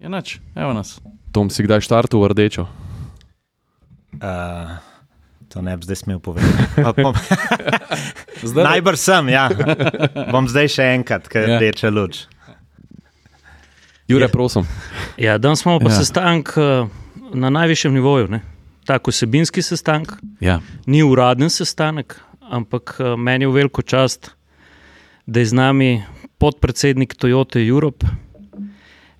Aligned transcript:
Enač, 0.00 0.38
evo 0.54 0.72
nas. 0.72 0.96
Tom 1.30 1.46
si 1.46 1.60
kdaj 1.60 1.80
štartil 1.80 2.18
v 2.18 2.26
rdečo? 2.26 2.64
Uh, 4.14 4.80
to 5.46 5.60
ne 5.60 5.76
bi 5.76 5.84
zdaj 5.84 5.96
smel 5.98 6.18
povedati. 6.18 6.56
Bom- 7.04 7.14
Najbrž 8.42 8.96
sem, 8.98 9.28
ja. 9.28 9.46
Bom 10.26 10.48
zdaj 10.48 10.68
še 10.70 10.84
enkrat, 10.94 11.28
ker 11.28 11.44
Ja. 11.44 11.48
je 11.50 11.58
rdeča 11.60 11.88
luč. 11.88 12.24
Jure, 14.06 14.24
Je. 14.24 14.28
prosim. 14.28 14.64
Ja, 15.14 15.36
danes 15.36 15.62
imamo 15.62 15.78
pa 15.78 15.86
Ja. 15.86 15.94
ja. 15.94 15.98
sestanek 15.98 16.48
eh, 16.56 16.88
na 17.32 17.48
najvišjem 17.48 17.92
nivoju. 17.92 18.26
Ne? 18.28 18.40
Tak 18.82 19.06
osebinski 19.06 19.60
sestanek, 19.60 20.16
Ja. 20.40 20.58
ni 20.84 21.02
uraden 21.02 21.46
sestanek, 21.46 22.16
ampak 22.42 22.96
eh, 22.98 23.14
meni 23.14 23.44
je 23.44 23.48
v 23.48 23.54
veliko 23.54 23.82
čast, 23.82 24.32
da 25.22 25.38
je 25.38 25.46
z 25.46 25.54
nami 25.54 25.90
podpredsednik 26.36 27.14
Toyota 27.14 27.60
Europe, 27.60 28.02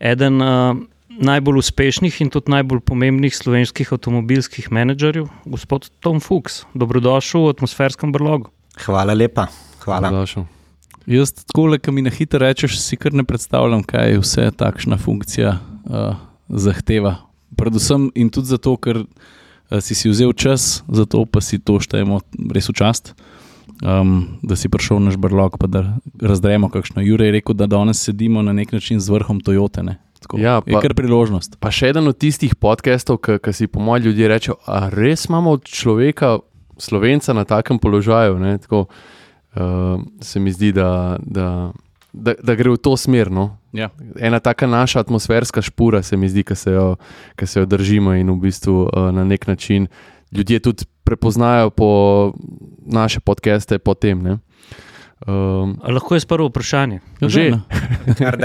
eden 0.00 0.40
uh, 0.42 0.76
najbolj 1.20 1.60
uspešnih 1.60 2.20
in 2.24 2.30
tudi 2.32 2.52
najbolj 2.52 2.80
pomembnih 2.86 3.34
slovenskih 3.36 3.92
avtomobilskih 3.92 4.70
menedžerjev, 4.72 5.28
gospod 5.44 5.90
Tom 6.00 6.20
Fuchs. 6.20 6.64
Dobrodošel 6.74 7.44
v 7.44 7.52
atmosferskem 7.56 8.12
brlogu. 8.12 8.50
Hvala 8.80 9.14
lepa. 9.14 9.46
Hvala. 9.84 10.08
Dobrodošel. 10.08 10.46
Jaz, 11.10 11.32
tako, 11.32 11.66
ki 11.80 11.92
mi 11.92 12.04
na 12.06 12.10
hitro 12.12 12.40
rečeš, 12.42 12.78
si 12.80 12.96
kar 12.96 13.12
ne 13.16 13.24
predstavljam, 13.24 13.82
kaj 13.82 14.20
vse 14.20 14.50
takšna 14.56 14.98
funkcija 15.00 15.56
uh, 15.58 16.14
zahteva. 16.48 17.16
Predvsem 17.58 18.10
in 18.14 18.30
tudi 18.30 18.52
zato, 18.52 18.76
ker 18.76 19.02
uh, 19.02 19.80
si 19.80 19.96
si 19.98 20.12
vzel 20.12 20.32
čas, 20.32 20.84
zato 20.88 21.24
pa 21.26 21.42
si 21.44 21.58
to 21.58 21.80
štejemo 21.82 22.20
res 22.54 22.70
v 22.70 22.76
čast. 22.78 23.14
Um, 23.82 24.26
da 24.42 24.56
si 24.56 24.68
prišel 24.68 24.96
v 24.96 25.02
naš 25.02 25.16
brlog, 25.16 25.56
pa 25.56 25.66
da 25.66 25.96
razdremo, 26.14 26.68
kakšno. 26.68 27.00
Jure 27.00 27.26
je 27.26 27.32
rekel, 27.32 27.54
da 27.54 27.66
danes 27.66 27.96
sedimo 27.98 28.42
na 28.42 28.52
nek 28.52 28.72
način 28.72 29.00
z 29.00 29.08
vrhom 29.08 29.40
Toyote. 29.40 29.82
ne. 29.82 29.96
Tako, 30.20 30.36
Ja, 30.38 30.60
je 30.60 30.72
pa- 30.72 30.80
kar 30.80 30.92
priložnost. 30.92 31.56
Pa 31.56 31.70
še 31.70 31.88
eden 31.88 32.04
od 32.04 32.18
tistih 32.18 32.54
podcastov, 32.54 33.16
ki 33.18 33.52
si 33.52 33.66
po 33.66 33.80
mojem 33.80 34.04
ljudje 34.04 34.28
reče, 34.28 34.52
a 34.66 34.88
res 34.88 35.24
imamo 35.24 35.58
človeka, 35.58 36.38
slovenca 36.76 37.32
na 37.32 37.44
takem 37.44 37.78
položaju. 37.78 38.36
Ne? 38.36 38.58
Tako, 38.58 38.84
uh, 39.54 39.60
se 40.20 40.40
mi 40.40 40.52
zdi, 40.52 40.72
da, 40.72 41.16
da, 41.18 41.72
da, 42.12 42.34
da 42.36 42.54
gre 42.54 42.70
v 42.70 42.76
to 42.76 42.96
smer. 42.96 43.30
No? 43.30 43.56
Ja. 43.72 43.88
Ena 44.14 44.40
taka 44.40 44.66
naša 44.66 45.00
atmosferska 45.00 45.62
špura 45.62 46.02
se 46.02 46.16
mi 46.16 46.28
zdi, 46.28 46.44
ki 46.44 46.54
se, 46.54 46.70
jo- 46.70 46.96
se 47.38 47.60
jo 47.60 47.66
držimo 47.66 48.12
in 48.12 48.28
v 48.28 48.36
bistvu 48.38 48.82
uh, 48.84 49.08
na 49.10 49.24
nek 49.24 49.46
način 49.46 49.86
ljudje 50.30 50.60
tudi 50.60 50.84
prepoznajo 51.10 51.74
po 51.74 51.90
naše 52.86 53.18
podcaste 53.18 53.82
po 53.82 53.98
tem. 53.98 54.22
ne. 54.22 54.38
Um, 55.20 55.76
A 55.84 55.92
lahko 55.92 56.16
je 56.16 56.24
prvo 56.24 56.48
vprašanje. 56.48 57.04
Ja, 57.20 57.28
Že. 57.28 57.60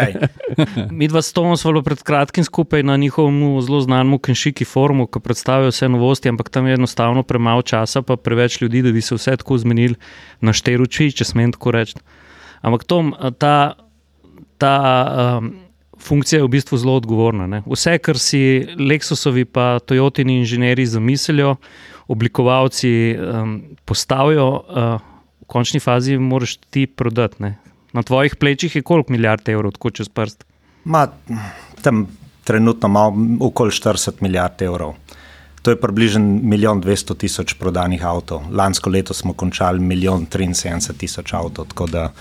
Mi 0.98 1.08
dva 1.08 1.22
s 1.22 1.32
Tomom 1.32 1.56
smo 1.56 1.80
pred 1.80 2.04
kratkim 2.04 2.44
skupaj 2.44 2.84
na 2.84 2.98
njihovem 2.98 3.62
zelo 3.62 3.80
znanem 3.80 4.20
Kenšiki 4.20 4.66
forumu, 4.66 5.08
ki 5.08 5.24
predstavlja 5.24 5.72
vse 5.72 5.88
novosti, 5.88 6.28
ampak 6.30 6.50
tam 6.50 6.68
je 6.68 6.76
enostavno 6.76 7.24
premalo 7.24 7.62
časa, 7.62 8.02
pa 8.02 8.18
preveč 8.20 8.60
ljudi, 8.62 8.82
da 8.82 8.92
bi 8.92 9.02
se 9.02 9.16
vse 9.16 9.38
tako 9.38 9.58
zmenili 9.58 9.96
na 10.42 10.52
šteruči, 10.52 11.14
če 11.16 11.24
smem 11.24 11.56
tako 11.56 11.72
reči. 11.72 11.96
Ampak 12.60 12.84
Tom, 12.84 13.16
ta, 13.40 13.80
ta 14.60 14.76
um, 15.40 15.54
funkcija 15.96 16.40
je 16.40 16.44
v 16.44 16.54
bistvu 16.60 16.78
zelo 16.78 17.00
odgovorna. 17.00 17.48
Ne? 17.48 17.64
Vse, 17.64 17.98
kar 18.04 18.20
si 18.20 18.68
Lexusovi 18.76 19.46
pa 19.48 19.80
Toyotini 19.80 20.42
inženirji 20.44 20.92
zamislijo, 20.92 21.56
oblikovalci 22.08 23.16
um, 23.18 23.62
postavijo, 23.86 24.50
uh, 24.50 25.00
v 25.42 25.48
končni 25.48 25.80
fazi 25.80 26.18
moraš 26.18 26.58
ti 26.70 26.86
prodati. 26.88 27.44
Ne? 27.44 27.56
Na 27.94 28.04
tvojih 28.04 28.36
plečih 28.36 28.76
je 28.76 28.82
koliko 28.82 29.14
milijard 29.14 29.50
evrov, 29.50 29.72
tako 29.78 29.90
čez 29.90 30.10
prst. 30.10 30.46
Ma, 30.86 31.08
tam 31.82 32.08
trenutno 32.44 32.90
imamo 32.90 33.46
okoli 33.46 33.72
40 33.72 34.22
milijard 34.22 34.62
evrov. 34.62 34.94
To 35.62 35.72
je 35.72 35.80
približno 35.82 36.22
milijon 36.44 36.82
200 36.82 37.18
tisoč 37.18 37.54
prodanih 37.58 38.06
avtov. 38.06 38.44
Lansko 38.52 38.90
leto 38.90 39.14
smo 39.14 39.34
končali 39.34 39.80
milijon 39.80 40.28
73 40.28 40.94
tisoč 40.98 41.34
avtov. 41.34 41.66
Tako 41.66 41.88
da 41.88 42.12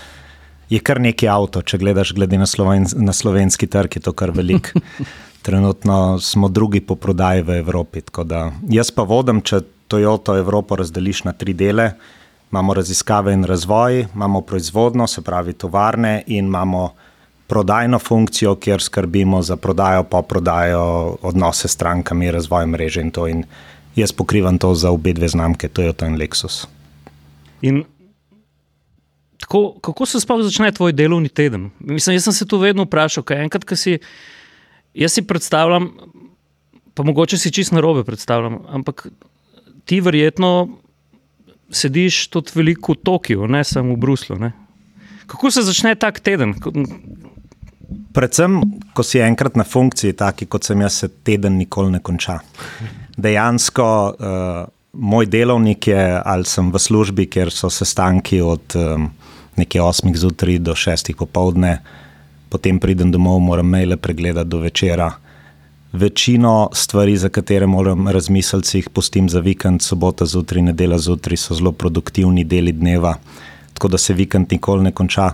je 0.69 0.79
kar 0.79 1.01
nekaj 1.01 1.29
avto, 1.29 1.61
če 1.61 1.77
gledaš 1.77 2.13
glede 2.17 2.39
na, 2.41 2.47
sloven, 2.49 2.87
na 2.95 3.13
slovenski 3.13 3.67
trg, 3.67 3.99
je 3.99 4.01
to 4.01 4.13
kar 4.17 4.33
velik. 4.33 4.73
Trenutno 5.45 6.19
smo 6.19 6.49
drugi 6.49 6.81
po 6.81 6.95
prodaji 6.95 7.41
v 7.41 7.59
Evropi. 7.59 8.01
da 8.23 8.51
Jaz 8.69 8.89
pa 8.91 9.03
vodim, 9.03 9.41
če 9.41 9.61
Toyota 9.87 10.37
Evropo 10.37 10.75
razdeliš 10.75 11.23
na 11.23 11.33
tri 11.33 11.53
dele. 11.53 11.91
Imamo 12.51 12.73
raziskave 12.73 13.33
in 13.33 13.43
razvoj, 13.43 14.07
imamo 14.15 14.41
proizvodno, 14.41 15.07
se 15.07 15.21
pravi 15.21 15.53
tovarne, 15.53 16.23
in 16.27 16.45
imamo 16.45 16.93
prodajno 17.47 17.99
funkcijo, 17.99 18.55
kjer 18.55 18.81
skrbimo 18.81 19.41
za 19.41 19.55
prodajo, 19.55 20.03
pa 20.03 20.21
prodajo, 20.21 21.17
odnose 21.21 21.67
s 21.67 21.71
strankami, 21.71 22.31
razvoj 22.31 22.65
mreže 22.65 23.01
in 23.01 23.11
to. 23.11 23.27
In 23.27 23.43
jaz 23.95 24.11
pokrivam 24.11 24.57
to 24.57 24.75
za 24.75 24.91
obe 24.91 25.13
dve 25.13 25.27
znamke, 25.27 25.67
Toyota 25.67 26.07
in 26.07 26.17
Lexus. 26.17 26.65
In 27.61 27.83
tako, 29.37 29.75
kako 29.81 30.05
se 30.05 30.19
sploh 30.19 30.41
začne 30.43 30.71
tvoj 30.71 30.93
delovni 30.93 31.29
teden? 31.29 31.69
Mislim, 31.79 32.15
jaz 32.15 32.23
sem 32.23 32.33
se 32.33 32.47
to 32.47 32.57
vedno 32.57 32.83
vprašal, 32.83 33.23
kaj 33.23 33.43
enkrat, 33.43 33.65
ko 33.65 33.75
si. 33.75 33.99
Jaz 34.95 35.11
si 35.11 35.21
predstavljam, 35.27 35.89
pa 36.93 37.03
mogoče 37.03 37.37
si 37.37 37.51
čist 37.51 37.73
narobe 37.75 38.05
predstavljam, 38.07 38.61
ampak 38.71 39.07
ti 39.85 40.01
verjetno 40.01 40.67
sediš 41.71 42.27
tudi 42.33 42.53
veliko 42.55 42.93
v 42.93 43.01
Tokiu, 43.03 43.47
ne 43.47 43.63
samo 43.63 43.93
v 43.93 44.01
Bruslu. 44.01 44.37
Ne? 44.39 44.51
Kako 45.25 45.51
se 45.51 45.65
začne 45.65 45.95
tak 45.95 46.19
teden? 46.19 46.53
Predvsem, 48.13 48.61
ko 48.93 49.03
si 49.03 49.19
enkrat 49.19 49.57
na 49.59 49.65
funkciji, 49.67 50.15
taki 50.17 50.45
kot 50.45 50.63
sem 50.63 50.81
jaz, 50.81 51.01
se 51.03 51.09
teden 51.09 51.57
nikoli 51.57 51.91
ne 51.91 51.99
konča. 51.99 52.39
Dejansko 53.17 53.87
uh, 54.13 54.69
moj 54.93 55.25
delovnik 55.25 55.87
je, 55.87 56.21
ali 56.25 56.47
sem 56.47 56.71
v 56.71 56.79
službi, 56.79 57.27
kjer 57.31 57.51
so 57.51 57.69
sestanki 57.69 58.41
od 58.41 58.75
um, 58.79 59.09
nekje 59.59 59.81
8 59.81 60.15
zjutraj 60.15 60.59
do 60.59 60.75
6 60.75 61.13
popovdne, 61.19 61.79
potem 62.49 62.79
pridem 62.79 63.11
domov, 63.11 63.39
moram 63.39 63.67
maile 63.67 63.97
pregledati 63.97 64.49
do 64.49 64.59
večera. 64.63 65.11
Večino 65.95 66.69
stvari, 66.73 67.17
za 67.17 67.29
katere 67.29 67.65
moram 67.65 68.07
razmisliti, 68.07 68.67
si 68.67 68.77
jih 68.77 68.89
pustim 68.89 69.29
za 69.29 69.39
vikend, 69.39 69.81
sobota 69.81 70.25
zjutraj, 70.25 70.61
nedela 70.61 70.97
zjutraj, 70.99 71.37
so 71.37 71.55
zelo 71.55 71.71
produktivni 71.71 72.43
deli 72.43 72.71
dneva, 72.71 73.13
tako 73.73 73.87
da 73.87 73.97
se 73.97 74.13
vikend 74.13 74.51
nikoli 74.51 74.83
ne 74.83 74.91
konča. 74.91 75.29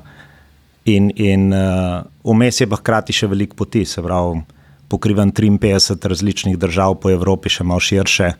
In, 0.85 1.11
in 1.15 1.53
uh, 1.53 2.03
vmes 2.23 2.61
je 2.61 2.67
pa 2.69 2.77
hkrati 2.77 3.13
še 3.13 3.29
veliko 3.31 3.57
poti, 3.57 3.85
se 3.85 4.03
pravi, 4.05 4.43
pokrivam 4.89 5.31
53 5.31 6.07
različnih 6.13 6.57
držav 6.61 6.99
po 7.01 7.09
Evropi, 7.09 7.49
še 7.49 7.65
malo 7.65 7.81
širše. 7.81 8.31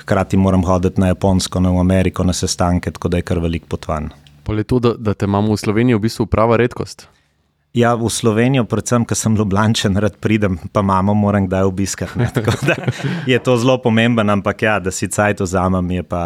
Hkrati 0.00 0.40
moram 0.40 0.64
hoditi 0.64 1.00
na 1.00 1.12
Japonsko, 1.12 1.60
na 1.60 1.74
Ameriko, 1.80 2.24
na 2.24 2.32
sestanke, 2.32 2.90
tako 2.96 3.12
da 3.12 3.20
je 3.20 3.28
kar 3.28 3.44
veliko 3.44 3.68
potovanj. 3.76 4.08
Pol 4.48 4.64
je 4.64 4.64
to, 4.64 4.80
da, 4.80 4.96
da 4.96 5.14
te 5.14 5.28
imamo 5.28 5.52
v 5.52 5.60
Sloveniji 5.60 6.00
v 6.00 6.06
bistvu 6.08 6.26
prava 6.32 6.56
redkost. 6.56 7.08
Ja, 7.78 7.92
v 7.94 8.10
Slovenijo, 8.10 8.64
predvsem, 8.64 9.04
ker 9.04 9.14
sem 9.14 9.36
Ljubljančen, 9.36 9.94
rad 9.96 10.16
pridem, 10.18 10.56
pa 10.68 10.82
mamo 10.82 11.14
moram 11.14 11.46
kdaj 11.46 11.62
obiskati. 11.64 12.18
ne, 12.18 12.26
Tako 12.28 12.56
da 12.64 12.74
je 13.24 13.38
to 13.38 13.54
zelo 13.56 13.78
pomemben, 13.78 14.26
ampak 14.28 14.62
ja, 14.62 14.78
da 14.78 14.90
si 14.90 15.06
cajt 15.06 15.40
vzamem, 15.40 15.90
je 15.92 16.02
pa 16.04 16.22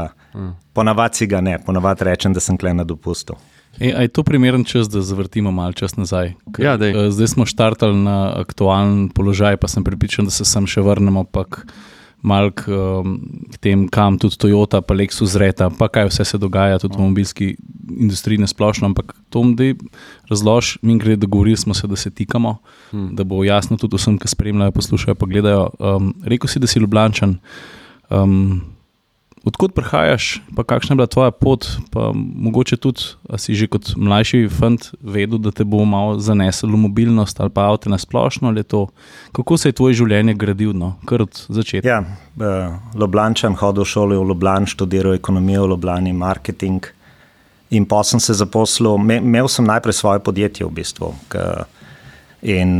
ponavadi 0.72 1.16
si 1.16 1.26
ga 1.26 1.40
ne, 1.40 1.58
ponavadi 1.58 2.04
rečem, 2.04 2.32
da 2.32 2.40
sem 2.40 2.56
kle 2.56 2.72
na 2.72 2.84
dopustu. 2.84 3.36
E, 3.74 3.88
je 3.90 4.08
to 4.08 4.22
primeren 4.22 4.64
čas, 4.64 4.88
da 4.88 5.00
zavrtimo 5.02 5.50
malo 5.50 5.72
čas 5.72 5.96
nazaj? 5.96 6.32
Ker, 6.52 6.64
Ja, 6.64 6.76
daj. 6.76 6.90
eh, 6.90 7.10
zdaj 7.10 7.28
smo 7.28 7.44
štartali 7.44 7.96
na 7.98 8.16
aktualen 8.36 9.08
položaj, 9.08 9.56
pa 9.56 9.68
sem 9.68 9.84
pripričan, 9.84 10.24
da 10.24 10.30
se 10.30 10.44
sem 10.44 10.66
še 10.66 10.80
vrnemo 10.80 11.24
pa 11.24 11.44
k, 12.22 12.28
mal 12.28 12.50
k, 12.54 12.70
um, 12.70 13.18
k 13.50 13.58
tem, 13.58 13.88
kam 13.88 14.18
tudi 14.18 14.38
Toyota, 14.38 14.80
pa 14.80 14.94
Lexus 14.94 15.34
zreta, 15.34 15.70
pa 15.70 15.88
kaj 15.88 16.06
vse 16.06 16.24
se 16.24 16.38
dogaja 16.38 16.78
tudi 16.78 16.94
v 16.94 17.02
avtomobilski 17.02 17.56
industriji 17.98 18.38
na 18.38 18.46
splošno. 18.46 18.86
Ampak 18.86 19.14
to 19.30 19.42
mi 19.42 19.74
razloži, 20.30 20.78
mi 20.82 20.98
gre, 20.98 21.16
da 21.16 21.26
govorili 21.26 21.56
smo 21.56 21.74
se, 21.74 21.86
da 21.86 21.96
se 21.96 22.10
tikamo, 22.10 22.58
hmm. 22.90 23.14
da 23.16 23.24
bo 23.24 23.44
jasno 23.44 23.76
tudi 23.76 23.96
vsem, 23.96 24.18
ki 24.18 24.28
spremljajo, 24.28 24.72
poslušajo, 24.72 25.14
pa 25.14 25.26
gledajo. 25.26 25.70
Um, 25.78 26.14
rekel 26.24 26.48
si, 26.48 26.62
da 26.62 26.66
si 26.66 26.78
ljubljančan. 26.78 27.38
Um, 28.10 28.71
Odkud 29.42 29.72
prihajaš, 29.74 30.38
pa 30.54 30.62
kakšna 30.62 30.94
je 30.94 30.96
bila 30.96 31.06
tvoja 31.10 31.30
pot? 31.34 31.66
Pa 31.90 32.12
mogoče 32.14 32.76
tudi, 32.76 33.02
a 33.26 33.38
si 33.42 33.58
že 33.58 33.66
kot 33.66 33.96
mlajši 33.98 34.46
fant 34.46 34.92
vedel, 35.02 35.40
da 35.42 35.50
te 35.50 35.66
bo 35.66 35.82
malo 35.82 36.14
zanesel 36.22 36.70
v 36.70 36.78
mobilnost 36.86 37.40
ali 37.42 37.50
pa 37.50 37.66
avto 37.66 37.90
na 37.90 37.98
splošno. 37.98 38.48
ali 38.48 38.62
To, 38.62 38.86
kako 39.32 39.58
se 39.58 39.68
je 39.68 39.72
tvoje 39.72 39.98
življenje 39.98 40.34
gradilo, 40.38 40.72
no? 40.72 40.94
kar 41.04 41.26
od 41.26 41.34
začetka? 41.48 41.88
Ja, 41.88 41.98
uh, 42.06 42.78
Ljubljančan 42.94 43.58
hodil 43.58 43.82
v 43.82 43.90
šolo 43.90 44.22
v 44.22 44.28
Ljubljani, 44.30 44.70
študiral 44.70 45.18
ekonomijo 45.18 45.66
v 45.66 45.74
Ljubljani, 45.74 46.12
marketing. 46.12 46.86
In 47.74 47.86
pa 47.88 48.04
sem 48.04 48.20
se 48.20 48.38
zaposlil, 48.38 48.94
me, 48.98 49.18
imel 49.18 49.48
sem 49.48 49.66
najprej 49.66 49.98
svoje 49.98 50.20
podjetje 50.22 50.66
v 50.66 50.70
bistvu. 50.70 51.14
In 52.42 52.70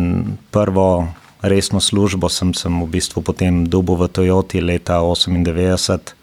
prvo 0.54 1.08
resno 1.42 1.80
službo 1.80 2.28
sem, 2.28 2.54
sem 2.54 2.70
v 2.70 2.86
bistvu 2.86 3.22
potem 3.22 3.64
dobil 3.66 3.98
v 3.98 4.06
Toyoti 4.06 4.62
leta 4.62 5.02
98. 5.02 6.21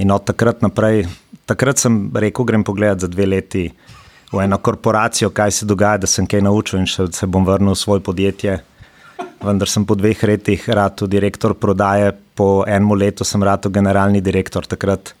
In 0.00 0.10
od 0.10 0.24
takrat 0.24 0.62
naprej, 0.64 1.04
takrat 1.44 1.78
sem 1.78 2.08
rekel, 2.14 2.44
grem 2.48 2.64
pogledat 2.64 3.04
za 3.04 3.08
dve 3.08 3.26
leti 3.26 3.68
v 4.32 4.40
eno 4.40 4.56
korporacijo, 4.58 5.28
kaj 5.30 5.50
se 5.50 5.66
dogaja, 5.66 6.00
da 6.00 6.08
sem 6.08 6.26
kaj 6.26 6.40
naučil 6.46 6.80
in 6.80 6.88
še 6.88 7.10
se 7.12 7.26
bom 7.26 7.44
vrnil 7.44 7.74
v 7.74 7.78
svoje 7.78 8.00
podjetje. 8.00 8.60
vendar 9.40 9.68
sem 9.68 9.84
po 9.84 9.94
dveh 9.94 10.22
letih 10.22 10.68
rado 10.68 11.06
direktor 11.06 11.54
prodaje, 11.54 12.12
po 12.34 12.64
enem 12.68 12.92
letu 12.92 13.24
sem 13.24 13.42
rado 13.42 13.68
generalni 13.68 14.20
direktor. 14.20 14.66
Takrat 14.66 15.14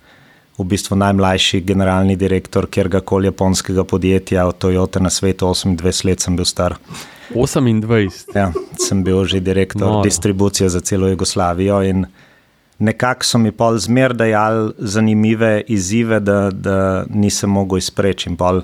v 0.58 0.64
bistvu 0.64 0.96
najmlajši 0.96 1.60
generalni 1.64 2.16
direktor 2.16 2.68
kjerkoli 2.68 3.28
japonskega 3.28 3.84
podjetja 3.84 4.46
od 4.46 4.58
Toyota 4.58 5.00
na 5.00 5.10
svetu, 5.10 5.46
28 5.46 6.04
let 6.04 6.20
sem 6.20 6.36
bil 6.36 6.44
star. 6.44 6.76
28. 7.34 8.34
Ja, 8.34 8.52
sem 8.76 9.04
bil 9.04 9.24
že 9.24 9.40
direktor 9.40 9.88
Noro. 9.88 10.02
distribucije 10.04 10.68
za 10.68 10.80
celo 10.80 11.08
Jugoslavijo 11.08 11.82
in 11.82 12.06
nekako 12.80 13.24
so 13.24 13.38
mi 13.38 13.52
pol 13.52 13.78
zmer 13.78 14.14
dajali 14.16 14.72
zanimive 14.78 15.62
izzive, 15.68 16.20
da, 16.20 16.50
da 16.50 17.04
nisem 17.08 17.50
mogel 17.50 17.78
izpreči. 17.78 18.30
In 18.30 18.36
pol 18.40 18.62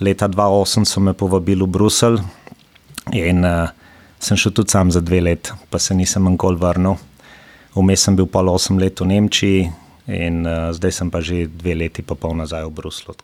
leta 0.00 0.28
2008 0.28 0.88
so 0.88 1.00
me 1.00 1.12
povabili 1.12 1.64
v 1.64 1.70
Bruselj 1.76 2.20
in 3.12 3.44
uh, 3.44 3.68
sem 4.18 4.36
šel 4.36 4.54
tudi 4.56 4.72
sam 4.72 4.90
za 4.90 5.00
dve 5.00 5.20
let, 5.20 5.52
pa 5.70 5.78
se 5.78 5.94
nisem 5.94 6.24
nikoli 6.24 6.56
vrnil. 6.56 6.96
Vmes 7.74 8.04
sem 8.04 8.16
bil 8.16 8.26
pol 8.26 8.48
osem 8.52 8.78
let 8.78 9.00
v 9.00 9.08
Nemčiji 9.12 9.70
in 10.08 10.46
uh, 10.46 10.72
zdaj 10.72 10.92
sem 10.92 11.10
pa 11.10 11.20
že 11.20 11.46
dve 11.46 11.76
leti 11.84 12.02
pa 12.02 12.14
pol 12.14 12.36
nazaj 12.36 12.64
v 12.66 12.72
Bruslu. 12.72 13.14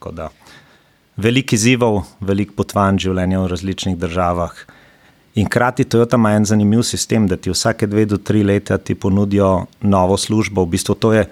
Veliko 1.16 1.54
izzivov, 1.56 2.04
veliko 2.20 2.54
potovanj 2.60 3.00
življenja 3.08 3.40
v 3.40 3.50
različnih 3.50 3.96
državah. 3.98 4.52
In 5.38 5.46
hkrati 5.46 5.84
Toyota 5.84 6.16
ima 6.16 6.32
en 6.34 6.44
zanimiv 6.44 6.82
sistem, 6.82 7.26
da 7.30 7.36
ti 7.36 7.50
vsake 7.50 7.86
dve 7.86 8.04
do 8.10 8.16
tri 8.18 8.42
leta 8.42 8.78
ti 8.78 8.94
ponudijo 8.94 9.66
novo 9.80 10.16
službo. 10.16 10.62
V 10.64 10.66
bistvu 10.66 10.94
to 10.94 11.12
je 11.12 11.26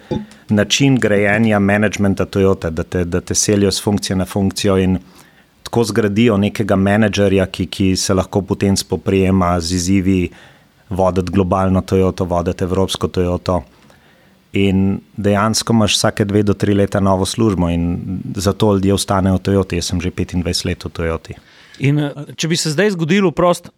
način 0.49 0.95
grejenja 0.95 1.59
menedžmenta 1.59 2.25
Toyota, 2.25 2.69
da 2.69 2.83
te, 2.83 3.03
da 3.05 3.21
te 3.21 3.35
selijo 3.35 3.71
z 3.71 3.83
funkcije 3.83 4.15
na 4.15 4.25
funkcijo 4.25 4.77
in 4.77 4.99
tako 5.63 5.83
zgradijo 5.83 6.37
nekega 6.37 6.75
menedžerja, 6.75 7.45
ki, 7.51 7.65
ki 7.65 7.95
se 7.95 8.13
lahko 8.13 8.41
potem 8.41 8.77
spoprijema 8.77 9.59
z 9.59 9.75
izzivi 9.75 10.29
voditi 10.89 11.31
globalno 11.31 11.81
Toyoto, 11.81 12.25
voditi 12.25 12.63
evropsko 12.63 13.07
Toyoto. 13.07 13.61
In 14.53 15.01
dejansko 15.17 15.73
imaš 15.73 15.97
vsake 15.97 16.25
dve 16.25 16.43
do 16.43 16.53
tri 16.53 16.73
leta 16.73 16.99
novo 16.99 17.25
službo, 17.25 17.69
in 17.69 18.21
zato 18.35 18.71
ljudje 18.73 18.93
ostanejo 18.93 19.35
v 19.35 19.43
Toyoti. 19.49 19.81
Jaz 19.81 19.91
sem 19.91 20.01
že 20.01 20.11
25 20.11 20.65
let 20.65 20.85
v 20.85 20.89
Toyoti. 20.89 21.35
In 21.79 21.99
eh, 21.99 22.31
če 22.35 22.47
bi 22.47 22.55
se 22.57 22.71
zdaj 22.71 22.95
zgodilo 22.95 23.31
prost, 23.31 23.69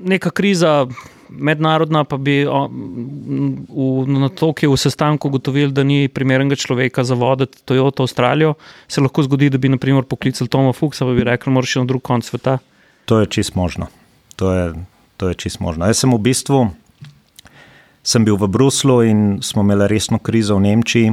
neka 0.00 0.30
kriza, 0.30 0.86
mednarodna, 1.28 2.04
pa 2.04 2.16
bi 2.16 2.42
v, 2.44 2.50
na 4.08 4.28
Tokiu 4.28 4.72
v 4.72 4.80
sestanku 4.80 5.28
ugotovili, 5.28 5.72
da 5.72 5.84
ni 5.86 6.08
primernega 6.08 6.56
človeka 6.56 7.04
za 7.04 7.14
voditi 7.14 7.62
Toyota 7.64 8.02
Avstralijo, 8.02 8.54
se 8.88 9.00
lahko 9.00 9.22
zgodi, 9.22 9.50
da 9.50 9.58
bi 9.58 9.70
naprimer 9.70 10.04
poklicali 10.04 10.48
Toma 10.50 10.72
Fuksa, 10.72 11.04
pa 11.04 11.14
bi 11.14 11.24
rekli, 11.24 11.52
moraš 11.52 11.76
iti 11.76 11.84
na 11.84 11.90
drug 11.92 12.02
konc 12.02 12.26
sveta. 12.26 12.58
To 13.04 13.20
je 13.20 13.26
čist 13.26 13.54
možno. 13.54 13.86
To 14.36 14.52
je, 14.52 14.74
to 15.16 15.28
je 15.28 15.34
čist 15.34 15.60
možno. 15.60 15.86
Jaz 15.86 16.02
sem 16.02 16.12
v 16.14 16.18
bistvu 16.18 16.70
sem 18.02 18.24
bil 18.24 18.36
v 18.36 18.48
Bruslu 18.48 19.02
in 19.04 19.18
smo 19.42 19.62
imeli 19.62 19.88
resno 19.88 20.18
krizo 20.18 20.56
v 20.56 20.66
Nemčiji. 20.66 21.12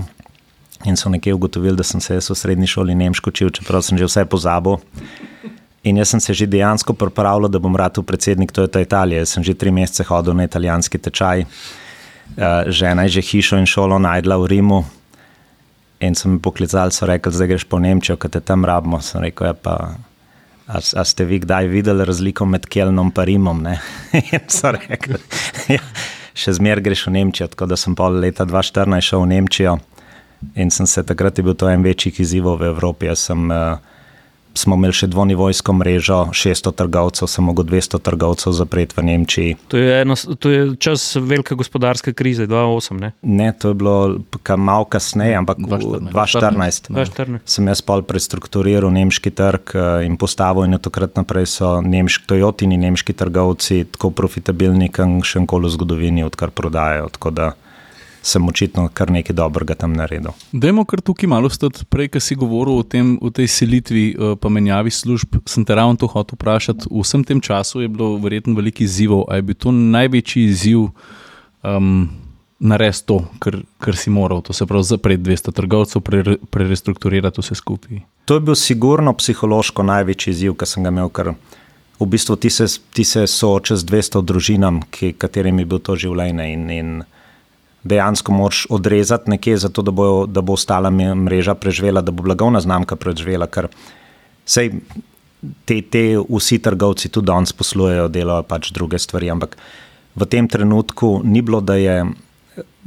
In 0.85 0.95
so 0.95 1.09
nekje 1.09 1.33
ugotovili, 1.33 1.75
da 1.75 1.83
sem 1.83 2.01
se 2.01 2.19
v 2.21 2.35
srednji 2.37 2.67
šoli 2.67 2.95
nemško 2.95 3.33
učil, 3.33 3.49
čeprav 3.49 3.81
sem 3.81 3.97
že 3.97 4.05
vse 4.05 4.25
pozabil. 4.29 4.77
In 5.87 5.97
jaz 5.97 6.11
sem 6.11 6.19
se 6.19 6.33
že 6.33 6.45
dejansko 6.51 6.93
pripravljal, 6.93 7.49
da 7.49 7.59
bom 7.63 7.75
rad 7.75 7.97
predsednik 8.05 8.51
Toyota 8.51 8.81
Italije. 8.83 9.23
Jaz 9.23 9.37
sem 9.37 9.43
že 9.43 9.53
tri 9.53 9.71
mesece 9.71 10.03
hodil 10.03 10.35
na 10.35 10.43
italijanski 10.43 10.97
tečaj, 10.97 11.45
uh, 11.45 12.67
žena 12.67 13.07
je 13.07 13.17
že 13.17 13.21
hišo 13.21 13.57
in 13.57 13.65
šolo 13.65 13.99
najdla 13.99 14.37
v 14.37 14.47
Rimu. 14.51 14.83
In 15.99 16.15
so 16.15 16.29
mi 16.29 16.39
poklicali, 16.39 16.91
so 16.91 17.07
rekli, 17.09 17.31
da 17.33 17.45
greš 17.45 17.63
po 17.63 17.79
Nemčijo, 17.79 18.17
kaj 18.17 18.31
te 18.31 18.39
tam 18.39 18.65
rabimo. 18.65 19.01
Sem 19.01 19.21
rekel, 19.23 19.47
ja, 19.47 19.53
pa. 19.53 19.95
A, 20.67 20.77
a 20.83 21.03
ste 21.07 21.25
vi 21.25 21.39
kdaj 21.39 21.67
videli 21.71 22.05
razliko 22.05 22.45
med 22.45 22.65
Kelnom 22.67 23.11
in 23.15 23.23
Rimom? 23.23 23.63
ne?" 23.63 23.79
In 24.35 24.49
so 24.51 24.71
rekli, 24.71 25.17
ja, 25.75 25.81
še 26.35 26.53
zmeraj 26.53 26.83
greš 26.83 27.07
v 27.07 27.11
Nemčijo. 27.15 27.47
Tako 27.47 27.65
da 27.65 27.77
sem 27.79 27.95
pol 27.95 28.19
leta 28.19 28.45
2014 28.45 29.01
šel 29.01 29.21
v 29.23 29.27
Nemčijo 29.27 29.77
in 30.55 30.69
sem 30.69 30.85
se 30.85 31.03
takrat 31.03 31.37
je 31.37 31.43
bil 31.43 31.55
to 31.55 31.69
en 31.69 31.81
večjih 31.81 32.19
izzivov 32.19 32.59
v 32.59 32.69
Evropi. 32.69 33.07
Jaz 33.07 33.31
Sem, 33.31 33.49
uh, 33.49 33.79
smo 34.57 34.75
imeli 34.75 34.95
še 34.95 35.09
dvonivojsko 35.12 35.74
mrežo, 35.77 36.19
600 36.33 36.74
trgovcev, 36.77 37.30
sem 37.31 37.45
mogel 37.45 37.68
200 37.69 38.01
trgovcev 38.04 38.56
zapreti 38.57 38.98
v 38.98 39.06
Nemčiji. 39.07 39.57
To 39.71 39.77
je, 39.77 40.01
eno, 40.01 40.15
to 40.15 40.51
je 40.51 40.63
čas 40.81 41.15
velike 41.15 41.56
gospodarske 41.56 42.13
krize, 42.18 42.48
2008. 42.48 43.00
Ne? 43.01 43.12
Ne, 43.21 43.51
to 43.54 43.71
je 43.71 43.80
bilo 43.80 43.98
malo 44.57 44.86
kasneje, 44.89 45.38
ampak 45.38 45.62
v 45.62 45.80
2014. 46.12 46.89
2014. 46.89 46.92
2014. 46.92 47.45
sem 47.45 47.68
jaz 47.68 47.81
pol 47.86 48.04
prestrukturiral 48.07 48.92
nemški 48.94 49.31
trg 49.31 49.75
eh, 49.75 50.06
in 50.07 50.18
postavil, 50.18 50.68
in 50.68 50.77
od 50.77 50.83
takrat 50.83 51.18
naprej 51.19 51.50
so 51.57 51.77
nemški, 51.81 52.25
Toyotini 52.27 52.75
nemški 52.81 53.15
trgovci 53.15 53.86
tako 53.95 54.12
profitabilni, 54.12 54.89
kot 54.92 55.24
še 55.27 55.44
enkoli 55.44 55.69
v 55.69 55.75
zgodovini, 55.77 56.25
odkar 56.27 56.51
prodajajo. 56.51 57.07
Tako 57.15 57.31
da 57.31 57.54
sem 58.21 58.47
očitno 58.47 58.87
kar 58.93 59.11
nekaj 59.11 59.35
dobrega 59.35 59.75
tam 59.75 59.93
naredil. 59.97 60.35
Dajmo 60.51 60.85
kar 60.85 61.01
tukaj 61.01 61.29
malo 61.29 61.49
stati. 61.49 61.85
Prej, 61.89 62.11
ki 62.13 62.21
si 62.23 62.35
govoril 62.35 62.79
o, 62.79 62.83
tem, 62.83 63.15
o 63.21 63.31
tej 63.31 63.47
selitvi, 63.47 64.05
eh, 64.11 64.35
pa 64.41 64.49
menjavi 64.49 64.91
služb, 64.91 65.41
sem 65.45 65.65
te 65.65 65.75
ravno 65.75 65.95
to 65.95 66.07
hotel 66.11 66.39
vprašati. 66.39 66.91
V 66.91 67.03
vsem 67.03 67.23
tem 67.23 67.41
času 67.41 67.81
je 67.81 67.91
bilo 67.91 68.15
verjetno 68.21 68.55
veliko 68.57 68.83
izzivov. 68.83 69.27
Ali 69.29 69.43
je 69.43 69.49
bil 69.51 69.59
to 69.59 69.71
največji 69.71 70.47
izziv 70.47 70.87
um, 71.63 72.09
narediti 72.59 73.05
to, 73.05 73.19
kar, 73.39 73.59
kar 73.77 73.95
si 73.95 74.09
moral, 74.09 74.41
to 74.41 74.53
se 74.53 74.65
pravi 74.65 74.83
zapreti 74.83 75.23
200 75.23 75.53
trgovcev, 75.53 76.01
pre, 76.01 76.37
prerestrukturirati 76.49 77.41
vse 77.41 77.55
skupaj? 77.55 78.01
To 78.25 78.33
je 78.33 78.39
bil 78.39 78.55
sigurno 78.55 79.13
psihološko 79.13 79.83
največji 79.83 80.31
izziv, 80.31 80.57
ki 80.57 80.65
sem 80.65 80.83
ga 80.83 80.93
imel, 80.93 81.09
ker 81.09 81.33
v 81.99 82.05
bistvu 82.05 82.35
ti 82.35 82.49
se, 82.49 82.67
ti 82.93 83.03
se 83.03 83.27
soočaš 83.27 83.83
z 83.83 83.91
200 83.91 84.23
družinam, 84.25 84.81
ki, 84.91 85.13
katerim 85.17 85.59
je 85.59 85.65
bil 85.65 85.79
to 85.79 85.95
življenje. 85.95 86.49
In, 86.53 86.69
in 86.69 86.91
dejansko 87.83 88.31
moraš 88.31 88.65
odrezati 88.69 89.29
nekje, 89.29 89.57
zato 89.57 89.81
da, 89.81 89.91
bo, 89.91 90.25
da 90.25 90.41
bo 90.41 90.53
ostala 90.53 90.89
mreža 90.91 91.56
preživela, 91.56 92.01
da 92.01 92.12
bo 92.12 92.24
blagovna 92.24 92.62
znamka 92.62 92.95
preživela. 92.95 93.47
Ker 93.47 93.69
sej, 94.45 94.71
te, 95.65 95.81
te 95.81 96.03
vsi 96.29 96.59
trgovci 96.59 97.09
tudi 97.09 97.29
danes 97.29 97.53
poslujejo, 97.53 98.07
delajo 98.07 98.45
pač 98.47 98.71
druge 98.75 99.00
stvari. 99.00 99.29
Ampak 99.31 99.57
v 100.15 100.25
tem 100.25 100.47
trenutku 100.47 101.21
ni 101.24 101.41
bilo, 101.41 101.62
da 101.62 101.75
je. 101.75 102.06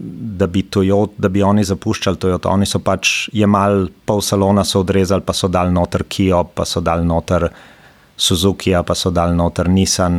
Da 0.01 0.49
bi, 0.51 0.65
Toyota, 0.67 1.15
da 1.21 1.29
bi 1.29 1.43
oni 1.47 1.63
zapuščali 1.63 2.19
Toyota. 2.19 2.51
Oni 2.51 2.67
so 2.67 2.81
pač 2.83 3.29
jemali 3.37 3.85
pol 4.09 4.23
salona, 4.25 4.65
so 4.67 4.81
odrezali, 4.81 5.23
pa 5.23 5.35
so 5.37 5.47
dali 5.53 5.71
noter 5.71 6.03
Kijo, 6.11 6.41
pa 6.57 6.65
so 6.67 6.81
dali 6.83 7.07
noter 7.07 7.47
Suzuki, 8.17 8.73
pa 8.87 8.97
so 8.99 9.13
dali 9.15 9.37
noter 9.37 9.69
Nissan. 9.71 10.19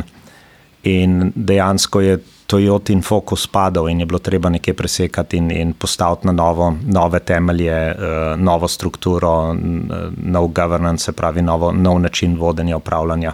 In 0.88 1.32
dejansko 1.36 2.00
je 2.00 2.16
Toyotin 2.52 3.00
fokus 3.00 3.46
padal 3.48 3.88
in 3.88 4.02
je 4.02 4.06
bilo 4.06 4.18
treba 4.20 4.50
nekaj 4.52 4.74
presekati 4.76 5.38
in, 5.40 5.50
in 5.50 5.72
postaviti 5.72 6.26
na 6.28 6.32
novo, 6.36 6.68
nove 6.84 7.20
temelje, 7.24 7.76
uh, 7.94 8.36
novo 8.36 8.68
strukturo, 8.68 9.54
n- 9.54 9.88
nov 10.16 10.50
governance, 10.52 11.04
se 11.08 11.12
pravi, 11.16 11.42
novo, 11.42 11.72
nov 11.72 12.00
način 12.00 12.36
vodenja, 12.36 12.76
upravljanja. 12.76 13.32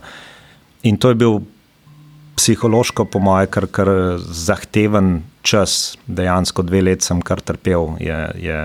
In 0.83 0.97
to 0.97 1.09
je 1.09 1.15
bil 1.15 1.41
psihološko, 2.39 3.05
po 3.05 3.19
moje, 3.19 3.47
kar, 3.51 3.67
kar 3.67 3.89
zahteven 4.23 5.23
čas, 5.43 5.97
dejansko 6.07 6.63
dve 6.63 6.83
leti 6.87 7.09
sem 7.11 7.21
kar 7.21 7.41
trpel. 7.43 7.97
Je, 7.99 8.19
je, 8.39 8.59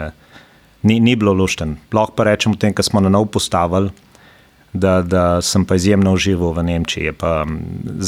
ni, 0.86 1.00
ni 1.00 1.16
bilo 1.16 1.34
lušten. 1.34 1.78
Lahko 1.94 2.14
pa 2.20 2.28
rečem, 2.30 2.54
tem, 2.54 2.76
kar 2.78 2.86
smo 2.86 3.02
na 3.02 3.10
nov 3.10 3.32
postavili, 3.34 3.90
da, 4.74 5.02
da 5.02 5.42
sem 5.42 5.66
pa 5.66 5.76
izjemno 5.82 6.14
užival 6.14 6.54
v 6.54 6.64
Nemčiji. 6.70 7.10
Je 7.10 7.14
pa 7.18 7.34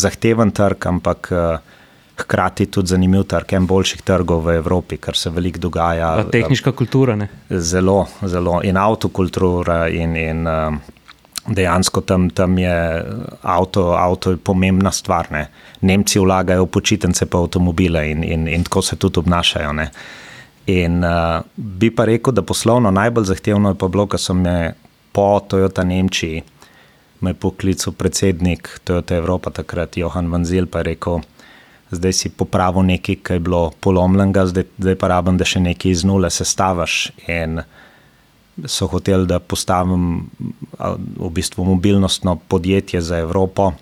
zahteven 0.06 0.54
trg, 0.54 0.88
ampak 0.94 1.32
eh, 1.32 1.75
hkrati 2.18 2.66
tudi 2.66 2.88
zanimiv 2.88 3.24
trg, 3.28 3.54
en 3.58 3.68
boljših 3.68 4.02
trgov 4.08 4.46
v 4.46 4.56
Evropi, 4.60 4.98
kar 4.98 5.18
se 5.18 5.30
veliko 5.30 5.60
dogaja. 5.68 6.14
Pa 6.24 6.30
tehniška 6.32 6.72
kultura. 6.72 7.16
Ne? 7.16 7.28
Zelo, 7.50 8.06
zelo. 8.24 8.62
In 8.64 8.78
avtokultura, 8.80 9.88
in, 9.92 10.16
in 10.16 10.48
um, 10.48 10.80
dejansko 11.48 12.02
tam, 12.02 12.30
tam 12.30 12.58
je 12.58 12.78
avto, 13.42 13.92
avto 14.00 14.32
je 14.32 14.38
pomembna 14.38 14.92
stvar. 14.92 15.32
Ne. 15.32 15.48
Nemci 15.82 16.20
vlagajo 16.20 16.66
v 16.66 16.72
počitnice, 16.78 17.28
pa 17.28 17.44
avtomobile 17.44 18.08
in, 18.12 18.24
in, 18.24 18.48
in 18.48 18.64
tako 18.64 18.82
se 18.82 18.96
tudi 18.96 19.20
obnašajo. 19.20 19.74
Ne. 19.74 19.90
In 20.72 21.04
uh, 21.04 21.44
bi 21.56 21.92
pa 21.92 22.08
rekel, 22.08 22.34
da 22.34 22.42
poslovno 22.42 22.92
najbolj 22.92 23.30
zahtevno 23.34 23.76
je 23.76 23.80
pa 23.80 23.92
bilo, 23.92 24.08
ko 24.08 24.18
sem 24.18 24.40
me 24.42 24.74
po 25.12 25.40
Toyota 25.50 25.84
Nemčiji, 25.84 26.42
me 27.22 27.34
poklical 27.34 27.94
predsednik 27.94 28.80
Toyota 28.84 29.16
Evropa 29.16 29.52
takrat, 29.52 29.98
Johan 29.98 30.32
Vanzil, 30.32 30.66
pa 30.68 30.82
je 30.82 30.94
rekel, 30.96 31.22
zdaj 31.92 32.14
si 32.14 32.30
popravil 32.30 32.84
nekaj, 32.84 33.20
kar 33.24 33.36
je 33.36 33.46
bilo 33.46 33.72
polomljenega, 33.80 34.46
zdaj, 34.46 34.68
zdaj 34.78 34.96
pa 35.00 35.10
rabim, 35.14 35.38
da 35.38 35.46
še 35.46 35.62
nekaj 35.64 35.92
iz 35.92 36.04
nule 36.08 36.30
sestavaš. 36.34 37.12
In 37.28 37.62
so 38.66 38.88
hoteli, 38.88 39.28
da 39.28 39.40
postavim 39.40 40.30
v 40.80 41.30
bistvu 41.30 41.66
mobilnostno 41.68 42.38
podjetje 42.48 43.02
za 43.02 43.20
Evropo. 43.20 43.74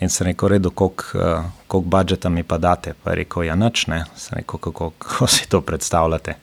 In 0.00 0.10
sem 0.10 0.26
rekel, 0.26 0.56
redo, 0.56 0.70
koliko 0.70 1.04
uh, 1.78 1.84
budžeta 1.84 2.28
mi 2.28 2.42
pa 2.42 2.58
date. 2.58 2.94
Pa 3.02 3.12
je 3.12 3.22
rekel, 3.22 3.46
ja, 3.46 3.54
nič 3.54 3.86
ne. 3.86 4.04
Sem 4.16 4.40
rekel, 4.40 4.58
kako, 4.58 4.90
kako 4.98 5.26
si 5.30 5.48
to 5.48 5.60
predstavljate. 5.60 6.34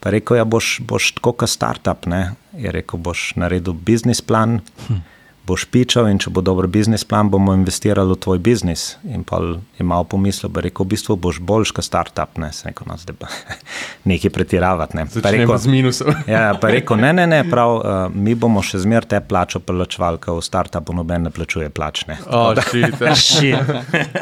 Pa 0.00 0.10
je 0.10 0.18
rekel, 0.18 0.36
ja, 0.36 0.44
boš, 0.44 0.78
boš 0.84 1.14
tako 1.16 1.32
kot 1.32 1.50
startup. 1.50 2.06
Ne? 2.06 2.34
Je 2.52 2.72
rekel, 2.74 3.00
boš 3.00 3.32
naredil 3.40 3.72
biznis 3.72 4.20
plan, 4.20 4.60
hm. 4.86 5.00
Boš 5.46 5.66
pičal 5.68 6.08
in 6.08 6.18
če 6.20 6.32
bo 6.32 6.40
dober 6.44 6.66
biznis 6.72 7.04
plan, 7.04 7.28
bomo 7.28 7.52
investirali 7.56 8.14
v 8.14 8.20
tvoj 8.24 8.40
biznis. 8.44 8.84
In 9.04 9.26
pa 9.28 9.40
je 9.76 9.84
malo 9.84 10.06
pomislil, 10.08 10.48
da 10.52 10.62
rekel, 10.64 10.86
v 10.86 10.94
bistvu 10.94 11.16
boš 11.20 11.40
boljš 11.44 11.74
kot 11.76 11.84
startup, 11.84 12.38
ne, 12.40 12.48
se 12.52 12.72
no, 12.86 12.96
zdaj 13.00 13.16
pa 13.20 13.28
nekaj 14.10 14.32
pretiravati. 14.32 14.96
Ne. 14.96 15.06
Pa 15.12 15.34
rekel, 15.34 15.52
z 15.60 15.72
minusom. 15.72 16.16
ja, 16.34 16.54
pa 16.60 16.72
rekel, 16.72 17.00
ne, 17.00 17.12
ne, 17.12 17.26
ne, 17.28 17.42
prav, 17.50 17.76
uh, 17.76 18.06
mi 18.14 18.34
bomo 18.34 18.64
še 18.64 18.80
zmer 18.86 19.04
te 19.08 19.20
plačo 19.20 19.60
plačevali, 19.60 20.22
ker 20.22 20.40
v 20.40 20.46
startupu 20.46 20.96
noben 20.96 21.28
ne 21.28 21.34
plačuje 21.34 21.68
plačne. 21.68 22.18
Oh. 22.32 22.56
Shit. 23.14 23.60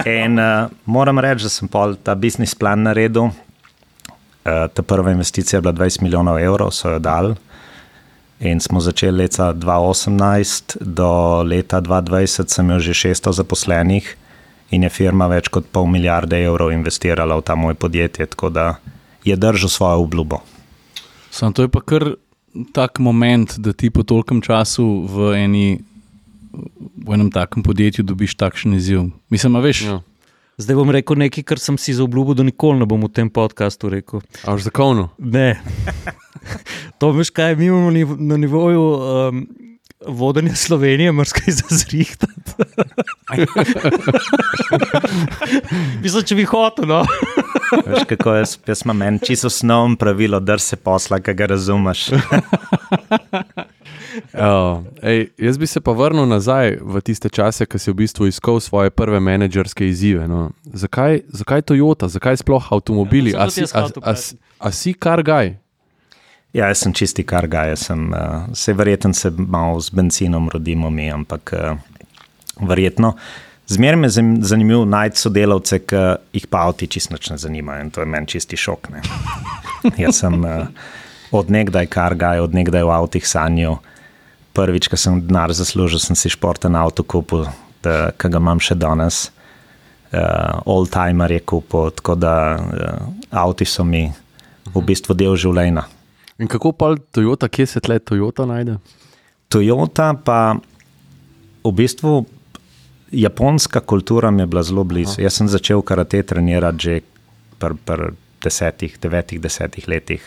In 0.09 0.43
uh, 0.43 0.75
moram 0.91 1.23
reči, 1.23 1.47
da 1.47 1.55
sem 1.55 1.71
pol 1.71 1.95
ta 2.03 2.19
biznis 2.19 2.57
plan 2.59 2.83
naredil. 2.83 3.31
Uh, 4.43 4.67
ta 4.75 4.83
prva 4.83 5.15
investicija 5.15 5.61
je 5.61 5.63
bila 5.63 5.77
20 5.85 6.03
milijonov 6.03 6.43
evrov, 6.43 6.75
so 6.75 6.91
jo 6.91 6.99
dali. 6.99 7.39
In 8.43 8.61
smo 8.61 8.81
začeli 8.81 9.23
leta 9.23 9.53
2018, 9.55 10.77
do 10.81 11.43
leta 11.47 11.79
2020 11.81 12.51
sem 12.51 12.67
imel 12.67 12.81
že 12.83 12.93
600 12.93 13.33
zaposlenih 13.39 14.17
in 14.75 14.83
je 14.83 14.91
firma 14.91 15.29
več 15.31 15.47
kot 15.47 15.69
pol 15.71 15.87
milijarde 15.87 16.43
evrov 16.43 16.73
investirala 16.75 17.39
v 17.39 17.45
ta 17.47 17.55
moj 17.55 17.79
podjetje, 17.79 18.27
tako 18.27 18.51
da 18.51 18.83
je 19.23 19.37
držal 19.37 19.71
svojo 19.71 20.03
obljubo. 20.03 20.43
Sam 21.31 21.53
to 21.53 21.63
je 21.63 21.71
pa 21.71 21.81
kar 21.81 22.19
tak 22.75 22.99
moment, 22.99 23.55
da 23.59 23.73
ti 23.73 23.91
po 23.91 24.03
tolkem 24.03 24.43
času 24.43 25.07
v, 25.07 25.35
eni, 25.39 25.67
v 26.99 27.15
enem 27.15 27.31
takem 27.31 27.63
podjetju 27.63 28.05
dobiš 28.05 28.35
takšen 28.35 28.75
izziv. 28.75 29.07
Mislim, 29.31 29.57
a 29.57 29.63
veš, 29.63 29.87
Ja. 29.87 30.01
Zdaj 30.63 30.77
bom 30.79 30.91
rekel 30.95 31.19
nekaj, 31.19 31.43
kar 31.49 31.59
sem 31.59 31.79
si 31.81 31.95
zaobljubil, 31.97 32.37
da 32.39 32.47
nikoli 32.47 32.79
ne 32.83 32.87
bom 32.87 33.03
v 33.03 33.11
tem 33.11 33.31
podkastu 33.31 33.91
rekel. 33.93 34.23
A 34.47 34.55
už 34.55 34.69
zakonno. 34.71 35.09
Ne. 35.19 35.59
to 37.03 37.11
veš, 37.17 37.31
kaj 37.35 37.57
mi 37.59 37.67
imamo 37.67 37.91
niv- 37.91 38.19
na 38.19 38.37
nivoju 38.39 38.83
um, 38.83 39.47
vodenja 40.07 40.55
Slovenije, 40.55 41.13
mrskaj 41.13 41.55
za 41.55 41.65
zrihtati. 41.71 42.53
Mislim, 46.03 46.25
če 46.25 46.35
bi 46.39 46.45
hotel, 46.45 46.87
no. 46.91 47.03
Veš, 47.87 48.05
kako 48.09 48.35
jaz, 48.37 48.57
jaz 48.69 48.83
imam 48.85 49.03
en 49.03 49.19
čisto 49.25 49.47
osnovno 49.47 49.97
pravilo, 49.97 50.41
da 50.41 50.59
se 50.59 50.77
posla, 50.77 51.21
ki 51.21 51.35
ga 51.35 51.47
razumeš. 51.55 52.09
Uh, 54.33 54.85
ej, 55.03 55.31
jaz 55.39 55.57
bi 55.59 55.67
se 55.67 55.81
pa 55.81 55.93
vrnil 55.97 56.27
nazaj 56.29 56.77
v 56.81 57.01
tiste 57.01 57.29
čase, 57.33 57.65
ko 57.67 57.79
si 57.81 57.89
v 57.89 58.05
bistvu 58.05 58.29
iskal 58.29 58.61
svoje 58.61 58.93
prve 58.93 59.21
menedžerske 59.21 59.89
izzive. 59.89 60.29
No. 60.29 60.51
Zakaj, 60.69 61.25
zakaj 61.33 61.63
Toyota, 61.65 62.09
zakaj 62.13 62.37
sploh 62.45 62.61
avtomobili? 62.73 63.33
Ja, 63.33 63.45
A 63.45 63.49
to 63.49 63.57
si, 63.57 63.65
a, 63.73 63.89
a, 63.89 64.13
a 64.59 64.69
si 64.73 64.93
kar 64.93 65.23
gaj? 65.25 65.57
Ja, 66.53 66.69
jaz 66.69 66.85
sem 66.85 66.93
čisti 66.93 67.25
kar 67.25 67.49
ga, 67.49 67.65
jaz 67.73 67.87
sem, 67.89 68.13
uh, 68.13 68.53
se 68.53 68.75
verjetno 68.77 69.15
se 69.17 69.33
malo 69.33 69.81
z 69.81 69.91
benzinom 69.97 70.51
rodimo 70.53 70.91
mi, 70.91 71.09
ampak 71.09 71.55
uh, 71.57 71.81
verjetno. 72.61 73.15
Zmeraj 73.73 73.97
me 73.97 74.07
je 74.07 74.11
zan- 74.11 74.43
zanimivo 74.43 74.85
najti 74.85 75.21
sodelavce, 75.21 75.79
ki 75.89 76.03
jih 76.37 76.47
pa 76.53 76.67
avti 76.69 76.87
čisto 76.87 77.17
ne 77.31 77.39
zanimajo 77.39 77.81
in 77.81 77.91
to 77.91 78.01
je 78.01 78.07
meni 78.07 78.27
čisti 78.27 78.57
šok. 78.57 78.91
Ne. 78.93 79.01
Jaz 80.05 80.21
sem 80.21 80.45
uh, 80.45 80.69
odnegdaj 81.33 81.87
kar 81.87 82.15
ga, 82.15 82.37
odnegdaj 82.43 82.85
v 82.85 82.93
avtih 82.93 83.29
sanjal. 83.29 83.81
Prvič, 84.53 84.89
ko 84.93 84.97
sem 85.01 85.21
denar 85.25 85.53
zaslužil, 85.57 86.01
sem 86.03 86.17
si 86.19 86.33
športen 86.33 86.77
avto 86.77 87.05
kupil, 87.05 87.47
ki 87.83 88.29
ga 88.29 88.41
imam 88.41 88.61
še 88.61 88.77
danes. 88.77 89.31
Uh, 90.13 90.61
Oldtimer 90.69 91.33
je 91.33 91.41
kupil, 91.41 91.89
tako 91.97 92.19
da 92.21 92.35
uh, 92.61 93.07
avti 93.33 93.65
so 93.65 93.81
mi 93.81 94.11
v 94.69 94.83
bistvu 94.85 95.17
del 95.17 95.39
življenja. 95.41 95.87
In 96.37 96.51
kako 96.53 96.75
pa 96.77 96.91
Toyota, 97.17 97.49
kje 97.49 97.67
se 97.67 97.81
tle 97.81 97.97
Toyota 97.97 98.45
najde? 98.45 98.77
Toyota 99.49 100.13
pa 100.21 100.59
v 101.65 101.73
bistvu 101.73 102.27
japonska 103.13 103.81
kultura 103.81 104.31
mi 104.31 104.43
je 104.43 104.47
bila 104.47 104.63
zelo 104.63 104.85
blizu. 104.85 105.21
Jaz 105.23 105.41
sem 105.41 105.49
začel 105.49 105.83
karate 105.83 106.23
trenirati 106.23 106.79
že 106.79 107.01
pri 107.57 107.77
pr 107.77 108.13
desetih, 108.43 108.99
devetih, 108.99 109.41
desetih 109.41 109.89
letih. 109.89 110.23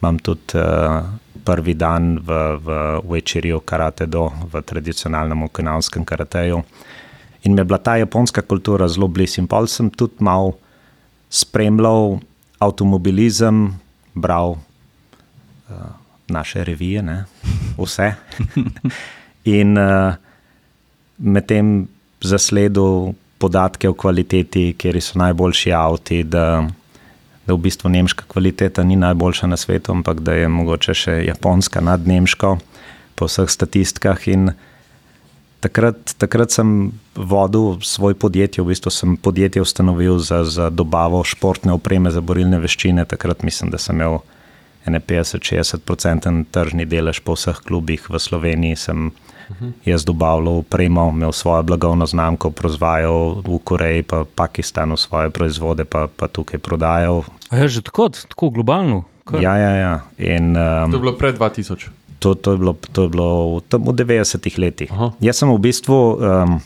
Imam 0.00 0.18
tudi 0.18 0.56
uh, 0.56 1.04
prvi 1.44 1.74
dan 1.74 2.18
v, 2.18 2.56
v 2.62 2.68
Večerju 3.10 3.60
karate 3.60 4.06
do, 4.06 4.30
v 4.52 4.62
tradicionalnem 4.62 5.42
okinavskem 5.48 6.04
karateju. 6.04 6.62
In 7.42 7.54
mi 7.54 7.60
je 7.60 7.64
bila 7.64 7.78
ta 7.78 7.96
japonska 7.96 8.42
kultura 8.42 8.88
zelo 8.88 9.08
blizu. 9.08 9.40
In 9.42 9.48
pol 9.50 9.66
sem 9.66 9.90
tudi 9.90 10.22
mal 10.22 10.54
spremljal 11.30 12.20
avtomobilizem, 12.62 13.74
bral 14.14 14.54
uh, 14.54 15.76
naše 16.28 16.64
revije, 16.64 17.02
ne? 17.02 17.24
vse. 17.78 18.12
In 19.58 19.78
uh, 19.78 20.14
medtem 21.18 21.88
zasledil 22.20 23.14
podatke 23.38 23.90
o 23.90 23.94
kvaliteti, 23.98 24.74
kjer 24.78 25.00
so 25.02 25.18
najboljši 25.18 25.72
avti, 25.74 26.22
da, 27.46 27.54
v 27.54 27.58
bistvu 27.58 27.90
nemška 27.90 28.24
kvaliteta 28.28 28.82
ni 28.82 28.96
najboljša 28.96 29.46
na 29.46 29.56
svetu, 29.56 29.92
ampak 29.92 30.20
da 30.20 30.34
je 30.34 30.48
mogoče 30.48 30.94
še 30.94 31.16
japonska 31.26 31.80
nad 31.80 32.06
nemško 32.06 32.58
po 33.14 33.26
vseh 33.26 33.50
statistikah. 33.50 34.28
In 34.28 34.52
takrat, 35.60 36.14
takrat 36.18 36.54
sem 36.54 36.92
vodil 37.14 37.80
svoj 37.82 38.14
podjetje, 38.14 38.62
v 38.62 38.72
bistvu 38.74 38.90
sem 38.90 39.16
podjetje 39.16 39.62
ustanovil 39.62 40.18
za, 40.18 40.44
za 40.44 40.70
dobavo 40.70 41.24
športne 41.24 41.74
opreme 41.74 42.10
za 42.10 42.20
borilne 42.20 42.62
veščine. 42.62 43.04
Takrat 43.04 43.42
mislim, 43.42 43.70
da 43.70 43.78
sem 43.78 43.98
imel 43.98 44.20
50-60% 44.86 46.44
tržni 46.50 46.86
delež 46.86 47.22
po 47.22 47.38
vseh 47.38 47.58
klubih 47.62 48.10
v 48.10 48.18
Sloveniji. 48.18 48.76
Sem 48.76 49.10
jaz 49.84 50.04
dobavljal 50.04 50.58
opremo, 50.58 51.08
imel 51.14 51.32
svojo 51.32 51.62
blagovno 51.62 52.06
znamko, 52.06 52.50
proizvajal 52.50 53.42
v 53.44 53.58
Koreji, 53.64 54.02
pa 54.02 54.24
Pakistanu 54.34 54.96
svoje 54.96 55.30
proizvode, 55.30 55.84
pa, 55.84 56.08
pa 56.16 56.28
tukaj 56.28 56.58
prodajal. 56.58 57.22
A 57.50 57.56
je 57.56 57.68
že 57.68 57.82
tako, 57.82 58.08
tako 58.08 58.50
globalno. 58.50 59.04
Kar? 59.24 59.42
Ja, 59.42 59.56
ja, 59.56 59.70
ja. 59.70 59.94
In, 60.18 60.56
um, 60.56 60.90
To 60.90 60.96
je 60.96 61.00
bilo 61.00 61.16
pred 61.18 61.38
2000. 61.38 61.88
To, 62.18 62.34
to 62.34 62.52
je 62.52 62.58
bilo, 62.58 62.76
to 62.92 63.02
je 63.02 63.08
bilo 63.08 63.56
v, 63.56 63.62
tam 63.68 63.82
v 63.82 63.94
90-ih 63.94 64.58
letih. 64.58 64.90
Aha. 64.94 65.10
Jaz 65.18 65.42
sem 65.42 65.50
v 65.50 65.58
bistvu 65.58 65.98
um, 66.18 66.58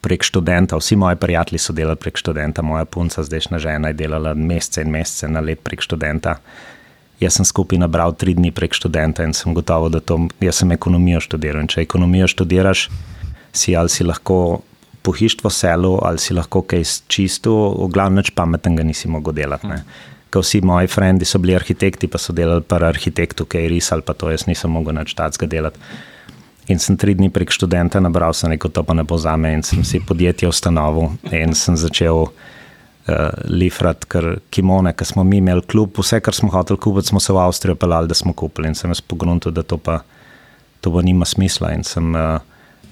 prek 0.00 0.24
študenta, 0.24 0.76
vsi 0.76 0.96
moji 0.96 1.16
prijatelji 1.16 1.58
so 1.58 1.72
delali 1.72 1.96
prek 1.96 2.18
študenta, 2.18 2.62
moja 2.62 2.84
punca, 2.84 3.24
zdajšnja 3.24 3.58
žena, 3.58 3.92
je 3.92 4.00
delala 4.02 4.34
mesece 4.34 4.82
in 4.82 4.90
mesece 4.92 5.28
na 5.28 5.40
let 5.40 5.62
prek 5.64 5.80
študenta. 5.80 6.36
Jaz 7.22 7.38
sem 7.38 7.46
skupaj 7.46 7.78
nabral 7.78 8.16
tri 8.18 8.34
dni 8.34 8.50
prek 8.50 8.74
študenta 8.74 9.22
in 9.22 9.34
sem 9.36 9.54
gotovo, 9.54 9.86
da 9.92 10.00
to, 10.02 10.18
jaz 10.42 10.58
sem 10.62 10.72
ekonomijo 10.74 11.20
študiral. 11.22 11.62
In 11.62 11.70
če 11.70 11.84
ekonomijo 11.84 12.26
študiraš, 12.32 12.88
si 13.54 13.76
ali 13.78 13.92
si 13.92 14.04
lahko 14.04 14.62
pohištvo 15.02 15.50
selu, 15.50 15.98
ali 16.02 16.18
si 16.18 16.34
lahko 16.34 16.62
kaj 16.62 16.82
čisto, 17.10 17.52
v 17.78 17.90
glavnem 17.94 18.22
nič 18.22 18.32
pametnega 18.34 18.86
nisi 18.86 19.10
mogel 19.10 19.36
delati. 19.38 19.70
Ne. 19.70 19.82
Vsi 20.32 20.62
moji 20.64 20.88
frendi 20.88 21.26
so 21.28 21.38
bili 21.38 21.54
arhitekti, 21.54 22.08
pa 22.08 22.18
so 22.18 22.32
delali 22.32 22.64
pri 22.64 22.88
arhitektu, 22.88 23.44
ki 23.44 23.66
je 23.66 23.72
risal, 23.74 24.00
pa 24.02 24.14
to 24.16 24.30
jaz 24.32 24.46
nisem 24.48 24.72
mogel 24.72 24.96
nič 24.96 25.14
tacga 25.14 25.46
delati. 25.46 25.78
In 26.70 26.78
sem 26.78 26.96
tri 26.96 27.14
dni 27.18 27.28
prek 27.34 27.50
študenta 27.52 28.00
nabral, 28.00 28.32
sem 28.34 28.54
rekel, 28.54 28.70
to 28.70 28.82
pa 28.86 28.94
ne 28.94 29.04
bo 29.04 29.18
za 29.18 29.34
me. 29.36 29.52
In 29.58 29.66
sem 29.66 29.82
si 29.84 30.00
podjetje 30.00 30.48
ustanovil 30.48 31.18
in 31.34 31.54
sem 31.58 31.76
začel 31.76 32.30
uh, 33.08 33.30
lifrati, 33.48 34.08
ker 34.10 34.28
kimone, 34.50 34.92
ki 34.96 35.06
smo 35.08 35.24
mi 35.24 35.40
imeli 35.42 35.64
klub, 35.68 35.96
vse, 35.98 36.20
kar 36.24 36.36
smo 36.36 36.52
hoteli 36.52 36.80
kupiti, 36.80 37.10
smo 37.12 37.20
se 37.20 37.32
v 37.32 37.42
Avstrijo 37.42 37.76
pelali, 37.76 38.10
da 38.10 38.14
smo 38.18 38.32
kupili. 38.32 38.70
In 38.70 38.78
sem 38.78 38.90
jaz 38.90 39.00
pogruntil, 39.00 39.54
da 39.54 39.62
to 39.62 39.78
pa, 39.78 40.00
to 40.80 40.92
pa 40.92 41.02
nima 41.02 41.28
smisla. 41.28 41.72
In 41.76 41.84
sem 41.88 42.14
uh, 42.14 42.40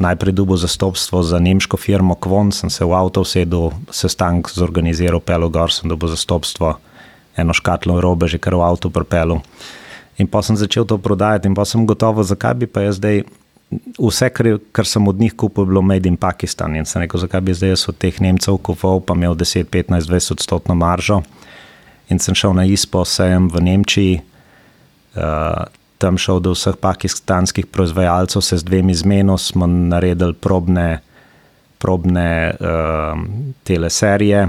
najprej 0.01 0.35
dobil 0.37 0.57
zastopstvo 0.61 1.23
za 1.23 1.39
nemško 1.39 1.77
firmo 1.77 2.15
Kvon, 2.15 2.53
sem 2.53 2.71
se 2.71 2.85
v 2.85 2.97
avto 2.97 3.25
usedel, 3.27 3.71
sestanek 3.93 4.51
zorganiziral, 4.55 5.21
pelo 5.21 5.51
gor, 5.53 5.73
sem 5.73 5.91
dobil 5.91 6.11
zastopstvo, 6.13 6.79
eno 7.37 7.55
škatlo 7.55 8.01
robe, 8.01 8.29
že 8.29 8.41
kar 8.41 8.57
v 8.57 8.65
avtu 8.65 8.91
prepelu. 8.91 9.41
In 10.21 10.29
pa 10.29 10.43
sem 10.45 10.57
začel 10.57 10.85
to 10.85 10.99
prodajati, 11.01 11.49
in 11.49 11.55
pa 11.57 11.65
sem 11.65 11.87
gotovo, 11.89 12.25
zakaj 12.25 12.55
bi 12.61 12.67
pa 12.69 12.85
jaz 12.85 13.01
zdaj. 13.01 13.25
Vse, 13.71 14.29
kar, 14.35 14.47
kar 14.75 14.87
sem 14.87 15.09
od 15.09 15.21
njih 15.21 15.35
kupil, 15.39 15.63
je 15.63 15.67
bilo 15.71 15.83
Made 15.83 16.09
in 16.09 16.17
Pakistan. 16.17 16.75
In 16.77 16.87
sem 16.87 17.03
rekel, 17.03 17.21
zakaj 17.23 17.41
bi 17.41 17.55
zdaj 17.55 17.71
jaz 17.71 17.85
od 17.89 17.99
teh 18.03 18.17
Nemcev 18.21 18.59
kupoval, 18.59 19.01
pa 19.07 19.15
imel 19.15 19.37
10, 19.39 19.71
15, 19.71 20.11
20 20.11 20.33
odstotno 20.33 20.75
maržo. 20.75 21.21
In 22.11 22.19
sem 22.19 22.35
šel 22.35 22.57
na 22.59 22.65
ISPO, 22.67 23.05
sejem 23.07 23.47
v 23.49 23.63
Nemčiji, 23.63 24.17
uh, 25.15 25.71
tam 26.03 26.19
šel 26.19 26.41
do 26.43 26.57
vseh 26.57 26.75
pakistanskih 26.81 27.69
proizvajalcev, 27.71 28.43
se 28.43 28.59
z 28.59 28.67
dvemi 28.67 28.95
zmenil, 28.95 29.39
smo 29.39 29.67
naredili 29.67 30.35
probne, 30.35 30.99
probne 31.79 32.51
uh, 32.51 33.23
teleserije. 33.63 34.49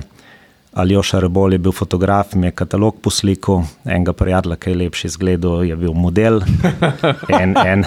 Aljoša 0.73 1.19
Rebol 1.19 1.51
je 1.53 1.57
bil 1.59 1.71
fotograf, 1.71 2.33
mi 2.33 2.47
je 2.47 2.51
katalog 2.51 2.95
poslikal, 3.03 3.63
enega 3.85 4.13
prijatelja, 4.13 4.55
ki 4.55 4.69
je 4.69 4.75
lepši 4.75 5.07
izgledal, 5.07 5.63
je 5.67 5.75
bil 5.75 5.93
model. 5.93 6.39
En, 7.41 7.55
en, 7.57 7.83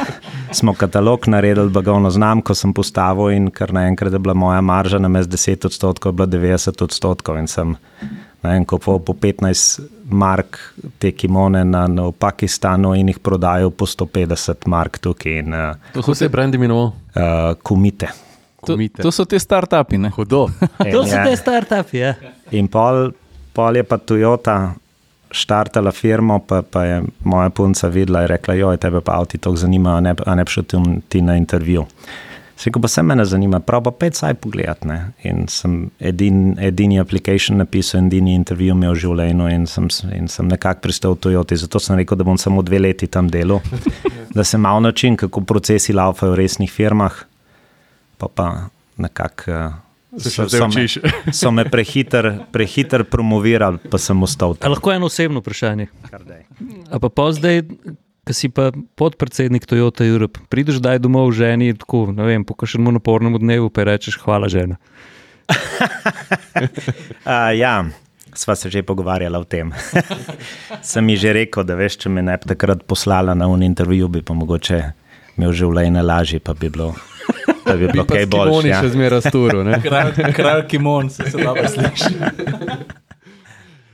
smo 0.53 0.75
katalog 0.75 1.29
naredili, 1.29 1.71
blagovno 1.71 2.11
znamko 2.11 2.55
sem 2.55 2.73
postavil 2.77 3.31
in 3.33 3.49
kar 3.51 3.73
naenkrat 3.73 4.13
je 4.13 4.19
bila 4.19 4.35
moja 4.35 4.61
marža 4.61 4.99
na 4.99 5.09
mestu 5.09 5.37
10 5.37 5.67
odstotkov, 5.67 6.13
bila 6.13 6.27
90 6.29 6.85
odstotkov 6.85 7.39
in 7.41 7.49
sem 7.49 7.77
vem, 8.43 8.65
kupoval 8.65 9.01
po 9.01 9.13
15 9.17 9.81
mark 10.11 10.59
te 10.99 11.13
kimone 11.13 11.65
na, 11.65 11.87
na, 11.89 12.11
v 12.11 12.13
Pakistanu 12.13 12.93
in 12.95 13.09
jih 13.09 13.19
prodajal 13.19 13.71
po 13.73 13.87
150 13.89 14.69
mark 14.69 14.99
tukaj 15.01 15.39
in 15.41 15.55
uh, 15.57 15.73
Kako 15.95 16.15
se 16.15 16.25
je 16.25 16.29
brand 16.29 16.55
imenoval? 16.55 16.93
uh, 17.17 17.55
kumite. 17.63 18.13
To, 18.65 18.73
Komite. 18.73 19.03
to 19.03 19.11
so 19.13 19.25
te 19.29 19.37
start-upi. 19.39 19.99
ne? 19.99 20.09
Hudo. 20.17 20.47
To 20.93 21.03
so 21.05 21.13
ja, 21.17 21.25
te 21.25 21.37
startupi. 21.37 21.99
Ja. 21.99 22.15
In 22.59 22.69
pol, 22.69 23.13
pol 23.55 23.77
je 23.77 23.85
pa 23.85 23.99
Toyota 23.99 24.75
štartala 25.35 25.91
firmo, 25.93 26.39
pa, 26.39 26.63
pa 26.63 26.85
je 26.85 27.01
moja 27.25 27.51
punca 27.51 27.89
videla 27.89 28.23
in 28.23 28.31
rekla: 28.31 28.55
Joj, 28.55 28.79
tebe 28.83 29.01
pa 29.01 29.19
avti 29.19 29.39
to 29.39 29.57
zanimajo, 29.57 29.97
a 29.97 30.01
ne, 30.01 30.15
a 30.27 30.35
ne 30.35 30.45
šel 30.47 30.65
ti- 31.09 31.23
na 31.23 31.37
intervju. 31.37 31.87
Rekel 32.65 32.83
pa 32.83 32.89
se 32.89 33.03
me 33.03 33.17
ne 33.17 33.25
zanima, 33.25 33.59
prav 33.61 33.83
pa 33.83 33.91
pet 33.91 34.15
saj 34.15 34.35
pogledat. 34.35 34.85
Ne? 34.85 35.11
In 35.27 35.49
sem 35.49 35.91
edin, 36.01 36.55
edini 36.63 37.01
aplikation 37.01 37.59
napisal, 37.59 38.07
edini 38.07 38.35
intervju 38.39 38.77
imel 38.77 38.95
v 38.95 39.01
življenju 39.03 39.49
in 39.53 39.67
sem, 39.67 39.89
in 40.15 40.29
sem 40.29 40.49
nekako 40.49 40.81
pristal 40.81 41.17
v 41.17 41.21
Toyoti. 41.27 41.59
Zato 41.61 41.83
sem 41.83 41.99
rekel, 41.99 42.17
da 42.17 42.25
bom 42.25 42.39
samo 42.39 42.63
dve 42.63 42.79
leti 42.79 43.11
tam 43.11 43.29
delal, 43.29 43.61
da 44.35 44.45
se 44.45 44.59
malo 44.59 44.81
naučim, 44.81 45.17
kako 45.17 45.43
procesi 45.45 45.93
laufajo 45.93 46.33
v 46.33 46.45
resnih 46.45 46.73
firmah. 46.73 47.25
Pa 48.19 48.31
pa 48.31 48.49
nekako. 48.97 49.84
Se 50.19 50.31
so- 50.31 50.49
so 50.49 50.69
me-. 50.69 50.87
So 51.33 51.51
me 51.51 51.65
prehiter, 51.65 52.47
prehiter 52.53 53.05
promovirali, 53.05 53.79
pa 53.91 53.99
sem 53.99 54.23
ostal 54.23 54.55
A 54.55 54.63
tam. 54.63 54.73
lahko 54.77 54.93
eno 54.93 55.07
osebno 55.07 55.41
vprašanje. 55.43 55.89
A 56.91 56.99
pa 57.03 57.09
pa 57.09 57.33
zdaj, 57.33 57.63
ki 58.25 58.33
si 58.33 58.49
pa 58.49 58.71
podpredsednik 58.97 59.67
Toyota 59.67 60.07
Europe, 60.07 60.41
prideš 60.49 60.79
daj 60.81 61.03
domov 61.03 61.33
ženi, 61.37 61.75
tako, 61.77 62.09
ne 62.15 62.25
vem, 62.25 62.45
po 62.45 62.55
kakšnem 62.55 62.95
napornem 62.95 63.35
dnevu, 63.37 63.69
pa 63.75 63.85
rečeš 63.85 64.21
hvala 64.23 64.49
žena. 64.49 64.77
Uh, 67.25 67.51
ja, 67.57 67.85
sva 68.35 68.55
se 68.57 68.71
že 68.71 68.83
pogovarjala 68.83 69.39
o 69.39 69.45
tem. 69.45 69.73
Sem 70.83 71.09
ji 71.09 71.17
že 71.17 71.33
rekel, 71.33 71.65
da 71.65 71.75
veš, 71.75 71.97
če 72.05 72.09
me 72.13 72.23
ne 72.23 72.37
bi 72.39 72.49
takrat 72.49 72.85
poslala 72.87 73.35
na 73.35 73.49
un 73.49 73.63
intervju, 73.63 74.09
bi 74.09 74.23
pa 74.23 74.35
mogoče 74.37 74.79
imel 75.37 75.53
življenje 75.53 76.03
lažje, 76.03 76.41
pa 76.41 76.55
bi 76.55 76.71
bilo, 76.71 76.93
pa 77.65 77.77
bi 77.77 77.89
bilo 77.93 78.05
kaj 78.09 78.23
Oni 78.23 78.31
boljše. 78.31 78.69
Ja. 78.69 78.83
še 78.83 78.93
zmeraj 78.95 79.25
sturu. 79.29 79.65
ne? 79.65 79.81
Kralj, 79.83 80.13
kralj 80.37 80.67
Kimon, 80.69 81.11
se, 81.11 81.31
se 81.31 81.39
dobro 81.39 81.69
sliši. 81.69 82.15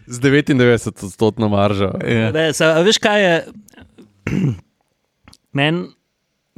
Z 0.06 0.20
99 0.20 1.04
odstotno 1.04 1.48
maržo. 1.48 1.92
Ja. 2.02 2.32
Ne, 2.34 2.50
a 2.50 2.74
veš 2.82 2.98
kaj 2.98 3.24
je? 3.24 3.34
Meni 5.58 5.88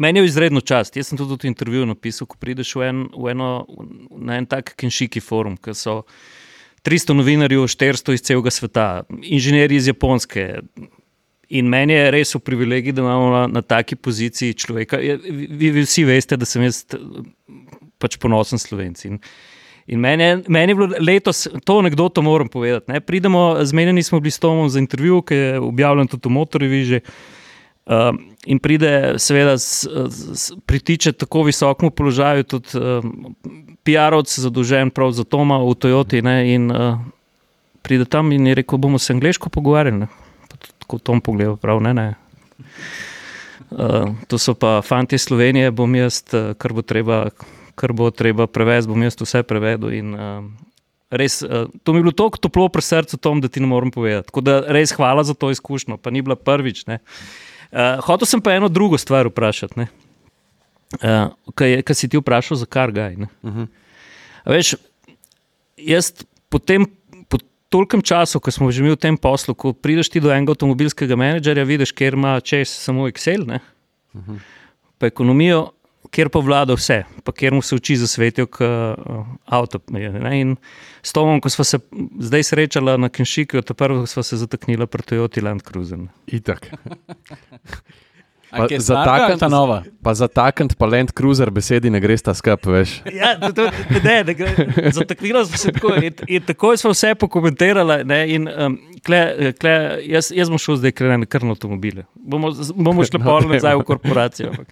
men 0.03 0.17
je 0.17 0.25
izredno 0.25 0.61
čast. 0.61 0.97
Jaz 0.97 1.11
sem 1.11 1.19
tudi 1.19 1.37
v 1.47 1.51
intervjuju 1.53 1.87
napisal, 1.87 2.27
ko 2.27 2.39
prideš 2.41 2.75
v 2.77 2.89
en, 2.89 3.05
v 3.15 3.35
eno, 3.35 3.51
na 4.19 4.41
en 4.41 4.49
tak 4.51 4.75
kenšiki 4.79 5.23
forum, 5.23 5.55
ki 5.61 5.77
so 5.79 6.03
300 6.87 7.15
novinarjev, 7.15 7.69
400 7.71 8.17
iz 8.17 8.25
celega 8.27 8.51
sveta, 8.51 8.89
inženirji 9.23 9.79
iz 9.79 9.91
Japonske. 9.93 10.49
In 11.53 11.69
meni 11.69 11.93
je 11.93 12.11
res 12.15 12.33
v 12.33 12.41
privilegiji, 12.41 12.95
da 12.97 13.03
imamo 13.05 13.31
na, 13.33 13.47
na 13.59 13.63
taki 13.63 13.97
poziciji 13.97 14.55
človeka. 14.57 14.97
Vi, 14.97 15.69
vi 15.71 15.83
vsi 15.85 16.07
veste, 16.09 16.39
da 16.41 16.49
sem 16.49 16.65
jaz 16.65 16.87
pač 18.01 18.17
ponosen 18.23 18.61
slovenc. 18.63 19.03
In, 19.05 19.19
in 19.85 20.01
meni, 20.01 20.25
je, 20.25 20.39
meni 20.49 20.73
je 20.73 20.79
bilo 20.79 21.03
letos, 21.03 21.45
to 21.69 21.77
anekdoto 21.83 22.25
moram 22.25 22.49
povedati. 22.49 22.89
Ne? 22.93 23.03
Pridemo, 23.05 23.61
zmenjeni 23.69 24.03
smo 24.03 24.23
bili 24.25 24.33
s 24.33 24.41
Tomom 24.41 24.71
za 24.73 24.81
intervju, 24.81 25.21
ki 25.29 25.41
je 25.43 25.61
objavljen 25.61 26.09
tudi 26.15 26.31
v 26.31 26.35
Motorju. 26.39 26.81
Že, 26.89 27.03
um, 27.85 28.23
in 28.49 28.63
pride, 28.63 28.95
seveda, 29.21 29.59
s, 29.61 29.85
s, 29.85 30.49
pritiče 30.65 31.13
tako 31.13 31.45
visokemu 31.51 31.93
položaju, 31.93 32.49
tudi 32.49 32.81
um, 32.81 33.37
PR-ovc, 33.85 34.41
zadolžen 34.41 34.89
prav 34.89 35.13
za 35.13 35.29
Toma 35.29 35.61
v 35.61 35.77
Toyoti. 35.77 36.25
Ne? 36.25 36.39
In 36.57 36.73
uh, 36.73 36.97
pride 37.85 38.09
tam 38.09 38.33
in 38.33 38.55
je 38.55 38.61
rekel, 38.63 38.81
bomo 38.81 38.97
se 38.97 39.13
angliško 39.13 39.53
pogovarjali. 39.53 40.07
Ne? 40.07 40.22
Tako 40.83 40.99
Tom 40.99 41.23
pogleda, 41.23 41.57
prav 41.57 41.81
ne. 41.83 41.95
ne. 41.95 42.09
Uh, 43.73 44.13
to 44.29 44.39
so 44.39 44.55
pa 44.55 44.83
fanti 44.85 45.17
iz 45.17 45.25
Slovenije, 45.25 45.71
bom 45.71 45.95
jaz, 45.95 46.21
eh, 46.35 46.53
kar 46.59 46.75
bo 46.77 46.83
treba, 46.83 47.31
kar 47.75 47.95
bo 47.97 48.11
treba 48.11 48.47
prevesti, 48.47 48.91
bom 48.91 49.03
jaz 49.03 49.17
vse 49.21 49.43
prevedel. 49.49 49.95
In, 49.97 50.13
uh, 50.13 50.45
res, 51.09 51.41
uh, 51.47 51.71
to 51.83 51.95
mi 51.95 52.03
je 52.03 52.09
bilo 52.09 52.17
tako 52.17 52.43
toplo 52.43 52.69
pri 52.69 52.85
srcu, 52.85 53.17
Tom, 53.17 53.41
da 53.41 53.49
ti 53.49 53.63
ne 53.63 53.71
morem 53.71 53.95
povedati. 53.95 54.29
Tako 54.29 54.45
da 54.45 54.59
res 54.69 54.93
hvala 54.93 55.25
za 55.25 55.35
to 55.35 55.51
izkušnjo, 55.55 55.97
pa 55.97 56.11
ni 56.11 56.23
bila 56.23 56.37
prvič. 56.37 56.85
ne. 56.91 56.99
Uh, 57.73 58.03
hotel 58.05 58.29
sem 58.29 58.43
pa 58.45 58.59
eno 58.59 58.69
drugo 58.69 58.99
stvar 58.99 59.31
vprašati. 59.31 59.79
ne. 59.81 59.89
Uh, 61.01 61.33
Kaj 61.55 61.95
si 61.97 62.09
ti 62.09 62.21
vprašal, 62.21 62.61
za 62.61 62.67
kar 62.67 62.93
gaj? 62.93 63.17
Uh 63.17 63.29
-huh. 63.43 63.67
A 64.45 64.51
Veš, 64.51 64.75
jaz 65.77 66.13
po 66.51 66.59
tem. 66.59 66.85
po 66.85 67.02
Tolkem 67.73 68.03
času, 68.05 68.41
ko 68.41 68.53
smo 68.53 68.69
že 68.71 68.85
mi 68.85 68.93
v 68.93 69.01
tem 69.01 69.17
poslu, 69.17 69.57
ko 69.57 69.73
prideš 69.73 70.13
ti 70.13 70.21
do 70.21 70.33
enega 70.33 70.53
avtomobilskega 70.53 71.17
menedžerja, 71.17 71.65
vidiš, 71.65 71.95
ker 71.97 72.19
ima 72.19 72.37
čez 72.45 72.69
samo 72.69 73.09
Excel, 73.09 73.47
ne? 73.49 73.63
pa 75.01 75.09
ekonomijo, 75.09 75.73
kjer 76.13 76.29
pa 76.29 76.43
vlada 76.45 76.77
vse, 76.77 77.01
pa 77.25 77.33
kjer 77.33 77.57
mu 77.57 77.63
se 77.65 77.75
uči 77.75 77.97
za 77.97 78.07
svetijo, 78.07 78.47
kot 78.47 78.61
uh, 78.63 79.27
avto. 79.47 79.81
je, 79.89 80.11
Ne? 80.13 80.41
In 80.41 80.57
s 81.03 81.13
Tomom, 81.13 81.41
ko 81.41 81.49
smo 81.49 81.65
se 81.65 81.81
zdaj 82.21 82.43
srečali 82.43 82.99
na 82.99 83.09
Kenšiki, 83.09 83.63
ta 83.63 83.75
prvo 83.75 84.07
smo 84.07 84.23
se 84.23 84.37
zataknili 84.37 84.87
pri 84.87 85.03
Toyoti 85.03 85.43
Land 85.43 85.65
Cruiser. 85.65 85.99
Itak. 86.27 86.69
A 88.53 88.67
kje 88.67 88.81
za 88.81 88.95
takant- 88.97 89.39
ta 89.39 89.49
nova. 89.49 89.83
Pa 90.03 90.15
za 90.15 90.29
takant 90.29 90.77
pa 90.77 90.87
Land 90.87 91.13
Cruiser 91.13 91.51
besedi 91.51 91.91
ne 91.91 92.01
greš 92.01 92.23
ta 92.23 92.35
skup, 92.35 92.67
veš. 92.67 93.01
Ja, 93.11 93.39
to, 93.41 93.53
to, 93.53 93.63
ne, 94.05 94.25
ne, 94.25 94.35
gre- 94.35 94.93
zataknila 94.93 95.45
smo 95.45 95.57
se 95.57 95.73
tako. 95.73 95.95
In, 95.97 96.13
in 96.29 96.43
takoj 96.43 96.77
smo 96.77 96.91
vse 96.91 97.15
pokomentirali. 97.15 98.05
Ne, 98.05 98.35
in, 98.35 98.49
um, 98.49 98.77
kle, 99.01 99.23
kle, 99.55 99.73
jaz, 100.05 100.29
jaz 100.31 100.51
bom 100.51 100.59
šel 100.59 100.77
zdaj 100.77 100.93
kar 100.93 101.15
na 101.15 101.27
kar 101.27 101.43
na 101.43 101.51
avtomobile. 101.51 102.05
Bomo, 102.15 102.53
bomo 102.75 103.05
šli 103.05 103.19
No, 103.23 103.25
pa 103.25 103.41
ne. 103.41 103.55
nazaj 103.55 103.75
v 103.75 103.85
korporacijo. 103.85 104.51
ampak. 104.51 104.69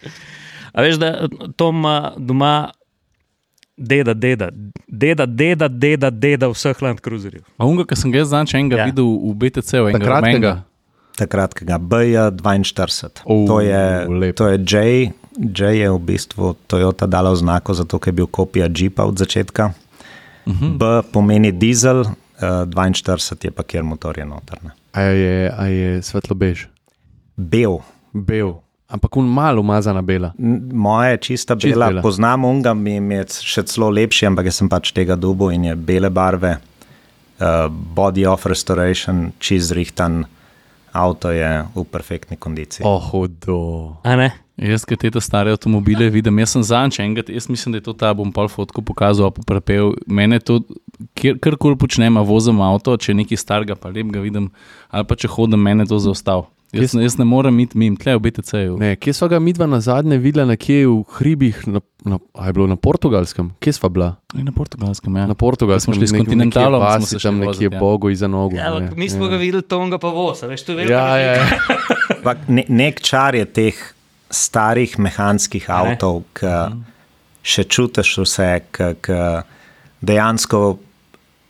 A 0.73 0.83
veš, 0.83 0.97
da 0.97 1.27
to 1.57 1.71
ima 1.71 2.13
doma 2.17 2.71
deda, 3.77 4.15
deda, 4.15 4.51
deda, 4.87 5.27
deda, 5.27 5.69
deda, 5.69 6.11
deda 6.11 6.49
vseh 6.49 6.83
Land 6.83 7.01
Cruiserjev. 7.01 7.43
A 7.57 7.65
unga, 7.65 7.85
ki 7.85 7.97
sem 7.97 8.13
ga 8.13 8.21
enega 8.21 8.77
Ja. 8.77 8.79
ja. 8.79 8.85
videl 8.87 9.09
v 9.09 9.35
BTC-u, 9.35 9.89
enega 9.89 10.70
Rumenega. 11.21 11.27
Takratnega 11.27 11.79
BJ42. 11.79 13.25
Oh, 13.25 13.47
to 13.47 13.61
je, 13.61 14.07
lep. 14.09 14.37
to 14.37 14.49
je 14.49 14.59
J. 14.59 15.13
J 15.37 15.79
je 15.79 15.91
v 15.91 15.99
bistvu 15.99 16.55
Toyota 16.67 17.07
dala 17.07 17.31
oznako, 17.31 17.75
zato 17.75 17.99
ker 17.99 18.13
je 18.13 18.17
bil 18.17 18.27
kopija 18.27 18.69
Jeepa 18.69 19.05
od 19.05 19.19
začetka. 19.19 19.73
Uh 20.47 20.53
-huh. 20.53 20.79
B 20.79 21.03
pomeni 21.13 21.53
dizel, 21.53 22.01
uh, 22.01 22.09
42 22.41 23.45
je 23.45 23.51
pa 23.51 23.63
kjer 23.63 23.83
motor 23.85 24.19
je 24.19 24.25
notrne. 24.25 24.71
A 24.93 25.01
je, 25.01 25.53
a 25.59 25.65
je 25.67 26.03
svetlo 26.03 26.35
bež, 26.35 26.67
Bel. 27.37 27.79
bel, 28.13 28.55
ampak 28.89 29.17
un 29.17 29.27
malo 29.27 29.61
umazana 29.61 30.03
bela. 30.03 30.33
Moja 30.73 31.11
je 31.11 31.17
čista 31.17 31.57
Čist 31.57 31.75
bela, 31.75 31.89
bela. 31.89 32.03
poznam 32.03 32.45
unga, 32.45 32.75
mi 32.75 33.15
je 33.15 33.25
še 33.41 33.63
celo 33.63 33.91
lepši, 33.91 34.27
ampak 34.27 34.51
jaz 34.51 34.59
sem 34.61 34.69
pač 34.69 34.93
tega 34.93 35.17
dubu 35.17 35.51
in 35.51 35.65
je 35.65 35.77
bele 35.77 36.11
barve, 36.11 36.57
uh, 36.57 37.69
body 37.71 38.27
of 38.27 38.47
restoration, 38.47 39.33
čez 39.39 39.71
rihtan, 39.73 40.25
avto 40.93 41.31
je 41.31 41.49
v 41.75 41.85
perfektni 41.85 42.37
kondiciji. 42.37 42.85
Oh, 42.87 43.01
hudo. 43.11 43.97
A 44.05 44.17
ne? 44.17 44.31
Jaz, 44.61 44.85
ki 44.85 44.99
te 45.01 45.21
stare 45.25 45.55
avtomobile 45.55 46.11
vidim, 46.13 46.37
jaz 46.43 46.53
sem 46.53 46.65
zanj 46.69 46.99
enega, 47.01 47.25
jaz 47.33 47.49
mislim, 47.49 47.73
da 47.73 47.81
je 47.81 47.87
to 47.87 47.95
ta, 47.97 48.13
bom 48.13 48.29
pol 48.33 48.51
fotko 48.53 48.85
pokazal, 48.85 49.33
pa 49.33 49.41
prepel. 49.49 49.95
Mene 50.05 50.37
to, 50.45 50.59
kjer, 51.17 51.39
karkoli 51.41 51.79
počnem, 51.81 52.21
vozim 52.29 52.61
avto, 52.61 52.99
če 53.01 53.17
nekaj 53.17 53.41
starega, 53.41 53.79
pa 53.81 53.89
lep 53.89 54.13
ga 54.13 54.21
vidim, 54.21 54.51
ali 54.93 55.09
pa 55.09 55.17
če 55.17 55.33
hodim, 55.33 55.63
mene 55.65 55.89
to 55.89 55.97
zaustav. 56.03 56.51
Jaz, 56.73 56.95
jaz 56.95 57.17
ne 57.19 57.25
morem 57.27 57.57
iti 57.65 57.79
mimo, 57.79 57.99
tle 57.99 58.15
v 58.15 58.21
BTC-ju. 58.23 58.77
Ne, 58.79 58.93
kje 58.95 59.15
so 59.17 59.27
ga 59.31 59.41
midva 59.43 59.67
na 59.67 59.81
zadnje 59.83 60.21
videla, 60.23 60.47
nekje 60.47 60.85
v 60.87 61.01
hribih, 61.17 61.65
na, 61.67 61.83
na, 62.07 62.21
a 62.39 62.47
je 62.47 62.55
bilo 62.55 62.69
na 62.71 62.77
portugalskem? 62.79 63.51
Kje 63.59 63.75
sva 63.75 63.91
bila? 63.91 64.11
Na 64.39 64.55
portugalskem, 64.55 65.17
ja. 65.19 65.27
Na 65.27 65.35
portugalskem 65.35 65.91
Ko 65.91 65.99
smo 65.99 65.99
šli 65.99 66.07
s 66.07 66.15
nek- 66.15 66.23
Continentalom, 66.23 66.79
nekje 66.79 66.95
smo 66.95 67.19
vasi 67.19 67.19
tam 67.19 67.41
vozit, 67.43 67.71
nekje 67.75 68.07
ja. 68.07 68.13
iza 68.13 68.29
nogu. 68.31 68.55
Ja, 68.57 68.71
ampak 68.71 68.95
mi 68.97 69.09
smo 69.11 69.27
ja. 69.27 69.31
ga 69.35 69.37
videli, 69.43 69.63
Tonga 69.67 69.99
pa 69.99 70.15
vosa. 70.15 70.47
Veš, 70.47 70.63
to 70.63 70.79
je 70.79 70.87
Ja, 70.87 71.19
ja, 71.19 71.33
ja. 71.43 71.47
Ne, 72.49 72.65
nek 72.69 73.01
čar 73.03 73.35
je 73.35 73.45
teh 73.45 73.75
starih 74.31 74.95
mehanskih 74.99 75.67
A 75.71 75.83
ne? 75.83 75.99
avtov, 75.99 76.23
ki 76.39 76.55
še 77.43 77.65
čutiš 77.67 78.15
vse, 78.23 78.51
ki 78.71 78.95
dejansko 80.07 80.79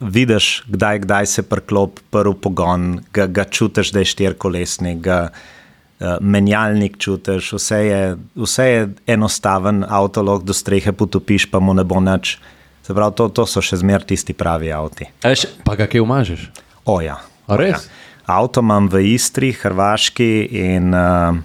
vidiš, 0.00 0.64
kdaj, 0.66 0.98
kdaj 0.98 1.26
se 1.26 1.42
preklop 1.42 2.00
prvi 2.10 2.34
pogon, 2.42 3.00
ga, 3.12 3.26
ga 3.26 3.44
čutiš, 3.44 3.92
da 3.92 3.98
je 3.98 4.10
štirikolesnik, 4.14 4.98
ga 5.04 5.20
uh, 5.30 6.16
menjalnik 6.20 6.98
čutiš, 6.98 7.52
vse 7.52 7.80
je, 7.86 8.16
vse 8.34 8.64
je 8.64 8.88
enostaven, 9.06 9.84
avto 9.88 10.22
lahko 10.22 10.50
do 10.50 10.56
strehe 10.56 10.92
potopiš, 10.92 11.50
pa 11.50 11.60
mu 11.60 11.74
ne 11.74 11.84
bo 11.84 12.00
nič. 12.00 12.38
Se 12.82 12.94
pravi, 12.94 13.14
to, 13.16 13.28
to 13.28 13.46
so 13.46 13.60
še 13.62 13.82
zmeraj 13.82 14.08
tisti 14.14 14.34
pravi 14.34 14.72
avti. 14.72 15.10
A 15.22 15.34
veš, 15.34 15.46
Pa 15.64 15.76
ga 15.76 15.86
kje 15.86 16.00
umažeš? 16.00 16.48
Oja. 16.88 17.20
A 17.46 17.60
res? 17.60 17.90
Avto 18.30 18.64
imam 18.64 18.88
v 18.88 19.02
Istri, 19.14 19.52
Hrvaški 19.52 20.48
in 20.48 20.94
uh, 20.96 21.36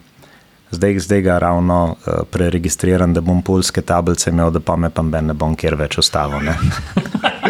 zdaj, 0.71 0.99
zdaj 1.03 1.21
ga 1.27 1.39
ravno 1.43 1.79
uh, 1.91 2.23
preregistriram, 2.31 3.13
da 3.13 3.21
bom 3.25 3.43
pulske 3.43 3.83
tablice 3.83 4.31
imel, 4.31 4.53
da 4.55 4.63
pa 4.63 4.77
me 4.79 4.89
pa 4.89 5.03
ne 5.03 5.33
bom 5.33 5.57
kjer 5.59 5.75
več 5.75 5.99
ustavil. 5.99 6.49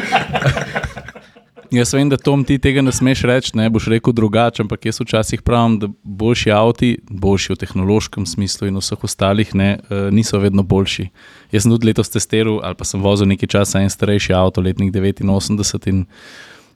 Jaz 1.71 1.93
vem, 1.93 2.10
da 2.10 2.17
Tom 2.17 2.43
ti 2.45 2.58
tega 2.62 2.82
ne 2.86 2.91
smeš 2.93 3.21
reči, 3.25 3.51
ne 3.58 3.65
boš 3.73 3.88
rekel 3.89 4.13
drugače, 4.13 4.62
ampak 4.63 4.86
jaz 4.86 4.99
včasih 5.01 5.41
pravim, 5.41 5.80
da 5.82 5.88
boljši 6.04 6.51
avti, 6.54 6.89
boljši 7.10 7.54
v 7.54 7.60
tehnološkem 7.63 8.25
smislu 8.30 8.67
in 8.69 8.78
vseh 8.78 9.04
ostalih, 9.04 9.56
ne, 9.56 9.69
eh, 9.80 10.10
niso 10.12 10.39
vedno 10.39 10.63
boljši. 10.63 11.08
Jaz 11.51 11.63
sem 11.63 11.71
tudi 11.71 11.88
letos 11.89 12.13
testiral, 12.13 12.60
ali 12.63 12.75
pa 12.78 12.86
sem 12.86 13.01
vozil 13.01 13.28
nekaj 13.28 13.49
časa 13.58 13.82
en 13.82 13.89
starejši 13.89 14.34
avto, 14.34 14.62
letnik 14.62 14.93
89 14.93 15.88
in 15.88 16.06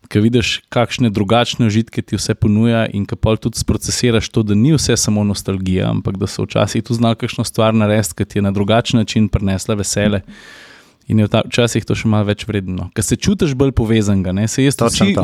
ko 0.10 0.24
vidiš, 0.24 0.62
kakšne 0.74 1.10
drugačne 1.14 1.68
užitke 1.68 2.02
ti 2.02 2.18
vse 2.18 2.34
ponuja 2.36 2.88
in 2.94 3.06
kako 3.06 3.36
tudi 3.36 3.60
sprocesiraš 3.60 4.30
to, 4.30 4.44
da 4.44 4.56
ni 4.56 4.74
vse 4.74 4.98
samo 4.98 5.24
nostalgija, 5.24 5.90
ampak 5.90 6.18
da 6.18 6.28
so 6.28 6.48
včasih 6.48 6.84
tu 6.84 6.94
znali 6.94 7.16
kakšno 7.16 7.44
stvar 7.44 7.74
narediti, 7.74 8.16
ki 8.18 8.26
ti 8.26 8.38
je 8.38 8.42
na 8.42 8.52
drugačen 8.52 9.00
način 9.00 9.30
prinesla 9.30 9.76
vesele. 9.76 10.22
In 11.10 11.20
je 11.20 11.26
včasih 11.26 11.86
to 11.90 11.96
še 11.98 12.06
malo 12.06 12.28
več 12.28 12.44
vredno. 12.46 12.92
Ker 12.94 13.02
se 13.02 13.16
čutiš 13.18 13.56
bolj 13.58 13.72
povezan. 13.74 14.22
Vsi 14.22 14.68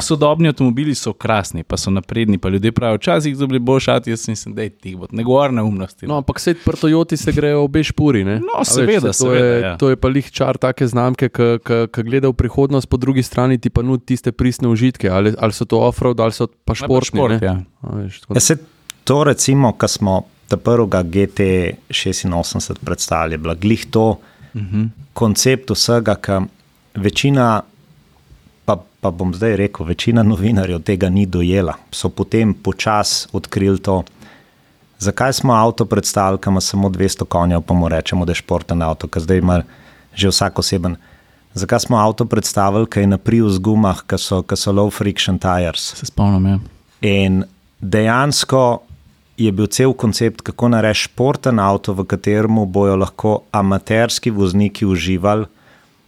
sodobni 0.01 0.49
avtomobili 0.49 0.95
so 0.97 1.13
krasni, 1.13 1.61
pa 1.61 1.77
so 1.77 1.93
napredni. 1.93 2.39
Pa 2.41 2.49
ljudje 2.49 2.71
pravijo, 2.73 2.97
včasih 2.97 3.35
so 3.37 3.45
bili 3.51 3.61
bolj 3.61 3.83
šati, 3.85 4.13
jaz 4.15 4.25
mislim, 4.31 4.55
da 4.57 4.65
je 4.65 4.71
ti 4.73 4.95
bo, 4.97 5.05
ne 5.13 5.23
govor 5.23 5.53
na 5.53 5.61
umnosti. 5.63 6.09
No, 6.09 6.17
ampak 6.23 6.41
se 6.41 6.55
pri 6.57 6.81
Toyoti 6.81 7.19
se 7.21 7.35
grejo 7.37 7.61
obe 7.67 7.85
špuri. 7.85 8.23
Ne? 8.25 8.39
No, 8.41 8.65
seveda, 8.65 9.11
veš, 9.11 9.21
to, 9.21 9.29
seveda, 9.29 9.45
je, 9.45 9.61
ja. 9.61 9.75
to 9.77 9.93
je 9.93 10.01
pa 10.01 10.09
lih 10.09 10.33
čar 10.33 10.57
take 10.57 10.89
znamke, 10.89 11.29
ki 11.29 12.07
gleda 12.09 12.33
v 12.33 12.37
prihodnost, 12.41 12.89
po 12.89 12.97
drugi 12.97 13.21
strani 13.21 13.61
ti 13.61 13.69
pa 13.69 13.85
nudi 13.85 14.09
tiste 14.15 14.33
pristne 14.33 14.73
užitke. 14.73 15.13
Ali, 15.13 15.37
ali 15.37 15.53
so 15.53 15.69
to 15.69 15.85
off-road, 15.85 16.17
ali 16.17 16.33
so 16.33 16.49
pa 16.49 16.73
športni. 16.73 17.21
Šport, 17.21 17.45
ja. 17.45 17.59
A, 17.85 17.95
veš, 18.01 18.23
Ja, 18.33 18.41
se 18.41 18.57
to, 19.05 19.21
recimo, 19.23 19.75
ko 19.77 19.87
smo 19.87 20.19
ta 20.49 20.57
prvega 20.57 21.05
GT86 21.05 22.81
predstavili, 22.81 23.37
je 23.37 23.45
bila 23.45 23.53
glih 23.53 23.85
to 23.85 24.09
uh 24.09 24.61
-huh. 24.61 25.04
Koncept 25.15 25.71
vsega, 25.71 26.17
ki 26.19 26.41
večina, 26.99 27.61
pa, 28.65 28.75
pa 29.01 29.11
bom 29.11 29.31
zdaj 29.35 29.55
rekel, 29.61 29.87
večina 29.87 30.23
novinarjev 30.23 30.83
tega 30.83 31.09
ni 31.09 31.25
dojela. 31.25 31.77
So 31.91 32.11
potem 32.11 32.53
počasi 32.53 33.31
odkrili 33.33 33.79
to. 33.79 34.03
Zakaj 34.99 35.33
smo 35.33 35.53
avto 35.53 35.85
predstavili, 35.85 36.39
ki 36.41 36.49
ima 36.49 36.61
samo 36.61 36.89
200 36.89 37.25
konjev, 37.25 37.61
pa 37.61 37.73
mu 37.73 37.89
rečemo, 37.91 38.25
da 38.25 38.31
je 38.31 38.41
športen 38.43 38.81
avto, 38.81 39.07
ki 39.07 39.23
zdaj 39.23 39.43
ima 39.43 39.61
že 40.15 40.31
vsak 40.31 40.59
oseben. 40.59 40.95
Zakaj 41.53 41.79
smo 41.79 41.97
avto 41.99 42.25
predstavili, 42.25 42.87
ki 42.87 42.99
je 42.99 43.07
na 43.07 43.17
priju 43.17 43.49
z 43.49 43.59
gumah, 43.59 44.03
ki 44.07 44.19
so, 44.19 44.41
ki 44.43 44.55
so 44.55 44.71
low 44.71 44.91
friction 44.91 45.39
tires? 45.39 45.91
Se 45.99 46.07
spomnim. 46.07 46.47
Ja. 46.47 46.59
In 47.01 47.43
dejansko 47.81 48.83
je 49.37 49.51
bil 49.51 49.67
cel 49.67 49.93
koncept, 49.93 50.41
kako 50.41 50.69
narediti 50.71 51.05
športen 51.07 51.59
avto, 51.59 51.93
v 51.93 52.05
katerem 52.07 52.61
bojo 52.71 52.95
lahko 52.95 53.39
amaterski 53.51 54.31
vozniki 54.31 54.85
uživali, 54.85 55.45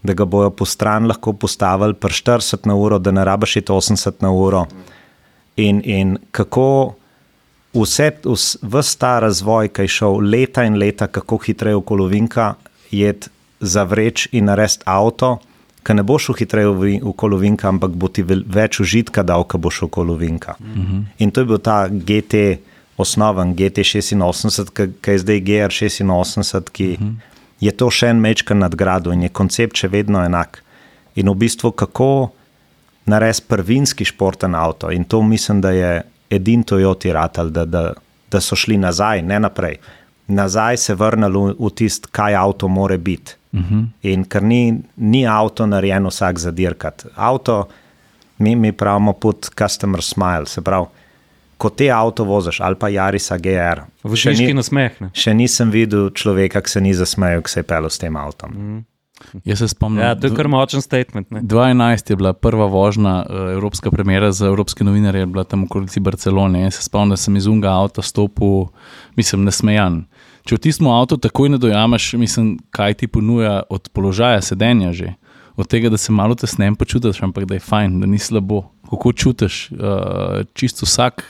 da 0.04 0.14
ga 0.14 0.26
bojo 0.26 0.50
po 0.50 0.66
stran 0.66 1.08
lahko 1.08 1.34
postavili 1.34 1.94
pri 1.94 2.14
40 2.14 2.68
na 2.68 2.76
uro, 2.76 3.00
da 3.00 3.12
ne 3.12 3.26
rabiš 3.26 3.56
iti 3.56 3.72
80 3.72 4.24
na 4.24 4.32
uro. 4.32 4.66
In, 5.58 5.82
in 5.86 6.18
kako 6.32 6.94
vse, 7.74 8.12
vse 8.62 8.98
ta 8.98 9.20
razvoj, 9.20 9.74
ki 9.74 9.82
je 9.82 9.88
šel 9.88 10.22
leta 10.30 10.64
in 10.64 10.78
leta, 10.78 11.08
kako 11.08 11.42
hitreje 11.44 11.76
v 11.76 11.84
kolovinka, 11.84 12.54
je 12.92 13.14
zavreč 13.60 14.30
in 14.32 14.48
narediti 14.48 14.86
avto. 14.86 15.38
Ker 15.84 15.96
ne 15.96 16.04
boš 16.04 16.30
hitreje 16.38 16.72
v, 16.72 16.96
v 17.04 17.14
kolovinka, 17.16 17.68
ampak 17.68 17.92
bo 17.96 18.08
ti 18.12 18.24
več 18.24 18.80
užitka 18.84 19.24
dal, 19.24 19.44
ko 19.48 19.58
boš 19.58 19.82
v 19.88 19.90
kolovinka. 19.90 20.56
Mm 20.60 20.86
-hmm. 20.86 21.04
In 21.18 21.32
to 21.32 21.42
je 21.42 21.46
bil 21.46 21.58
ta 21.58 21.88
GT, 21.88 22.60
osnoven 22.98 23.56
GT86, 23.56 24.72
ki 25.02 25.12
je 25.12 25.20
zdaj 25.20 25.42
GR86, 25.42 26.70
ki 26.72 26.98
mm 27.00 27.06
-hmm. 27.06 27.16
je 27.60 27.72
to 27.72 27.90
še 27.92 28.08
en 28.08 28.20
mečka 28.20 28.54
nadgradil 28.54 29.14
in 29.14 29.24
je 29.24 29.30
koncept 29.30 29.78
še 29.78 29.88
vedno 29.88 30.26
enak. 30.26 30.64
In 31.16 31.30
v 31.30 31.36
bistvu, 31.36 31.72
kako 31.72 32.30
narediti 33.06 33.46
prvinski 33.48 34.06
športen 34.06 34.56
avto. 34.56 34.92
In 34.92 35.04
to 35.04 35.22
mislim, 35.22 35.62
da 35.62 35.72
je 35.72 36.02
edin 36.30 36.64
Toyota 36.64 37.14
Ratal, 37.14 37.50
da, 37.50 37.66
da, 37.66 37.94
da 38.32 38.42
so 38.42 38.56
šli 38.56 38.78
nazaj, 38.78 39.22
ne 39.22 39.40
naprej. 39.40 39.78
Nazaj 40.28 40.78
se 40.78 40.96
vrnili 40.96 41.40
v, 41.40 41.56
v 41.60 41.70
tisto, 41.76 42.10
kaj 42.12 42.36
avto 42.36 42.68
more 42.68 42.98
biti. 42.98 43.36
Uh 43.54 43.60
-huh. 43.60 43.86
In 44.02 44.26
ker 44.26 44.44
ni, 44.44 44.82
ni 44.96 45.28
avto 45.28 45.66
narejen 45.66 46.08
vsak 46.08 46.40
za 46.40 46.52
dirkat. 46.52 47.06
Avto, 47.16 47.68
mi, 48.38 48.56
mi 48.56 48.72
pravimo 48.72 49.14
pod 49.14 49.50
customer 49.58 50.04
smile, 50.04 50.46
se 50.46 50.62
pravi, 50.62 50.86
ko 51.58 51.70
te 51.70 51.90
avto 51.92 52.24
voziš 52.24 52.60
ali 52.62 52.76
pa 52.76 52.90
Jarisa 52.90 53.38
GR. 53.38 53.86
Vžiški 54.04 54.54
nasmeh. 54.54 55.02
Ne? 55.02 55.10
Še 55.14 55.34
nisem 55.34 55.74
videl 55.74 56.12
človeka, 56.14 56.62
ki 56.62 56.78
se 56.78 56.82
ni 56.82 56.94
zasmejal, 56.94 57.42
ki 57.42 57.54
se 57.54 57.66
je 57.66 57.68
pel 57.68 57.90
s 57.90 57.98
tem 57.98 58.16
avtom. 58.16 58.54
-huh. 58.54 58.86
Jaz 59.46 59.60
se 59.60 59.68
spomnim. 59.68 60.02
Ja, 60.04 60.16
to 60.16 60.28
je 60.28 60.36
kar 60.36 60.48
močen 60.48 60.82
statement. 60.82 61.32
Ne? 61.32 61.42
2011 61.42 62.12
je 62.12 62.16
bila 62.16 62.34
prva 62.34 62.66
vožnja, 62.66 63.26
uh, 63.30 63.52
evropska 63.54 63.92
premjera 63.92 64.32
za 64.32 64.48
evropske 64.48 64.84
novinarje, 64.84 65.26
bila 65.26 65.44
tam 65.44 65.62
v 65.62 65.70
okolici 65.72 66.00
Barcelone. 66.00 66.62
Jaz 66.62 66.76
se 66.76 66.84
spomnim, 66.84 67.16
da 67.16 67.18
sem 67.18 67.36
iz 67.36 67.48
unga 67.48 67.72
avta 67.74 68.02
stopil, 68.02 68.68
mislim, 69.16 69.46
nasmejan. 69.48 70.04
Če 70.48 70.56
v 70.56 70.64
tistem 70.64 70.88
avtu 70.92 71.18
takoj 71.18 71.50
ne 71.50 71.58
dojameš, 71.62 72.14
mislim, 72.14 72.58
kaj 72.72 73.02
ti 73.02 73.08
ponuja 73.08 73.64
od 73.70 73.90
položaja 73.94 74.42
sedenja 74.42 74.94
že. 74.94 75.16
Od 75.58 75.66
tega, 75.68 75.90
da 75.90 75.98
se 75.98 76.14
malo 76.14 76.36
tesneje 76.38 76.76
počutiš, 76.78 77.24
ampak 77.26 77.48
da 77.50 77.56
je 77.58 77.64
fajn, 77.66 78.00
da 78.00 78.06
ni 78.06 78.20
slabo. 78.22 78.68
Kako 78.90 79.12
čutiš, 79.14 79.72
uh, 79.74 80.46
čisto 80.54 80.86
vsak 80.86 81.24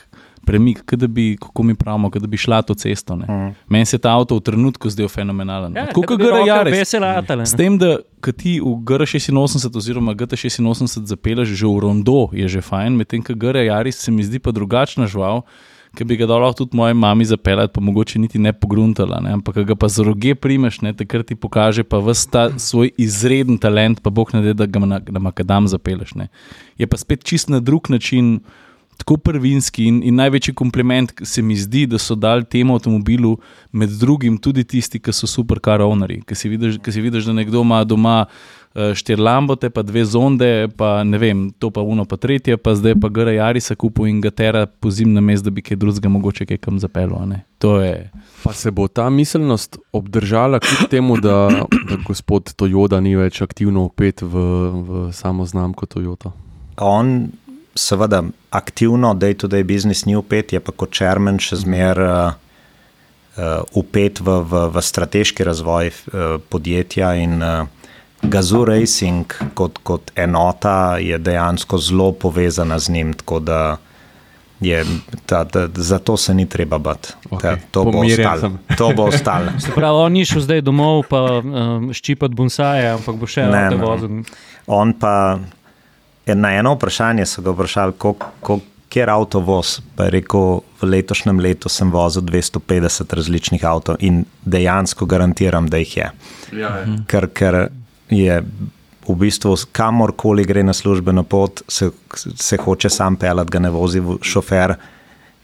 premik, 0.48 0.80
kot 0.88 1.02
da 1.02 1.06
bi, 1.06 1.36
kako 1.40 1.62
mi 1.62 1.74
pravimo, 1.76 2.08
da 2.08 2.26
bi 2.26 2.40
šla 2.40 2.62
to 2.64 2.74
cesto. 2.74 3.16
Mm. 3.16 3.52
Meni 3.68 3.86
se 3.86 3.98
ta 4.00 4.14
avto 4.16 4.38
v 4.38 4.44
trenutku 4.48 4.90
zdel 4.90 5.08
fenomenalen. 5.12 5.76
Ja, 5.76 5.86
Tako 5.90 6.06
kot 6.08 6.20
gre 6.22 6.42
Jares. 6.46 6.78
Vesela, 6.78 7.14
atale, 7.20 7.46
S 7.46 7.56
tem, 7.56 7.76
da 7.78 7.98
ti 8.32 8.56
v 8.60 8.78
GR86 8.88 9.76
oziroma 9.76 10.14
GT86 10.16 11.04
zapeleš 11.04 11.52
že 11.52 11.66
v 11.66 11.80
rondo, 11.84 12.28
je 12.32 12.48
že 12.48 12.64
fajn, 12.64 12.96
medtem 12.96 13.24
ko 13.24 13.36
GR 13.36 13.60
Jaris 13.68 14.00
se 14.00 14.14
mi 14.14 14.24
zdi 14.24 14.40
pa 14.40 14.54
drugačna 14.56 15.06
žval. 15.06 15.44
Ki 15.96 16.04
bi 16.04 16.18
ga 16.20 16.26
dal 16.28 16.44
tudi 16.52 16.76
moji 16.76 16.94
mami 16.94 17.24
zapeljati, 17.24 17.72
pa 17.72 17.80
mogoče 17.80 18.20
niti 18.20 18.38
ne 18.38 18.52
pogruntala, 18.52 19.20
ne? 19.24 19.32
ampak 19.38 19.64
ga 19.64 19.74
pa 19.74 19.88
z 19.88 20.04
roge 20.04 20.34
primeš, 20.36 20.82
ne? 20.84 20.92
takrat 20.92 21.32
ti 21.32 21.34
pokaže 21.34 21.82
pa 21.82 21.96
vse 21.96 22.28
ta 22.28 22.42
svoj 22.60 22.92
izreden 23.00 23.56
talent, 23.58 24.02
pa 24.04 24.12
boh 24.12 24.28
ne 24.36 24.42
da, 24.52 24.52
da 24.52 24.66
ga 24.68 24.84
na, 24.84 25.00
na 25.00 25.20
makadam 25.20 25.68
zapelješ. 25.68 26.12
Ne? 26.20 26.28
Je 26.76 26.86
pa 26.86 27.00
spet 27.00 27.24
čist 27.24 27.48
na 27.48 27.60
drug 27.64 27.88
način, 27.88 28.44
tako 28.98 29.16
prvinski 29.16 29.86
in, 29.88 30.02
in 30.04 30.18
največji 30.18 30.54
kompliment 30.54 31.12
se 31.22 31.42
mi 31.42 31.56
zdi, 31.56 31.86
da 31.86 31.98
so 32.02 32.14
dali 32.18 32.44
temu 32.44 32.74
avtomobilu, 32.74 33.36
med 33.72 33.90
drugim 34.00 34.38
tudi 34.38 34.64
tisti, 34.64 34.98
ki 34.98 35.14
so 35.14 35.26
super 35.30 35.62
karovnari, 35.62 36.20
ki 36.26 36.34
si 36.34 36.50
vidiš, 36.50 36.80
ki 36.82 36.92
si 36.92 37.04
vidiš 37.04 37.30
da 37.30 37.38
nekdo 37.40 37.62
ima 37.66 37.84
doma. 37.84 38.22
Štiri 38.94 39.22
lambote, 39.22 39.70
pa 39.74 39.82
dve 39.82 40.04
zonde, 40.04 40.68
pa 40.76 41.00
ne 41.02 41.18
vem, 41.18 41.38
to 41.58 41.70
pa 41.74 41.80
uno, 41.82 42.04
pa 42.06 42.18
tretje, 42.20 42.54
pa 42.60 42.74
zdaj 42.78 42.94
pa 43.00 43.08
gre 43.10 43.32
Jarisa 43.34 43.74
kupu 43.74 44.06
in 44.06 44.20
ga 44.22 44.30
tera 44.30 44.66
po 44.66 44.92
zimnem 44.92 45.24
mestu, 45.24 45.48
da 45.48 45.54
bi 45.56 45.64
kaj 45.64 45.80
drugega 45.80 46.12
mogoče 46.12 46.46
kaj 46.46 46.60
kam 46.62 46.78
zapeljal. 46.78 47.32
Je... 47.64 48.10
Pa 48.44 48.52
se 48.52 48.70
bo 48.70 48.86
ta 48.88 49.08
miselnost 49.10 49.80
obdržala 49.92 50.60
kljub 50.60 50.90
temu, 50.90 51.16
da, 51.16 51.48
da 51.88 51.98
gospod 52.06 52.52
Toyota 52.54 53.00
ni 53.00 53.16
več 53.16 53.40
aktivno 53.42 53.88
upet 53.88 54.22
v, 54.22 54.44
v 54.84 55.02
samo 55.16 55.48
znamko 55.48 55.88
Toyota? 55.88 56.36
On, 56.76 57.26
seveda, 57.78 58.22
aktivno, 58.50 59.14
day-to-day 59.14 59.62
business 59.62 60.04
ni 60.04 60.16
upet, 60.16 60.52
je 60.52 60.60
pa 60.60 60.74
kot 60.74 60.92
čermen 60.94 61.38
še 61.42 61.60
zmer 61.62 62.02
uh, 62.02 62.36
uh, 63.38 63.62
upet 63.78 64.20
v, 64.20 64.40
v, 64.42 64.68
v 64.74 64.82
strateški 64.82 65.46
razvoj 65.46 65.90
uh, 65.90 66.38
podjetja 66.50 67.14
in 67.22 67.42
uh, 67.42 67.66
Gazoo 68.22 68.64
Racing 68.66 69.30
kot, 69.54 69.78
kot 69.86 70.10
enota 70.18 70.98
je 70.98 71.18
dejansko 71.18 71.78
zelo 71.78 72.12
povezana 72.12 72.78
z 72.78 72.90
njim. 72.90 73.14
Je, 74.60 74.82
ta, 75.26 75.44
ta, 75.44 75.68
zato 75.74 76.16
se 76.16 76.34
ni 76.34 76.48
treba 76.48 76.78
bati. 76.78 77.12
Okay. 77.30 77.56
To, 77.70 77.84
to 78.78 78.90
bo 78.96 79.04
ostalo. 79.06 79.54
Prav, 79.78 79.96
on 79.96 80.12
ni 80.12 80.24
šel 80.26 80.42
zdaj 80.42 80.64
domov, 80.66 81.04
pa 81.06 81.38
um, 81.38 81.92
ščipati 81.94 82.34
bonsaje, 82.34 82.88
ampak 82.96 83.20
bo 83.20 83.30
še 83.30 83.46
eno 83.46 83.78
vozil. 83.78 84.24
On 84.66 84.90
pa 84.98 85.38
na 86.34 86.52
eno 86.54 86.74
vprašanje 86.74 87.26
so 87.26 87.42
ga 87.42 87.50
vprašali, 87.50 87.92
kje 88.88 89.06
avto 89.10 89.40
voz. 89.40 89.78
Pa 89.96 90.08
je 90.08 90.10
rekel, 90.10 90.60
v 90.80 90.88
letošnjem 90.88 91.40
letu 91.40 91.68
sem 91.68 91.90
vozil 91.92 92.22
250 92.22 93.14
različnih 93.14 93.64
avtomobilov 93.64 94.04
in 94.04 94.24
dejansko 94.44 95.06
garantiram, 95.06 95.68
da 95.68 95.76
jih 95.76 95.96
je. 95.96 96.10
Ja, 96.52 96.74
je. 96.76 96.98
Ker, 97.06 97.28
ker 97.32 97.68
je 98.10 98.42
v 99.08 99.16
bistvu 99.16 99.56
kamorkoli 99.72 100.44
gre 100.44 100.62
na 100.62 100.72
službeno 100.72 101.22
pot, 101.22 101.62
se, 101.68 101.90
se 102.36 102.56
hoče 102.56 102.90
sam 102.90 103.16
pelati, 103.16 103.50
ga 103.50 103.58
ne 103.58 103.70
vozi 103.70 104.02
šofer. 104.22 104.74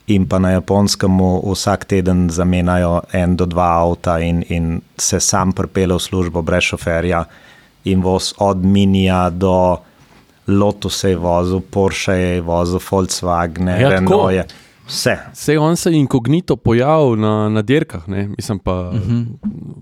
In 0.06 0.26
pa 0.28 0.38
na 0.38 0.50
japonskem 0.50 1.16
vsak 1.40 1.86
teden 1.88 2.26
zamenjajo 2.30 3.00
en 3.12 3.36
do 3.36 3.46
dva 3.48 3.70
avta, 3.80 4.18
in, 4.20 4.42
in 4.48 4.80
se 5.00 5.20
sam 5.20 5.52
pripelje 5.52 5.96
v 5.96 6.00
službo 6.00 6.42
brez 6.42 6.68
šoferja. 6.68 7.24
In 7.84 8.02
voz 8.04 8.34
od 8.38 8.64
Minija 8.64 9.30
do 9.30 9.80
Lotusa 10.46 11.08
je 11.08 11.16
vozil, 11.16 11.60
Porsche 11.70 12.12
je 12.12 12.40
vozil, 12.40 12.80
Volkswagen, 12.90 13.68
Ja, 13.68 13.88
Renault 13.88 14.32
je. 14.32 14.44
Vse. 14.84 15.16
Sej 15.32 15.56
on 15.56 15.76
se 15.76 15.92
inkognito 15.96 16.56
pojavil 16.56 17.16
na, 17.16 17.48
na 17.48 17.62
dirkah, 17.62 18.08
ne? 18.08 18.28
mislim 18.28 18.58
pa. 18.58 18.90
Uh 18.90 18.94
-huh. 18.94 19.24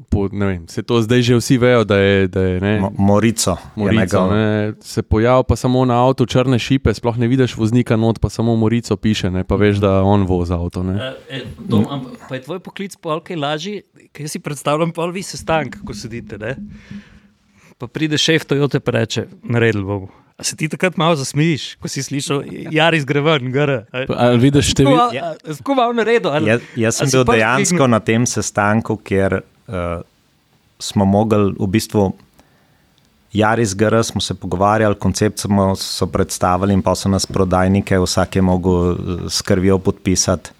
po, 0.08 0.28
ne 0.32 0.46
vem, 0.46 0.68
se 0.68 0.82
to 0.82 1.02
zdaj 1.02 1.22
že 1.22 1.36
vsi 1.36 1.58
vejo, 1.58 1.84
da 1.84 1.96
je, 1.96 2.28
da 2.28 2.40
je 2.40 2.60
ne, 2.60 2.80
Mo- 2.80 2.92
Morico. 2.98 3.50
je 3.50 3.82
Morico, 3.82 4.00
njegov. 4.00 4.32
ne, 4.36 4.72
se 4.80 5.02
pojavi 5.02 5.44
pa 5.48 5.56
samo 5.56 5.84
na 5.84 6.06
avtu 6.06 6.26
črne 6.26 6.58
šipe, 6.58 6.94
sploh 6.94 7.18
ne 7.18 7.26
vidiš 7.28 7.56
voznika 7.56 7.96
not, 7.96 8.18
pa 8.18 8.28
samo 8.28 8.56
Morico 8.56 8.96
piše, 8.96 9.30
ne, 9.30 9.44
pa 9.44 9.56
veš, 9.56 9.76
da 9.76 10.02
on 10.02 10.22
vozi 10.22 10.52
avto. 10.52 10.82
Ne. 10.82 11.14
E, 11.30 11.36
e, 11.36 11.42
dom, 11.58 11.86
pa 12.28 12.34
je 12.34 12.42
tvoj 12.42 12.58
poklic 12.58 12.96
pol 12.96 13.20
kaj 13.20 13.36
lažji, 13.36 13.82
ker 14.12 14.28
si 14.28 14.38
predstavljam 14.38 14.92
pol 14.92 15.10
vi 15.10 15.22
sestank, 15.22 15.76
ko 15.84 15.94
sedite. 15.94 16.38
Ne? 16.38 16.56
Pa 17.78 17.86
pride 17.86 18.18
šef 18.18 18.46
Toyota 18.46 18.76
in 18.76 18.92
reče: 18.94 19.26
Naredili 19.42 19.84
bomo. 19.84 20.21
A 20.42 20.44
se 20.44 20.56
ti 20.58 20.66
takrat 20.68 20.96
malo 20.98 21.14
zasmejiš, 21.14 21.76
ko 21.78 21.86
si 21.88 22.02
slišal, 22.02 22.42
Jaris 22.74 23.04
gre 23.06 23.20
ven, 23.22 23.52
gre. 23.54 23.84
Ali 24.10 24.38
vidiš 24.42 24.72
število? 24.74 25.06
Tako 25.46 25.74
malo 25.78 25.92
naredil. 25.94 26.30
ali- 26.30 26.50
Jaz, 26.50 26.60
jaz 26.76 26.98
sem 26.98 27.10
bil 27.12 27.24
dejansko 27.24 27.76
dvignil? 27.78 27.90
na 27.90 28.00
tem 28.00 28.26
sestanku, 28.26 28.96
kjer 28.98 29.38
uh, 29.38 30.02
smo 30.82 31.06
mogli 31.06 31.54
v 31.54 31.66
bistvu. 31.68 32.08
Jaris 33.32 33.72
GR 33.74 34.02
smo 34.02 34.20
se 34.20 34.34
pogovarjali, 34.34 34.98
koncept 34.98 35.38
smo 35.38 35.76
so 35.78 36.06
predstavili, 36.06 36.74
in 36.74 36.82
pa 36.82 36.92
so 36.94 37.08
nas 37.08 37.24
prodajnike, 37.26 37.96
vsak 37.98 38.36
je 38.36 38.42
mogel 38.42 38.90
eh, 38.92 38.96
s 39.30 39.40
krvjo 39.42 39.78
podpisati. 39.78 40.50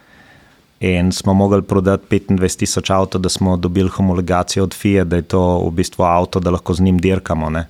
In 0.81 1.13
smo 1.13 1.35
mogli 1.35 1.63
prodati 1.63 2.07
25 2.11 2.57
tisoč 2.59 2.91
avto, 2.91 3.19
da 3.19 3.29
smo 3.29 3.57
dobili 3.57 3.89
homologacijo 3.89 4.65
od 4.65 4.75
FIA, 4.75 5.05
da 5.05 5.17
je 5.17 5.23
to 5.23 5.43
v 5.67 5.71
bistvu 5.71 6.03
avto, 6.03 6.41
da 6.41 6.51
lahko 6.51 6.75
z 6.75 6.81
njim 6.81 6.99
dirkamo. 6.99 7.51
Ne? 7.51 7.67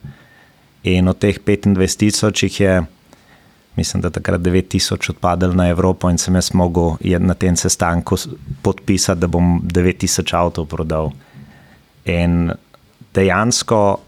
In 0.82 1.08
od 1.08 1.18
teh 1.18 1.38
25 1.38 1.96
tisoč 1.96 2.42
jih 2.42 2.60
je, 2.60 2.82
mislim, 3.76 4.02
da 4.02 4.10
takrat 4.10 4.40
9 4.40 4.68
tisoč 4.68 5.10
odpadlo 5.10 5.52
na 5.54 5.68
Evropo, 5.68 6.10
in 6.10 6.18
sem 6.18 6.34
jaz 6.34 6.50
mogel 6.54 6.96
na 7.20 7.34
tem 7.34 7.56
sestanku 7.56 8.16
podpisati, 8.62 9.20
da 9.20 9.26
bom 9.26 9.60
9 9.62 9.98
tisoč 9.98 10.34
avtov 10.34 10.66
prodal. 10.66 11.12
In 12.04 12.50
dejansko 13.14 14.00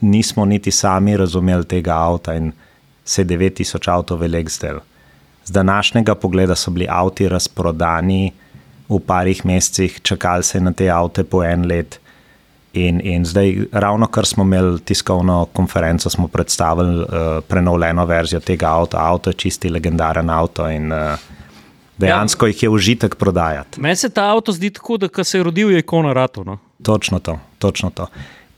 nismo 0.00 0.44
niti 0.44 0.70
sami 0.70 1.16
razumeli 1.16 1.64
tega 1.64 1.96
avta 1.96 2.34
in 2.34 2.52
se 3.04 3.22
je 3.22 3.26
9 3.26 3.54
tisoč 3.60 3.88
avtov 3.88 4.20
velik 4.20 4.50
zdel. 4.50 4.80
Z 5.44 5.52
današnjega 5.52 6.14
pogleda 6.14 6.54
so 6.54 6.70
bili 6.70 6.86
avti 6.88 7.28
razprodani 7.28 8.32
v 8.88 9.00
parih 9.06 9.44
mesecih, 9.44 10.00
čakali 10.02 10.42
se 10.42 10.60
na 10.60 10.72
te 10.72 10.88
avte 10.90 11.24
po 11.24 11.44
en 11.44 11.66
let. 11.66 12.00
In, 12.74 13.00
in 13.04 13.24
zdaj, 13.24 13.66
ravno 13.72 14.06
kar 14.06 14.26
smo 14.26 14.42
imeli 14.42 14.80
tiskovno 14.80 15.46
konferenco, 15.52 16.10
smo 16.10 16.28
predstavili 16.28 17.02
uh, 17.02 17.06
prenovljeno 17.48 18.04
verzijo 18.04 18.40
tega 18.40 18.66
avta. 18.66 18.98
Avto 18.98 19.30
je 19.30 19.34
čisti 19.34 19.70
legendaren 19.70 20.30
avto 20.30 20.70
in 20.70 20.92
uh, 20.92 20.98
dejansko 21.98 22.46
ja. 22.46 22.48
jih 22.48 22.62
je 22.62 22.68
užitek 22.68 23.14
prodajati. 23.14 23.80
Meni 23.80 23.96
se 23.96 24.08
ta 24.08 24.24
avto 24.24 24.52
zdi 24.52 24.70
tako, 24.70 24.96
da 24.96 25.24
se 25.24 25.38
je 25.38 25.44
rodil, 25.44 25.70
je 25.70 25.78
ikona 25.78 26.12
ratu. 26.12 26.44
No? 26.44 26.58
Točno 26.82 27.18
to, 27.18 27.38
točno 27.58 27.90
to. 27.90 28.06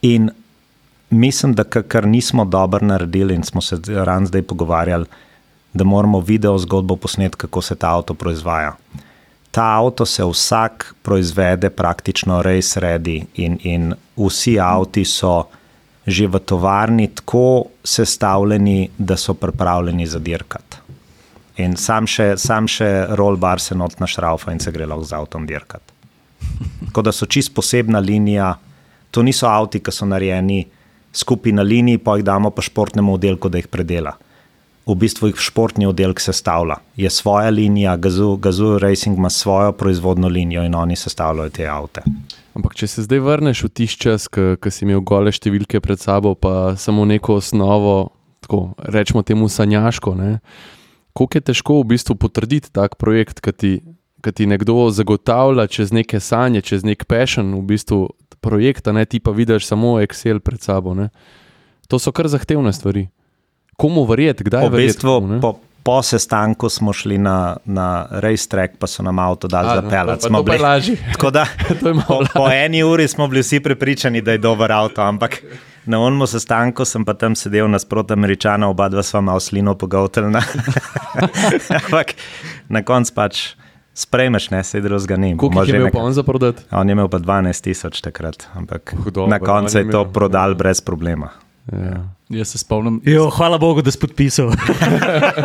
In 0.01 0.29
mislim, 1.09 1.53
da 1.53 1.63
ka- 1.63 1.83
kar 1.83 2.07
nismo 2.07 2.45
dobro 2.45 2.85
naredili, 2.85 3.35
in 3.35 3.43
smo 3.43 3.61
se 3.61 3.77
ran 3.87 4.25
zdaj 4.25 4.41
pogovarjali, 4.41 5.05
da 5.73 5.83
moramo 5.83 6.19
video 6.19 6.57
zgodbo 6.57 6.95
posneti, 6.95 7.37
kako 7.37 7.61
se 7.61 7.75
ta 7.75 7.93
avto 7.93 8.13
proizvaja. 8.13 8.75
Ta 9.51 9.63
avto 9.63 10.05
se 10.05 10.25
vsak 10.25 10.95
proizvede 11.01 11.69
praktično 11.69 12.41
res 12.41 12.77
redi, 12.77 13.25
in, 13.35 13.59
in 13.63 13.93
vsi 14.17 14.59
avti 14.59 15.05
so 15.05 15.45
že 16.07 16.27
v 16.27 16.39
tovarni 16.39 17.09
tako 17.11 17.65
sestavljeni, 17.83 18.89
da 18.97 19.17
so 19.17 19.33
pripravljeni 19.33 20.07
za 20.07 20.19
dirkat. 20.19 20.77
In 21.57 21.75
sam 21.75 22.07
še, 22.07 22.37
sam 22.39 22.67
še 22.67 22.87
rollbar 23.19 23.59
se 23.59 23.75
not 23.75 23.99
na 23.99 24.07
šraufa 24.07 24.53
in 24.55 24.61
se 24.63 24.71
gre 24.71 24.87
lahko 24.87 25.03
z 25.03 25.17
avtom 25.17 25.47
dirkat. 25.49 25.81
Tako 26.85 27.03
da 27.03 27.11
so 27.11 27.25
čist 27.25 27.51
posebna 27.53 27.99
linija. 27.99 28.53
To 29.11 29.23
niso 29.23 29.49
avti, 29.49 29.81
ki 29.83 29.91
so 29.91 30.07
narejeni 30.07 30.61
skupaj 31.11 31.55
na 31.57 31.65
liniji, 31.65 31.99
pa 31.99 32.15
jih 32.15 32.25
damo 32.27 32.53
pa 32.55 32.63
športnemu 32.63 33.17
oddelku, 33.17 33.51
da 33.51 33.59
jih 33.59 33.67
predela. 33.67 34.15
V 34.87 34.95
bistvu 34.95 35.33
jih 35.33 35.41
športni 35.43 35.89
oddelek 35.89 36.21
sestavlja. 36.23 36.77
Je 36.95 37.09
svoja 37.11 37.49
linija, 37.51 37.97
Gazoo, 37.97 38.79
Racing 38.79 39.17
ima 39.17 39.29
svojo 39.29 39.73
proizvodno 39.75 40.27
linijo 40.31 40.63
in 40.63 40.75
oni 40.75 40.95
sestavljajo 40.95 41.49
te 41.49 41.67
avte. 41.67 42.05
Ampak, 42.57 42.73
če 42.73 42.89
se 42.89 43.05
zdaj 43.05 43.21
vrneš 43.21 43.67
v 43.67 43.69
tisti 43.69 44.01
čas, 44.07 44.25
ki 44.33 44.69
si 44.73 44.81
imel 44.87 45.03
gole 45.05 45.29
številke 45.29 45.77
pred 45.83 46.01
sabo, 46.01 46.33
pa 46.33 46.73
samo 46.73 47.05
neko 47.05 47.37
osnovo, 47.37 48.17
tako 48.41 48.73
rečemo 48.81 49.21
temu 49.21 49.45
sanjaško, 49.45 50.15
ne? 50.17 50.31
koliko 51.17 51.37
je 51.37 51.41
težko 51.49 51.75
v 51.81 51.89
bistvu 51.93 52.13
potrditi 52.17 52.69
tak 52.69 52.97
projekt, 53.01 53.41
ki 53.41 53.53
ti, 53.53 53.71
ki 54.21 54.31
ti 54.33 54.45
nekdo 54.45 54.89
zagotavlja 54.93 55.65
čez 55.65 55.93
neke 55.93 56.21
sanje, 56.21 56.61
čez 56.61 56.85
nek 56.85 57.05
pešen, 57.09 57.55
v 57.57 57.63
bistvu 57.65 57.99
projekt, 58.41 58.85
a 58.85 58.93
ne 58.93 59.05
ti 59.09 59.17
pa 59.17 59.33
vidiš 59.33 59.65
samo 59.65 59.97
Excel 60.01 60.41
pred 60.41 60.61
sabo. 60.61 60.93
Ne? 60.93 61.09
To 61.89 61.97
so 61.97 62.13
kar 62.13 62.29
zahtevne 62.29 62.73
stvari. 62.73 63.07
Komu 63.77 64.05
verjeti, 64.09 64.45
kdaj 64.45 64.69
V 64.69 64.73
verjeti? 64.73 64.93
bistvu, 64.93 65.09
komu, 65.09 65.27
ne? 65.33 65.39
po, 65.41 65.57
po 65.87 66.03
sestanku 66.03 66.69
smo 66.69 66.93
šli 66.93 67.17
na, 67.17 67.57
na 67.65 68.07
racetrack, 68.11 68.75
pa 68.75 68.87
so 68.87 69.03
nam 69.03 69.19
avto 69.19 69.47
dali 69.47 69.69
za 69.75 69.81
no, 69.81 69.89
pelet. 69.89 70.19
pa 70.31 70.43
to 70.43 70.63
lažje. 70.63 70.97
Tako 71.13 71.31
da 71.31 71.45
To 71.79 71.87
je 71.87 71.93
malo 71.93 72.27
po, 72.33 72.39
po 72.39 72.49
eni 72.51 72.83
uri 72.83 73.07
smo 73.07 73.27
bili 73.27 73.41
vsi 73.41 73.59
prepričani, 73.59 74.21
da 74.21 74.31
je 74.31 74.37
dober 74.37 74.71
avto, 74.71 75.01
ampak 75.01 75.39
na 75.85 75.99
onmu 75.99 76.27
sestanku 76.27 76.85
sem 76.85 77.05
pa 77.05 77.13
tam 77.13 77.35
sedel 77.35 77.71
nasproti 77.71 78.13
američana, 78.13 78.67
oba 78.67 78.89
dva 78.89 79.03
sva 79.03 79.21
malo 79.21 79.39
slino 79.39 79.77
pogavteljna. 79.79 80.41
ampak 81.79 82.11
na 82.69 82.83
koncu 82.83 83.13
pač 83.15 83.47
sprejmeš, 83.93 84.49
ne 84.49 84.63
se 84.63 84.81
drugega 84.81 85.17
ni. 85.17 85.37
Koliko 85.37 85.53
Bomo 85.53 85.63
jih 85.63 85.73
je 85.73 85.79
imel 85.79 85.87
nekaj- 85.87 86.03
on 86.03 86.13
za 86.13 86.23
prodati? 86.23 86.63
On 86.71 86.89
je 86.89 86.99
imel 86.99 87.07
pa 87.07 87.19
12 87.19 87.63
tisoč 87.63 88.01
takrat, 88.01 88.43
ampak 88.53 88.95
Hudo, 89.03 89.27
na 89.27 89.39
koncu 89.39 89.77
on 89.77 89.85
je 89.85 89.91
to 89.91 90.05
prodal 90.05 90.55
brez 90.55 90.81
problema. 90.81 91.46
Ja. 91.71 92.09
Jaz 92.29 92.47
se 92.47 92.57
spomnim, 92.57 93.01
Jo, 93.05 93.29
hvala 93.29 93.57
Bogu, 93.57 93.81
da 93.81 93.91
si 93.91 93.99
podpisal. 93.99 94.51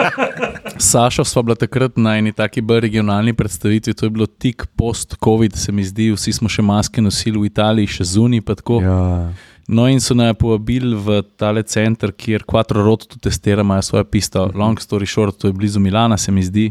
Sašo 0.79 1.25
sva 1.25 1.43
bila 1.43 1.55
takrat 1.55 1.97
na 1.97 2.17
eni 2.19 2.33
taki 2.33 2.63
bolj 2.63 2.81
regionalni 2.81 3.35
predstavitvi, 3.35 3.95
to 3.95 4.07
je 4.07 4.11
bilo 4.11 4.27
tik 4.27 4.67
post-COVID, 4.77 5.57
se 5.59 5.73
mi 5.73 5.85
zdi, 5.85 6.11
vsi 6.15 6.33
smo 6.39 6.51
še 6.51 6.63
maske 6.63 7.03
nosili 7.03 7.39
v 7.39 7.51
Italiji, 7.51 7.91
še 7.99 8.07
zunaj. 8.15 8.43
Ja. 8.83 9.31
No, 9.69 9.87
in 9.87 10.03
so 10.03 10.15
naj 10.15 10.35
povabili 10.39 10.95
v 10.99 11.21
tale 11.39 11.63
center, 11.63 12.11
kjer 12.15 12.47
Quattro 12.47 12.83
Roto 12.87 13.19
testira, 13.23 13.63
imajo 13.63 13.83
svojo 13.83 14.05
pisto, 14.05 14.49
long 14.55 14.79
story 14.79 15.07
short, 15.07 15.39
to 15.39 15.51
je 15.51 15.55
blizu 15.55 15.81
Milana, 15.81 16.19
se 16.19 16.35
mi 16.35 16.43
zdi. 16.43 16.71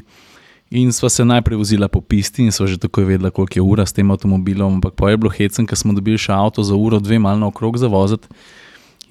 In 0.72 0.92
sva 0.96 1.10
se 1.12 1.24
najprej 1.28 1.60
vozila 1.60 1.88
po 1.92 2.00
pisti 2.00 2.46
in 2.48 2.52
sva 2.56 2.68
že 2.68 2.80
takoj 2.80 3.04
vedela, 3.04 3.32
koliko 3.32 3.60
je 3.60 3.64
ura 3.64 3.86
s 3.86 3.92
tem 3.92 4.12
avtomobilom, 4.12 4.80
ampak 4.80 4.96
pa 4.96 5.12
je 5.12 5.20
bilo 5.20 5.32
hecen, 5.32 5.68
ker 5.68 5.76
smo 5.76 5.92
dobili 5.92 6.20
še 6.20 6.32
avto 6.32 6.64
za 6.64 6.76
uro, 6.76 7.00
dve 7.00 7.20
malo 7.20 7.40
naokrog 7.44 7.76
za 7.76 7.92
voziti. 7.92 8.32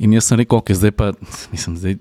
In 0.01 0.15
jaz 0.17 0.31
sem 0.31 0.41
rekel, 0.41 0.59
ok, 0.59 0.73
zdaj 0.73 0.95
pa, 0.97 1.11
mislim, 1.53 1.77
zdaj 1.77 1.99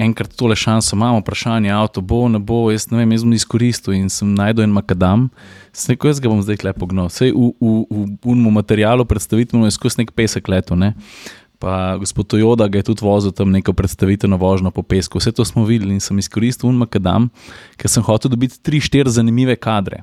enkrat 0.00 0.32
tole 0.36 0.56
šanso 0.56 0.96
imamo, 0.96 1.20
vprašanje, 1.20 1.70
avto 1.70 2.00
bo, 2.00 2.28
ne 2.28 2.38
bo, 2.38 2.70
jaz 2.72 2.86
ne 2.90 2.98
vem, 2.98 3.12
jaz 3.12 3.26
bom 3.26 3.34
izkoristil 3.36 3.94
in 3.96 4.08
sem 4.10 4.30
najdel 4.34 4.64
en 4.64 4.72
makadam. 4.72 5.28
Sem 5.76 5.92
rekel, 5.92 6.12
jaz 6.12 6.22
ga 6.22 6.32
bom 6.32 6.40
zdaj 6.40 6.62
lepo 6.64 6.88
gnil. 6.88 7.10
Vse 7.12 7.28
v, 7.32 7.52
v, 7.60 7.74
v 7.92 8.32
unmu 8.34 8.52
materialu 8.56 9.04
predstavitveno 9.08 9.68
je 9.68 9.76
skozi 9.76 10.00
nek 10.02 10.14
pesek 10.16 10.48
leto, 10.48 10.78
ne. 10.78 10.94
Pa 11.62 11.94
gospod 12.00 12.26
Tojoda 12.32 12.66
ga 12.66 12.80
je 12.80 12.88
tudi 12.88 13.04
vozil 13.04 13.30
tam 13.36 13.52
neko 13.54 13.76
predstavitveno 13.76 14.40
vožnjo 14.40 14.72
po 14.74 14.82
pesku. 14.82 15.20
Vse 15.20 15.30
to 15.36 15.44
smo 15.46 15.62
videli 15.68 15.94
in 15.94 16.00
sem 16.02 16.18
izkoristil 16.18 16.72
un 16.72 16.80
makadam, 16.80 17.28
ker 17.76 17.92
sem 17.92 18.02
hotel 18.02 18.32
dobiti 18.32 18.58
tri, 18.64 18.80
štiri 18.82 19.12
zanimive 19.12 19.54
kadre. 19.60 20.02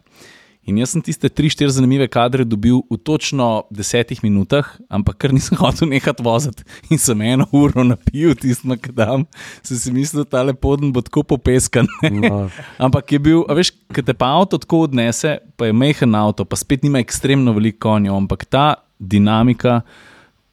In 0.69 0.77
jaz 0.77 0.93
sem 0.93 1.01
tiste 1.01 1.29
tri, 1.33 1.49
štiri 1.49 1.71
zanimive 1.73 2.05
kadre 2.11 2.45
dobil 2.45 2.83
v 2.91 2.97
točno 3.01 3.65
desetih 3.73 4.21
minutah, 4.21 4.67
ampak 4.85 5.17
ker 5.23 5.33
nisem 5.33 5.57
hotel 5.61 5.89
nehati 5.89 6.25
voziti 6.25 6.65
in 6.93 7.01
sem 7.01 7.21
eno 7.25 7.47
uro 7.55 7.83
napil 7.87 8.35
tisti 8.37 8.69
makadam, 8.69 9.25
sem 9.65 9.79
si 9.81 9.93
mislil, 9.95 10.27
da 10.27 10.37
ta 10.37 10.43
lepoten 10.45 10.93
bo 10.93 11.01
tako 11.01 11.25
popeskan. 11.33 11.89
No. 12.13 12.45
Ampak 12.85 13.15
je 13.15 13.19
bil, 13.23 13.41
a 13.49 13.57
veš, 13.57 13.73
ker 13.89 14.05
te 14.05 14.13
pa 14.13 14.29
avto 14.37 14.59
tako 14.61 14.85
odnese, 14.85 15.39
pa 15.57 15.69
je 15.69 15.73
mehen 15.73 16.13
avto, 16.15 16.45
pa 16.45 16.59
spet 16.59 16.85
nima 16.85 17.01
ekstremno 17.01 17.55
veliko 17.57 17.89
konjev, 17.89 18.13
ampak 18.13 18.45
ta 18.45 18.65
dinamika, 18.99 19.81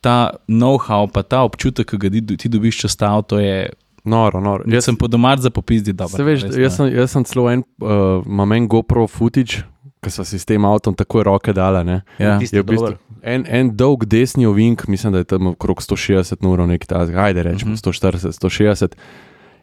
ta 0.01 0.37
know-how, 0.47 1.11
pa 1.11 1.27
ta 1.27 1.43
občutek, 1.45 1.91
ki 1.91 1.99
ga 1.99 2.09
ti- 2.39 2.53
dobiš 2.53 2.87
čez 2.87 2.97
ta 2.97 3.13
avto, 3.19 3.43
je. 3.43 3.69
Noro, 4.07 4.39
noro. 4.41 4.63
Jaz 4.71 4.87
sem 4.87 4.95
po 4.95 5.09
domač 5.11 5.43
za 5.43 5.51
popizdi 5.51 5.91
dobro. 5.93 6.15
Se 6.15 6.23
veš, 6.23 6.45
res, 6.47 6.57
jaz, 6.57 6.77
sem, 6.79 6.93
jaz 6.95 7.11
sem 7.11 7.25
celo 7.27 7.49
en, 7.51 7.65
uh, 7.83 8.23
imam 8.23 8.53
en 8.55 8.69
GoPro 8.71 9.09
footage, 9.11 9.65
ki 10.07 10.13
so 10.13 10.23
si 10.23 10.39
s 10.39 10.47
tem 10.47 10.63
avtom 10.63 10.95
takoj 10.95 11.25
roke 11.25 11.51
dale. 11.53 11.83
Ne? 11.85 11.99
Ja. 12.17 12.39
Je 12.39 12.63
v 12.63 12.65
bistvu 12.65 12.95
en, 13.21 13.43
en 13.45 13.73
dolg 13.75 14.07
desni 14.07 14.47
ovink, 14.47 14.87
mislim, 14.87 15.13
da 15.13 15.19
je 15.19 15.25
tam 15.27 15.47
okrog 15.49 15.83
160 15.83 16.39
ur, 16.41 16.63
nekaj 16.65 16.87
takega, 16.87 17.25
ajde 17.25 17.43
rečemo 17.43 17.75
Mhm. 17.75 17.83
140, 17.83 18.33
160. 18.33 18.95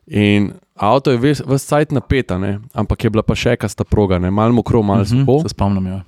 In 0.08 0.52
avto 0.76 1.12
je 1.12 1.18
ves, 1.18 1.40
ves 1.40 1.64
cajt 1.64 1.92
napeta, 1.92 2.36
ne? 2.38 2.60
ampak 2.74 3.04
je 3.04 3.10
bila 3.10 3.24
pa 3.24 3.36
še 3.36 3.56
kasta 3.56 3.84
proga, 3.84 4.20
ne? 4.20 4.28
malo 4.30 4.54
mokro, 4.54 4.84
malo 4.84 5.02
Mhm, 5.02 5.24
suho. 5.24 5.40
Se 5.42 5.50
spomnim, 5.50 5.88
ja. 5.88 6.04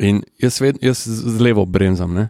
In 0.00 0.22
jaz, 0.40 0.56
ved, 0.60 0.78
jaz 0.80 1.04
z 1.04 1.40
levo 1.40 1.66
bremzam. 1.68 2.14
Ne? 2.14 2.28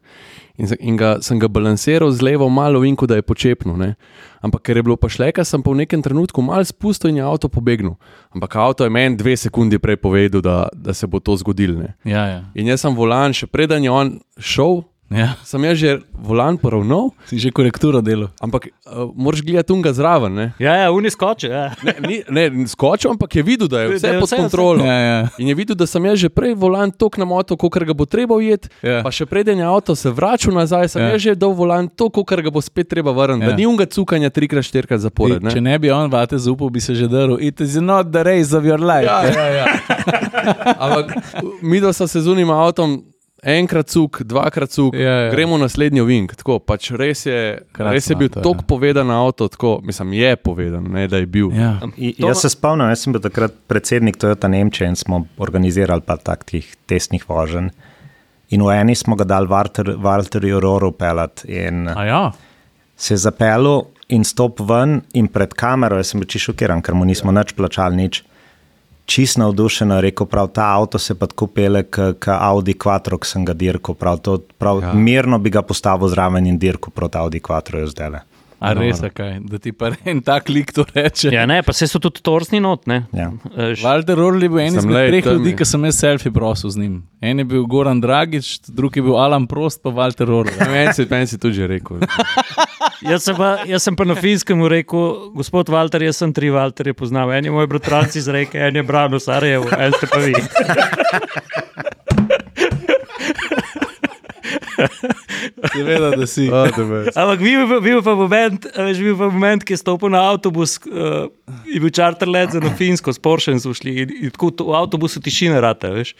In, 0.58 0.70
in 0.80 0.96
ga, 0.98 1.16
sem 1.22 1.38
ga 1.38 1.46
balansiral 1.52 2.10
z 2.10 2.24
levo, 2.24 2.48
malo 2.50 2.80
vinko, 2.82 3.06
da 3.06 3.18
je 3.18 3.22
počepno. 3.22 3.76
Ne? 3.78 3.94
Ampak 4.42 4.64
ker 4.66 4.80
je 4.80 4.82
bilo 4.86 4.96
pa 4.98 5.10
šleka, 5.10 5.44
sem 5.46 5.62
pa 5.62 5.70
v 5.70 5.84
nekem 5.84 6.02
trenutku 6.02 6.42
malo 6.42 6.66
spustil 6.66 7.12
in 7.14 7.20
je 7.20 7.26
avto 7.26 7.50
pobegnil. 7.52 7.94
Ampak 8.34 8.56
avto 8.58 8.86
je 8.86 8.90
meni 8.90 9.18
dve 9.18 9.36
sekundi 9.38 9.78
prej 9.78 9.98
povedal, 10.02 10.42
da, 10.42 10.66
da 10.74 10.94
se 10.94 11.06
bo 11.06 11.22
to 11.22 11.36
zgodilo. 11.38 11.86
Ja, 12.02 12.26
ja. 12.26 12.40
In 12.54 12.66
jaz 12.70 12.82
sem 12.82 12.94
volan, 12.98 13.34
še 13.36 13.46
preden 13.46 13.86
je 13.86 13.94
on 13.94 14.16
šel, 14.38 14.82
Ja, 15.08 15.38
sem 15.40 15.62
jaz 15.62 15.78
že 15.78 15.90
volan 16.12 16.58
poravnal, 16.58 17.14
si 17.24 17.38
že 17.38 17.50
korekturo 17.50 18.02
delal. 18.02 18.26
ampak 18.42 18.74
uh, 18.82 19.06
moraš 19.14 19.38
gledati 19.40 19.70
unga 19.70 19.92
zraven. 19.92 20.34
Ne, 20.34 20.46
Ja, 20.58 20.74
ja, 20.76 20.90
oni 20.90 21.06
skočijo. 21.06 21.46
Ja. 21.48 21.70
ne, 21.80 21.94
ni, 22.02 22.16
ne 22.26 22.66
skočil, 22.66 23.10
ampak 23.10 23.30
je 23.30 23.42
videl, 23.42 23.68
da 23.68 23.80
je 23.80 23.88
Da 23.88 23.94
vse 23.94 24.08
je 24.08 24.18
pod 24.18 24.28
vse- 24.28 24.36
kontrolo. 24.36 24.82
Ja, 24.82 24.92
ja. 24.94 25.28
In 25.38 25.46
je 25.46 25.54
videl, 25.54 25.74
da 25.74 25.86
sem 25.86 26.02
jaz 26.04 26.18
že 26.18 26.28
prej 26.28 26.54
volan 26.54 26.90
tok 26.90 27.16
na 27.16 27.24
moto, 27.24 27.54
kot 27.54 27.70
ga 27.76 27.94
bo 27.94 28.02
treba 28.04 28.34
ujeti. 28.34 28.66
Ja. 28.82 29.02
Pa 29.02 29.10
še 29.10 29.26
preden 29.26 29.58
je 29.58 29.64
avto 29.64 29.94
se 29.94 30.10
vračal 30.10 30.50
nazaj, 30.52 30.88
sem 30.88 30.98
Ja. 30.98 31.06
ja. 31.06 31.12
jaz 31.12 31.22
že 31.22 31.34
dal 31.36 31.54
volan 31.54 31.86
tok, 31.88 32.12
kot 32.16 32.42
ga 32.42 32.50
bo 32.50 32.58
spet 32.58 32.88
treba 32.88 33.12
vrniti. 33.12 33.44
Ja. 33.44 33.50
Da 33.50 33.56
ni 33.56 33.62
unga 33.64 33.86
cukanja 33.86 34.26
trikrat, 34.28 34.64
štirikrat 34.64 35.00
zapored. 35.00 35.38
Ej, 35.40 35.50
Če 35.50 35.60
ne 35.60 35.78
bi 35.78 35.86
on 35.88 36.10
vate 36.10 36.34
zaupal, 36.36 36.66
bi 36.68 36.80
se 36.80 36.94
že 36.94 37.06
drl. 37.06 37.38
It 37.38 37.60
is 37.60 37.76
not 37.76 38.10
the 38.10 38.24
race 38.24 38.50
of 38.50 38.64
your 38.64 38.82
life. 38.82 39.06
Ja, 39.06 39.22
ja, 39.22 39.46
ja. 39.54 39.66
Ampak 40.82 41.14
mi 41.62 41.78
dva 41.78 41.92
sva 41.92 42.06
se 42.06 42.18
z 42.18 42.26
unim 42.26 42.50
avtom. 42.50 43.06
Enkrat 43.46 43.86
cuk, 43.86 44.22
dvakrat 44.22 44.70
cuk, 44.70 44.94
Ja, 44.94 45.12
ja. 45.20 45.30
gremo 45.30 45.54
naslednji 45.58 46.02
vink. 46.02 46.34
Tako, 46.34 46.58
pač 46.58 46.88
res, 46.92 47.20
je, 47.26 47.62
Krasen 47.72 47.92
res 47.92 48.08
je 48.10 48.16
bil 48.16 48.26
avto, 48.26 48.40
ja. 48.40 48.42
tako 48.44 48.64
povedan 48.66 49.10
avto, 49.10 49.46
tako, 49.48 49.76
mislim, 49.82 50.12
je 50.12 50.32
povedan, 50.36 50.82
ne, 50.90 51.04
da 51.06 51.16
je 51.16 51.26
bil. 51.28 51.52
Ja. 51.54 51.76
I, 51.96 52.12
To- 52.14 52.26
jaz 52.26 52.42
se 52.42 52.50
spomnim, 52.50 52.88
jaz 52.88 53.04
sem 53.04 53.14
bil 53.14 53.22
takrat 53.22 53.54
predsednik 53.66 54.18
Toyota 54.18 54.48
Nemčije 54.48 54.88
in 54.88 54.96
smo 54.96 55.20
organizirali 55.38 56.02
pa 56.02 56.16
takih 56.18 56.66
testnih 56.86 57.22
voženj. 57.24 57.70
In 58.50 58.62
v 58.62 58.70
eni 58.72 58.94
smo 58.94 59.14
ga 59.14 59.24
dali 59.24 59.46
Walter, 59.46 59.94
Walterju 59.96 60.60
Roru 60.60 60.90
pelati 60.92 61.46
in 61.48 61.88
A 61.88 62.04
ja. 62.04 62.24
se 62.96 63.14
je 63.14 63.18
zapeljal 63.18 63.84
in 64.08 64.24
stop 64.24 64.60
ven 64.60 65.00
in 65.12 65.26
pred 65.28 65.50
kamero, 65.52 65.96
jaz 65.96 66.10
sem 66.10 66.20
bil 66.20 66.26
čisto 66.26 66.52
šokiran, 66.52 66.82
ker 66.82 66.94
mu 66.94 67.04
nismo 67.04 67.30
nič 67.32 67.54
plačali, 67.54 67.96
nič. 67.96 68.22
Čist 69.06 69.38
navdušen, 69.38 69.90
je 69.90 70.00
rekel, 70.02 70.26
prav 70.26 70.48
ta 70.48 70.72
avto 70.74 70.98
se 70.98 71.14
pa 71.14 71.26
tako 71.26 71.46
pele, 71.48 71.84
kot 71.84 72.26
Audi 72.28 72.74
Quattro, 72.74 73.16
ki 73.16 73.28
sem 73.28 73.44
ga 73.44 73.54
dirkal. 73.54 73.94
Prav, 73.94 74.18
to, 74.18 74.38
prav 74.58 74.82
ja. 74.82 74.92
Mirno 74.92 75.38
bi 75.38 75.50
ga 75.50 75.62
postavil 75.62 76.08
zraven 76.08 76.46
in 76.46 76.58
dirkal 76.58 76.90
proti 76.90 77.18
Audi 77.18 77.40
Quattro, 77.40 77.78
je 77.78 77.86
zdaj. 77.88 78.18
A 78.58 78.70
res, 78.72 79.02
a 79.04 79.10
kaj, 79.10 79.34
da 79.44 79.58
ti 79.58 79.70
pa 79.70 79.90
en 80.04 80.22
tak 80.22 80.48
lik 80.48 80.72
to 80.72 80.82
reče. 80.88 81.28
Ja, 81.28 81.44
ne, 81.44 81.58
pa 81.62 81.74
se 81.74 81.84
so 81.86 82.00
tudi 82.00 82.22
torsni 82.24 82.56
not. 82.58 82.86
Ne. 82.86 83.02
Ja. 83.12 83.26
Eh, 83.50 83.74
š- 83.74 83.84
Walter 83.84 84.18
Orl 84.18 84.42
je 84.42 84.48
bil 84.48 84.58
en 84.60 84.74
izmed 84.74 84.96
treh 85.10 85.26
ljudi, 85.26 85.52
ki 85.54 85.66
sem 85.66 85.84
jaz 85.84 85.98
selfie 85.98 86.32
prosil 86.32 86.70
z 86.70 86.78
njim. 86.78 86.94
En 87.20 87.38
je 87.38 87.44
bil 87.44 87.66
Goran 87.66 88.00
Dragič, 88.00 88.48
drugi 88.66 88.98
je 88.98 89.04
bil 89.04 89.18
Alan 89.18 89.44
Prost, 89.46 89.82
pa 89.82 89.92
Walter 89.92 90.32
Orl. 90.32 90.48
Meni 90.72 90.94
si, 90.94 91.06
meni 91.06 91.26
si 91.26 91.38
tudi 91.38 91.54
že 91.54 91.68
rekel. 91.68 92.00
Jaz 93.04 93.26
sem, 93.26 93.36
pa, 93.36 93.58
jaz 93.68 93.84
sem 93.84 93.96
pa 93.96 94.06
na 94.08 94.14
finskem 94.16 94.62
rekel, 94.70 95.30
gospod 95.36 95.68
Walter, 95.72 96.02
jaz 96.06 96.16
sem 96.22 96.32
tri 96.32 96.48
Walterje 96.54 96.94
poznal. 96.96 97.32
En 97.36 97.44
je 97.44 97.52
moj 97.52 97.68
bratranc 97.68 98.16
iz 98.16 98.28
reke, 98.32 98.58
en 98.58 98.76
je 98.80 98.84
Brano 98.86 99.20
Sarajevo, 99.20 99.68
en 99.76 99.92
ste 99.96 100.08
pa 100.08 100.22
vi. 100.24 100.32
Seveda, 105.72 106.10
da 106.16 106.26
si. 106.28 106.46
Ampak 106.48 107.40
bil, 107.40 107.66
bil, 107.84 108.00
pa 108.04 108.16
moment, 108.16 108.68
a 108.72 108.88
veš, 108.88 109.02
bil 109.04 109.16
pa 109.18 109.28
moment, 109.32 109.64
ki 109.64 109.76
je 109.76 109.82
stopil 109.82 110.12
na 110.12 110.22
avtobus, 110.32 110.78
uh, 110.88 111.28
je 111.68 111.80
bil 111.82 111.92
čarter 111.94 112.30
let 112.30 112.56
za 112.56 112.62
na 112.62 112.72
Finsko, 112.76 113.12
s 113.12 113.20
Porschem 113.22 113.60
so 113.60 113.74
šli 113.76 113.96
in, 114.04 114.18
in 114.26 114.34
tako 114.34 114.52
v 114.64 114.76
avtobusu 114.78 115.22
tišina 115.24 115.60
rata, 115.64 115.92
veš. 115.96 116.14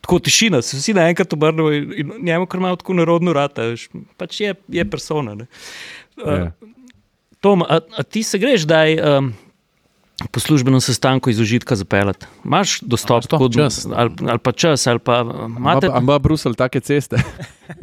Tako 0.00 0.16
tišina, 0.24 0.62
se 0.64 0.78
vsi 0.78 0.94
naenkrat 0.96 1.32
obrnemo 1.36 1.72
in, 1.76 1.90
in 1.92 2.12
njemu 2.24 2.48
kar 2.48 2.60
malo 2.60 2.78
tako 2.80 2.96
narodno 2.96 3.34
rata, 3.36 3.68
veš. 3.72 3.88
Pač 4.20 4.40
je, 4.40 4.54
je 4.72 4.86
persona. 4.88 5.36
Ne. 5.42 5.48
Uh, 6.20 6.32
Ja. 6.32 6.50
Tom, 7.40 7.62
a, 7.62 7.80
a 7.96 8.02
ti 8.02 8.22
se 8.22 8.38
greš, 8.38 8.62
da 8.62 8.82
je 8.84 9.00
um, 9.18 9.32
po 10.30 10.40
službenem 10.40 10.80
sestanku 10.80 11.30
iz 11.30 11.40
užitka 11.40 11.76
zapeljati? 11.76 12.26
Imaš 12.44 12.80
dostop 12.80 13.24
do- 13.24 13.48
čas? 13.48 13.86
Ali, 13.86 14.10
ali 14.28 14.38
pa 14.38 14.52
čas, 14.52 14.86
ali 14.86 14.98
pa 14.98 15.24
imate. 15.48 15.86
Ima, 15.86 15.98
ima 15.98 16.18
Bruselj 16.18 16.54
take 16.54 16.80
ceste. 16.80 17.16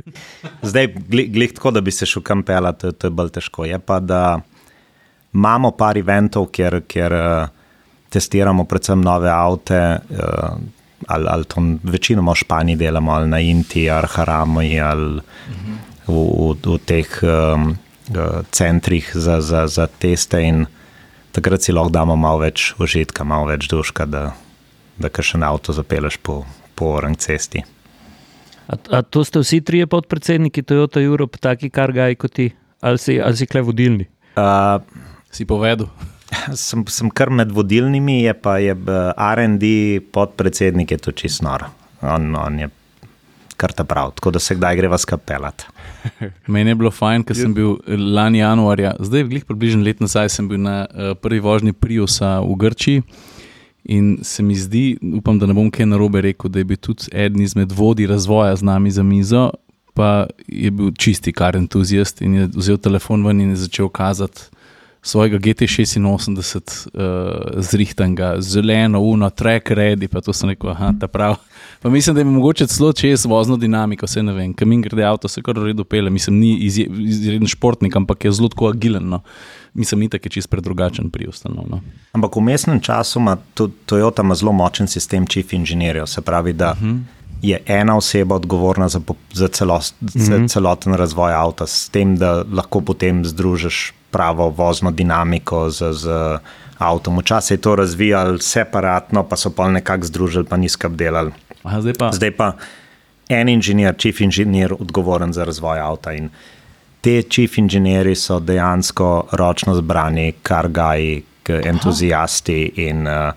Zdaj, 0.62 0.88
glih, 1.10 1.54
tako, 1.54 1.72
da 1.72 1.82
bi 1.82 1.92
se 1.92 2.06
šel 2.06 2.22
kam 2.22 2.44
pelati, 2.44 2.82
to, 2.82 2.92
to 2.92 3.08
je 3.08 3.12
bolj 3.12 3.30
težko. 3.30 3.66
Je 3.66 3.80
pa, 3.80 4.00
da 4.00 4.40
imamo 5.34 5.72
par 5.72 5.98
eventov, 5.98 6.46
kjer, 6.48 6.82
kjer 6.88 7.14
uh, 7.14 7.50
testiramo 8.10 8.64
predvsem 8.64 9.02
nove 9.02 9.30
avte, 9.30 9.82
uh, 10.10 10.54
ali, 11.08 11.26
ali 11.30 11.46
to 11.46 11.62
večinoma 11.84 12.32
v 12.32 12.36
Španiji 12.36 12.76
delamo, 12.76 13.12
ali 13.12 13.28
na 13.28 13.40
Inti, 13.40 13.90
ali 13.90 14.08
Harami, 14.10 14.80
ali 14.80 15.22
v, 16.08 16.14
v, 16.14 16.54
v 16.66 16.78
teh 16.86 17.10
um, 17.24 17.74
centrih 18.52 19.12
za, 19.14 19.42
za, 19.42 19.68
za 19.68 19.88
teste. 19.88 20.42
In 20.44 20.66
takrat 21.32 21.62
si 21.62 21.76
lahko 21.76 21.94
damo 21.94 22.16
malo 22.16 22.44
več 22.46 22.74
užitka, 22.80 23.24
malo 23.28 23.50
več 23.52 23.68
duška, 23.72 24.06
da, 24.06 24.32
da 24.98 25.10
kar 25.10 25.26
še 25.26 25.42
na 25.42 25.52
avto 25.54 25.76
zapeleš 25.76 26.20
po, 26.22 26.44
po 26.76 26.94
orang 26.98 27.18
cesti. 27.20 27.64
A, 28.68 28.76
a 28.92 29.02
to 29.02 29.24
ste 29.24 29.40
vsi 29.40 29.62
trije 29.64 29.88
podpredsedniki 29.88 30.64
Toyota 30.64 31.00
Europe, 31.00 31.40
taki 31.40 31.70
kar 31.72 31.94
gaj 31.96 32.18
kot 32.20 32.34
ti, 32.36 32.50
ali 32.84 33.00
si, 33.00 33.16
ali 33.22 33.40
si 33.40 33.48
kle 33.48 33.64
vodilni? 33.64 34.10
Uh, 34.36 34.84
Si 35.32 35.46
povedal. 35.46 35.90
Sem, 36.56 36.84
sem 36.92 37.10
kar 37.12 37.30
med 37.32 37.52
vodilnimi, 37.56 38.24
je 38.26 38.34
pa 38.34 38.58
je 38.60 38.74
b- 38.76 39.12
RD 39.16 39.66
podpredsednik, 40.12 40.92
je 40.92 41.00
to 41.00 41.12
čist 41.16 41.44
nor. 41.46 41.68
On, 42.02 42.36
on 42.36 42.60
je 42.60 42.68
kar 43.58 43.74
ta 43.74 43.84
prav, 43.84 44.12
tako 44.16 44.32
da 44.32 44.40
se 44.40 44.56
kdaj 44.56 44.76
greva 44.76 44.98
skapelat. 44.98 45.66
Meni 46.54 46.72
je 46.72 46.76
bilo 46.76 46.92
fajn, 46.92 47.26
ker 47.28 47.38
sem 47.38 47.54
bil 47.54 47.78
lani 47.88 48.40
januarja, 48.44 48.96
zdaj 49.00 49.26
glih 49.32 49.46
približno 49.46 49.84
let 49.84 50.04
nazaj, 50.04 50.30
sem 50.38 50.48
bil 50.50 50.62
na 50.62 50.84
uh, 50.86 51.14
prvi 51.22 51.40
vožnji 51.44 51.74
Priusa 51.74 52.38
v 52.46 52.56
Grčiji. 52.62 53.04
In 53.88 54.18
se 54.24 54.44
mi 54.44 54.56
zdi, 54.56 54.98
upam, 55.20 55.40
da 55.40 55.48
ne 55.48 55.56
bom 55.56 55.70
kaj 55.72 55.88
narobe 55.88 56.22
rekel, 56.22 56.52
da 56.52 56.60
je 56.60 56.68
bil 56.68 56.80
tudi 56.82 57.08
eden 57.14 57.42
izmed 57.42 57.72
vodij 57.72 58.10
razvoja 58.12 58.56
z 58.56 58.68
nami 58.68 58.92
za 58.92 59.04
mizo, 59.04 59.50
pa 59.96 60.28
je 60.48 60.72
bil 60.72 60.92
čisti 60.92 61.34
kar 61.34 61.56
entuzijast 61.58 62.22
in 62.22 62.36
je 62.36 62.50
vzel 62.56 62.78
telefon 62.78 63.24
ven 63.26 63.42
in 63.42 63.56
je 63.56 63.64
začel 63.64 63.90
kazati 63.90 64.52
svojega 65.02 65.38
GT86 65.38 66.88
uh, 66.94 67.62
zrihtanga, 67.64 68.36
zeleno, 68.42 69.00
uno, 69.00 69.30
track 69.30 69.72
ready, 69.72 70.08
pa 70.08 70.22
to 70.22 70.34
sem 70.34 70.50
rekel, 70.50 70.70
aha, 70.70 70.94
ta 71.00 71.08
prav. 71.08 71.38
Pa 71.82 71.90
mislim, 71.90 72.16
da 72.16 72.22
je 72.22 72.26
mogoče 72.26 72.68
celo 72.68 72.94
čez 72.94 73.26
vozno 73.26 73.58
dinamiko, 73.58 74.06
vse 74.06 74.24
ne 74.24 74.34
vem, 74.34 74.54
kamin 74.54 74.82
grede 74.82 75.04
avto, 75.06 75.28
se 75.28 75.42
kar 75.42 75.60
v 75.60 75.66
redu 75.66 75.84
pele, 75.84 76.10
mislim, 76.10 76.40
ni 76.40 76.58
izje- 76.60 76.88
izreden 77.00 77.48
športnik, 77.48 77.96
ampak 77.96 78.26
je 78.26 78.32
zelo 78.32 78.50
tako 78.50 78.70
agilen. 78.70 79.10
No. 79.10 79.22
Mislim, 79.74 80.04
itak 80.04 80.26
je 80.26 80.30
čist 80.30 80.50
predrugačen 80.50 81.10
pri 81.10 81.28
ustanovno. 81.28 81.76
No. 81.76 81.82
Ampak 82.12 82.36
v 82.36 82.42
mestnem 82.42 82.80
času 82.80 83.20
ima 83.20 83.38
Toyota 83.86 84.24
ima 84.24 84.36
zelo 84.36 84.52
močen 84.52 84.88
sistem 84.88 85.28
chief 85.28 85.54
inženirjev, 85.54 86.06
se 86.06 86.22
pravi, 86.22 86.54
da 86.54 86.72
uh 86.72 86.82
-huh. 86.82 87.00
je 87.42 87.62
ena 87.66 87.98
oseba 87.98 88.36
odgovorna 88.36 88.90
za, 88.90 89.02
za, 89.34 89.48
celo, 89.48 89.80
za 90.02 90.36
uh 90.36 90.42
-huh. 90.42 90.50
celoten 90.50 90.94
razvoj 90.94 91.34
avta, 91.34 91.68
s 91.68 91.90
tem, 91.90 92.18
da 92.18 92.44
lahko 92.54 92.82
potem 92.82 93.26
združiš 93.26 93.94
pravo 94.12 94.50
vozno 94.50 94.92
dinamiko 94.92 95.70
z, 95.70 95.94
z 95.94 96.38
avtom. 96.78 97.20
Včasih 97.20 97.58
je 97.58 97.62
to 97.62 97.76
razvijali 97.76 98.42
separatno, 98.42 99.24
pa 99.24 99.36
so 99.36 99.50
pa 99.50 99.70
nekako 99.70 100.06
združili, 100.06 100.46
pa 100.46 100.58
niskap 100.58 100.92
delali. 100.92 101.32
Aha, 101.64 101.82
zdaj 101.82 101.94
pa. 102.00 102.12
Zdaj 102.12 102.32
pa 102.32 102.52
en 103.30 103.50
inženir, 103.50 103.96
chief 103.98 104.22
inženir, 104.22 104.74
odgovoren 104.74 105.34
za 105.34 105.44
razvoj 105.44 105.80
avta. 105.80 106.14
In 106.14 106.30
te 107.02 107.22
chief 107.30 107.58
inženirji 107.58 108.16
so 108.16 108.40
dejansko 108.40 109.28
ročno 109.32 109.76
zbrani, 109.76 110.34
kar 110.44 110.68
gaji, 110.68 111.24
entuzijasti 111.48 112.72
in 112.76 113.08
uh, 113.08 113.32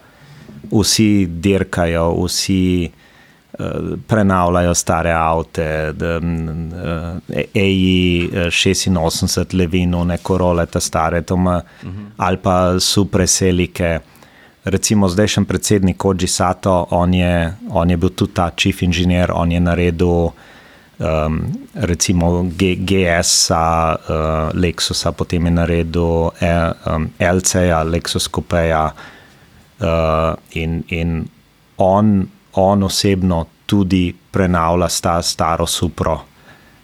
vsi 0.70 1.26
dirkajo, 1.26 2.11
vsi 2.24 2.90
prenavljajo 4.07 4.75
stare 4.75 5.12
avte, 5.12 5.92
uh, 5.92 7.37
EI 7.55 8.31
86, 8.51 9.55
Levino, 9.55 10.05
neko 10.05 10.38
role, 10.38 10.66
ta 10.66 10.81
stare, 10.81 11.23
toma, 11.23 11.57
uh 11.83 11.88
-huh. 11.88 12.07
ali 12.16 12.37
pa 12.37 12.81
supreselike. 12.81 13.99
Recimo 14.64 15.09
zdajšnji 15.09 15.44
predsednik 15.44 15.96
Koji 15.96 16.27
Sato, 16.27 16.87
on 16.90 17.14
je, 17.14 17.55
on 17.70 17.90
je 17.90 17.96
bil 17.96 18.09
tudi 18.09 18.33
ta 18.33 18.51
chief 18.57 18.83
inženir, 18.83 19.33
on 19.33 19.53
je 19.53 19.61
naredil 19.61 20.31
um, 21.01 21.53
recimo 21.75 22.42
G, 22.57 22.77
GS-a, 22.77 23.96
uh, 23.96 24.61
Lexusa, 24.61 25.12
potem 25.12 25.46
je 25.46 25.51
naredil 25.51 26.31
e, 26.40 26.73
um, 26.87 27.09
LC-ja, 27.18 27.83
Lexus 27.85 28.29
Coupeja 28.29 28.92
uh, 29.81 30.35
in, 30.53 30.85
in 30.88 31.29
on, 31.77 32.29
on 32.53 32.83
osebno 32.83 33.45
tudi 33.67 34.15
prenavlja 34.31 34.89
sta 34.89 35.23
staro 35.23 35.67
Supro 35.67 36.19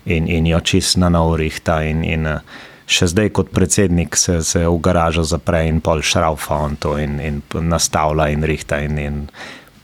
in, 0.04 0.28
in 0.28 0.46
jo 0.46 0.60
čist 0.60 0.96
na 0.96 1.08
nov 1.08 1.34
rihta 1.36 1.80
in, 1.82 2.04
in 2.04 2.26
uh, 2.26 2.40
še 2.86 3.08
zdaj 3.10 3.32
kot 3.34 3.50
predsednik 3.50 4.16
se, 4.16 4.40
se 4.46 4.62
v 4.62 4.78
garažo 4.82 5.24
zapre 5.26 5.64
in 5.66 5.80
pol 5.82 6.02
šraufa 6.02 6.60
on 6.62 6.76
to 6.78 6.96
in, 7.02 7.18
in 7.20 7.42
nastavlja 7.66 8.28
in 8.30 8.46
rihta 8.46 8.78
in, 8.86 8.98
in 8.98 9.22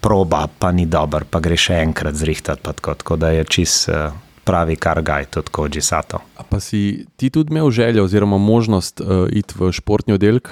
proba, 0.03 0.47
pa 0.47 0.73
ni 0.75 0.87
dober, 0.91 1.27
pa 1.31 1.43
gre 1.43 1.59
še 1.59 1.81
enkrat 1.83 2.19
zrihtati, 2.19 2.63
tako, 2.63 2.95
tako 2.99 3.19
da 3.19 3.33
je 3.35 3.47
čist 3.47 3.91
uh, 3.91 4.15
pravi 4.47 4.77
kar 4.77 5.03
gaj, 5.03 5.29
tudi 5.35 5.55
Koji 5.55 5.83
Sato. 5.83 6.23
A 6.39 6.47
pa 6.47 6.59
si 6.61 7.07
ti 7.17 7.31
tudi 7.31 7.55
imel 7.55 7.71
željo 7.71 8.05
oziroma 8.05 8.39
možnost 8.39 9.01
uh, 9.01 9.27
iti 9.31 9.55
v 9.59 9.71
športni 9.75 10.15
oddelek 10.19 10.51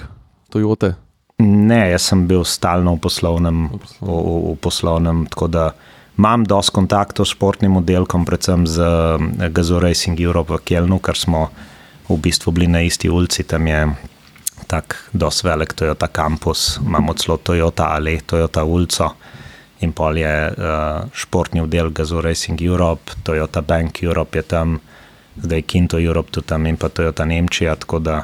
Toyote? 0.50 0.94
Ne, 1.41 1.91
jaz 1.91 2.11
sem 2.11 2.26
bil 2.28 2.45
stalno 2.45 2.99
v 2.99 3.01
poslovnem, 3.07 3.70
v, 4.01 4.18
v, 4.53 4.57
poslovnem 4.61 5.24
tako 5.32 5.49
da 5.49 5.64
Imam 6.20 6.45
dosti 6.45 6.74
kontaktov 6.76 7.24
s 7.24 7.32
športnim 7.32 7.78
oddelkom, 7.80 8.26
predvsem 8.28 8.66
z 8.68 8.76
eh, 8.76 9.49
Gazo 9.49 9.80
Racing 9.80 10.20
Europe 10.20 10.53
v 10.53 10.61
Kelnu, 10.61 10.99
ker 11.01 11.16
smo 11.16 11.49
v 12.11 12.16
bistvu 12.20 12.53
bili 12.53 12.68
na 12.68 12.82
isti 12.84 13.09
ulici. 13.09 13.41
Tam 13.49 13.64
je 13.64 13.88
tako 14.68 15.01
dosti 15.16 15.49
velik 15.49 15.72
Toyota 15.72 16.12
kampus, 16.12 16.76
imamo 16.76 17.16
celo 17.16 17.41
Toyota 17.41 17.88
Ali, 17.97 18.20
Toyota 18.20 18.68
ulico. 18.68 19.16
In 19.80 19.97
pol 19.97 20.20
je 20.20 20.53
uh, 20.53 21.09
športni 21.09 21.64
oddelek 21.64 22.05
Gazo 22.05 22.20
Racing 22.20 22.61
Europe, 22.61 23.16
Toyota 23.24 23.64
Bank 23.64 24.03
Europe 24.05 24.36
je 24.36 24.43
tam, 24.43 24.76
zdaj 25.41 25.62
Kinto 25.62 25.97
Europe 25.97 26.28
tudi 26.28 26.53
tam 26.53 26.66
in 26.68 26.76
pa 26.76 26.93
Toyota 26.93 27.24
Nemčija. 27.24 27.80
Tako 27.80 27.99
da 27.99 28.20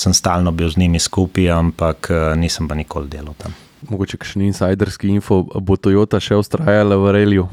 sem 0.00 0.14
stalno 0.16 0.52
bil 0.52 0.70
z 0.72 0.80
njimi 0.80 0.98
skupaj, 0.98 1.50
ampak 1.52 2.08
uh, 2.10 2.32
nisem 2.40 2.68
pa 2.68 2.78
nikoli 2.78 3.10
delal 3.12 3.36
tam. 3.38 3.52
Mogoče 3.88 4.20
še 4.20 4.40
ni 4.40 4.50
insiderski 4.50 5.08
info, 5.08 5.42
bo 5.44 5.76
Toyota 5.76 6.20
še 6.20 6.36
ustrajala 6.40 6.98
v 7.00 7.12
Reliju. 7.16 7.48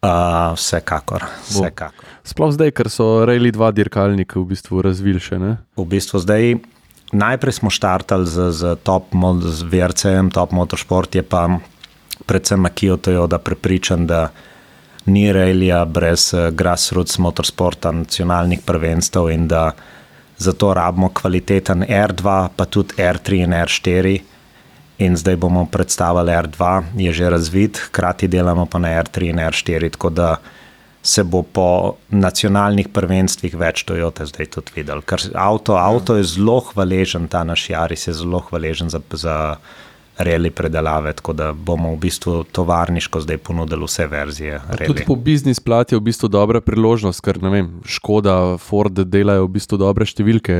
Uh, 0.00 0.56
vsekakor. 0.56 1.26
vsekakor. 1.44 2.06
Sploh 2.24 2.54
zdaj, 2.56 2.72
ker 2.72 2.88
so 2.88 3.26
Reli 3.28 3.52
dva 3.52 3.68
dirkalnika 3.68 4.38
v 4.40 4.46
bistvu 4.54 4.80
razvili 4.80 5.20
še 5.20 5.36
ne. 5.36 5.50
V 5.76 5.84
bistvu 5.84 6.22
zdaj, 6.24 6.56
najprej 7.12 7.58
smo 7.60 7.68
štartali 7.68 8.24
z, 8.24 8.48
z 8.56 8.80
top 8.80 9.12
mod, 9.12 9.44
z 9.44 9.60
VRC-jem, 9.68 10.32
top 10.32 10.56
motorsport 10.56 11.20
je 11.20 11.20
pa 11.20 11.60
predvsem 12.24 12.64
Akijo 12.64 12.96
Toyota 12.96 13.36
prepričan, 13.44 14.08
da 14.08 14.30
ni 15.12 15.28
Relija 15.28 15.84
brez 15.84 16.32
uh, 16.32 16.48
grassroots 16.48 17.20
motorsporta, 17.20 17.92
nacionalnih 17.92 18.64
prvenstev 18.64 19.28
in 19.28 19.44
da 19.52 19.74
zato 20.40 20.72
rabimo 20.74 21.10
kvaliteten 21.12 21.84
R2, 21.84 22.48
pa 22.56 22.64
tudi 22.64 22.96
R3 22.96 23.44
in 23.44 23.52
R4. 23.52 24.20
In 25.00 25.16
zdaj 25.16 25.36
bomo 25.36 25.66
predstavili 25.68 26.32
R2, 26.32 26.82
je 26.96 27.12
že 27.12 27.30
razvit, 27.30 27.78
hkrati 27.88 28.28
delamo 28.28 28.66
pa 28.66 28.78
na 28.78 28.88
R3 29.00 29.30
in 29.30 29.36
R4, 29.36 29.90
tako 29.96 30.10
da 30.10 30.36
se 31.02 31.24
bo 31.24 31.42
po 31.42 31.96
nacionalnih 32.08 32.88
prvenstvih 32.92 33.54
več 33.56 33.84
Toyota 33.88 34.26
zdaj 34.28 34.50
tudi 34.52 34.74
videl. 34.76 35.00
Ker 35.00 35.22
avto, 35.32 35.76
avto 35.80 36.16
je 36.16 36.26
zelo 36.28 36.58
hvaležen, 36.72 37.28
ta 37.28 37.44
naš 37.44 37.70
Jaris 37.70 38.06
je 38.08 38.16
zelo 38.16 38.42
hvaležen 38.50 38.92
za, 38.92 39.00
za 39.12 39.36
reli 40.22 40.50
predelave, 40.50 41.12
tako 41.12 41.32
da 41.32 41.52
bomo 41.52 41.92
v 41.94 41.98
bistvu 41.98 42.44
tovarniško 42.52 43.20
zdaj 43.20 43.38
ponudili 43.38 43.84
vse 43.84 44.06
verzije. 44.06 44.60
Tudi 44.70 44.84
Reli. 44.84 45.04
po 45.06 45.16
biznis 45.16 45.60
plati 45.60 45.94
je 45.94 45.98
v 45.98 46.02
bistvu 46.02 46.28
dobra 46.28 46.60
priložnost, 46.60 47.20
ker 47.24 47.42
ne 47.42 47.50
vem, 47.50 47.70
Škoda, 47.84 48.56
Ford 48.58 48.92
delajo 48.92 49.46
v 49.46 49.52
bistvu 49.56 49.78
dobre 49.80 50.06
številke 50.06 50.56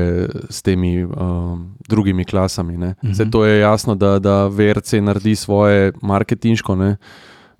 s 0.49 0.61
temi 0.65 1.03
um, 1.03 1.67
drugimi 1.89 2.25
klasami. 2.25 2.77
Uh 2.77 2.83
-huh. 2.83 3.13
Zdaj 3.13 3.31
to 3.31 3.45
je 3.45 3.59
jasno, 3.59 3.95
da, 3.95 4.19
da 4.19 4.47
VRC 4.47 4.93
naredi 4.93 5.35
svoje 5.35 5.91
marketinško. 6.01 6.75
Ne? 6.75 6.97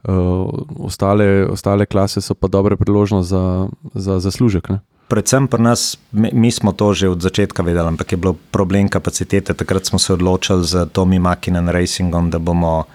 Uh, 0.03 0.49
ostale, 0.79 1.45
ostale 1.45 1.85
klase 1.85 2.21
so 2.21 2.33
pa 2.33 2.47
dobre 2.47 2.77
priložnost 2.77 3.29
za, 3.29 3.67
za 3.93 4.19
zaslužek. 4.19 4.69
Ne? 4.69 4.79
Predvsem 5.11 5.51
pri 5.51 5.59
nas, 5.59 5.99
mi, 6.15 6.31
mi 6.31 6.51
smo 6.51 6.71
to 6.71 6.95
že 6.95 7.11
od 7.11 7.19
začetka 7.19 7.59
vedeli, 7.67 7.83
ampak 7.83 8.15
je 8.15 8.17
bil 8.17 8.31
problem 8.51 8.87
kapacitete. 8.87 9.51
Takrat 9.51 9.85
smo 9.85 9.99
se 9.99 10.15
odločili 10.15 10.63
z 10.63 10.87
Tomi 10.95 11.19
Makinen 11.19 11.67
Racingom, 11.67 12.31
da 12.31 12.39
bomo 12.39 12.87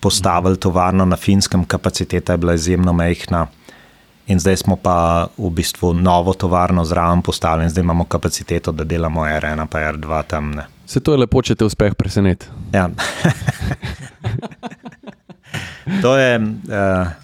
postavili 0.00 0.60
tovarno 0.60 1.08
na 1.08 1.16
finskem, 1.16 1.64
kapaciteta 1.64 2.36
je 2.36 2.38
bila 2.38 2.54
izjemno 2.54 2.92
majhna. 2.92 3.46
In 4.26 4.40
zdaj 4.40 4.56
smo 4.56 4.76
pa 4.76 5.26
v 5.38 5.50
bistvu 5.50 5.94
novo 5.96 6.36
tovarno 6.36 6.84
zraven 6.84 7.24
postavili, 7.24 7.72
zdaj 7.72 7.80
imamo 7.80 8.04
kapaciteto, 8.04 8.72
da 8.72 8.84
delamo 8.84 9.24
R1, 9.24 9.66
pa 9.66 9.78
R2 9.78 10.22
tam. 10.28 10.52
Ne. 10.60 10.68
Se 10.86 11.00
to 11.00 11.16
je 11.16 11.24
lepo, 11.24 11.42
če 11.42 11.56
te 11.56 11.64
uspeh 11.64 11.96
preseneti. 11.96 12.46
Ja. 12.72 12.90
to 16.04 16.16
je, 16.16 16.40
uh, 16.40 17.23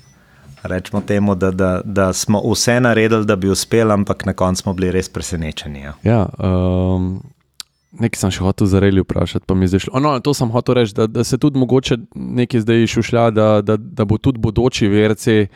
rečemo 0.62 1.00
temu, 1.00 1.34
da, 1.34 1.50
da, 1.50 1.80
da 1.84 2.12
smo 2.12 2.42
vse 2.52 2.80
naredili, 2.80 3.24
da 3.24 3.36
bi 3.36 3.48
uspeli, 3.48 3.92
ampak 3.92 4.26
na 4.26 4.32
koncu 4.32 4.62
smo 4.62 4.74
bili 4.74 4.90
res 4.90 5.08
presenečeni. 5.08 5.80
Ja. 5.80 5.94
Ja, 6.04 6.28
um, 6.38 7.22
nekaj 7.92 8.20
sem 8.20 8.32
še 8.34 8.44
hotel 8.44 8.70
za 8.70 8.80
Relju 8.80 9.04
vprašati, 9.06 9.46
pa 9.46 9.54
mi 9.54 9.68
zdaj 9.68 9.86
šlo. 9.86 10.00
No, 10.00 10.14
to 10.20 10.34
sem 10.36 10.50
hotel 10.52 10.80
reči, 10.80 10.94
da, 10.96 11.06
da 11.06 11.24
se 11.24 11.38
tudi 11.38 11.58
mogoče 11.58 11.98
nekaj 12.14 12.64
zdaj 12.66 12.86
šušlja, 12.86 13.28
da, 13.34 13.50
da, 13.62 13.76
da 13.76 14.04
bo 14.04 14.18
tudi 14.18 14.40
bodoči 14.42 14.88
VRC 14.88 15.46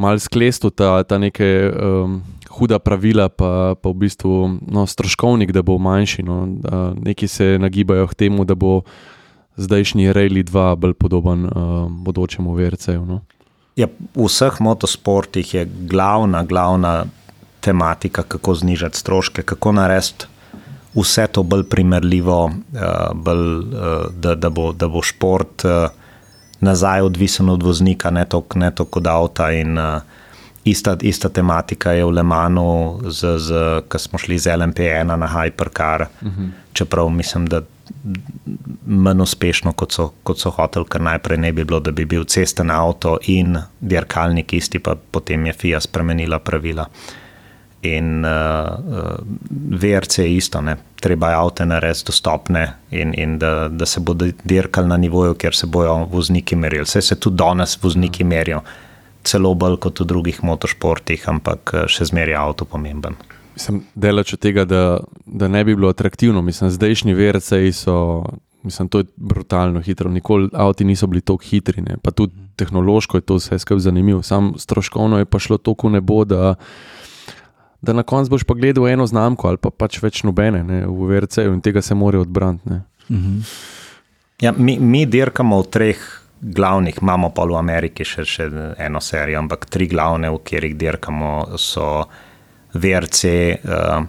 mal 0.00 0.18
sklestu 0.18 0.70
ta, 0.70 1.02
ta 1.04 1.18
neke 1.20 1.46
um, 1.68 2.20
huda 2.50 2.78
pravila, 2.78 3.28
pa, 3.28 3.74
pa 3.76 3.92
v 3.92 4.06
bistvu 4.06 4.36
no, 4.64 4.86
stroškovnik, 4.88 5.52
da 5.52 5.62
bo 5.62 5.78
manjši. 5.78 6.24
No, 6.24 6.44
da 6.64 6.92
neki 6.96 7.28
se 7.28 7.58
nagibajo 7.60 8.08
k 8.08 8.24
temu, 8.24 8.44
da 8.48 8.54
bo 8.54 8.80
zdajšnji 9.60 10.12
Rejli 10.16 10.44
2 10.44 10.76
bolj 10.80 10.94
podoben 10.96 11.44
um, 11.44 12.00
bodočemu 12.04 12.54
VRC-ju. 12.56 13.04
No. 13.04 13.20
Ja, 13.80 13.88
v 14.14 14.26
vseh 14.28 14.60
motosportih 14.60 15.54
je 15.54 15.64
glavna, 15.88 16.42
glavna 16.44 17.06
tematika, 17.64 18.22
kako 18.22 18.54
znižati 18.54 18.98
stroške, 18.98 19.42
kako 19.42 19.72
narediti 19.72 20.28
vse 20.94 21.26
to 21.32 21.42
bolj 21.42 21.64
primerljivo, 21.70 22.44
uh, 22.44 23.14
bolj, 23.14 23.46
uh, 23.58 24.06
da, 24.12 24.34
da, 24.34 24.50
bo, 24.50 24.72
da 24.72 24.88
bo 24.88 25.02
šport 25.02 25.64
uh, 25.64 25.88
nazaj 26.60 27.00
odvisen 27.00 27.48
od 27.48 27.62
voznika, 27.62 28.10
ne 28.10 28.24
toliko 28.28 28.98
od 28.98 29.06
avta. 29.06 29.50
In, 29.52 29.78
ista, 30.70 30.96
ista 31.02 31.28
tematika 31.28 31.92
je 31.92 32.04
v 32.04 32.10
Le 32.10 32.22
Manu, 32.22 33.00
ko 33.88 33.98
smo 33.98 34.18
šli 34.18 34.38
z 34.38 34.56
LMP1 34.56 35.16
na 35.16 35.28
Hypercar, 35.28 36.02
uh 36.02 36.28
-huh. 36.28 36.50
čeprav 36.72 37.08
mislim, 37.08 37.46
da 37.46 37.62
manj 38.86 39.20
uspešno, 39.20 39.72
kot 39.72 39.92
so, 39.92 40.10
kot 40.22 40.38
so 40.38 40.50
hoteli, 40.50 40.86
ker 40.88 41.00
najprej 41.00 41.38
ne 41.38 41.52
bi 41.52 41.64
bilo, 41.64 41.80
da 41.80 41.92
bi 41.92 42.04
bil 42.04 42.24
cesten 42.24 42.70
avto 42.70 43.18
in 43.26 43.58
dirkalnik 43.80 44.52
isti, 44.52 44.78
pa 44.78 44.96
potem 45.10 45.46
je 45.46 45.52
FIA 45.52 45.80
spremenila 45.80 46.38
pravila. 46.38 46.86
In 47.82 48.24
uh, 48.24 48.30
uh, 48.30 49.18
VRC 49.70 50.18
je 50.18 50.36
isto, 50.36 50.60
ne? 50.60 50.76
treba 51.00 51.30
je 51.30 51.36
avto 51.36 51.64
narediti 51.64 52.06
dostopne 52.06 52.72
in, 52.90 53.14
in 53.16 53.38
da, 53.38 53.68
da 53.68 53.86
se 53.86 54.00
bodo 54.00 54.26
dirkali 54.44 54.88
na 54.88 54.96
nivoju, 54.96 55.34
kjer 55.34 55.54
se 55.54 55.66
bodo 55.66 55.94
vozniki 56.10 56.56
merili. 56.56 56.84
Vse 56.84 57.02
se 57.02 57.16
tudi 57.20 57.36
danes 57.36 57.78
vozniki 57.82 58.24
merijo, 58.24 58.60
celo 59.24 59.54
bolj 59.54 59.76
kot 59.84 60.00
v 60.00 60.06
drugih 60.08 60.42
motošportih, 60.44 61.28
ampak 61.28 61.74
še 61.88 62.08
zmeraj 62.10 62.34
je 62.34 62.40
avto 62.40 62.64
pomemben. 62.64 63.16
Mislim, 63.54 63.82
delač 63.94 64.34
od 64.34 64.40
tega, 64.40 64.64
da, 64.64 65.00
da 65.26 65.48
ne 65.48 65.64
bi 65.64 65.74
bilo 65.76 65.90
atraktivno. 65.92 66.42
Mislim, 66.42 66.70
zdajšnji 66.70 67.14
VRC-ji 67.14 67.72
so, 67.76 68.24
mislim, 68.62 68.88
to 68.88 69.02
je 69.02 69.04
brutalno 69.16 69.80
hitro. 69.80 70.10
Nikoli 70.10 70.48
avti 70.52 70.84
niso 70.84 71.06
bili 71.06 71.20
tako 71.20 71.44
hitri, 71.44 71.82
ne? 71.82 71.98
pa 72.02 72.10
tudi 72.10 72.32
tehnološko 72.56 73.16
je 73.16 73.20
to 73.20 73.36
vse 73.36 73.58
skupaj 73.58 73.80
zanimivo. 73.80 74.22
Sam 74.22 74.54
stroškovno 74.58 75.18
je 75.18 75.24
pa 75.24 75.38
šlo 75.38 75.58
tako 75.58 75.88
nebo, 75.88 76.24
da, 76.24 76.54
da 77.82 77.92
na 77.92 78.02
koncu 78.02 78.30
boš 78.30 78.44
pa 78.44 78.54
gledal 78.54 78.88
eno 78.88 79.06
znamko 79.06 79.48
ali 79.48 79.56
pa 79.56 79.70
pač 79.70 80.02
več 80.02 80.22
nobene 80.24 80.64
ne? 80.64 80.86
v 80.86 81.10
VRC-ju 81.12 81.52
in 81.52 81.60
tega 81.60 81.82
se 81.82 81.94
morajo 81.94 82.22
odbraniti. 82.22 82.80
Uh 83.08 83.16
-huh. 83.16 83.54
ja, 84.40 84.52
mi, 84.56 84.78
mi 84.78 85.06
dirkamo 85.06 85.62
v 85.62 85.66
treh. 85.66 86.19
Glavnih 86.40 86.98
imamo 87.02 87.30
pa 87.36 87.44
v 87.44 87.56
Ameriki 87.58 88.04
še, 88.04 88.24
še 88.24 88.48
eno 88.80 89.00
serijo, 89.04 89.42
ampak 89.42 89.66
tri 89.68 89.86
glavne, 89.90 90.30
v 90.32 90.40
katerih 90.40 90.76
dirkamo, 90.80 91.58
so 91.60 92.06
VRC, 92.72 93.24
uh, 93.60 94.06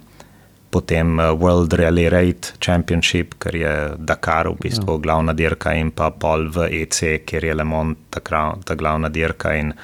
potem 0.71 1.19
World 1.19 1.73
Rally 1.75 2.07
Raid 2.07 2.53
Championship, 2.63 3.35
ker 3.35 3.55
je 3.59 3.73
Dakar 3.99 4.47
v 4.47 4.55
bistvu 4.63 4.95
ja. 4.95 5.03
glavna 5.03 5.35
dirka, 5.35 5.75
in 5.75 5.91
pa 5.91 6.07
pol 6.15 6.47
v 6.47 6.69
EC, 6.81 7.19
kjer 7.27 7.49
je 7.49 7.55
Le 7.59 7.65
Mans 7.67 7.99
ta, 8.09 8.23
ta 8.23 8.77
glavna 8.79 9.11
dirka. 9.11 9.51
In 9.59 9.75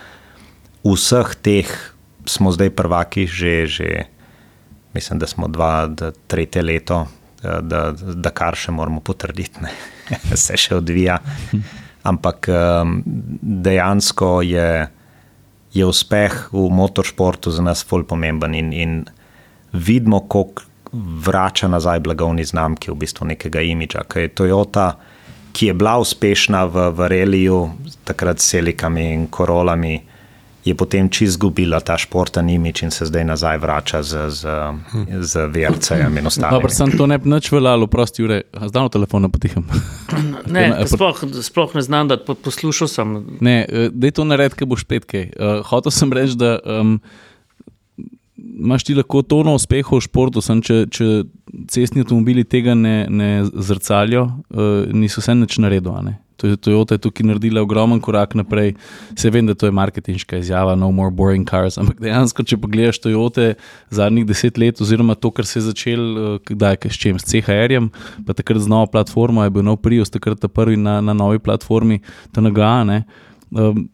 vseh 0.88 1.36
teh 1.44 1.74
smo 2.24 2.56
zdaj 2.56 2.72
prvaki, 2.72 3.28
že, 3.28 3.68
že 3.68 4.08
mislim, 4.96 5.20
da 5.20 5.28
smo 5.28 5.52
dva, 5.52 5.88
da 5.92 6.14
tretje 6.16 6.64
leto, 6.64 7.04
da 7.44 7.92
Dakar 7.92 8.56
še 8.56 8.72
moramo 8.72 9.04
potrditi, 9.04 9.68
se 10.48 10.56
še 10.56 10.80
odvija. 10.80 11.20
Ampak 12.08 12.48
um, 12.48 13.02
dejansko 13.42 14.42
je 14.48 14.70
je 15.78 15.86
uspeh 15.86 16.50
v 16.52 16.70
motoršportu 16.74 17.52
za 17.52 17.62
nas 17.62 17.86
zelo 17.86 18.04
pomemben 18.04 18.56
in, 18.56 18.74
in 18.74 19.06
vidimo, 19.74 20.20
kako 20.26 20.66
vrača 21.26 21.68
nazaj 21.68 22.00
blagovni 22.00 22.46
znamki, 22.46 22.92
v 22.92 22.96
bistvu 22.96 23.28
nekega 23.28 23.62
imidža. 23.62 24.06
Ker 24.08 24.22
je 24.22 24.34
Toyota, 24.34 24.94
ki 25.54 25.68
je 25.68 25.74
bila 25.74 25.98
uspešna 26.00 26.66
v, 26.66 26.90
v 26.96 27.08
reliju, 27.12 27.60
takrat 28.08 28.40
s 28.40 28.56
Selikami 28.56 29.12
in 29.14 29.28
Korolami, 29.28 30.00
je 30.68 30.76
potem 30.76 31.10
čist 31.10 31.38
izgubila 31.38 31.80
ta 31.80 31.98
športen 31.98 32.50
imidž 32.50 32.84
in 32.88 32.92
se 32.92 33.06
zdaj 33.06 33.26
nazaj 33.26 33.58
vrača 33.58 34.02
z, 34.04 34.30
z, 34.30 34.56
z 35.22 35.46
VRC-jem 35.54 36.18
in 36.18 36.28
ostalim. 36.28 36.58
Dobro, 36.58 36.72
sem 36.74 36.92
to 36.98 37.08
ne 37.08 37.18
bi 37.22 37.30
nič 37.30 37.52
veljalo, 37.52 37.88
prosti, 37.88 38.24
ure, 38.26 38.42
zdaj 38.54 38.88
na 38.88 38.90
telefonu 38.90 39.32
potihem. 39.32 39.68
Ne, 40.48 40.72
sploh, 40.88 41.18
sploh 41.44 41.74
ne 41.76 41.82
znam, 41.84 42.08
da 42.08 42.16
po, 42.18 42.34
poslušal 42.34 42.88
sem. 42.88 43.16
Ne, 43.44 43.66
da 43.92 44.08
je 44.08 44.14
to 44.16 44.24
nared, 44.24 44.56
ki 44.56 44.66
boš 44.66 44.86
spet 44.86 45.06
kaj. 45.06 45.26
Uh, 45.36 45.60
hotel 45.68 45.92
sem 45.92 46.14
reči, 46.16 46.38
da 46.40 46.54
um, 46.64 46.94
imaš 48.38 48.88
ti 48.88 48.96
lahko 48.96 49.22
tono 49.28 49.58
uspeha 49.60 49.92
v 49.92 50.00
športu, 50.02 50.42
sem, 50.42 50.62
če, 50.64 50.86
če 50.88 51.10
cestni 51.74 52.06
avtomobili 52.06 52.48
tega 52.48 52.78
ne, 52.80 52.96
ne 53.12 53.30
zrcalijo, 53.52 54.24
uh, 54.56 54.88
niso 54.96 55.22
vse 55.22 55.36
nič 55.36 55.60
naredili. 55.62 56.16
To 56.38 56.48
je 56.48 56.58
Toyota 56.58 56.98
je 56.98 57.02
tukaj 57.02 57.26
naredila 57.26 57.62
ogromen 57.66 58.02
korak 58.04 58.36
naprej. 58.38 58.76
Se 59.18 59.30
vem, 59.34 59.48
da 59.48 59.56
to 59.58 59.66
je 59.66 59.74
marketinška 59.74 60.38
izjava, 60.38 60.76
no 60.76 60.92
more 60.92 61.12
boring 61.12 61.50
cars, 61.50 61.78
ampak 61.82 62.02
dejansko, 62.04 62.46
če 62.48 62.60
pogledaš 62.62 63.02
Toyota 63.04 63.54
zadnjih 63.90 64.28
deset 64.30 64.58
let, 64.62 64.82
oziroma 64.82 65.16
to, 65.16 65.32
kar 65.32 65.50
se 65.50 65.60
je 65.60 65.68
začel, 65.70 66.04
eh, 66.18 66.40
kdaj, 66.52 66.80
s 66.90 67.02
čim, 67.02 67.22
s 67.22 67.30
CHR-jem, 67.32 67.90
pa 68.26 68.38
takrat 68.38 68.62
z 68.64 68.72
novo 68.72 68.90
platformo, 68.94 69.46
je 69.46 69.54
bil 69.54 69.66
nov 69.66 69.82
Prius, 69.82 70.14
takrat 70.14 70.40
ta 70.42 70.52
prvi 70.52 70.78
na, 70.78 71.00
na 71.02 71.18
novi 71.18 71.42
platformi, 71.42 72.02
ta 72.32 72.44
nagajane. 72.46 73.04
Um, 73.52 73.88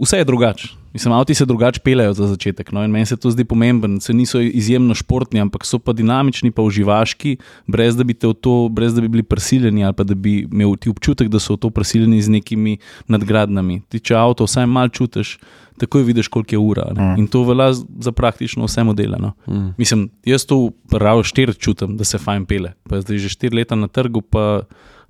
vse 0.00 0.18
je 0.18 0.24
drugače. 0.24 0.68
Mislim, 0.92 1.12
avti 1.12 1.34
se 1.34 1.44
drugače 1.46 1.80
pelejo 1.80 2.12
za 2.12 2.26
začetek. 2.26 2.72
No? 2.72 2.88
Meni 2.88 3.06
se 3.06 3.16
to 3.16 3.30
zdi 3.30 3.44
pomemben. 3.44 4.00
Se 4.00 4.14
niso 4.14 4.40
izjemno 4.40 4.94
športni, 4.94 5.40
ampak 5.40 5.66
so 5.66 5.78
pa 5.78 5.92
dinamični, 5.92 6.50
pa 6.50 6.62
uživaški, 6.62 7.36
brez 7.66 7.96
da 7.96 8.04
bi, 8.04 8.14
to, 8.14 8.68
brez 8.72 8.94
da 8.94 9.00
bi 9.00 9.08
bili 9.08 9.22
prisiljeni 9.22 9.84
ali 9.84 9.94
da 10.04 10.14
bi 10.14 10.38
imel 10.52 10.76
ti 10.76 10.88
občutek, 10.90 11.28
da 11.28 11.38
so 11.38 11.54
v 11.54 11.56
to 11.56 11.70
prisiljeni 11.70 12.22
z 12.22 12.32
nekimi 12.32 12.78
nadgradnami. 13.08 13.82
Ti, 13.88 14.00
če 14.00 14.16
avto 14.16 14.44
vsaj 14.48 14.66
malo 14.66 14.88
čutiš, 14.88 15.38
takoj 15.78 16.02
vidiš, 16.02 16.28
koliko 16.28 16.54
je 16.54 16.58
ura. 16.58 16.86
Mm. 16.96 17.18
In 17.20 17.26
to 17.26 17.42
velja 17.44 17.72
za 17.74 18.12
praktično 18.12 18.64
vse 18.64 18.84
modele. 18.84 19.18
No? 19.20 19.32
Mm. 19.46 19.74
Mislim, 19.78 20.08
jaz 20.24 20.46
to 20.46 20.70
prav 20.88 21.22
štir 21.22 21.52
čutim, 21.58 21.96
da 21.96 22.04
se 22.04 22.18
fajn 22.18 22.46
pele. 22.46 22.72
Pa 22.88 23.00
zdaj 23.00 23.18
že 23.18 23.28
štiri 23.28 23.56
leta 23.56 23.76
na 23.76 23.88
trgu, 23.88 24.20
pa 24.20 24.62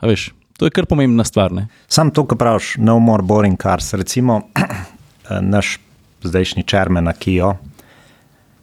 veš. 0.02 0.32
To 0.56 0.66
je 0.66 0.72
kar 0.72 0.86
pomembna 0.88 1.24
stvar. 1.24 1.52
Ne? 1.52 1.68
Sam 1.88 2.10
to, 2.10 2.24
kar 2.26 2.38
praviš, 2.38 2.76
no 2.78 2.98
more 2.98 3.22
boring 3.22 3.58
cars. 3.62 3.92
Recimo, 3.94 4.42
naš 5.54 5.78
zdajšnji 6.24 6.64
črmen, 6.64 7.12
ki 7.18 7.40
jo 7.40 7.56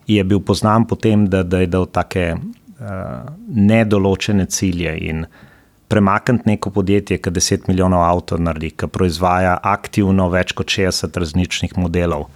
je 0.07 0.23
bil 0.23 0.39
poznan 0.39 0.87
po 0.87 0.95
tem, 0.95 1.27
da, 1.29 1.43
da 1.43 1.63
je 1.63 1.67
dal 1.71 1.85
take 1.91 2.33
uh, 2.35 3.31
nedoločene 3.47 4.45
cilje 4.45 4.95
premakniti 5.87 6.49
neko 6.49 6.69
podjetje, 6.69 7.19
ki 7.21 7.29
10 7.29 7.67
milijonov 7.69 8.01
avtomobilov 8.03 8.45
naredi, 8.47 8.71
ki 8.71 8.89
proizvaja 8.89 9.57
aktivno 9.63 10.29
več 10.33 10.55
kot 10.57 10.71
60 10.73 11.19
različnih 11.19 11.77
modelov. 11.77 12.27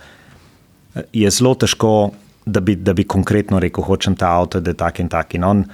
Je 1.13 1.29
zelo 1.31 1.55
težko, 1.55 2.11
da 2.45 2.61
bi, 2.61 2.75
da 2.75 2.93
bi 2.93 3.03
konkretno 3.03 3.59
rekel, 3.59 3.83
hočem 3.83 4.15
ta 4.15 4.29
avto, 4.37 4.61
da 4.61 4.71
je 4.71 4.77
tak 4.77 4.99
in 4.99 5.09
tak. 5.09 5.33
In 5.35 5.43
on 5.43 5.65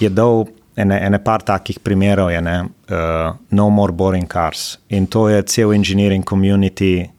je 0.00 0.10
dal 0.10 0.46
ene, 0.76 0.98
ene 1.06 1.18
par 1.24 1.42
takih 1.42 1.80
primerov, 1.80 2.30
je 2.32 2.40
ne, 2.42 2.58
uh, 2.64 3.34
no 3.50 3.68
more 3.70 3.92
boring 3.92 4.28
cars. 4.28 4.78
In 4.88 5.06
to 5.06 5.28
je 5.28 5.42
cel 5.42 5.72
engineering 5.72 6.24
community 6.24 7.10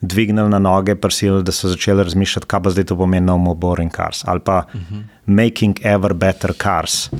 dvignil 0.00 0.48
na 0.48 0.58
noge, 0.58 0.94
prisil, 0.94 1.42
da 1.42 1.52
so 1.52 1.68
začeli 1.72 2.04
razmišljati, 2.04 2.46
kaj 2.46 2.62
pa 2.62 2.70
zdaj 2.70 2.90
to 2.90 2.96
pomeni 2.96 3.26
no 3.26 3.38
more 3.38 3.58
boring 3.58 3.92
cars. 3.92 4.24
Ali 4.26 4.40
pa 4.40 4.64
uh 4.66 4.80
-huh. 4.80 5.02
making 5.26 5.78
ever 5.82 6.14
better 6.14 6.52
cars. 6.52 7.10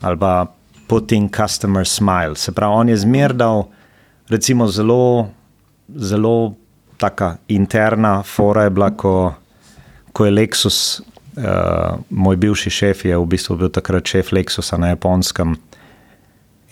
Ali 0.00 0.18
pa 0.18 0.46
putting 0.86 1.30
customer 1.30 1.86
smile. 1.86 2.36
Se 2.36 2.52
pravi, 2.52 2.74
on 2.74 2.88
je 2.88 2.96
zmerdal, 2.96 3.68
recimo, 4.28 4.66
zelo, 4.66 5.28
zelo 5.96 6.54
taka 6.96 7.36
interna 7.48 8.22
fora 8.22 8.62
je 8.62 8.70
bila, 8.70 8.90
ko, 8.90 9.34
ko 10.12 10.24
je 10.24 10.30
Lexus 10.30 11.02
uh, 11.38 11.98
moj 12.10 12.36
bivši 12.36 12.70
šef 12.70 13.04
je 13.04 13.18
v 13.18 13.26
bistvu 13.26 13.56
bil 13.56 13.70
takrat 13.72 14.06
šef 14.06 14.32
Lexusa 14.32 14.78
na 14.78 14.92
japonskem. 14.92 15.56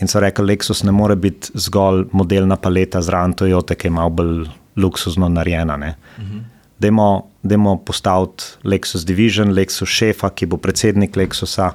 In 0.00 0.10
so 0.10 0.20
rekli, 0.20 0.44
Lexus 0.52 0.84
ne 0.84 0.92
more 0.92 1.16
biti 1.16 1.54
zgolj 1.54 2.06
modelna 2.12 2.56
paleta 2.56 3.00
zraven 3.02 3.32
Toyota, 3.32 3.74
ki 3.74 3.88
je 3.88 3.94
malo 3.96 4.10
bolj 4.10 4.44
luksuzno 4.76 5.28
narejena. 5.28 5.76
Mhm. 5.76 6.38
Dajmo 7.42 7.76
postaviti 7.84 8.44
Lexus 8.64 9.06
Division, 9.06 9.54
Lexus 9.54 9.88
šefa, 9.88 10.30
ki 10.30 10.46
bo 10.46 10.56
predsednik 10.56 11.16
Lexusa. 11.16 11.70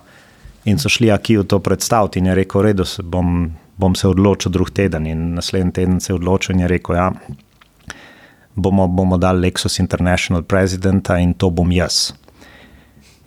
In 0.66 0.78
so 0.78 0.90
šli 0.90 1.12
Akiju 1.12 1.44
to 1.44 1.60
predstaviti 1.60 2.20
in 2.20 2.26
je 2.26 2.36
rekel, 2.36 2.62
redo, 2.62 2.86
bom, 3.04 3.52
bom 3.78 3.96
se 3.96 4.08
odločil 4.08 4.52
drug 4.52 4.70
teden. 4.70 5.08
In 5.08 5.34
naslednji 5.34 5.72
teden 5.72 6.00
se 6.00 6.12
je 6.14 6.16
odločil 6.16 6.56
in 6.56 6.62
je 6.62 6.68
rekel, 6.68 6.96
ja, 6.96 7.12
bomo, 8.56 8.88
bomo 8.88 9.18
dali 9.18 9.48
Lexus 9.48 9.80
International 9.80 10.44
Presidenta 10.44 11.18
in 11.18 11.34
to 11.34 11.50
bom 11.50 11.72
jaz. 11.72 12.12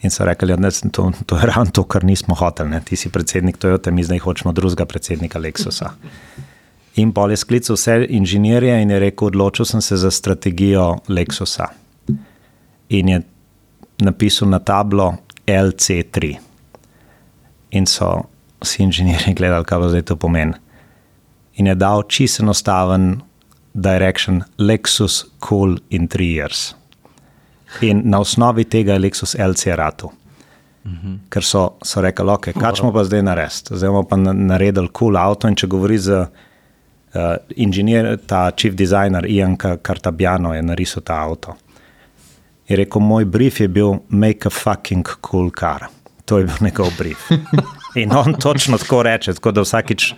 In 0.05 0.11
so 0.11 0.25
rekli, 0.25 0.53
da 0.53 0.69
ja, 0.69 0.91
to, 0.93 1.13
to 1.27 1.39
je 1.39 1.47
ravno 1.47 1.71
to, 1.73 1.83
kar 1.89 2.05
nismo 2.05 2.35
hoteli. 2.35 2.71
Ne? 2.71 2.81
Ti 2.85 2.97
si 2.97 3.09
predsednik 3.09 3.57
Toyota, 3.59 3.91
mi 3.91 4.05
zdaj 4.05 4.21
hočemo 4.21 4.53
drugega 4.53 4.85
predsednika 4.85 5.41
Lexusa. 5.41 5.95
In 7.01 7.13
pol 7.13 7.33
je 7.33 7.39
sklical 7.41 7.79
vse 7.79 8.05
inženirje 8.09 8.83
in 8.83 8.91
je 8.91 8.99
rekel: 9.01 9.33
Odločil 9.33 9.65
sem 9.65 9.81
se 9.83 9.97
za 9.97 10.11
strategijo 10.11 10.99
Lexusa. 11.09 11.71
In 12.89 13.09
je 13.09 13.23
napisal 14.05 14.49
na 14.49 14.59
tablo 14.59 15.15
LC3. 15.47 16.37
In 17.71 17.87
so 17.87 18.13
vsi 18.61 18.83
inženirji 18.83 19.35
gledali, 19.35 19.65
kaj 19.65 19.89
zdaj 19.89 20.03
to 20.13 20.17
pomeni. 20.17 20.53
In 21.57 21.67
je 21.67 21.75
dal 21.75 22.05
čisto 22.09 22.43
enostaven 22.43 23.23
direction 23.75 24.43
Lexus 24.59 25.25
Cool 25.49 25.79
in 25.91 26.09
3 26.09 26.29
years. 26.29 26.75
In 27.81 28.03
na 28.05 28.21
osnovi 28.21 28.65
tega 28.65 28.93
je 28.93 28.99
Lexus 28.99 29.35
LC. 29.39 29.67
Uh 29.67 30.93
-huh. 30.93 31.19
Ker 31.29 31.43
so, 31.43 31.73
so 31.83 32.01
rekli, 32.01 32.31
ok, 32.31 32.53
kaj 32.61 32.77
smo 32.77 32.93
pa 32.93 33.05
zdaj 33.05 33.23
naredili? 33.23 33.79
Zdaj 33.79 33.89
bomo 33.89 34.03
pa 34.03 34.17
naredili 34.17 34.89
kul 34.89 34.99
cool 34.99 35.17
avto. 35.17 35.49
In 35.49 35.57
če 35.57 35.67
govori 35.67 35.99
z 35.99 36.21
uh, 36.21 36.29
inženirjem, 37.57 38.19
ta 38.27 38.51
chief 38.51 38.75
designer 38.75 39.27
Ian 39.27 39.57
Cartabiano 39.57 40.55
je 40.55 40.63
narisal 40.63 41.03
ta 41.03 41.15
avto. 41.15 41.55
Je 42.69 42.77
rekel, 42.77 43.01
moj 43.01 43.25
brief 43.25 43.61
je 43.61 43.69
bil 43.69 43.95
make 44.09 44.47
a 44.47 44.51
fucking 44.51 45.09
cool 45.31 45.51
car. 45.61 45.87
To 46.25 46.39
je 46.39 46.45
bil 46.45 46.55
njegov 46.61 46.93
brief. 46.99 47.31
In 48.03 48.13
on 48.13 48.35
točno 48.35 48.79
tako 48.79 49.03
reče, 49.03 49.35
tako 49.35 49.51
da 49.51 49.61
vsakič 49.61 50.15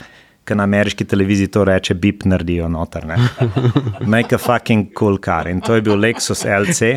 ki 0.46 0.54
na 0.54 0.62
ameriški 0.62 1.04
televiziji 1.04 1.50
to 1.52 1.64
reče, 1.64 1.94
bip 1.94 2.24
naredijo 2.24 2.68
noter. 2.68 3.06
Ne? 3.06 3.16
Make 4.14 4.36
a 4.36 4.38
fucking 4.38 4.92
cool 4.98 5.18
car. 5.24 5.48
In 5.50 5.60
to 5.60 5.74
je 5.74 5.82
bil 5.82 5.98
Lexus 5.98 6.44
LC. 6.46 6.92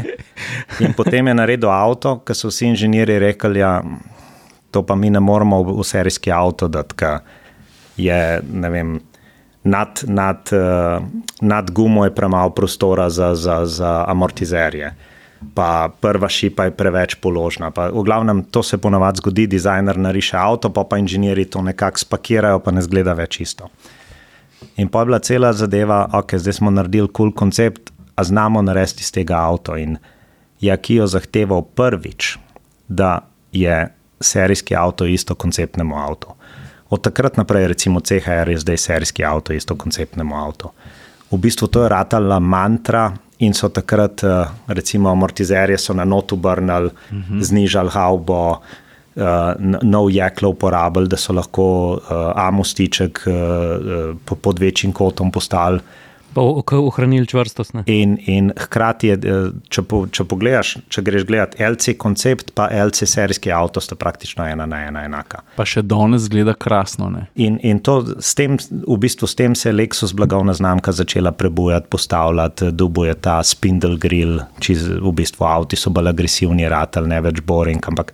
In 0.85 0.93
potem 0.97 1.27
je 1.27 1.33
naredil 1.33 1.71
avto, 1.73 2.19
ki 2.25 2.37
so 2.37 2.53
vsi 2.53 2.69
inženirji 2.73 3.19
rekli, 3.19 3.59
da 3.59 3.59
ja, 3.59 3.73
to 4.71 4.85
pa 4.85 4.95
mi 4.95 5.09
ne 5.09 5.19
moramo 5.19 5.63
v 5.71 5.83
serijski 5.83 6.31
avto, 6.31 6.67
da 6.67 6.85
je 7.97 8.19
vem, 8.69 8.99
nad, 9.63 10.03
nad, 10.07 10.49
uh, 10.53 11.03
nad 11.41 11.71
gumo 11.71 12.05
je 12.05 12.15
premalo 12.15 12.53
prostora 12.55 13.09
za, 13.09 13.35
za, 13.35 13.65
za 13.65 14.05
amortizerje 14.07 14.93
pa 15.55 15.89
prva 16.01 16.29
šipa 16.29 16.67
je 16.67 16.75
preveč 16.75 17.15
položna. 17.15 17.71
Pa 17.71 17.89
v 17.89 18.03
glavnem 18.03 18.43
to 18.43 18.63
se 18.63 18.77
ponavadi 18.77 19.21
zgodi, 19.23 19.47
dizajner 19.47 19.97
nariše 19.97 20.37
avto, 20.37 20.69
pa 20.69 20.83
pa 20.83 20.97
inženirji 20.97 21.45
to 21.45 21.61
nekako 21.61 21.97
spakirajo, 21.97 22.59
pa 22.59 22.71
ne 22.71 22.81
zgleda 22.81 23.13
več 23.13 23.39
isto. 23.39 23.69
In 24.75 24.89
pa 24.91 25.01
je 25.01 25.05
bila 25.05 25.19
cela 25.19 25.53
zadeva, 25.53 26.09
ok, 26.13 26.35
zdaj 26.35 26.59
smo 26.59 26.71
naredili 26.71 27.07
kul 27.07 27.31
cool 27.31 27.35
koncept, 27.35 27.91
a 28.15 28.23
znamo 28.23 28.61
narediti 28.61 29.01
iz 29.01 29.11
tega 29.11 29.39
avto. 29.39 29.77
In 29.77 29.97
je 30.59 30.71
Akijo 30.71 31.07
zahteval 31.07 31.61
prvič, 31.61 32.37
da 32.87 33.19
je 33.51 33.87
serijski 34.19 34.75
avto 34.75 35.05
isto 35.05 35.35
konceptnemu 35.35 35.95
avtu. 35.95 36.35
Od 36.89 37.01
takrat 37.01 37.37
naprej, 37.37 37.67
recimo 37.67 37.99
CHR 37.99 38.49
je 38.49 38.57
zdaj 38.57 38.77
serijski 38.77 39.23
avto 39.23 39.53
isto 39.53 39.75
konceptnemu 39.75 40.35
avtu. 40.35 40.71
V 41.31 41.37
bistvu 41.37 41.67
to 41.67 41.83
je 41.83 41.89
ratala 41.89 42.39
mantra, 42.39 43.13
in 43.39 43.53
so 43.53 43.69
takrat, 43.69 44.23
eh, 44.23 44.47
recimo, 44.67 45.09
amortizerje 45.09 45.77
so 45.77 45.93
na 45.93 46.05
notu 46.05 46.35
obrnili, 46.35 46.85
uh 46.85 47.17
-huh. 47.17 47.41
znižali 47.41 47.89
haubo, 47.89 48.61
uh, 49.15 49.53
nov 49.83 50.11
jeklo 50.11 50.49
uporabili, 50.49 51.07
da 51.07 51.17
so 51.17 51.33
lahko 51.33 51.91
uh, 51.93 51.99
amostiček 52.35 53.19
uh, 53.27 54.37
pod 54.41 54.59
večjim 54.59 54.93
kotom 54.93 55.31
postavili. 55.31 55.79
Pa 55.79 56.08
ohranili 56.35 57.27
čvrstost. 57.27 57.73
In, 57.85 58.17
in 58.25 58.51
hkrati, 58.57 59.07
je, 59.07 59.13
eh, 59.13 59.51
če, 59.69 59.83
po, 59.83 60.03
če 60.11 60.23
pogledaš, 60.29 60.75
če 60.89 61.01
greš 61.05 61.25
gledat 61.27 61.55
LC 61.59 61.95
koncept, 61.97 62.51
pa 62.55 62.69
LC 62.71 63.07
serijski 63.09 63.51
avto, 63.51 63.81
sta 63.81 63.97
praktično 63.99 64.45
ena 64.47 64.65
na 64.69 64.83
ena 64.87 65.03
enaka. 65.07 65.41
Pa 65.55 65.65
še 65.67 65.81
danes 65.81 66.27
zgleda 66.29 66.53
krasno. 66.53 67.09
In, 67.35 67.57
in 67.65 67.79
to, 67.85 67.99
s 68.21 68.35
tem, 68.37 68.57
v 68.59 68.97
bistvu, 69.01 69.27
s 69.29 69.37
tem 69.39 69.55
se 69.57 69.69
je 69.69 69.75
Lexus 69.75 70.13
blagovna 70.15 70.53
znamka 70.53 70.93
začela 70.95 71.31
prebujati, 71.31 71.89
postavljati, 71.89 72.71
dubuje 72.71 73.15
ta 73.15 73.39
spindle 73.43 73.97
grill, 73.97 74.43
čiz 74.59 74.85
v 74.89 75.13
bistvu 75.15 75.47
avti 75.49 75.79
so 75.79 75.93
bolj 75.93 76.13
agresivni, 76.13 76.67
ratel, 76.69 77.09
ne 77.09 77.21
več 77.25 77.41
boring. 77.45 77.81
Ampak 77.89 78.13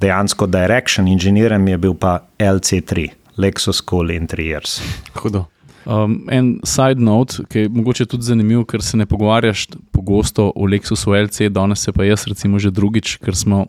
dejansko 0.00 0.48
direction 0.48 1.08
inženiram 1.08 1.68
je 1.68 1.82
bil 1.82 1.98
pa 1.98 2.20
LC3, 2.38 3.10
Lexus 3.36 3.82
Cool 3.84 4.16
in 4.16 4.26
3 4.30 4.48
years. 4.48 4.80
Hudo. 5.20 5.46
Um, 5.86 6.24
en 6.28 6.56
side 6.66 6.98
note, 6.98 7.44
ki 7.46 7.58
je 7.58 7.68
mogoče 7.70 8.08
tudi 8.10 8.26
zanimiv, 8.26 8.64
ker 8.66 8.82
se 8.82 8.98
ne 8.98 9.06
pogovarjaš 9.06 9.68
pogosto 9.94 10.48
o 10.50 10.66
Lexusu 10.66 11.14
LC, 11.14 11.46
danes 11.54 11.84
se 11.86 11.92
pa 11.92 12.04
jaz, 12.04 12.26
recimo, 12.26 12.58
že 12.58 12.74
drugič, 12.74 13.16
ker 13.22 13.36
smo 13.38 13.66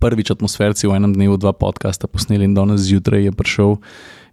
prvič 0.00 0.30
atmosferci 0.30 0.86
v 0.86 1.00
enem 1.00 1.14
dnevu 1.16 1.40
dva 1.40 1.52
podcasta 1.56 2.06
posneli 2.06 2.44
in 2.44 2.54
danes 2.54 2.84
zjutraj 2.86 3.24
je 3.24 3.32
prišel 3.32 3.78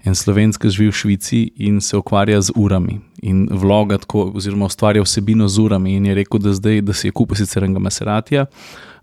en 0.05 0.15
slovenski, 0.15 0.67
ki 0.67 0.73
živi 0.73 0.89
v 0.91 0.97
Švici 0.99 1.39
in 1.63 1.79
se 1.81 1.97
ukvarja 1.97 2.41
z 2.41 2.51
urami 2.55 2.99
in 3.23 3.47
vloga, 3.51 3.97
tako, 3.97 4.27
oziroma 4.35 4.67
ustvarja 4.67 5.01
vsebino 5.03 5.47
z 5.47 5.63
urami. 5.63 5.95
In 5.95 6.05
je 6.05 6.15
rekel, 6.15 6.43
da, 6.43 6.53
zdaj, 6.53 6.81
da 6.81 6.93
si 6.93 7.07
je 7.07 7.15
kupil 7.15 7.39
sicer 7.39 7.63
enega 7.63 7.79
Maseratija, 7.79 8.45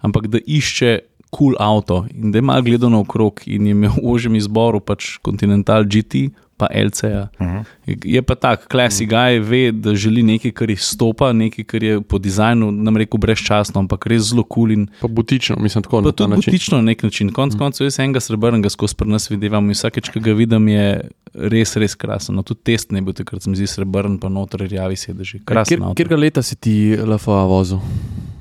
ampak 0.00 0.28
da 0.28 0.38
išče. 0.44 0.98
Cool 1.34 1.56
avto 1.58 2.04
in 2.14 2.30
da 2.30 2.38
ima 2.38 2.60
gledano 2.62 3.00
okrog, 3.02 3.40
in 3.50 3.66
je 3.66 3.72
imel 3.74 3.90
v 3.96 4.04
ožjem 4.06 4.36
izboru 4.38 4.78
pač 4.78 5.16
Continental 5.18 5.82
GT, 5.82 6.28
pa 6.64 6.80
LC-ja. 6.80 7.28
Uh 7.40 7.46
-huh. 7.46 7.64
Je 8.04 8.22
pa 8.22 8.34
tak, 8.34 8.68
klasi 8.68 9.06
gaj 9.06 9.38
ve, 9.38 9.72
da 9.72 9.94
želi 9.94 10.22
nekaj, 10.22 10.50
kar 10.50 10.70
izstopa, 10.70 11.32
nekaj, 11.32 11.64
kar 11.64 11.82
je 11.82 12.00
po 12.00 12.18
dizajnu, 12.18 12.70
nam 12.70 12.96
rekel, 12.96 13.18
brezčasno, 13.18 13.80
ampak 13.80 14.06
res 14.06 14.22
zelo 14.22 14.42
kul. 14.42 14.64
Cool 14.64 14.86
Pa 15.00 15.08
butično, 15.08 15.56
mislim, 15.56 15.82
tako 15.82 16.00
na 16.00 16.12
ta 16.12 16.26
način. 16.26 16.52
butično 16.52 16.76
na 16.76 16.82
nek 16.82 17.02
način. 17.02 17.32
Konec 17.32 17.54
koncev, 17.58 17.84
jaz 17.84 17.98
enega 17.98 18.20
srebrnega 18.20 18.68
skozi 18.68 18.94
pri 18.96 19.08
nas 19.08 19.30
vidim 19.30 19.54
in 19.54 19.70
vsakeč, 19.70 20.08
ko 20.08 20.20
ga 20.20 20.32
vidim, 20.32 20.68
je 20.68 21.10
res, 21.34 21.76
res 21.76 21.94
krasen. 21.94 22.34
No, 22.34 22.42
tudi 22.42 22.60
test 22.64 22.92
ne 22.92 23.02
bil 23.02 23.12
takrat, 23.12 23.42
se 23.42 23.50
mi 23.50 23.56
zdi 23.56 23.66
srebrn, 23.66 24.18
pa 24.18 24.28
noter 24.28 24.60
rjavi 24.60 24.96
sedeži. 24.96 25.40
Krasen. 25.44 25.82
Kjer, 25.94 26.08
kjer 26.08 26.18
leta 26.18 26.42
si 26.42 26.56
ti 26.56 26.96
LFA 26.96 27.44
vozil? 27.44 27.80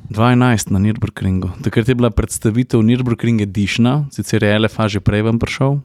12 0.10 0.72
na 0.72 0.80
Nürburgringu. 0.80 1.50
Takrat 1.64 1.90
je 1.90 1.96
bila 1.96 2.10
predstavitev 2.10 2.80
Nürburgring 2.80 3.42
Edition, 3.42 4.06
sicer 4.12 4.44
je 4.44 4.60
LFA 4.60 4.88
že 4.88 5.00
prej 5.00 5.22
vam 5.22 5.40
prišel. 5.40 5.82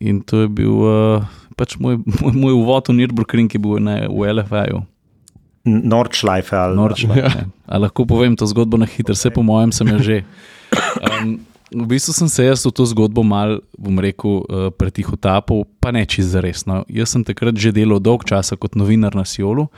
In 0.00 0.20
to 0.20 0.46
je 0.46 0.48
bil 0.48 0.70
uh, 0.70 1.24
pač 1.60 1.76
moj, 1.76 2.00
moj, 2.22 2.32
moj 2.32 2.56
uvod 2.56 2.88
v 2.88 2.96
Nürburgring, 3.02 3.52
ki 3.52 3.60
je 3.60 3.64
bil 3.66 3.84
ne, 3.84 3.98
v 4.08 4.32
LFA-ju. 4.32 4.80
Nordschleife 5.68 6.56
ali 6.56 6.76
Nordschleife. 6.76 7.44
Ja. 7.44 7.46
A 7.68 7.84
lahko 7.84 8.08
povem 8.08 8.32
to 8.36 8.48
zgodbo 8.48 8.80
na 8.80 8.88
hitro, 8.88 9.12
vse 9.12 9.28
po 9.28 9.44
mojem 9.44 9.72
sem 9.76 9.88
jo 9.92 10.00
že. 10.00 10.18
Um, 11.04 11.36
v 11.70 11.86
bistvu 11.86 12.12
sem 12.16 12.28
se 12.28 12.44
jaz 12.44 12.64
v 12.66 12.72
to 12.74 12.86
zgodbo 12.88 13.22
mal, 13.22 13.60
bom 13.78 13.98
rekel, 14.02 14.42
uh, 14.42 14.70
pretihotapil, 14.74 15.68
pa 15.78 15.92
ne 15.94 16.02
čez 16.08 16.32
resno. 16.40 16.82
Jaz 16.88 17.14
sem 17.14 17.26
takrat 17.26 17.54
že 17.54 17.74
delal 17.76 18.00
dolg 18.02 18.24
časa 18.26 18.56
kot 18.56 18.74
novinar 18.74 19.14
na 19.14 19.22
Siolu, 19.28 19.68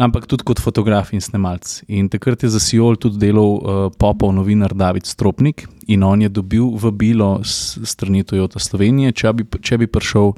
ampak 0.00 0.24
tudi 0.30 0.46
kot 0.46 0.62
fotograf 0.62 1.12
in 1.12 1.20
snemalc. 1.20 1.82
In 1.88 2.08
takrat 2.12 2.46
je 2.46 2.52
za 2.52 2.62
Siol 2.62 2.96
tudi 2.96 3.20
delal 3.20 3.50
uh, 3.58 3.60
popov 3.92 4.32
novinar 4.32 4.72
David 4.72 5.04
Stropnik 5.04 5.66
in 5.90 6.06
on 6.06 6.22
je 6.22 6.28
dobil 6.28 6.72
vabilo 6.78 7.40
s 7.44 7.76
strani 7.84 8.24
Toyota 8.24 8.62
Slovenije, 8.62 9.12
če 9.12 9.32
bi, 9.36 9.48
če 9.60 9.82
bi 9.82 9.90
prišel. 9.90 10.36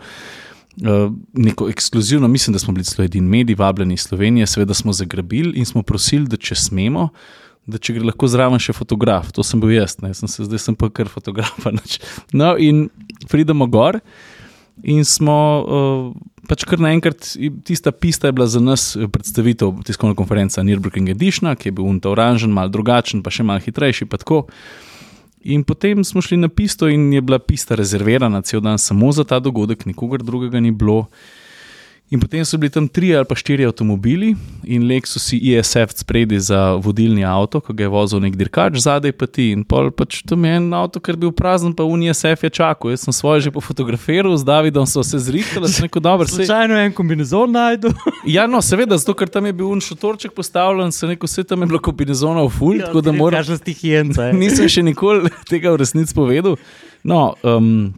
Uh, 0.79 1.13
neko 1.33 1.69
ekskluzivno, 1.69 2.29
mislim, 2.29 2.53
da 2.53 2.59
smo 2.59 2.73
bili 2.75 2.85
celo 2.85 3.05
edini 3.05 3.29
mediji, 3.29 3.57
vabljeni 3.59 3.95
iz 3.95 4.01
Slovenije, 4.01 4.47
seveda 4.47 4.75
smo 4.75 4.93
zagrabili 4.93 5.59
in 5.59 5.67
smo 5.67 5.83
prosili, 5.83 6.29
da 6.31 6.37
če 6.37 6.55
smemo, 6.55 7.09
da 7.67 7.79
če 7.79 7.97
gre 7.97 8.07
lahko 8.07 8.29
zraven 8.31 8.63
še 8.63 8.73
fotograf. 8.77 9.33
To 9.35 9.43
sem 9.43 9.61
bil 9.61 9.75
jaz, 9.75 9.97
ne? 10.05 10.13
sem 10.15 10.31
se 10.31 10.47
zdaj 10.47 10.63
sem 10.63 10.79
pa 10.79 10.91
kar 10.91 11.11
fotograf. 11.11 11.67
No, 12.33 12.55
in 12.57 12.89
pridemo 13.29 13.67
gor 13.67 13.99
in 14.87 15.03
smo 15.05 15.37
uh, 15.67 16.13
pač 16.49 16.65
kar 16.69 16.79
naenkrat, 16.81 17.35
tista 17.67 17.93
pista 17.93 18.31
je 18.31 18.37
bila 18.39 18.47
za 18.47 18.61
nas 18.63 18.93
predstavitev 19.13 19.83
tiskovna 19.85 20.15
konferenca 20.15 20.63
Nürburgring 20.63 21.11
Edition, 21.11 21.51
ki 21.57 21.69
je 21.69 21.75
bil 21.77 21.89
unta 21.91 22.13
oranžen, 22.13 22.55
mal 22.55 22.71
drugačen, 22.73 23.23
pa 23.23 23.35
še 23.35 23.45
mal 23.45 23.61
hitrejši, 23.65 24.09
pa 24.09 24.21
tako. 24.23 24.47
In 25.41 25.63
potem 25.65 26.05
smo 26.05 26.21
šli 26.21 26.37
na 26.37 26.49
pisto, 26.49 26.89
in 26.89 27.13
je 27.13 27.21
bila 27.21 27.39
pista 27.39 27.75
rezervirana 27.75 28.43
cel 28.43 28.61
dan 28.61 28.79
samo 28.79 29.13
za 29.13 29.25
ta 29.25 29.39
dogodek, 29.39 29.87
nikogar 29.87 30.23
drugega 30.23 30.61
ni 30.61 30.71
bilo. 30.71 31.07
In 32.09 32.21
potem 32.21 32.45
so 32.45 32.57
bili 32.57 32.73
tam 32.73 32.87
tri 32.89 33.11
ali 33.13 33.29
pa 33.29 33.37
štiri 33.37 33.67
avtomobili, 33.69 34.31
in 34.65 34.85
Lexus 34.89 35.29
ISF 35.37 35.93
spredi 35.93 36.39
za 36.41 36.79
vodilni 36.81 37.25
avto, 37.25 37.61
ki 37.61 37.75
ga 37.77 37.85
je 37.85 37.91
vozil 37.93 38.23
nek 38.25 38.37
dirkač, 38.37 38.79
zadaj 38.81 39.13
pa 39.13 39.27
ti. 39.29 39.51
In 39.53 39.61
pol 39.69 39.91
pač 39.93 40.23
tam 40.25 40.47
je 40.49 40.55
en 40.57 40.71
avto, 40.73 41.03
ker 41.05 41.19
je 41.19 41.21
bil 41.27 41.35
prazen, 41.37 41.75
pa 41.77 41.85
UNICEF 41.85 42.47
je 42.47 42.51
čakal. 42.61 42.95
Jaz 42.95 43.05
sem 43.05 43.13
svoje 43.13 43.45
že 43.45 43.53
pofotografiral, 43.53 44.33
z 44.41 44.49
Davidom 44.49 44.89
so 44.89 45.05
se 45.05 45.21
zrihtali, 45.21 45.69
sem 45.69 45.85
rekel, 45.85 46.01
dobro, 46.01 46.25
se. 46.25 46.41
Slučajno 46.41 46.79
en 46.81 46.97
kombinezon 46.97 47.53
najdu. 47.53 47.93
Ja, 48.29 48.47
no, 48.49 48.61
seveda, 48.65 48.97
zato 48.99 49.15
ker 49.17 49.29
tam 49.29 49.47
je 49.47 49.53
bil 49.57 49.69
un 49.69 49.81
šotorček 49.81 50.35
postavljen, 50.37 50.93
se 50.93 51.07
neko 51.07 51.29
vse 51.29 51.45
tam 51.49 51.63
je 51.65 51.69
bilo 51.71 51.81
kombinezonov 51.81 52.51
ful, 52.53 52.77
ja, 52.77 52.89
tako 52.89 53.01
da 53.05 53.13
moram. 53.13 53.41
Kažeš 53.41 53.61
stihijenca. 53.63 54.31
Nisem 54.37 54.69
še 54.69 54.85
nikoli 54.85 55.29
tega 55.51 55.73
v 55.73 55.81
resnici 55.81 56.17
povedal. 56.17 56.57
No, 57.05 57.37
um, 57.45 57.93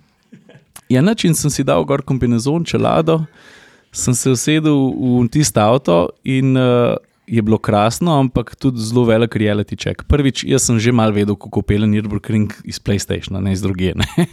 ja, 0.90 1.02
način 1.02 1.34
sem 1.34 1.50
si 1.50 1.66
dal 1.66 1.86
gor 1.86 2.02
kombinezon, 2.06 2.66
čelado 2.66 3.22
sem 3.92 4.14
se 4.14 4.30
usedel 4.30 4.90
v 4.94 5.28
tisto 5.28 5.60
avto 5.60 6.08
in 6.24 6.56
uh, 6.56 6.94
je 7.30 7.42
bilo 7.42 7.58
krasno, 7.58 8.18
ampak 8.18 8.56
tudi 8.58 8.82
zelo 8.82 9.04
velik 9.06 9.36
reality 9.38 9.78
check. 9.78 10.02
Prvič, 10.10 10.42
jaz 10.44 10.66
sem 10.66 10.78
že 10.82 10.90
mal 10.90 11.14
vedel, 11.14 11.38
kako 11.38 11.62
pelje 11.62 11.86
Nürburgring 11.86 12.50
iz 12.66 12.82
PlayStationa, 12.82 13.38
ne 13.38 13.54
iz 13.54 13.62
druge. 13.62 13.94
Ne? 13.94 14.08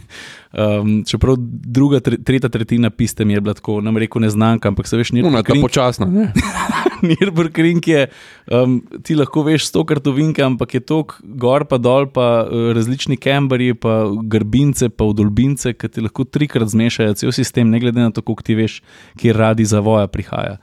Um, 0.48 1.04
čeprav 1.04 1.36
druga, 1.36 1.98
tre, 2.00 2.16
tretja 2.16 2.48
tretjina 2.48 2.88
piste 2.88 3.20
mi 3.28 3.34
je 3.36 3.40
bila 3.44 3.52
tako, 3.52 3.82
nam 3.84 4.00
reko 4.00 4.16
neznanka, 4.16 4.72
ampak 4.72 4.88
se 4.88 4.96
veš, 4.96 5.12
Una, 5.12 5.20
ta 5.20 5.28
Nürburgring, 5.28 5.60
počasna. 5.60 6.08
Nürburgring 7.06 7.84
je, 7.86 8.04
um, 8.52 8.78
ti 9.04 9.16
lahko 9.18 9.44
veš 9.46 9.68
sto 9.70 9.84
kartovinke, 9.88 10.42
ampak 10.44 10.74
je 10.78 10.82
tok 10.84 11.16
gor 11.22 11.66
pa 11.68 11.78
dol, 11.82 12.08
pa 12.12 12.28
uh, 12.44 12.70
različni 12.76 13.18
kemberji, 13.20 13.76
pa 13.78 14.00
grbince, 14.30 14.90
pa 14.90 15.08
vdolbince, 15.08 15.74
ki 15.78 15.92
ti 15.92 16.04
lahko 16.04 16.26
trikrat 16.28 16.72
zmešajo 16.74 17.18
cel 17.20 17.34
sistem, 17.36 17.70
ne 17.70 17.82
glede 17.82 18.02
na 18.02 18.14
to, 18.14 18.24
koliko 18.24 18.46
ti 18.46 18.58
veš, 18.58 18.80
kje 19.18 19.36
radi 19.36 19.68
zavoja 19.68 20.08
prihaja. 20.10 20.58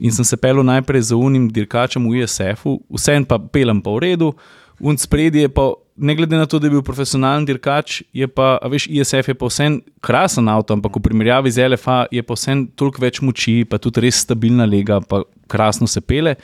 In 0.00 0.14
sem 0.16 0.24
se 0.24 0.38
pelil 0.40 0.64
najprej 0.64 1.10
za 1.10 1.16
unim 1.20 1.50
dirkačem 1.52 2.06
v 2.08 2.22
ISF-u, 2.22 2.78
vsem 2.96 3.26
pa 3.28 3.36
pelem 3.38 3.82
pa 3.84 3.92
v 3.92 4.04
redu, 4.06 4.32
un 4.80 4.96
spredje 4.96 5.44
je 5.44 5.52
pa, 5.52 5.66
ne 5.96 6.14
glede 6.14 6.36
na 6.36 6.46
to, 6.46 6.58
da 6.58 6.66
je 6.66 6.70
bil 6.70 6.82
profesionalen 6.82 7.44
dirkač, 7.46 8.02
je 8.12 8.28
pa, 8.28 8.58
veš, 8.70 8.86
ISF 8.86 9.28
je 9.28 9.34
pa 9.34 9.48
vsem 9.50 9.80
krasen 10.00 10.48
avto, 10.48 10.74
ampak 10.74 10.96
v 10.96 11.02
primerjavi 11.04 11.50
z 11.50 11.68
LFA 11.68 12.04
je 12.10 12.22
pa 12.22 12.36
vsem 12.38 12.66
toliko 12.76 13.02
več 13.02 13.20
moči, 13.20 13.64
pa 13.68 13.78
tudi 13.78 14.06
res 14.06 14.22
stabilna 14.24 14.68
lega, 14.68 15.00
pa 15.00 15.24
krasno 15.50 15.88
se 15.90 16.00
pele. 16.00 16.36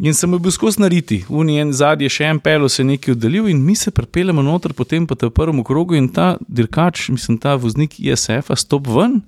In 0.00 0.14
sem 0.16 0.32
bil 0.32 0.52
skozi 0.52 0.80
nariti, 0.80 1.18
unijen 1.28 1.74
zadnji, 1.76 2.08
še 2.08 2.30
en 2.30 2.38
pelo 2.40 2.70
se 2.72 2.80
je 2.80 2.86
nekaj 2.88 3.12
oddaljil, 3.12 3.50
in 3.52 3.58
mi 3.60 3.74
se 3.76 3.92
pripeljemo 3.92 4.40
noter, 4.42 4.72
potem 4.72 5.04
pa 5.06 5.14
te 5.14 5.28
v 5.28 5.34
prvem 5.36 5.60
krogu 5.64 5.98
in 5.98 6.08
ta 6.08 6.38
dirkač, 6.48 7.10
mislim, 7.12 7.36
ta 7.36 7.58
voznik 7.60 7.98
ISF-a, 8.00 8.56
stop 8.56 8.88
ven. 8.88 9.20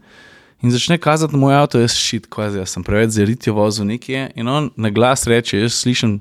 In 0.62 0.70
začne 0.70 0.96
kazati 0.96 1.36
moj 1.36 1.58
avto, 1.58 1.80
jaz 1.82 1.92
šit, 1.98 2.28
kvazi, 2.30 2.60
jaz 2.62 2.72
sem 2.72 2.84
preveč 2.86 3.18
zriti 3.18 3.52
vozil 3.52 3.84
nekje. 3.84 4.28
In 4.38 4.48
on 4.48 4.70
na 4.78 4.92
glas 4.94 5.26
reče, 5.26 5.58
jaz 5.58 5.74
slišim 5.74 6.20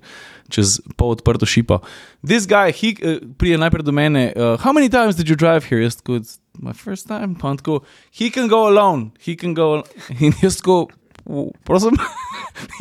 čez 0.52 0.80
pol 1.00 1.16
odprto 1.16 1.48
šipo. 1.48 1.80
This 2.22 2.46
guy, 2.46 2.74
he 2.76 2.94
uh, 3.00 3.20
prije 3.38 3.58
najprej 3.58 3.88
do 3.88 3.96
mene, 3.96 4.34
uh, 4.36 4.60
how 4.62 4.76
many 4.76 4.92
times 4.92 5.16
did 5.16 5.32
you 5.32 5.36
drive 5.40 5.66
here? 5.66 5.82
Jaz 5.82 5.98
"It's 6.04 6.40
my 6.60 6.74
first 6.76 7.08
time. 7.08 7.36
Pa 7.40 7.50
on 7.50 7.58
tako, 7.58 7.82
he 8.12 8.30
can 8.30 8.48
go 8.52 8.68
alone, 8.68 9.12
he 9.20 9.36
can 9.36 9.56
go 9.56 9.80
alone. 9.80 9.88
In 10.24 10.36
jaz 10.44 10.60
tako, 10.60 10.88
"V- 11.26 11.52
prosim. 11.64 11.96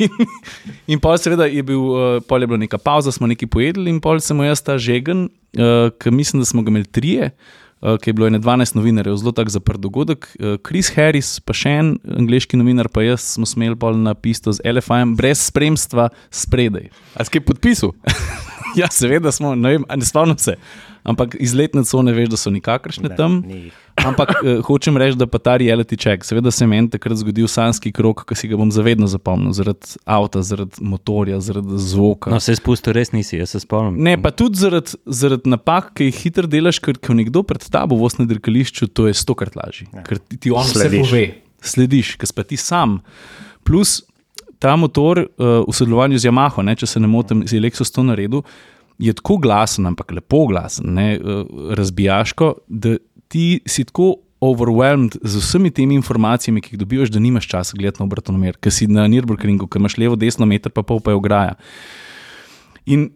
in, 0.03 0.09
in 0.87 0.99
pol 0.99 1.17
seveda 1.17 1.47
je 1.47 1.63
bil, 1.63 1.79
uh, 1.79 2.19
pol 2.27 2.43
je 2.43 2.47
bila 2.47 2.59
neka 2.59 2.77
pauza, 2.77 3.11
smo 3.11 3.27
nekaj 3.27 3.47
pojedli 3.47 3.89
in 3.89 4.01
pol 4.03 4.19
sem 4.19 4.37
jaz 4.43 4.61
ta 4.61 4.77
žegen, 4.77 5.29
uh, 5.57 5.89
ki 5.95 6.11
mislim, 6.11 6.41
da 6.41 6.45
smo 6.45 6.61
ga 6.61 6.69
imeli 6.69 6.85
trije. 6.85 7.31
Uh, 7.31 7.60
ki 7.81 8.09
je 8.09 8.13
bilo 8.13 8.29
12 8.29 8.75
novinarjev, 8.77 9.17
zelo 9.17 9.33
tak 9.33 9.49
zaprt 9.49 9.81
dogodek. 9.81 10.29
Uh, 10.37 10.57
Chris 10.61 10.91
Harris, 10.95 11.39
pa 11.41 11.55
še 11.57 11.73
en 11.81 11.95
angliški 12.05 12.59
novinar, 12.59 12.91
pa 12.93 13.01
jaz 13.05 13.25
smo 13.35 13.49
smeli 13.49 13.77
pol 13.79 13.97
na 13.97 14.13
pisto 14.13 14.53
z 14.53 14.61
LFM, 14.61 15.15
brez 15.17 15.41
spremstva, 15.49 16.11
spredaj. 16.29 16.91
A 17.17 17.25
si 17.25 17.37
kaj 17.37 17.45
podpisal? 17.49 17.95
Ja, 18.71 18.87
seveda 18.87 19.33
smo, 19.35 19.49
ne 19.51 19.73
vem, 19.73 19.85
a 19.91 19.97
ne 19.99 20.05
spomnim 20.07 20.37
se. 20.39 20.53
Ampak 21.03 21.33
iz 21.41 21.55
letne 21.57 21.81
cone 21.83 22.13
veš, 22.13 22.29
da 22.29 22.37
so 22.37 22.51
nikakršne 22.53 23.09
Ne, 23.09 23.15
tam. 23.17 23.39
ni. 23.47 23.71
Ampak 24.07 24.29
uh, 24.39 24.61
hočem 24.65 24.95
reči, 24.97 25.17
da 25.17 25.25
pa 25.27 25.37
ta 25.37 25.55
reality 25.59 25.97
check, 25.99 26.23
seveda 26.25 26.51
se 26.51 26.63
je 26.63 26.69
meni 26.69 26.89
takrat 26.89 27.17
zgodil 27.19 27.47
sanski 27.49 27.91
krok, 27.91 28.21
ki 28.29 28.35
si 28.37 28.47
ga 28.47 28.57
bom 28.57 28.69
zavedno 28.71 29.07
zapomnil, 29.09 29.51
zaradi 29.53 29.97
avta, 30.05 30.41
zaradi 30.41 30.79
motorja, 30.81 31.39
zaradi 31.43 31.77
zvoka. 31.81 32.31
No, 32.31 32.39
se 32.39 32.55
spustil 32.55 32.93
res 32.93 33.11
nisi, 33.11 33.37
jaz 33.41 33.51
se 33.53 33.59
spomnim. 33.59 33.97
Ne, 34.03 34.15
pa 34.21 34.31
tudi 34.31 34.61
zaradi, 34.61 34.95
zaradi 35.05 35.49
napak, 35.51 35.91
ki 35.97 36.07
jih 36.09 36.21
hitro 36.23 36.47
delaš, 36.49 36.79
ker 36.79 36.97
ko 37.01 37.17
nekdo 37.17 37.43
pred 37.43 37.65
tabo 37.69 37.97
vozi 37.99 38.21
na 38.23 38.29
dirkališču, 38.31 38.87
to 38.95 39.09
je 39.09 39.17
stokrat 39.17 39.57
lažje. 39.59 39.89
Ja. 39.91 40.05
Ker 40.07 40.21
ti, 40.21 40.37
ti 40.37 40.53
on 40.53 40.63
vse 40.65 40.85
Slediš. 40.85 41.09
pove, 41.11 41.25
slediš, 41.61 42.15
ker 42.21 42.31
pa 42.33 42.47
ti 42.47 42.57
sam. 42.57 43.01
Plus 43.67 43.99
ta 44.61 44.75
motor 44.77 45.25
uh, 45.25 45.65
v 45.67 45.73
sodelovanju 45.73 46.17
z 46.21 46.29
Yamaho, 46.29 46.61
ne, 46.63 46.77
če 46.77 46.87
se 46.87 46.99
ne 47.01 47.09
motim, 47.09 47.43
z 47.49 47.57
Lexus 47.59 47.89
to 47.91 48.05
naredil, 48.05 48.45
je 49.01 49.13
tako 49.17 49.37
glasen, 49.41 49.87
ampak 49.89 50.13
lepo 50.15 50.45
glasen, 50.51 50.93
ne, 50.95 51.15
uh, 51.17 51.45
razbijaško, 51.77 52.53
da 52.67 52.97
ti 53.27 53.61
si 53.65 53.87
tako. 53.89 54.15
Overwhelmed 54.41 55.19
z 55.21 55.37
vsemi 55.37 55.69
temi 55.69 55.93
informacijami, 55.93 56.63
ki 56.65 56.71
jih 56.71 56.79
dobivaš, 56.81 57.11
da 57.13 57.19
nimaš 57.21 57.45
časa 57.45 57.77
gledati 57.77 58.01
na 58.01 58.07
obratomer, 58.07 58.55
ker 58.57 58.73
si 58.73 58.87
na 58.89 59.03
Nürburgringu, 59.05 59.67
ker 59.69 59.77
imaš 59.77 59.99
levo, 60.01 60.15
desno, 60.17 60.47
meter, 60.49 60.73
pa 60.73 60.81
pol 60.81 60.97
pa 60.97 61.13
je 61.13 61.19
ograja. 61.19 61.51
In 62.89 63.11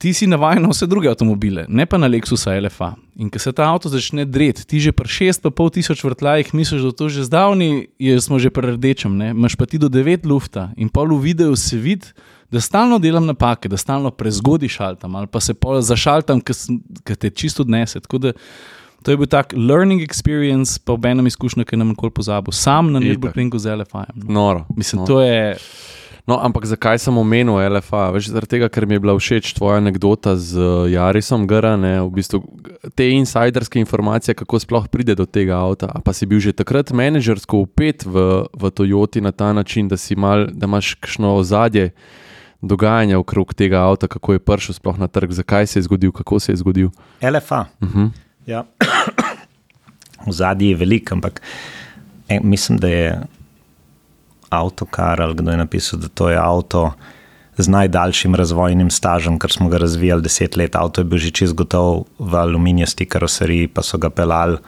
ti 0.00 0.12
si 0.14 0.26
navaden 0.26 0.62
na 0.62 0.70
vse 0.72 0.86
druge 0.86 1.10
avtomobile, 1.10 1.66
ne 1.68 1.84
pa 1.86 1.98
na 1.98 2.08
Lexusa 2.08 2.54
LFA. 2.56 2.94
In 3.20 3.28
ko 3.28 3.38
se 3.42 3.52
ta 3.52 3.66
avto 3.68 3.90
začne 3.92 4.24
dreti, 4.24 4.64
ti 4.64 4.80
že 4.80 4.94
pri 4.96 5.08
6,5 5.10 5.52
tisoč 5.76 6.04
vrtljajih 6.04 6.54
misliš, 6.56 6.86
da 6.88 6.92
to 6.96 7.08
že 7.12 7.26
zdavni, 7.28 7.90
je, 7.98 8.20
smo 8.20 8.38
že 8.40 8.48
pri 8.48 8.76
rdečem, 8.76 9.12
ne? 9.12 9.34
imaš 9.36 9.58
pa 9.60 9.66
ti 9.68 9.76
do 9.76 9.92
9 9.92 10.24
lufta 10.24 10.70
in 10.80 10.88
pol 10.88 11.12
v 11.12 11.20
videu 11.20 11.56
se 11.56 11.76
vidi, 11.76 12.14
da 12.50 12.60
stalno 12.60 12.98
delam 12.98 13.26
napake, 13.26 13.68
da 13.68 13.76
stalno 13.76 14.10
prezgodi 14.10 14.68
šaltam 14.68 15.14
ali 15.14 15.26
pa 15.26 15.40
se 15.40 15.54
pol 15.54 15.80
zašaltam, 15.80 16.40
ker 17.04 17.16
te 17.16 17.30
čisto 17.30 17.62
odnese. 17.62 18.00
Tako 18.00 18.18
da 18.18 18.32
to 19.02 19.10
je 19.10 19.16
bil 19.16 19.26
tak 19.26 19.54
learning 19.56 20.02
experience, 20.02 20.80
pa 20.84 20.92
ob 20.92 21.06
enem 21.06 21.26
izkušnju, 21.26 21.64
ki 21.64 21.76
nam 21.76 21.94
nikoli 21.94 22.12
pozabil, 22.12 22.52
sam 22.52 22.92
na. 22.92 23.00
Nürburgringu 23.00 23.58
z 23.58 23.76
LFA. 23.76 24.04
No. 24.14 24.32
Noro. 24.34 24.66
Mislim, 24.76 25.00
noro. 25.00 25.14
to 25.14 25.22
je. 25.22 25.56
No, 26.28 26.36
ampak 26.38 26.66
zakaj 26.68 26.98
sem 27.00 27.16
omenil 27.18 27.56
LFA? 27.72 28.10
Veš, 28.14 28.28
zaradi 28.30 28.52
tega, 28.52 28.68
ker 28.70 28.84
mi 28.86 28.94
je 28.94 29.02
bila 29.02 29.16
všeč 29.16 29.54
tvoja 29.56 29.80
anekdota 29.80 30.36
z 30.36 30.60
uh, 30.60 30.84
Jarisom 30.90 31.46
Gara, 31.48 31.72
ne, 31.80 31.96
v 32.04 32.10
bistvu 32.20 32.42
te 32.94 33.08
insiderske 33.16 33.80
informacije, 33.80 34.36
kako 34.38 34.60
sploh 34.60 34.86
pride 34.92 35.16
do 35.18 35.26
tega 35.26 35.58
avta. 35.58 35.88
A 35.90 36.04
pa 36.04 36.12
si 36.14 36.28
bil 36.30 36.38
že 36.38 36.52
takrat 36.54 36.92
menedžersko 36.92 37.64
upet 37.64 38.04
v, 38.04 38.44
v 38.52 38.70
Toyoti 38.70 39.24
na 39.24 39.32
ta 39.32 39.50
način, 39.56 39.88
da, 39.88 39.96
mal, 40.16 40.46
da 40.52 40.68
imaš 40.68 40.94
kakšno 41.00 41.34
ozadje 41.40 41.90
dogajanja 42.62 43.18
okrog 43.18 43.54
tega 43.54 43.80
avta, 43.80 44.08
kako 44.08 44.32
je 44.32 44.38
prišel 44.38 44.74
sploh 44.74 44.98
na 44.98 45.08
trg, 45.08 45.32
zakaj 45.32 45.66
se 45.66 45.78
je 45.78 45.82
zgodil, 45.82 46.12
kako 46.12 46.40
se 46.40 46.52
je 46.52 46.56
zgodil. 46.56 46.88
LFA. 47.22 47.64
Uh 47.80 47.88
-huh. 47.88 48.10
ja. 48.46 48.64
Ozadje 50.28 50.68
je 50.68 50.76
veliko, 50.76 51.14
ampak 51.14 51.42
e, 52.28 52.40
mislim, 52.42 52.78
da 52.78 52.88
je 52.88 53.20
avtokar 54.50 55.22
ali 55.22 55.34
kdo 55.34 55.50
je 55.50 55.56
napisal, 55.56 55.98
da 56.00 56.08
to 56.08 56.30
je 56.30 56.36
avto 56.36 56.92
z 57.56 57.68
najdaljšim 57.68 58.34
razvojnim 58.34 58.90
stažem, 58.90 59.38
ker 59.38 59.52
smo 59.52 59.68
ga 59.68 59.78
razvijali 59.78 60.22
deset 60.22 60.56
let. 60.56 60.76
Avto 60.76 61.00
je 61.00 61.04
bil 61.04 61.18
že 61.18 61.30
čez 61.30 61.52
gotov 61.52 62.04
v 62.18 62.34
aluminijasti 62.34 63.06
karoseriji, 63.06 63.68
pa 63.68 63.82
so 63.82 63.98
ga 63.98 64.10
pelali, 64.10 64.58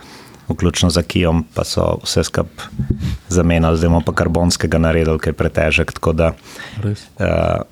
vključno 0.52 0.90
z 0.90 1.02
Kijom, 1.02 1.44
pa 1.54 1.64
so 1.64 1.98
vse 2.04 2.24
skupaj 2.24 2.68
zamenjali, 3.28 3.76
zdaj 3.76 3.88
imamo 3.88 4.04
pa 4.06 4.12
karbonskega 4.12 4.78
naredil, 4.78 5.18
ki 5.18 5.32
je 5.32 5.38
pretežek. 5.38 5.92
Da, 6.14 6.32
uh, 6.84 7.62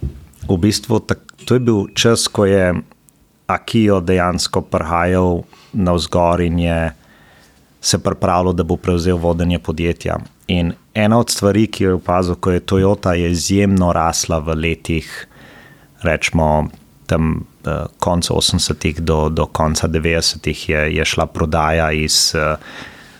v 0.49 0.57
bistvu 0.59 1.01
tak, 1.05 1.21
to 1.45 1.57
je 1.57 1.61
bil 1.61 1.87
čas, 1.95 2.29
ko 2.29 2.49
je 2.49 2.75
Akijo 3.51 3.99
dejansko 4.01 4.63
prihajal 4.63 5.43
na 5.73 5.93
vzgor 5.93 6.41
in 6.41 6.59
je 6.59 6.81
se 7.81 7.99
pripravljal, 7.99 8.53
da 8.53 8.63
bo 8.63 8.77
prevzel 8.77 9.17
vodenje 9.17 9.59
podjetja. 9.59 10.19
In 10.49 10.73
ena 10.95 11.19
od 11.19 11.31
stvari, 11.31 11.67
ki 11.67 11.85
jo 11.85 11.91
je 11.91 11.95
opazil, 11.95 12.35
ko 12.35 12.51
je 12.51 12.61
Toyota 12.61 13.15
je 13.17 13.31
izjemno 13.31 13.93
rasla 13.93 14.39
v 14.39 14.55
letih, 14.55 15.09
rečemo, 16.03 16.69
tam 17.07 17.47
konca 17.99 18.35
80-ih 18.35 19.01
do, 19.01 19.29
do 19.29 19.47
konca 19.47 19.89
90-ih, 19.89 20.69
je, 20.69 20.97
je 20.97 21.05
šla 21.05 21.27
prodaja 21.27 21.93
iz 21.93 22.33
uh, 22.35 22.41
eh, 22.41 22.57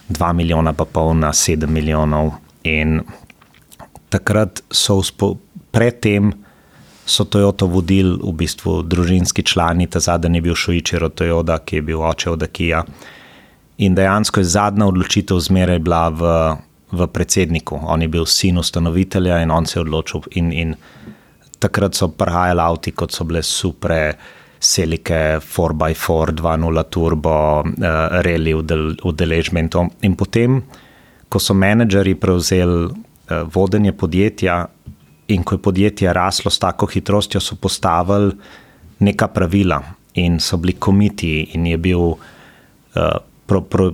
2 0.09 0.33
milijona, 0.33 0.73
pa 0.73 0.85
pol 0.85 1.15
na 1.15 1.33
7 1.33 1.67
milijonov. 1.67 2.33
In 2.65 3.01
takrat 4.09 4.63
so 4.71 5.01
predtem. 5.71 6.33
So 7.07 7.25
Toyota 7.25 7.67
vodili 7.67 8.15
v 8.23 8.33
bistvu 8.39 8.83
družinski 8.83 9.43
člani, 9.43 9.89
ta 9.91 9.99
zadnji 9.99 10.39
je 10.39 10.43
bil 10.43 10.55
Šojičer 10.55 11.05
od 11.05 11.15
Toyota, 11.19 11.59
ki 11.59 11.77
je 11.77 11.83
bil 11.83 12.03
oče 12.03 12.31
od 12.31 12.43
Akija. 12.43 12.85
In 13.79 13.95
dejansko 13.95 14.41
je 14.41 14.47
zadnja 14.47 14.87
odločitev 14.87 15.41
zmeraj 15.41 15.79
bila 15.79 16.09
v, 16.09 16.31
v 16.93 17.09
predsedniku. 17.11 17.81
On 17.83 18.03
je 18.03 18.09
bil 18.09 18.27
sin 18.27 18.59
ustanovitelja 18.59 19.41
in 19.43 19.51
on 19.51 19.67
se 19.67 19.79
je 19.79 19.83
odločil. 19.83 20.23
In, 20.39 20.53
in 20.53 20.75
takrat 21.61 21.95
so 21.95 22.09
prihajali 22.09 22.61
avtomobili, 22.61 22.97
kot 22.97 23.15
so 23.15 23.27
bile 23.29 23.43
super, 23.43 24.15
selike 24.61 25.41
4x4, 25.41 26.35
2.0 26.37 26.85
turbo, 26.93 27.37
uh, 27.61 28.01
reli 28.25 28.55
udeležbe. 28.55 29.61
In, 29.61 29.71
in 30.05 30.17
potem, 30.17 30.61
ko 31.29 31.41
so 31.41 31.57
menedžerji 31.57 32.19
prevzeli 32.21 32.91
uh, 32.91 32.93
vodenje 33.55 33.93
podjetja 33.93 34.67
in 35.31 35.45
ko 35.47 35.55
je 35.55 35.63
podjetje 35.63 36.13
raslo 36.13 36.51
s 36.51 36.59
tako 36.59 36.91
hitrostjo, 36.91 37.41
so 37.41 37.57
postavili 37.57 38.35
neka 39.01 39.31
pravila 39.33 39.81
in 40.21 40.41
so 40.41 40.59
bili 40.59 40.75
komiti 40.77 41.51
in 41.55 41.67
je 41.67 41.79
bil. 41.79 42.15
Uh, 42.91 43.30
pro, 43.51 43.61
pro, 43.61 43.93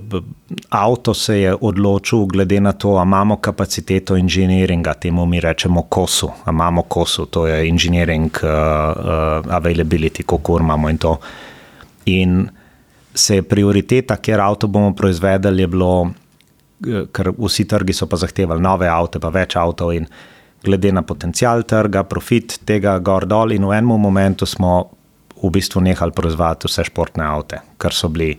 avto 0.69 1.13
se 1.13 1.39
je 1.39 1.55
odločil, 1.55 2.25
glede 2.29 2.59
na 2.61 2.73
to, 2.77 2.89
ali 2.89 3.07
imamo 3.07 3.39
kapaciteto 3.41 4.15
inženiringa, 4.15 4.93
temu 4.93 5.25
mi 5.25 5.39
rečemo 5.39 5.81
kosu, 5.81 6.29
ali 6.45 6.53
imamo 6.53 6.81
kosu, 6.81 7.25
to 7.25 7.47
je 7.47 7.67
inženiring, 7.67 8.37
uh, 8.43 8.49
uh, 8.49 9.55
availability, 9.55 10.23
kako 10.23 10.59
imamo 10.59 10.89
in 10.89 10.97
to. 10.97 11.17
In 12.05 12.49
se 13.13 13.35
je 13.35 13.43
prioriteta, 13.43 14.19
ker 14.21 14.41
avto 14.41 14.67
bomo 14.67 14.93
proizvedli, 14.93 15.65
je 15.65 15.67
bilo, 15.67 16.01
uh, 16.01 17.09
ker 17.11 17.31
vsi 17.37 17.65
trgi 17.65 17.97
so 17.97 18.05
pa 18.05 18.21
zahtevali 18.21 18.61
nove 18.61 18.85
avto, 18.87 19.19
pa 19.19 19.33
več 19.33 19.57
avtov. 19.57 19.95
In 19.97 20.05
glede 20.63 20.93
na 20.93 21.01
potencial 21.01 21.65
trga, 21.65 22.05
profit 22.05 22.59
tega 22.65 22.99
gor 22.99 23.25
dol, 23.25 23.57
in 23.57 23.65
v 23.65 23.73
enem 23.73 23.97
momentu 24.05 24.45
smo 24.45 24.77
v 25.41 25.49
bistvu 25.49 25.81
nehali 25.81 26.13
proizvajati 26.13 26.69
vse 26.69 26.85
športne 26.91 27.25
avto, 27.25 27.57
kar 27.81 27.93
so 27.93 28.13
bili 28.13 28.35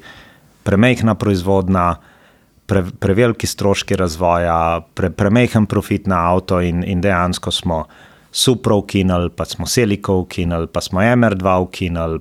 premehna 0.69 1.15
proizvodnja, 1.17 1.95
pre, 2.69 2.85
preveliki 3.01 3.49
stroški 3.49 3.97
razvoja, 3.97 4.83
pre, 4.95 5.09
premehen 5.11 5.67
profit 5.67 6.07
na 6.11 6.21
avto, 6.35 6.61
in, 6.61 6.85
in 6.85 7.01
dejansko 7.05 7.55
smo 7.55 7.87
Supro 8.29 8.77
ukinili, 8.83 9.31
pa 9.33 9.47
smo 9.49 9.67
Seliko 9.67 10.19
ukinili, 10.21 10.67
pa 10.69 10.83
smo 10.85 11.01
MR2 11.01 11.55
ukinili. 11.65 12.21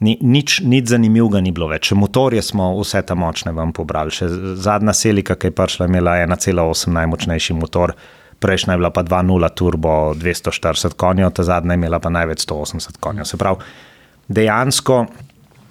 Ni, 0.00 0.14
nič, 0.22 0.62
nič 0.64 0.88
zanimivega 0.88 1.42
ni 1.44 1.52
bilo 1.52 1.68
več. 1.68 1.90
Motorje 1.92 2.40
smo 2.42 2.70
vse 2.78 3.02
ta 3.04 3.16
močne 3.18 3.52
vam 3.52 3.74
pobrali. 3.76 4.14
Še 4.14 4.30
zadnja 4.56 4.94
selika, 4.96 5.36
ki 5.36 5.50
je 5.50 5.56
prišla, 5.58 5.84
je 5.84 5.92
imela 5.92 6.16
1,8 6.22 6.94
najmočnejši 6.96 7.58
motor, 7.58 7.92
prejšnja 8.40 8.78
je 8.78 8.80
bila 8.80 8.92
pa 8.94 9.04
2,0 9.04 9.52
turbo, 9.58 9.94
240 10.16 10.96
konjev, 10.96 11.34
ta 11.36 11.44
zadnja 11.44 11.76
je 11.76 11.82
imela 11.82 12.00
pa 12.00 12.14
največ 12.14 12.46
180 12.48 12.96
konjev. 13.04 13.28
Se 13.28 13.36
pravi, 13.36 13.60
dejansko 14.32 15.02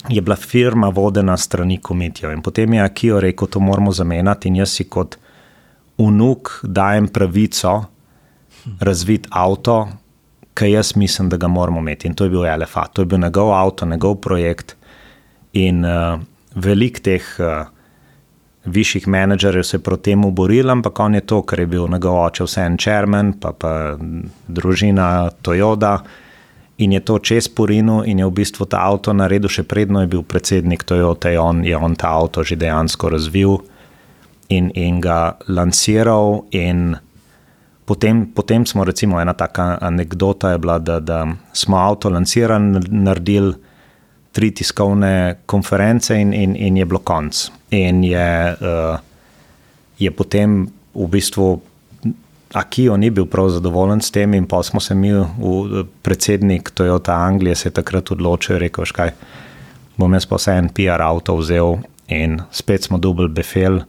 je 0.10 0.22
bila 0.22 0.36
firma 0.36 0.90
vodena 0.90 1.38
strani 1.38 1.78
komitijev. 1.82 2.32
In 2.32 2.42
potem 2.42 2.74
je 2.74 2.82
Akijo 2.82 3.20
rekel, 3.20 3.48
to 3.48 3.60
moramo 3.60 3.92
zamenjati 3.92 4.48
in 4.48 4.56
jaz 4.56 4.70
si 4.70 4.84
kot 4.84 5.18
unuk 5.98 6.60
dajem 6.64 7.08
pravico 7.08 7.84
razviti 8.80 9.30
avto, 9.32 9.88
ki 10.54 10.72
jaz 10.72 10.96
mislim, 10.96 11.30
da 11.30 11.38
ga 11.38 11.48
moramo 11.48 11.80
imeti. 11.80 12.08
In 12.08 12.14
to 12.14 12.24
je 12.24 12.30
bil 12.30 12.46
LFA, 12.62 12.88
to 12.94 13.02
je 13.02 13.06
bil 13.06 13.20
njegov 13.20 13.54
avto, 13.54 13.86
njegov 13.86 14.16
projekt. 14.16 14.76
In 15.54 15.86
uh, 15.86 16.20
velik 16.56 17.00
teh 17.00 17.24
uh, 17.40 17.68
višjih 18.66 19.08
menedžerjev 19.08 19.64
se 19.64 19.78
je 19.78 19.84
proti 19.84 20.12
temu 20.12 20.32
boril, 20.32 20.70
ampak 20.70 21.00
on 21.00 21.16
je 21.16 21.22
to, 21.22 21.42
ker 21.42 21.60
je 21.60 21.66
bil 21.66 21.88
njegov 21.88 22.20
oče, 22.26 22.44
vse 22.44 22.66
en 22.66 22.78
čermen, 22.78 23.34
pa 23.40 23.54
pa 23.54 23.98
družina 24.48 25.30
Toyota. 25.42 26.00
In 26.78 26.92
je 26.94 27.00
to 27.02 27.18
čez 27.20 27.50
Purino, 27.50 28.04
in 28.06 28.20
je 28.22 28.26
v 28.26 28.38
bistvu 28.38 28.70
ta 28.70 28.86
avto 28.86 29.10
naredil, 29.10 29.50
še 29.50 29.66
predno 29.66 30.04
je 30.04 30.12
bil 30.14 30.22
predsednik 30.22 30.86
Toyota, 30.86 31.34
on 31.42 31.66
je 31.66 31.74
on 31.74 31.98
ta 31.98 32.14
avto 32.14 32.46
že 32.46 32.54
dejansko 32.54 33.10
razvil 33.10 33.58
in, 34.54 34.70
in 34.78 35.02
ga 35.02 35.42
lanciral. 35.50 36.46
In 36.54 36.94
potem, 37.82 38.30
potem 38.30 38.66
smo, 38.66 38.86
recimo, 38.86 39.18
ena 39.18 39.34
taka 39.34 39.82
anekdota 39.82 40.54
je 40.54 40.62
bila, 40.62 40.78
da, 40.78 41.00
da 41.02 41.26
smo 41.50 41.82
avto 41.82 42.14
lancirali, 42.14 42.86
naredili 42.94 43.56
tri 44.32 44.54
tiskovne 44.54 45.42
konference, 45.50 46.14
in, 46.14 46.30
in, 46.30 46.54
in 46.54 46.78
je 46.78 46.86
bilo 46.86 47.02
konc. 47.02 47.34
In 47.74 48.04
je, 48.06 48.54
uh, 48.54 49.02
je 49.98 50.12
potem 50.14 50.70
v 50.94 51.10
bistvu. 51.10 51.58
Akijo 52.54 52.98
ni 52.98 53.10
bil 53.10 53.26
prav 53.26 53.50
zadovoljen 53.50 54.02
s 54.02 54.12
tem, 54.12 54.34
in 54.34 54.46
pa 54.48 54.62
smo 54.64 54.80
se 54.80 54.96
mi, 54.96 55.12
v, 55.12 55.84
predsednik 56.02 56.72
Toyota 56.72 57.18
Anglije, 57.26 57.56
se 57.56 57.70
takrat 57.70 58.12
odločil 58.12 58.56
in 58.56 58.62
rekel: 58.62 58.86
Škaj, 58.86 59.12
bom 59.98 60.14
jaz 60.14 60.26
pa 60.26 60.40
vse 60.40 60.56
en 60.56 60.70
PR 60.70 61.04
avto 61.04 61.36
vzel 61.36 61.78
in 62.08 62.40
spet 62.52 62.88
smo 62.88 62.98
dubl 62.98 63.28
befel, 63.28 63.82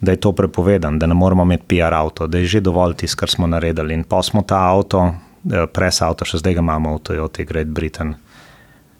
da 0.00 0.12
je 0.12 0.20
to 0.20 0.32
prepovedan, 0.32 0.98
da 0.98 1.06
ne 1.06 1.14
moramo 1.14 1.42
imeti 1.42 1.66
PR 1.68 1.94
avto, 1.94 2.26
da 2.26 2.38
je 2.38 2.44
že 2.44 2.60
dovolj 2.60 2.94
tisto, 2.96 3.20
kar 3.20 3.28
smo 3.28 3.46
naredili. 3.46 3.94
In 3.94 4.04
pa 4.04 4.22
smo 4.22 4.42
ta 4.42 4.62
avto, 4.70 5.14
eh, 5.52 5.66
pres 5.66 6.00
avto, 6.02 6.24
še 6.24 6.40
zdaj 6.40 6.56
ga 6.56 6.64
imamo 6.64 6.94
v 6.96 7.02
Toyoti 7.04 7.44
Great 7.44 7.68
Britain, 7.68 8.14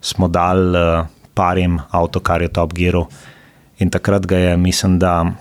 smo 0.01 0.29
dal 0.29 0.77
uh, 0.77 1.07
parim 1.35 1.81
avto, 1.91 2.21
kar 2.21 2.43
je 2.43 2.49
top 2.49 2.73
gear. 2.73 2.97
In 3.79 3.91
takrat 3.91 4.27
ga 4.27 4.37
je, 4.37 4.57
mislim, 4.57 4.99
da 4.99 5.33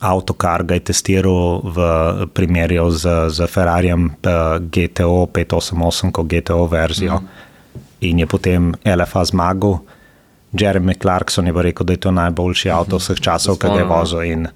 avtokar 0.00 0.64
ga 0.66 0.74
je 0.74 0.86
testiral 0.90 1.60
v 1.64 1.78
primerju 2.34 2.90
z, 2.90 3.30
z 3.30 3.46
Ferrarijem 3.46 4.10
uh, 4.10 4.58
GTO 4.60 5.26
588, 5.32 6.12
kot 6.12 6.26
GTO 6.26 6.66
verzijo, 6.66 7.20
mm. 7.20 7.28
in 8.00 8.18
je 8.18 8.26
potem 8.26 8.74
LFA 8.84 9.24
zmagal. 9.24 9.78
Jeremy 10.52 10.94
Clarkson 10.94 11.46
je 11.46 11.52
rekel, 11.52 11.86
da 11.86 11.92
je 11.92 12.00
to 12.00 12.10
najboljši 12.10 12.70
avto 12.70 12.96
vseh 12.96 13.20
časov, 13.20 13.58
ki 13.60 13.68
ga 13.68 13.80
je 13.82 13.88
vozil. 13.88 14.22
In 14.24 14.46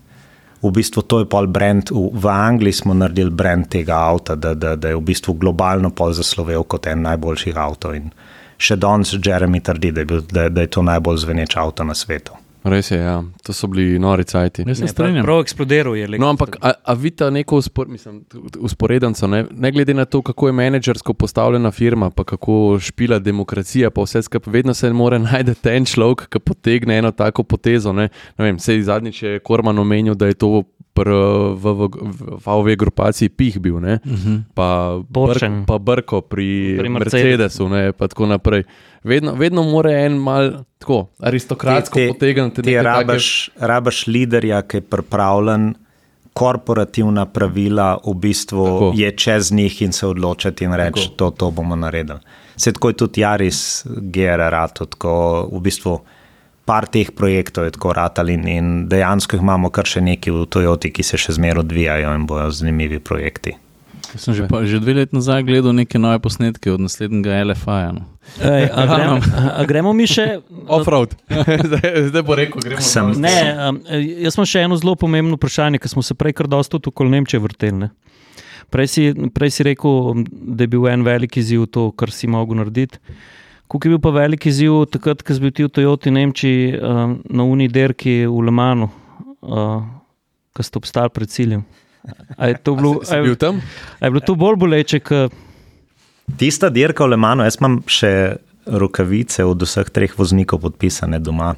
v 0.63 0.73
bistvu 0.73 1.03
to 1.03 1.21
je 1.21 1.29
pol 1.29 1.47
brand. 1.47 1.91
V, 1.91 2.09
v 2.15 2.27
Angliji 2.29 2.73
smo 2.73 2.95
naredili 2.95 3.31
brand 3.31 3.69
tega 3.69 3.99
avta, 4.09 4.35
da, 4.35 4.55
da, 4.55 4.77
da 4.77 4.95
je 4.95 4.97
v 4.97 5.05
bistvu 5.05 5.35
globalno 5.35 5.91
pol 5.91 6.15
zaslovel 6.17 6.65
kot 6.65 6.87
en 6.87 7.05
najboljših 7.05 7.57
avtomobilov. 7.57 7.97
In 8.01 8.13
še 8.61 8.77
danes 8.77 9.13
Jeremy 9.17 9.61
trdi, 9.65 9.93
da 9.93 10.05
je, 10.05 10.09
bil, 10.09 10.25
da, 10.29 10.49
da 10.49 10.65
je 10.65 10.73
to 10.77 10.85
najbolj 10.85 11.25
zveneč 11.25 11.57
avto 11.57 11.85
na 11.85 11.97
svetu. 11.97 12.40
Res 12.65 12.91
je, 12.91 12.99
ja. 12.99 13.23
to 13.43 13.53
so 13.57 13.67
bili 13.73 13.99
nori 13.99 14.25
cajti. 14.25 14.65
Ne, 14.69 14.75
strinjam. 14.75 15.25
Prav 15.25 15.41
eksplodiral 15.41 15.97
je. 15.97 16.09
No, 16.21 16.29
ampak, 16.29 16.59
a, 16.61 16.73
a 16.85 16.95
vidite 16.95 17.31
neko 17.31 17.57
uspor, 17.57 17.89
mislim, 17.89 18.21
usporednico, 18.61 19.27
ne? 19.27 19.45
ne 19.51 19.71
glede 19.73 19.95
na 19.95 20.05
to, 20.05 20.21
kako 20.23 20.49
je 20.49 20.53
menedžersko 20.53 21.15
postavljena 21.15 21.71
firma, 21.71 22.11
pa 22.11 22.25
kako 22.25 22.79
špila 22.81 23.19
demokracija, 23.19 23.91
pa 23.91 24.05
vse 24.05 24.23
skupaj, 24.23 24.53
vedno 24.53 24.75
se 24.75 24.93
mora 24.93 25.19
najti 25.31 25.73
en 25.73 25.89
človek, 25.89 26.27
ki 26.29 26.43
potegne 26.45 26.99
eno 26.99 27.13
tako 27.17 27.43
potezo. 27.43 27.93
Ne? 27.97 28.11
Ne 28.39 28.45
vem, 28.45 28.59
sej 28.59 28.83
zadnjič 28.83 29.23
je 29.23 29.39
Korman 29.39 29.79
omenil, 29.79 30.15
da 30.15 30.29
je 30.29 30.37
to 30.37 30.63
pr, 30.93 31.09
v, 31.57 31.65
v, 31.65 31.89
v 31.89 32.39
VW 32.45 32.77
grupaciji 32.77 33.29
pih 33.29 33.59
bil, 33.59 33.77
uh 33.77 33.83
-huh. 33.83 34.43
pa, 34.55 35.01
Porsche. 35.13 35.49
Brk, 35.49 35.67
pa 35.67 35.79
Brko 35.79 36.21
pri, 36.21 36.77
Pri 36.77 36.79
pri 36.79 36.89
Mercedesu. 36.89 37.25
Mercedesu, 37.25 37.69
ne, 37.69 37.93
pa 37.93 38.09
tako 38.09 38.27
naprej. 38.27 38.65
Vedno, 39.05 39.33
vedno 39.35 39.63
mora 39.63 39.93
en 40.05 40.19
mal 40.21 40.51
tako 40.79 41.07
aristokratsko 41.19 42.01
potegniti. 42.13 42.63
Ti 42.63 42.69
neke 42.71 42.79
take- 42.79 42.83
rabaš, 42.85 43.51
rabaš 43.57 44.07
liderja, 44.07 44.63
ki 44.63 44.77
je 44.77 44.81
pripravljen 44.81 45.75
korporativna 46.33 47.27
pravila 47.27 47.99
v 48.07 48.15
bistvu 48.15 48.65
Tako. 48.67 48.93
je 48.95 49.11
čez 49.17 49.53
njih 49.53 49.83
in 49.83 49.93
se 49.93 50.07
odločiti 50.07 50.65
in 50.65 50.73
reči, 50.73 51.03
Tako. 51.09 51.15
to, 51.17 51.31
to 51.31 51.51
bomo 51.51 51.77
naredili. 51.77 52.19
Se 52.57 52.73
tako 52.73 52.89
je 52.89 52.95
tudi 52.97 53.21
Jaris, 53.21 53.87
GRR, 53.87 54.69
tako 54.75 55.49
v 55.53 55.61
bistvu. 55.61 56.01
Par 56.65 56.87
teh 56.87 57.11
projektov 57.11 57.65
je 57.65 57.71
tako 57.71 57.93
ratali 57.93 58.35
in, 58.35 58.49
in 58.49 58.89
dejansko 58.89 59.37
jih 59.37 59.43
imamo 59.43 59.71
kar 59.71 59.85
še 59.89 60.01
nekaj 60.01 60.33
v 60.33 60.45
Toyoti, 60.47 60.93
ki 60.93 61.03
se 61.03 61.19
še 61.19 61.33
zmeraj 61.33 61.65
odvijajo 61.65 62.13
in 62.15 62.27
bojo 62.27 62.51
zanimivi 62.51 63.01
projekti. 63.01 63.57
Sem 64.19 64.35
že, 64.35 64.47
pa, 64.51 64.67
že 64.67 64.81
dve 64.83 64.95
leti 64.99 65.15
nazaj 65.15 65.45
gledal 65.47 65.75
neke 65.77 65.99
nove 65.99 66.19
posnetke 66.19 66.73
od 66.73 66.83
naslednjega 66.83 67.45
LFI-ja. 67.47 67.91
No. 67.95 68.07
Ej, 68.43 68.67
a, 68.75 68.83
gremo, 68.87 69.17
a 69.55 69.63
gremo 69.67 69.93
mi 69.95 70.07
še. 70.11 70.41
Offroad. 70.77 71.15
zdaj, 71.69 72.11
zdaj 72.11 72.23
bo 72.27 72.35
rekel, 72.35 72.63
gremo 72.65 72.83
Sem- 72.83 73.15
Ne, 73.23 73.37
um, 73.69 73.81
jaz 74.25 74.39
imam 74.39 74.49
še 74.51 74.65
eno 74.67 74.79
zelo 74.81 74.97
pomembno 74.99 75.39
vprašanje, 75.39 75.79
ker 75.79 75.93
smo 75.93 76.03
se 76.03 76.17
prej 76.19 76.35
kar 76.41 76.51
dosta 76.51 76.79
tudi 76.79 76.91
okoli 76.91 77.15
Nemčije 77.15 77.43
vrteli. 77.43 77.87
Ne? 77.87 77.91
Prej 78.71 78.87
si, 78.91 79.03
prej 79.35 79.51
si 79.55 79.67
rekel, 79.67 80.25
da 80.31 80.67
je 80.67 80.71
bil 80.71 80.87
en 80.91 81.07
velik 81.07 81.39
izziv 81.41 81.67
to, 81.75 81.91
kar 81.95 82.11
si 82.15 82.31
mogel 82.31 82.61
narediti. 82.63 82.99
Kuk 83.71 83.87
je 83.87 83.93
bil 83.95 84.01
pa 84.03 84.11
velik 84.15 84.47
izziv 84.51 84.85
takrat, 84.91 85.23
ko 85.23 85.35
si 85.35 85.43
bil 85.43 85.55
ti 85.55 85.67
v 85.67 85.71
Toyoti 85.71 86.11
Nemčiji 86.11 86.75
um, 86.79 87.19
na 87.31 87.47
Uniderki 87.47 88.25
v 88.27 88.47
Lemanu, 88.47 88.91
uh, 89.47 89.87
ko 90.51 90.67
ste 90.67 90.79
obstali 90.83 91.15
pred 91.15 91.31
ciljem. 91.31 91.63
A 92.37 92.49
je, 92.49 92.57
to 92.65 92.75
bilo, 92.75 93.01
a, 93.05 93.21
bil 93.21 93.35
je, 93.35 93.41
tam? 93.41 93.61
a 94.01 94.07
je 94.07 94.11
bilo 94.11 94.25
to 94.25 94.35
bolj 94.35 94.57
boleče, 94.57 95.01
kot 95.05 95.35
Tista 96.37 96.69
dirka 96.71 97.05
v 97.05 97.15
Lemanu, 97.15 97.45
jaz 97.47 97.59
imam 97.59 97.81
še 97.91 98.13
rokavice 98.67 99.45
od 99.47 99.63
vseh 99.65 99.89
treh 99.91 100.13
voznikov 100.19 100.63
podpisane 100.63 101.19
doma. 101.19 101.55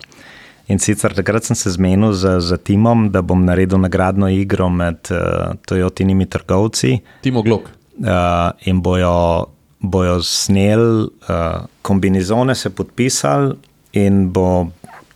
In 0.71 0.79
sicer 0.81 1.13
takrat 1.13 1.45
sem 1.45 1.59
se 1.59 1.73
zmenil 1.75 2.15
z, 2.17 2.39
z 2.41 2.57
timom, 2.65 3.11
da 3.13 3.21
bom 3.21 3.43
naredil 3.45 3.83
nagradno 3.83 4.31
igro 4.33 4.71
med 4.73 5.11
uh, 5.11 5.53
Toyotinimi 5.67 6.29
trgovci 6.31 7.01
Timo 7.21 7.43
Glok. 7.43 7.67
uh, 7.67 8.55
in 8.71 8.81
bojo, 8.81 9.51
bojo 9.83 10.23
snel 10.23 11.11
uh, 11.11 11.67
kombinizone, 11.83 12.55
se 12.55 12.71
podpisali 12.71 13.59
in 13.99 14.31
bo 14.33 14.71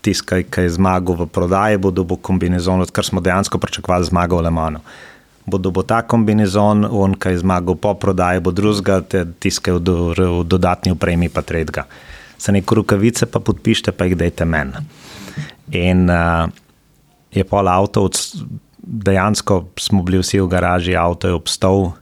tiskaj, 0.04 0.50
ki 0.50 0.66
je 0.66 0.76
zmagal 0.76 1.22
v 1.24 1.30
prodaji, 1.30 1.78
bo 1.80 1.94
dobil 1.94 2.18
kombinizon, 2.20 2.82
odkar 2.84 3.06
smo 3.06 3.22
dejansko 3.22 3.58
pričakovali 3.62 4.10
zmago 4.10 4.42
v 4.42 4.50
Lemanu. 4.50 4.82
Bo 5.46 5.58
dobil 5.62 5.86
ta 5.86 6.02
kombinizon, 6.02 6.84
on, 6.90 7.14
ki 7.14 7.36
je 7.36 7.42
zmagal 7.44 7.78
po 7.78 7.94
prodaji, 7.94 8.42
bo 8.42 8.50
drugega, 8.50 9.00
te 9.06 9.22
tiskaj 9.24 9.78
v, 9.78 9.80
do, 9.80 9.94
v 10.10 10.44
dodatni 10.44 10.90
opremi, 10.90 11.30
pa 11.30 11.42
tretjega. 11.46 11.86
Za 12.38 12.52
neko 12.52 12.82
rokavice 12.82 13.30
pa 13.30 13.38
podpišite, 13.40 13.94
pa 13.94 14.08
jih 14.08 14.18
dajte 14.18 14.44
meni. 14.44 14.82
In 15.78 16.10
uh, 16.10 16.50
je 17.30 17.44
pol 17.46 17.70
avto, 17.70 18.08
od- 18.10 18.18
dejansko 18.86 19.64
smo 19.78 20.02
bili 20.02 20.18
vsi 20.18 20.40
v 20.40 20.50
garaži, 20.50 20.96
avto 20.98 21.30
je 21.30 21.34
obstal 21.34 21.92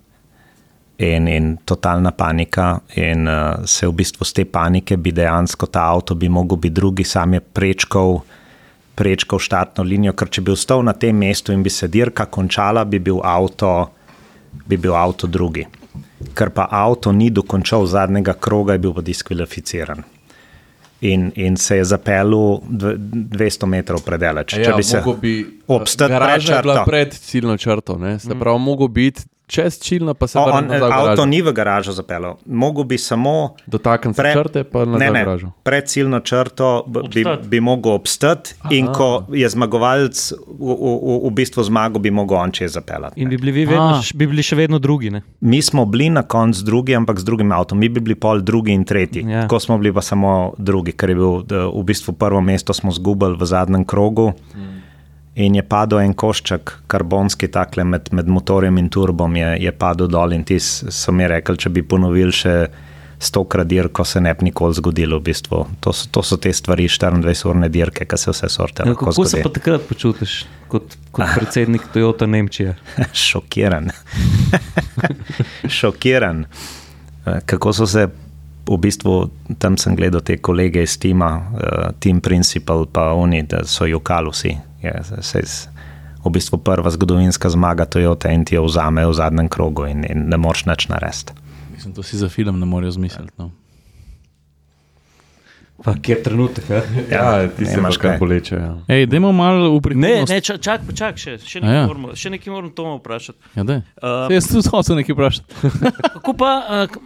in, 0.99 1.29
in 1.29 1.57
totalna 1.65 2.11
panika. 2.11 2.81
In 2.97 3.29
uh, 3.29 3.65
se 3.65 3.89
v 3.89 3.93
bistvu 3.93 4.25
z 4.25 4.41
te 4.41 4.45
panike 4.45 4.97
bi 4.97 5.13
dejansko 5.13 5.67
ta 5.67 5.89
avto 5.93 6.15
bi 6.15 6.29
mogel 6.29 6.57
biti 6.57 6.75
drugi, 6.75 7.05
sam 7.05 7.35
je 7.35 7.41
prečkal, 7.41 8.21
prečkal 8.95 9.39
štartno 9.39 9.85
linijo, 9.85 10.13
ker 10.13 10.29
če 10.29 10.43
bi 10.43 10.53
ostal 10.53 10.83
na 10.83 10.93
tem 10.93 11.17
mestu 11.17 11.53
in 11.53 11.63
bi 11.63 11.71
se 11.71 11.89
dirka 11.89 12.27
končala, 12.27 12.85
bi 12.85 12.99
bil 12.99 13.21
avto, 13.23 13.91
bi 14.67 14.77
bil 14.77 14.95
avto 14.95 15.27
drugi. 15.27 15.67
Ker 16.35 16.51
pa 16.51 16.69
avto 16.71 17.13
ni 17.13 17.31
dokončal 17.31 17.87
zadnjega 17.87 18.35
kroga, 18.35 18.73
je 18.73 18.79
bil 18.79 18.95
pa 18.95 19.03
diskvalificiran. 19.03 20.03
In, 21.01 21.33
in 21.37 21.57
se 21.57 21.77
je 21.77 21.85
zapeljal 21.85 22.31
dve- 22.65 22.95
200 22.97 23.67
metrov 23.67 24.01
predaleč. 24.01 24.55
Ja, 24.55 24.65
Če 24.65 24.73
bi 24.73 24.83
se 24.83 24.97
mogel 24.99 25.19
bi 25.21 25.33
obstati 25.69 26.09
pred 26.09 26.19
garaža 26.19 26.55
je 26.55 26.63
bila 26.63 26.75
črto. 26.75 26.85
pred 26.87 27.13
ciljno 27.15 27.57
črto, 27.57 27.99
ne? 27.99 28.19
se 28.19 28.35
pravi, 28.35 28.59
mogel 28.59 28.89
biti 28.89 29.23
čez 29.55 29.79
ciljno, 29.79 30.15
pa 30.15 30.27
se 30.27 30.37
O, 30.37 30.45
on, 30.49 30.67
v 30.67 30.83
avto 30.85 31.25
ni 31.25 31.39
v 31.41 31.53
garažo 31.53 31.93
zapeljal, 31.93 32.35
mogel 32.45 32.85
bi 32.85 32.99
samo 32.99 33.55
Dotakniti 33.67 34.17
se 34.17 34.33
črte, 34.33 34.65
pa 34.67 34.85
ne, 34.85 34.99
ne, 35.01 35.21
garažo. 35.21 35.53
pred 35.63 35.87
ciljno 35.87 36.21
črto 36.21 36.71
bi, 36.85 37.01
Obstati. 37.01 37.49
bi 37.49 37.61
mogel 37.61 37.93
obstati, 37.95 38.55
in 38.71 38.89
ko 38.89 39.09
je 39.31 39.49
zmagovalec 39.49 40.17
v, 40.33 40.75
v, 40.75 40.91
v, 41.21 41.31
bistvu 41.33 41.63
zmagal, 41.63 42.01
bi 42.01 42.11
mogel 42.13 42.37
on 42.39 42.51
če 42.51 42.69
zapeljati. 42.71 43.15
in 43.17 43.29
bi 43.29 43.39
bili, 43.39 43.65
vedno, 43.65 43.89
A. 43.91 44.03
š- 44.03 44.15
bi 44.15 44.27
bili 44.27 44.43
še 44.43 44.57
vedno 44.57 44.79
drugi. 44.79 45.11
Ne? 45.11 45.23
Mi 45.41 45.63
smo 45.63 45.85
bili 45.85 46.11
na 46.11 46.23
koncu 46.25 46.65
drugi, 46.65 46.95
ampak 46.95 47.17
z 47.17 47.25
drugim 47.25 47.53
avtom, 47.53 47.79
mi 47.79 47.89
bi 47.89 48.01
bili 48.01 48.15
pol 48.17 48.41
drugi 48.43 48.73
in 48.73 48.85
tretji. 48.85 49.23
Ja. 49.25 49.43
Tako 49.43 49.61
smo 49.61 49.79
bili 49.79 49.93
pa 49.93 50.03
samo 50.03 50.33
drugi, 50.59 50.93
ker 50.93 51.09
je 51.09 51.15
bil 51.15 51.43
v 51.71 51.85
bistvu 51.85 52.13
prvo 52.15 52.41
mesto 52.43 52.73
smo 52.73 52.91
zgubili 52.91 53.37
v 53.37 53.45
zadnjem 53.45 53.85
krogu. 53.85 54.33
In 55.35 55.55
je 55.55 55.63
padel 55.67 55.99
en 55.99 56.13
košček, 56.15 56.71
karbonski, 56.87 57.49
takle 57.51 57.85
med, 57.85 58.13
med 58.15 58.29
motorjem 58.31 58.79
in 58.79 58.89
turbom, 58.89 59.35
je, 59.37 59.49
je 59.65 59.73
padel 59.75 60.07
dol. 60.07 60.33
In 60.33 60.45
ti 60.47 60.61
so 60.63 61.13
mi 61.13 61.27
rekli, 61.27 61.59
če 61.59 61.73
bi 61.75 61.83
ponovili 61.83 62.35
še 62.35 62.55
stokrat 63.25 63.67
dirko, 63.67 64.05
se 64.05 64.21
ne 64.21 64.35
bi 64.35 64.47
nikoli 64.51 64.77
zgodilo. 64.79 65.19
V 65.19 65.27
bistvu. 65.27 65.65
to, 65.81 65.93
so, 65.93 66.07
to 66.13 66.23
so 66.23 66.39
te 66.39 66.53
stvari, 66.55 66.87
24-urne 66.87 67.69
dirke, 67.73 68.07
ki 68.07 68.19
se 68.21 68.31
vse 68.31 68.51
sorte. 68.53 68.87
Ja, 68.87 68.95
kako 68.95 69.13
se 69.25 69.25
zgodi. 69.25 69.43
pa 69.43 69.53
takrat 69.59 69.89
počutiš 69.89 70.35
kot, 70.71 70.95
kot 71.11 71.33
predsednik 71.39 71.89
Toyota 71.95 72.29
Nemčije? 72.31 72.77
Šokiran. 73.27 73.91
Šokiran. 75.81 76.45
Eh, 77.27 77.41
Kako 77.47 77.73
so 77.73 77.89
se, 77.91 78.07
v 78.69 78.79
bistvu, 78.81 79.17
tam 79.59 79.77
sem 79.81 79.97
gledal 79.97 80.23
te 80.23 80.39
kolege 80.39 80.85
iz 80.87 80.95
tima, 80.99 81.33
uh, 81.37 81.91
Team 82.01 82.21
Principal, 82.25 82.87
pa 82.87 83.11
oni, 83.13 83.43
da 83.49 83.65
so 83.69 83.89
jokali 83.89 84.31
vsi. 84.33 84.55
Je, 84.85 84.95
se, 85.05 85.23
se, 85.23 85.69
v 86.25 86.31
bistvu 86.33 86.59
prva 86.61 86.91
zgodovinska 86.93 87.49
zmaga 87.51 87.85
Toyota 87.89 88.33
in 88.33 88.45
ti 88.45 88.55
jo 88.55 88.65
vzame 88.69 89.07
v 89.07 89.13
zadnjem 89.17 89.49
krogu 89.49 89.87
in, 89.89 90.05
in 90.05 90.29
ne 90.29 90.37
moreš 90.37 90.65
nič 90.69 90.89
narediti. 90.93 91.33
Mislim, 91.73 91.95
to 91.97 92.03
si 92.03 92.17
za 92.21 92.29
film 92.29 92.61
ne 92.61 92.67
morejo 92.67 92.95
zmisliti. 92.97 93.33
No. 93.39 93.51
Pa, 95.85 95.95
kje 96.03 96.15
je 96.15 96.23
trenutek? 96.23 96.65
Ja? 96.71 96.83
Ja, 97.11 97.49
ti 97.49 97.67
se 97.67 97.75
imaš 97.79 97.97
kaj 97.97 98.11
kaj. 98.15 98.19
boleče. 98.19 98.55
Ja. 98.57 98.77
Ej, 98.89 99.07
dajmo 99.11 99.33
malo 99.33 99.71
v 99.71 99.75
Ne, 99.75 99.81
prihodnost. 99.81 100.33
ne, 100.33 100.41
čak, 100.41 100.61
čak, 100.63 100.81
čak 100.95 101.19
še, 101.19 101.35
še 101.43 101.59
A 101.59 101.67
nekaj, 101.67 101.75
ja. 101.75 101.81
ja. 101.81 101.87
moramo, 101.91 102.15
še 102.17 102.31
nekaj 102.31 102.53
moram 102.55 102.71
to 102.71 102.87
vprašati. 103.01 103.39
Ja, 103.59 103.65
daj. 103.67 103.81
Uh, 103.99 104.31
jaz 104.33 104.49
tudi 104.49 104.71
hočem 104.71 104.97
nekaj 105.03 105.17
vprašati. 105.19 105.73
kako, 106.15 106.33
pa, 106.39 106.53
uh, 106.87 106.97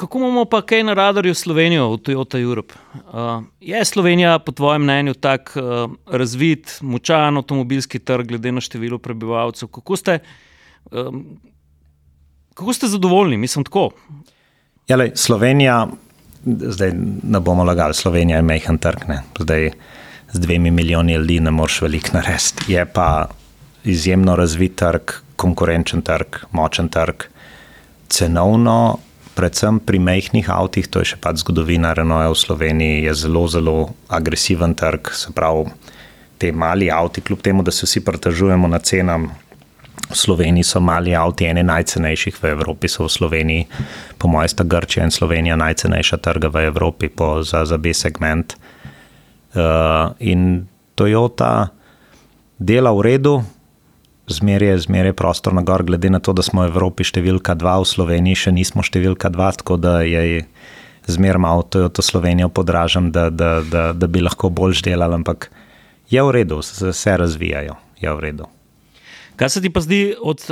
kako 0.00 0.18
imamo 0.18 0.44
pa 0.44 0.62
kaj 0.62 0.84
na 0.84 0.94
radarju 0.94 1.34
Slovenijo 1.34 1.90
v 1.92 1.96
Toyota 2.00 2.40
Europe? 2.40 2.74
Uh, 2.94 3.44
je 3.60 3.84
Slovenija, 3.84 4.38
po 4.38 4.52
tvojem 4.52 4.82
mnenju, 4.82 5.14
tak 5.14 5.52
uh, 5.56 5.92
razvit, 6.08 6.78
močan 6.80 7.36
avtomobilski 7.36 7.98
trg, 7.98 8.28
glede 8.28 8.52
na 8.52 8.60
število 8.64 8.98
prebivalcev? 8.98 9.68
Kako 9.68 9.96
ste, 9.96 10.18
um, 10.90 11.24
kako 12.54 12.72
ste 12.72 12.88
zadovoljni, 12.88 13.36
mislim 13.36 13.64
tako? 13.64 13.90
Jale, 14.88 15.10
Slovenija, 15.14 15.86
zdaj 16.46 16.94
ne 17.22 17.40
bomo 17.40 17.64
lagali, 17.64 17.94
Slovenija 17.94 18.40
je 18.40 18.48
majhen 18.48 18.78
trg. 18.78 19.04
Ne. 19.08 19.20
Zdaj 19.38 19.70
z 20.32 20.40
dvemi 20.40 20.70
milijoni 20.70 21.14
ljudi 21.14 21.40
ne 21.40 21.50
moreš 21.50 21.82
veliko 21.82 22.16
narediti. 22.16 22.72
Je 22.72 22.86
pa 22.86 23.28
izjemno 23.84 24.36
razvit 24.36 24.80
trg, 24.80 25.12
konkurenčen 25.36 26.02
trg, 26.02 26.40
močen 26.52 26.88
trg. 26.88 27.28
Cenovno, 28.08 28.98
predvsem 29.34 29.80
pri 29.80 29.98
majhnih 29.98 30.50
avtih, 30.50 30.88
to 30.90 31.02
je 31.02 31.14
še 31.14 31.20
pač 31.22 31.42
zgodovina 31.44 31.92
Renaulta 31.96 32.32
v 32.32 32.40
Sloveniji, 32.40 33.04
je 33.08 33.14
zelo, 33.26 33.44
zelo 33.48 33.76
agresiven 34.08 34.74
trg. 34.74 35.12
Se 35.16 35.32
pravi, 35.34 35.70
te 36.40 36.52
mali 36.52 36.90
avti, 36.90 37.20
kljub 37.20 37.42
temu, 37.44 37.62
da 37.62 37.70
se 37.70 37.86
vsi 37.86 38.04
pritožujemo 38.04 38.68
na 38.68 38.78
cenam, 38.78 39.30
v 40.10 40.16
Sloveniji 40.16 40.66
so 40.66 40.80
mali 40.82 41.14
avti, 41.14 41.46
ene 41.46 41.62
najcenejših 41.62 42.40
v 42.42 42.50
Evropi 42.56 42.88
so 42.90 43.06
v 43.06 43.12
Sloveniji, 43.14 43.66
po 44.18 44.26
mojem, 44.26 44.50
sta 44.50 44.66
Grčija 44.66 45.06
in 45.06 45.14
Slovenija 45.14 45.56
najcenejša 45.60 46.18
trga 46.18 46.50
v 46.50 46.66
Evropi 46.66 47.08
po, 47.08 47.42
za, 47.46 47.62
za 47.64 47.78
B 47.78 47.94
segment. 47.94 48.56
Uh, 49.50 50.14
in 50.18 50.66
Toyota 50.94 51.70
dela 52.58 52.90
v 52.94 53.00
redu, 53.06 53.34
zmeraj 54.30 54.68
je, 54.68 54.78
zmeraj 54.86 55.12
je 55.12 55.18
prostor 55.18 55.54
na 55.54 55.62
gor, 55.62 55.84
glede 55.84 56.10
na 56.10 56.18
to, 56.18 56.32
da 56.32 56.42
smo 56.42 56.62
v 56.62 56.72
Evropi 56.72 57.04
številka 57.04 57.54
dva, 57.58 57.78
v 57.82 57.88
Sloveniji 57.90 58.46
še 58.46 58.52
nismo 58.54 58.84
številka 58.86 59.30
dva, 59.30 59.50
tako 59.52 59.76
da 59.76 60.00
je 60.06 60.46
zmeraj 61.10 61.42
malo 61.42 61.66
Toyota 61.66 62.04
Slovenijo 62.04 62.48
podražam, 62.48 63.10
da, 63.10 63.30
da, 63.30 63.58
da, 63.66 63.90
da 63.92 64.06
bi 64.06 64.22
lahko 64.22 64.50
bolj 64.52 64.84
delali, 64.86 65.18
ampak 65.18 65.50
Je 66.10 66.22
v 66.22 66.30
redu, 66.30 66.62
se, 66.62 66.92
se 66.92 67.16
razvijajo, 67.16 67.76
je 68.02 68.14
v 68.14 68.20
redu. 68.20 68.46
Kaj 69.38 69.48
se 69.48 69.62
ti 69.62 69.70
pa 69.70 69.80
zdi 69.80 70.14
od. 70.18 70.42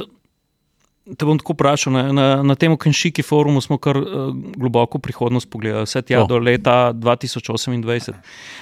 Te 1.08 1.24
bom 1.24 1.38
tako 1.40 1.56
vprašal. 1.56 1.92
Na, 1.92 2.02
na, 2.12 2.26
na 2.44 2.54
tem 2.54 2.76
Kenšiki 2.76 3.24
forumu 3.24 3.60
smo 3.64 3.78
kar 3.80 3.96
uh, 3.96 4.28
globoko 4.60 5.00
prihodnost 5.00 5.48
pogledali, 5.50 5.88
vse 5.88 6.02
tja 6.04 6.20
O. 6.22 6.26
do 6.28 6.38
leta 6.38 6.92
2028. 6.92 8.12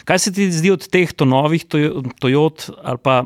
Kaj 0.06 0.18
se 0.18 0.32
ti 0.32 0.46
zdi 0.54 0.70
od 0.70 0.86
teh 0.88 1.10
to 1.12 1.26
novih 1.26 1.66
Toyo- 1.66 2.06
Toyot, 2.22 2.70
ali 2.82 3.02
pa 3.02 3.24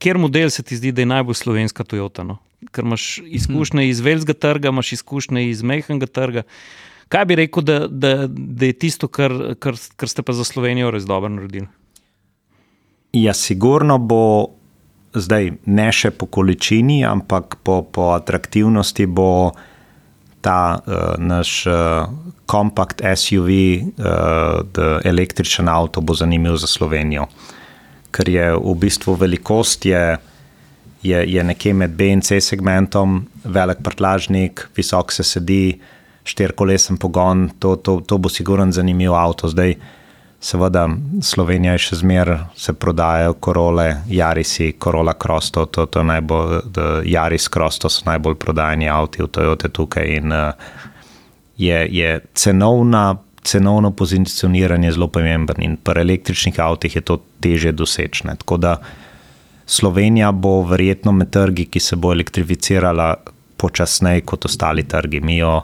kjer 0.00 0.18
model 0.18 0.50
se 0.50 0.62
ti 0.62 0.76
zdi, 0.76 0.92
da 0.92 1.04
je 1.04 1.10
najbolj 1.12 1.36
slovenska 1.38 1.84
Toyota? 1.84 2.24
No? 2.26 2.38
Ker 2.72 2.84
imaš 2.84 3.20
izkušnje 3.24 3.88
iz 3.88 4.00
velikega 4.00 4.34
trga, 4.34 4.72
imaš 4.72 4.92
izkušnje 4.98 5.48
iz 5.50 5.62
mehkega 5.62 6.06
trga. 6.06 6.42
Kaj 7.10 7.24
bi 7.26 7.36
rekel, 7.42 7.64
da, 7.66 7.78
da, 7.88 8.14
da 8.28 8.70
je 8.70 8.78
tisto, 8.78 9.08
kar, 9.08 9.34
kar, 9.58 9.76
kar 9.96 10.08
ste 10.08 10.22
pa 10.22 10.32
za 10.32 10.46
Slovenijo 10.46 10.92
res 10.94 11.04
dobro 11.08 11.28
naredili? 11.28 11.66
Ja, 13.12 13.34
sigurno 13.34 13.98
bo 13.98 14.22
zdaj 15.14 15.50
ne 15.66 15.88
še 15.92 16.12
po 16.14 16.28
količini, 16.30 17.02
ampak 17.04 17.58
po, 17.66 17.82
po 17.82 18.12
atraktivnosti 18.14 19.06
bo 19.10 19.50
ta 20.40 20.78
uh, 20.78 21.18
naš 21.18 21.64
uh, 21.66 22.06
kompakt 22.48 23.02
SUV, 23.02 23.50
uh, 23.98 25.02
električen 25.04 25.68
avto, 25.68 26.00
bo 26.00 26.14
zanimiv 26.14 26.56
za 26.62 26.70
Slovenijo. 26.70 27.26
Ker 28.10 28.28
je 28.28 28.50
v 28.56 28.74
bistvu 28.80 29.14
velikost 29.14 29.86
je, 29.86 30.02
je, 31.02 31.22
je 31.32 31.44
nekje 31.44 31.74
med 31.74 31.94
B 31.96 32.10
in 32.10 32.22
C 32.22 32.40
segmentom, 32.40 33.22
velik 33.44 33.82
prtlažnik, 33.86 34.66
visok 34.76 35.12
se 35.12 35.24
sedi, 35.24 35.78
štirikolesen 36.24 36.98
pogon, 37.00 37.48
to, 37.58 37.76
to, 37.76 38.00
to 38.06 38.18
bo 38.18 38.28
sigurno 38.28 38.72
zanimiv 38.72 39.14
avto. 39.14 39.48
Zdaj, 39.48 39.76
Seveda, 40.40 40.86
Slovenija 41.20 41.74
je 41.76 41.82
še 41.84 41.96
zmeraj, 42.00 42.38
se 42.56 42.72
prodajajo 42.72 43.34
korole, 43.44 43.88
Jarisi, 44.08 44.70
Corolla 44.80 45.12
Cross, 45.20 45.50
to, 45.52 45.66
to, 45.68 46.02
najbolj, 46.02 46.62
Jaris 47.04 47.48
Cross, 47.52 47.82
to 47.82 47.90
so 47.92 48.06
najbolj 48.08 48.38
prodajani 48.40 48.88
avti 48.88 49.20
v 49.20 49.28
Toyota 49.28 49.68
tukaj. 49.68 50.08
In 50.16 50.32
uh, 50.32 50.54
je, 51.60 51.82
je 51.92 52.14
cenovna, 52.32 53.18
cenovno 53.42 53.90
pozicioniranje 53.90 54.92
zelo 54.92 55.08
pomembno 55.08 55.64
in 55.64 55.76
pri 55.76 56.00
električnih 56.00 56.60
avtih 56.60 56.96
je 56.96 57.00
to 57.00 57.20
teže 57.40 57.72
dosečne. 57.72 58.36
Tako 58.36 58.56
da 58.56 58.76
Slovenija 59.66 60.32
bo 60.32 60.62
verjetno 60.62 61.12
med 61.12 61.30
trgi, 61.30 61.66
ki 61.66 61.80
se 61.80 61.96
bo 61.96 62.12
elektrificirala 62.12 63.14
počasneje 63.56 64.20
kot 64.20 64.44
ostali 64.44 64.82
trgi. 64.82 65.20
Mi 65.20 65.36
jo 65.36 65.60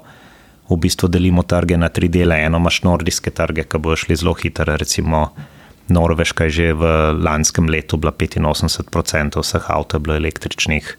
v 0.68 0.76
bistvu 0.76 1.08
delimo 1.08 1.42
trge 1.42 1.76
na 1.76 1.88
tri 1.88 2.08
dele. 2.08 2.38
Eno 2.44 2.58
imaš 2.58 2.82
nordijske 2.82 3.30
trge, 3.30 3.64
ki 3.64 3.78
bodo 3.78 3.96
šli 3.96 4.16
zelo 4.16 4.34
hitro, 4.34 4.76
recimo 4.76 5.28
Norveška 5.88 6.44
je 6.44 6.50
že 6.50 6.72
v 6.74 6.82
lanskem 7.22 7.68
letu 7.70 7.96
bila 7.96 8.12
85% 8.12 9.38
vseh 9.38 9.70
avtomobilov 9.70 10.02
bilo 10.02 10.16
električnih, 10.16 10.96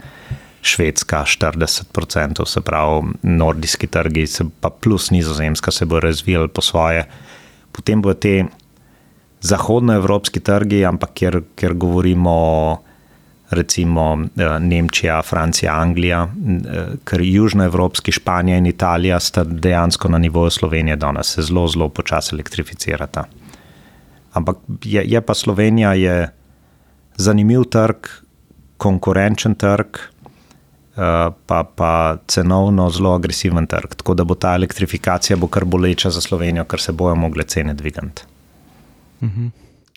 Švedska 0.61 1.23
40%, 1.23 2.45
se 2.45 2.61
pravi, 2.61 3.07
nordijski 3.23 3.87
trgi, 3.87 4.27
se 4.27 4.43
pa 4.61 4.69
plus 4.69 5.11
nizozemska 5.11 5.71
se 5.71 5.85
bo 5.85 5.99
razvijali 5.99 6.47
po 6.47 6.61
svoje. 6.61 7.05
Potem 7.71 8.01
bodo 8.01 8.19
te 8.19 8.45
zahodnoevropski 9.41 10.39
trgi, 10.39 10.85
ampak 10.85 11.13
kjer, 11.13 11.41
kjer 11.55 11.73
govorimo 11.73 12.31
o 12.31 12.77
recimo 13.49 14.17
eh, 14.37 14.59
Nemčija, 14.59 15.21
Francija, 15.21 15.73
Anglija, 15.73 16.27
eh, 16.27 16.85
ker 17.05 17.21
južnoevropski, 17.21 18.11
Španija 18.11 18.57
in 18.57 18.65
Italija 18.65 19.19
sta 19.19 19.43
dejansko 19.43 20.09
na 20.09 20.17
nivoju 20.17 20.49
Slovenije 20.49 20.95
danes, 20.95 21.33
se 21.33 21.41
zelo, 21.41 21.67
zelo 21.67 21.89
počasi 21.89 22.35
elektrificirata. 22.35 23.23
Ampak 24.33 24.57
je, 24.83 25.03
je 25.05 25.21
pa 25.21 25.33
Slovenija 25.33 25.93
je 25.93 26.29
zanimiv 27.17 27.63
trg, 27.63 28.07
konkurenčen 28.77 29.55
trg, 29.55 29.97
pa, 31.45 31.63
pa 31.75 32.17
cenovno 32.27 32.89
zelo 32.89 33.13
agresiven 33.13 33.67
trg. 33.67 33.95
Tako 33.95 34.13
da 34.13 34.23
bo 34.23 34.35
ta 34.35 34.55
elektrifikacija 34.55 35.37
bo 35.37 35.47
kar 35.47 35.65
boleča 35.65 36.09
za 36.09 36.21
Slovenijo, 36.21 36.65
ker 36.65 36.81
se 36.81 36.91
bojo 36.91 37.15
mogle 37.15 37.43
cene 37.43 37.73
dvigati. 37.73 38.25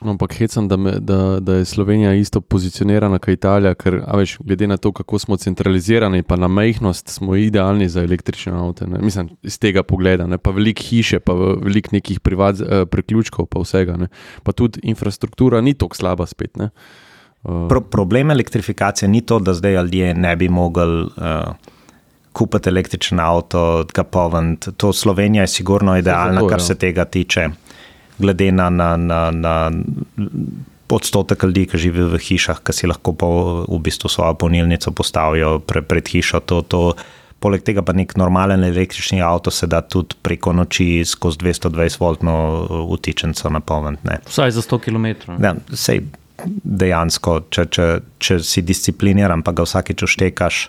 Ampak 0.01 0.33
hecam, 0.35 0.69
da, 0.69 0.77
me, 0.77 0.93
da, 0.99 1.41
da 1.41 1.55
je 1.55 1.65
Slovenija 1.65 2.15
isto 2.15 2.41
pozicionirana 2.41 3.19
kot 3.19 3.29
Italija, 3.29 3.75
ker 3.75 3.99
veš, 4.17 4.39
glede 4.41 4.67
na 4.67 4.77
to, 4.77 4.93
kako 4.93 5.19
smo 5.19 5.37
centralizirani, 5.37 6.23
pa 6.23 6.37
na 6.37 6.49
majhnost, 6.49 7.09
smo 7.09 7.37
idealni 7.37 7.89
za 7.89 8.01
električne 8.03 8.53
avto. 8.53 8.87
Mislim, 8.87 9.29
iz 9.43 9.59
tega 9.59 9.83
pogleda, 9.83 10.27
ne? 10.27 10.39
pa 10.39 10.51
veliko 10.51 10.83
hiše, 10.83 11.21
pa 11.21 11.35
veliko 11.35 11.89
nekih 11.93 12.21
privat, 12.21 12.61
eh, 12.61 12.87
priključkov, 12.87 13.47
pa 13.47 13.61
vsega. 13.61 13.97
Ne? 13.97 14.09
Pa 14.43 14.53
tudi 14.53 14.81
infrastruktura 14.83 15.61
ni 15.61 15.75
tako 15.75 15.97
slaba 15.97 16.27
spet. 16.27 16.57
Ne? 16.57 16.71
Pro, 17.43 17.81
problem 17.81 18.31
elektrifikacije 18.31 19.09
ni 19.09 19.21
to, 19.21 19.39
da 19.39 19.55
zdaj 19.55 19.75
ljudje 19.75 20.15
ne 20.15 20.37
bi 20.37 20.49
mogli 20.49 21.03
uh, 21.03 21.55
kupiti 22.33 22.69
električen 22.69 23.21
avto, 23.21 23.85
ga 23.95 24.05
polniti. 24.05 24.73
To 24.73 24.93
Slovenija 24.93 25.43
je 25.43 25.49
sigurno 25.49 25.97
idealna, 25.99 26.41
kar 26.49 26.59
ja. 26.59 26.65
se 26.65 26.75
tega 26.75 27.05
tiče, 27.05 27.49
glede 28.19 28.53
na, 28.53 28.71
na, 28.71 28.97
na, 28.97 29.31
na 29.31 29.71
odstotek 30.89 31.43
ljudi, 31.43 31.67
ki 31.67 31.79
živijo 31.79 32.11
v 32.13 32.19
hišah, 32.19 32.61
ki 32.67 32.75
si 32.75 32.91
lahko 32.91 33.15
po, 33.15 33.31
v 33.69 33.79
bistvu 33.79 34.11
svojo 34.11 34.35
polnilnico 34.35 34.93
postavijo 34.93 35.59
pre, 35.65 35.83
pred 35.83 36.09
hišo. 36.09 36.41
To, 36.41 36.61
to, 36.63 36.83
poleg 37.41 37.65
tega 37.65 37.83
pa 37.87 37.95
nek 37.97 38.17
normalen 38.21 38.65
električni 38.65 39.23
avto 39.25 39.51
se 39.51 39.67
da 39.67 39.81
tudi 39.81 40.19
preko 40.23 40.53
noči 40.53 41.05
skozi 41.07 41.39
220-voltno 41.41 42.35
utičenco 42.93 43.51
napolniti. 43.51 44.21
Vsaj 44.29 44.51
za 44.59 44.63
100 44.63 44.81
km. 44.85 45.07
Ja, 45.43 45.55
sej, 45.73 46.03
dejansko, 46.65 47.41
če, 47.51 47.67
če, 47.71 47.87
če 48.19 48.39
si 48.45 48.63
discipliniran, 48.63 49.43
pa 49.43 49.53
ga 49.53 49.67
vsakeč 49.67 50.05
uštekaš, 50.07 50.69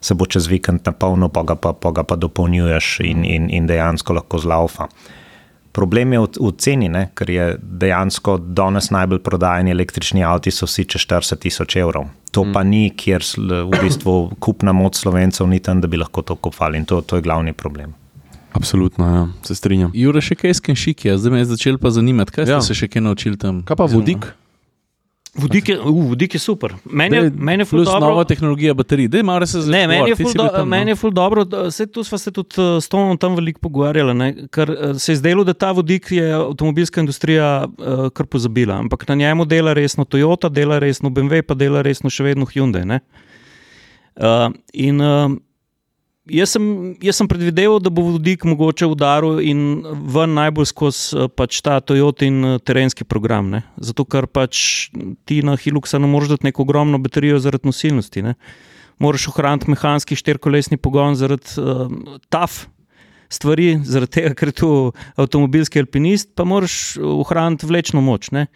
se 0.00 0.14
bo 0.14 0.26
čez 0.30 0.46
vikend 0.46 0.86
napolnil, 0.86 1.30
pa 1.34 1.42
ga 1.42 1.56
pa, 1.58 1.72
pa, 1.74 1.92
ga 1.92 2.04
pa 2.06 2.16
dopolnjuješ 2.16 2.98
in, 3.06 3.24
in, 3.26 3.48
in 3.50 3.66
dejansko 3.66 4.14
lahko 4.20 4.38
zlaufa. 4.38 4.88
Problem 5.72 6.12
je 6.12 6.20
v, 6.22 6.28
v 6.42 6.52
ceni, 6.58 6.88
ne? 6.90 7.08
ker 7.14 7.30
je 7.30 7.46
dejansko 7.60 8.38
danes 8.38 8.90
najbolj 8.94 9.20
prodajani 9.22 9.70
električni 9.74 10.24
avti, 10.26 10.50
so 10.54 10.66
vsi 10.66 10.86
čez 10.90 11.04
40 11.06 11.42
tisoč 11.44 11.76
evrov. 11.78 12.08
To 12.34 12.44
mm. 12.44 12.52
pa 12.56 12.62
ni, 12.66 12.88
kjer 12.90 13.24
v 13.38 13.80
bistvu 13.82 14.16
kupna 14.42 14.74
moč 14.74 14.98
slovencev 15.02 15.46
ni 15.48 15.60
tam, 15.60 15.80
da 15.80 15.88
bi 15.90 16.00
lahko 16.00 16.22
to 16.22 16.36
kupali 16.36 16.80
in 16.80 16.86
to, 16.88 17.00
to 17.02 17.18
je 17.18 17.22
glavni 17.22 17.52
problem. 17.52 17.94
absolutno, 18.52 19.06
ja, 19.06 19.28
se 19.42 19.54
strinjam. 19.54 19.92
Jure, 19.94 20.20
še 20.24 20.34
kaj 20.34 20.56
skenšiki, 20.58 21.12
zdaj 21.20 21.32
me 21.32 21.42
je 21.42 21.48
začel 21.52 21.78
pa 21.78 21.92
zanimati, 21.94 22.32
kaj 22.34 22.46
ste 22.48 22.52
Ja. 22.56 22.60
se 22.64 22.74
še 22.74 22.88
kaj 22.88 23.04
naučili 23.04 23.38
tam? 23.38 23.62
Kaj 23.62 23.76
pa 23.76 23.86
vodik? 23.86 24.26
Vodik 25.34 25.68
je, 25.68 25.78
uh, 25.80 26.08
vodik 26.08 26.34
je 26.34 26.38
super. 26.40 26.74
Meni 26.84 27.16
je, 27.16 27.30
meni 27.36 27.62
je 27.62 27.66
Plus 27.66 27.84
dobro. 27.84 28.08
nova 28.08 28.24
tehnologija 28.24 28.74
baterij, 28.74 29.08
da 29.08 29.22
malo 29.22 29.46
se 29.46 29.60
zdaj. 29.60 29.80
Ne, 29.80 29.86
meni 29.86 30.10
je 30.10 30.16
ful, 30.16 30.32
do, 30.34 30.64
meni 30.64 30.90
je 30.90 30.96
ful 30.96 31.10
dobro, 31.10 31.44
saj 31.70 31.86
tu 31.86 32.04
smo 32.04 32.18
se 32.18 32.30
tudi 32.30 32.54
eh, 32.58 32.80
s 32.80 32.88
Tomom 32.88 33.18
tam 33.18 33.34
veliko 33.36 33.60
pogovarjali, 33.60 34.14
ne, 34.14 34.28
ker 34.50 34.70
eh, 34.70 34.94
se 34.98 35.12
je 35.12 35.16
zdelo, 35.16 35.44
da 35.44 35.54
ta 35.54 35.72
vodik 35.72 36.10
je 36.10 36.32
avtomobilska 36.34 37.00
industrija 37.00 37.66
uh, 37.68 38.08
kar 38.10 38.26
pozabila, 38.26 38.78
ampak 38.78 39.08
na 39.08 39.14
njemu 39.14 39.44
dela 39.44 39.72
resno 39.72 40.04
Toyota, 40.04 40.48
dela 40.48 40.78
resno 40.78 41.10
BMW, 41.10 41.42
pa 41.42 41.54
dela 41.54 41.82
resno 41.82 42.10
še 42.10 42.24
vedno 42.24 42.46
Hyundai. 42.46 42.84
ne. 42.84 43.00
Uh, 44.16 44.50
in 44.72 45.00
uh, 45.00 45.30
jaz, 46.30 46.54
sem, 46.54 46.64
jaz 47.02 47.18
sem 47.18 47.28
predvideval, 47.28 47.80
da 47.82 47.90
bo 47.92 48.04
vodik 48.06 48.44
mogoče 48.48 48.88
udaril 48.90 49.40
in 49.44 49.82
ven 50.12 50.34
najbolj 50.36 50.70
skozi 50.70 51.16
eh, 51.16 51.28
pač 51.32 51.60
ta 51.64 51.78
Toyota 51.80 52.26
in 52.28 52.38
eh, 52.44 52.56
terenski 52.62 53.06
program. 53.08 53.50
Ne? 53.54 53.62
Zato, 53.76 54.06
ker 54.08 54.28
pač 54.30 54.88
ti 55.28 55.40
na 55.46 55.56
Hiluxa 55.58 56.00
ne 56.00 56.10
moreš 56.10 56.34
dati 56.36 56.48
neko 56.48 56.64
ogromno 56.66 57.00
baterijo 57.02 57.40
zaradi 57.42 57.70
nosilnosti. 57.70 58.24
Ne? 58.30 58.34
Moraš 59.02 59.28
ohraniti 59.30 59.70
mehanski 59.70 60.18
štirikolesni 60.18 60.76
pogon 60.82 61.14
zaradi 61.14 61.54
uh, 61.62 61.86
TAF. 62.34 62.64
Stvari, 63.30 63.76
zaradi 63.84 64.16
tega, 64.16 64.32
ker 64.34 64.50
je 64.50 64.56
tu 64.56 64.68
avtomobilski 65.20 65.78
alpinist, 65.78 66.32
pa 66.34 66.46
moraš 66.48 66.96
ohraniti 66.98 67.68
vlečno 67.68 68.00
moč. 68.02 68.32
Ne? 68.34 68.48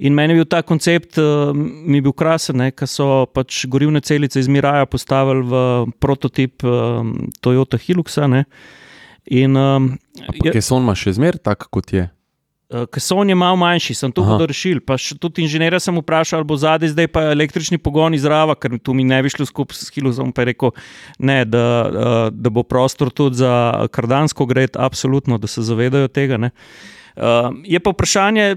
In 0.00 0.14
meni 0.16 0.32
je 0.32 0.40
bil 0.40 0.48
ta 0.48 0.62
koncept, 0.64 1.18
uh, 1.20 1.50
mi 1.54 2.00
je 2.00 2.04
bil 2.08 2.14
krasen, 2.16 2.62
ker 2.72 2.88
so 2.88 3.26
pač 3.28 3.66
gorivne 3.68 4.00
celice 4.00 4.40
iz 4.40 4.48
Miraja 4.48 4.88
postavili 4.88 5.44
v 5.44 5.64
prototip 6.00 6.64
uh, 6.64 7.04
Toyota 7.44 7.76
Hiluxa. 7.80 8.28
Ne? 8.30 8.46
In 9.28 9.56
um, 9.60 9.92
je, 10.40 10.54
Keson 10.56 10.86
ima 10.86 10.96
še 10.96 11.12
zmer 11.18 11.36
tak, 11.36 11.68
kot 11.68 11.92
je. 11.92 12.08
Keson 12.70 13.28
je 13.28 13.34
malo 13.34 13.56
manjši, 13.58 13.94
sem 13.98 14.12
to 14.14 14.22
bodo 14.22 14.46
rešili. 14.46 14.78
Pa 14.80 14.94
tudi 15.18 15.42
inženirja 15.42 15.80
sem 15.82 15.96
vprašal, 15.98 16.38
ali 16.38 16.46
bo 16.46 16.54
zadaj 16.54 16.92
zdaj 16.92 17.08
pa 17.10 17.24
električni 17.32 17.80
pogon 17.82 18.14
izrava, 18.14 18.54
ker 18.54 18.76
tu 18.78 18.94
mi 18.94 19.02
ne 19.04 19.18
bi 19.26 19.32
šlo 19.32 19.46
skupaj 19.48 19.74
s 19.74 19.90
Hiluxom. 19.90 20.30
Pa 20.30 20.44
je 20.44 20.52
rekel, 20.52 20.70
ne, 21.18 21.42
da, 21.44 22.30
da 22.30 22.52
bo 22.54 22.62
prostor 22.62 23.10
tudi 23.10 23.42
za 23.42 23.88
kardansko 23.90 24.46
gred, 24.46 24.78
absolutno, 24.78 25.38
da 25.42 25.50
se 25.50 25.66
zavedajo 25.66 26.12
tega. 26.14 26.38
Ne? 26.38 26.52
Uh, 27.18 27.50
je 27.66 27.82
pa 27.82 27.90
vprašanje 27.90 28.54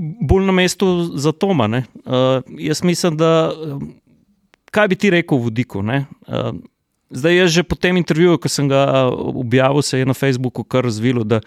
bolj 0.00 0.46
na 0.46 0.52
mestu 0.52 1.10
za 1.14 1.32
Toma. 1.32 1.66
ne. 1.66 1.84
Uh, 2.04 2.42
jaz 2.58 2.82
mislim, 2.82 3.16
da 3.16 3.52
uh, 3.52 3.82
kaj 4.70 4.88
bi 4.88 4.96
ti 4.96 5.10
rekel 5.10 5.38
vodiku? 5.38 5.82
ne? 5.82 6.06
Uh, 6.26 6.54
Zdaj, 7.10 7.36
jaz 7.36 7.50
že 7.50 7.62
po 7.66 7.74
tem 7.74 7.96
intervjuju, 7.98 8.38
ko 8.38 8.46
sem 8.46 8.68
ga 8.70 9.10
objavil, 9.34 9.82
se 9.82 9.98
je 9.98 10.06
na 10.06 10.14
Facebooku 10.14 10.62
kar 10.62 10.86
razvilo, 10.86 11.24
da 11.26 11.40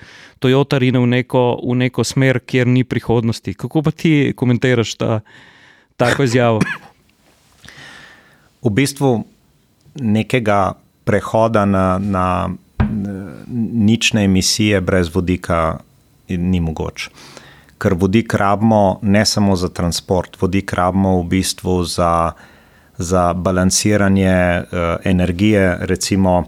Toyota 0.43 0.75
rine 0.75 0.99
v 0.99 1.07
neko, 1.07 1.55
v 1.63 1.75
neko 1.87 2.03
smer, 2.03 2.43
kjer 2.43 2.67
ni 2.67 2.83
prihodnosti. 2.83 3.53
Kako 3.55 3.79
pa 3.81 3.95
ti 3.95 4.33
komentiraš 4.35 4.95
ta, 4.99 5.21
tako 5.95 6.27
izjavo? 6.27 6.59
V 8.59 8.69
bistvu 8.69 9.23
nekega 9.95 10.75
prehoda 11.07 11.63
na, 11.65 11.95
na 11.95 12.51
nične 13.87 14.27
emisije 14.27 14.81
brez 14.81 15.15
vodika 15.15 15.79
ni 16.27 16.59
mogoče. 16.59 17.09
Ker 17.77 17.93
vodik 17.99 18.33
rabimo 18.33 18.99
ne 19.01 19.25
samo 19.25 19.55
za 19.55 19.69
transport, 19.69 20.37
vodik 20.41 20.73
rabimo 20.73 21.17
v 21.21 21.27
bistvu 21.27 21.83
za, 21.83 22.31
za 22.97 23.33
balanciranje 23.33 24.35
uh, 24.61 24.79
energije. 25.03 25.77
Recimo, 25.81 26.43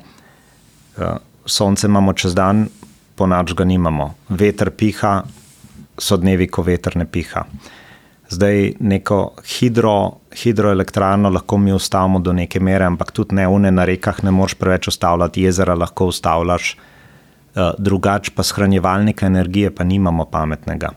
uh, 0.97 1.03
sonce 1.45 1.87
imamo 1.87 2.13
čez 2.13 2.35
dan, 2.35 2.67
po 3.15 3.27
noč 3.27 3.53
ga 3.53 3.63
nimamo, 3.63 4.13
veter 4.29 4.71
piha, 4.71 5.23
so 5.97 6.17
dnevi, 6.17 6.47
ko 6.47 6.63
veter 6.63 6.97
ne 6.97 7.05
piha. 7.05 7.45
Zdaj 8.29 8.73
neko 8.79 9.19
hidro, 9.45 10.17
hidroelektrarno 10.35 11.29
lahko 11.29 11.57
mi 11.57 11.71
ustavimo 11.73 12.19
do 12.19 12.33
neke 12.33 12.59
mere, 12.59 12.85
ampak 12.85 13.11
tudi 13.11 13.35
ne 13.35 13.47
une 13.47 13.71
na 13.71 13.85
rekah, 13.85 14.23
ne 14.23 14.31
moreš 14.31 14.57
preveč 14.59 14.87
ustavljati, 14.87 15.45
jezera 15.45 15.75
lahko 15.75 16.09
ustavljaš, 16.11 16.73
uh, 16.73 16.91
drugače 17.77 18.31
pa 18.35 18.43
shranjevalnika 18.43 19.25
energije 19.25 19.75
pa 19.75 19.83
nimamo 19.83 20.25
pametnega. 20.25 20.89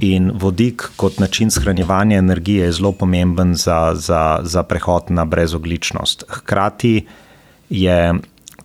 In 0.00 0.30
vodik 0.34 0.84
kot 0.96 1.18
način 1.18 1.50
shranjevanja 1.50 2.18
energije 2.18 2.64
je 2.64 2.72
zelo 2.72 2.92
pomemben 2.92 3.54
za, 3.54 3.92
za, 3.94 4.40
za 4.42 4.62
prehod 4.62 5.10
na 5.10 5.24
brezogličnost. 5.24 6.24
Hkrati 6.28 7.06
je 7.70 8.14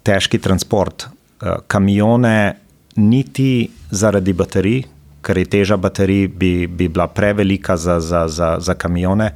težki 0.04 0.40
transport, 0.40 1.08
uh, 1.08 1.58
kamione, 1.68 2.56
niti 2.96 3.70
zaradi 3.92 4.34
baterij, 4.34 4.84
ker 5.22 5.38
je 5.38 5.46
teža 5.46 5.78
baterij, 5.78 6.28
bi, 6.28 6.68
bi 6.68 6.88
bila 6.88 7.08
prevelika 7.08 7.78
za, 7.78 8.00
za, 8.00 8.28
za, 8.28 8.58
za 8.60 8.74
kamione, 8.74 9.32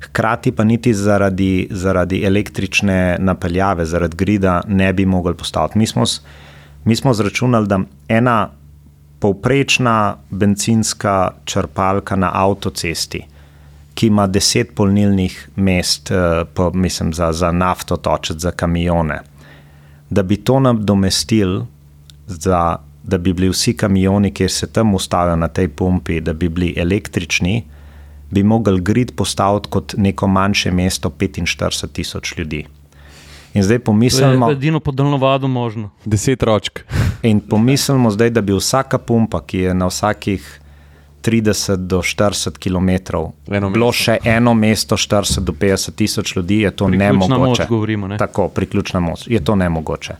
hkrati 0.00 0.52
pa 0.52 0.64
niti 0.64 0.94
zaradi, 0.94 1.68
zaradi 1.70 2.22
električne 2.24 3.16
napeljave, 3.18 3.84
zaradi 3.86 4.16
grida, 4.16 4.60
ne 4.68 4.92
bi 4.92 5.06
mogli 5.06 5.34
postaviti. 5.34 5.78
Mi 5.78 5.86
smo, 5.86 6.04
mi 6.84 6.96
smo 6.96 7.14
zračunali, 7.14 7.66
da 7.66 7.80
ena 8.08 8.50
povprečna 9.18 10.16
benzinska 10.30 11.30
črpalka 11.44 12.16
na 12.16 12.30
avtocesti. 12.34 13.26
Ki 13.94 14.06
ima 14.06 14.26
deset 14.26 14.74
polnilnih 14.74 15.48
mest, 15.56 16.10
eh, 16.10 16.44
po, 16.54 16.70
mislim, 16.70 17.12
za, 17.12 17.32
za 17.32 17.52
nafto, 17.52 17.96
točet 17.96 18.38
za 18.38 18.50
kamione. 18.50 19.20
Da 20.10 20.22
bi 20.22 20.36
to 20.36 20.60
nadomestil 20.60 21.62
za 22.26 22.78
da 23.08 23.18
bi 23.18 23.32
bili 23.32 23.48
vsi 23.48 23.72
kamioni, 23.76 24.30
ki 24.34 24.48
se 24.48 24.66
tam 24.72 24.94
ustavijo 24.94 25.36
na 25.36 25.48
tej 25.48 25.68
pumpi, 25.68 26.20
da 26.20 26.32
bi 26.32 26.48
bili 26.48 26.74
električni, 26.76 27.62
bi 28.30 28.42
mogli 28.42 28.80
grid 28.80 29.14
postaviti 29.16 29.68
kot 29.70 29.94
neko 29.96 30.26
manjše 30.26 30.70
mesto 30.70 31.08
45 31.10 31.88
tisoč 31.92 32.34
ljudi. 32.38 32.66
In 33.54 33.62
zdaj 33.62 33.78
pomislimo, 33.78 34.46
da 34.46 34.52
je 34.52 34.56
edino 34.56 34.80
po 34.80 34.92
daljnovadu 34.92 35.48
možno. 35.48 35.90
Deset 36.04 36.42
ročk. 36.42 36.80
In 37.22 37.40
pomislimo 37.40 38.10
zdaj, 38.10 38.30
da 38.30 38.40
bi 38.40 38.52
vsaka 38.52 38.98
pumpa, 38.98 39.40
ki 39.40 39.58
je 39.58 39.74
na 39.74 39.86
vsakih 39.86 40.60
30 41.22 41.76
do 41.76 41.98
40 41.98 42.58
km, 42.58 43.16
bilo 43.72 43.92
še 43.92 44.18
eno 44.24 44.54
mesto, 44.54 44.96
40 44.96 45.40
do 45.40 45.52
50 45.52 45.94
tisoč 45.94 46.36
ljudi, 46.36 46.60
je 46.60 46.70
to 46.70 46.86
Priključna 46.86 47.06
nemogoče. 47.12 47.62
moč 47.62 47.68
govorimo, 47.68 48.08
ne? 48.08 48.18
Tako, 48.18 48.48
priključna 48.48 49.00
moč, 49.00 49.26
je 49.26 49.44
to 49.44 49.54
nemogoče. 49.54 50.14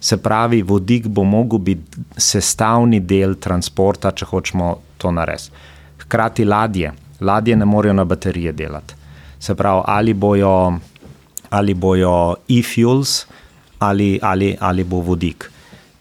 Se 0.00 0.16
pravi, 0.16 0.62
vodik 0.62 1.06
bo 1.06 1.24
mogel 1.24 1.58
biti 1.58 1.98
sestavni 2.16 3.00
del 3.00 3.34
transporta, 3.34 4.10
če 4.10 4.24
hočemo 4.24 4.76
to 4.98 5.10
narediti. 5.10 5.50
Hkrati 5.98 6.44
ladje, 6.44 6.92
ladje 7.20 7.56
ne 7.56 7.64
morejo 7.64 7.92
na 7.92 8.04
baterije 8.04 8.52
delati. 8.52 8.94
Se 9.40 9.54
pravi, 9.54 9.82
ali 9.86 10.14
bojo, 10.14 10.78
ali 11.50 11.74
bojo 11.74 12.34
e-fuels 12.48 13.26
ali, 13.78 14.18
ali, 14.22 14.56
ali 14.60 14.84
bo 14.84 15.00
vodik. 15.00 15.50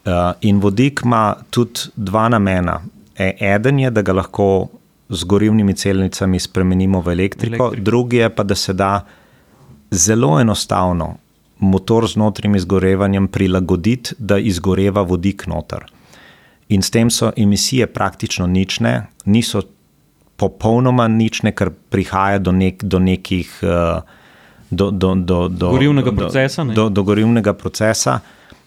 Uh, 0.06 0.12
in 0.42 0.60
vodik 0.60 1.02
ima 1.04 1.36
tudi 1.50 1.92
dva 1.96 2.30
namena. 2.30 2.82
E, 3.18 3.34
eden 3.40 3.80
je, 3.80 3.92
da 3.92 4.02
ga 4.02 4.14
lahko 4.14 4.68
z 5.10 5.24
gorivnimi 5.24 5.74
celnicami 5.74 6.40
spremenimo 6.40 7.02
v 7.02 7.12
elektriko, 7.12 7.64
Elektriko. 7.64 7.84
drugi 7.84 8.18
je 8.18 8.30
pa, 8.30 8.44
da 8.44 8.56
se 8.56 8.74
da 8.74 9.06
zelo 9.92 10.40
enostavno 10.40 11.16
motor 11.60 12.08
z 12.08 12.16
notranjim 12.16 12.56
izgorevanjem 12.56 13.28
prilagoditi, 13.28 14.16
da 14.18 14.38
izgoreva 14.38 15.02
vodik 15.02 15.48
noter. 15.48 15.86
In 16.70 16.82
s 16.82 16.92
tem 16.92 17.10
so 17.10 17.32
emisije 17.36 17.88
praktično 17.88 18.48
nične, 18.48 19.08
niso 19.26 19.62
popolnoma 20.36 21.08
nične, 21.08 21.52
ker 21.52 21.72
prihaja 21.90 22.40
do, 22.40 22.52
nek, 22.52 22.84
do 22.84 23.00
nekih. 23.00 23.60
Uh, 23.64 24.17
Do, 24.70 24.92
do, 24.92 25.16
do, 25.16 25.48
do, 25.48 25.70
Gorivnega 25.70 26.12
do, 26.12 26.18
procesa, 26.18 26.64
ne? 26.64 26.74
Do, 26.74 26.90
do 26.90 27.04
gorivnega 27.04 27.54
procesa, 27.54 28.20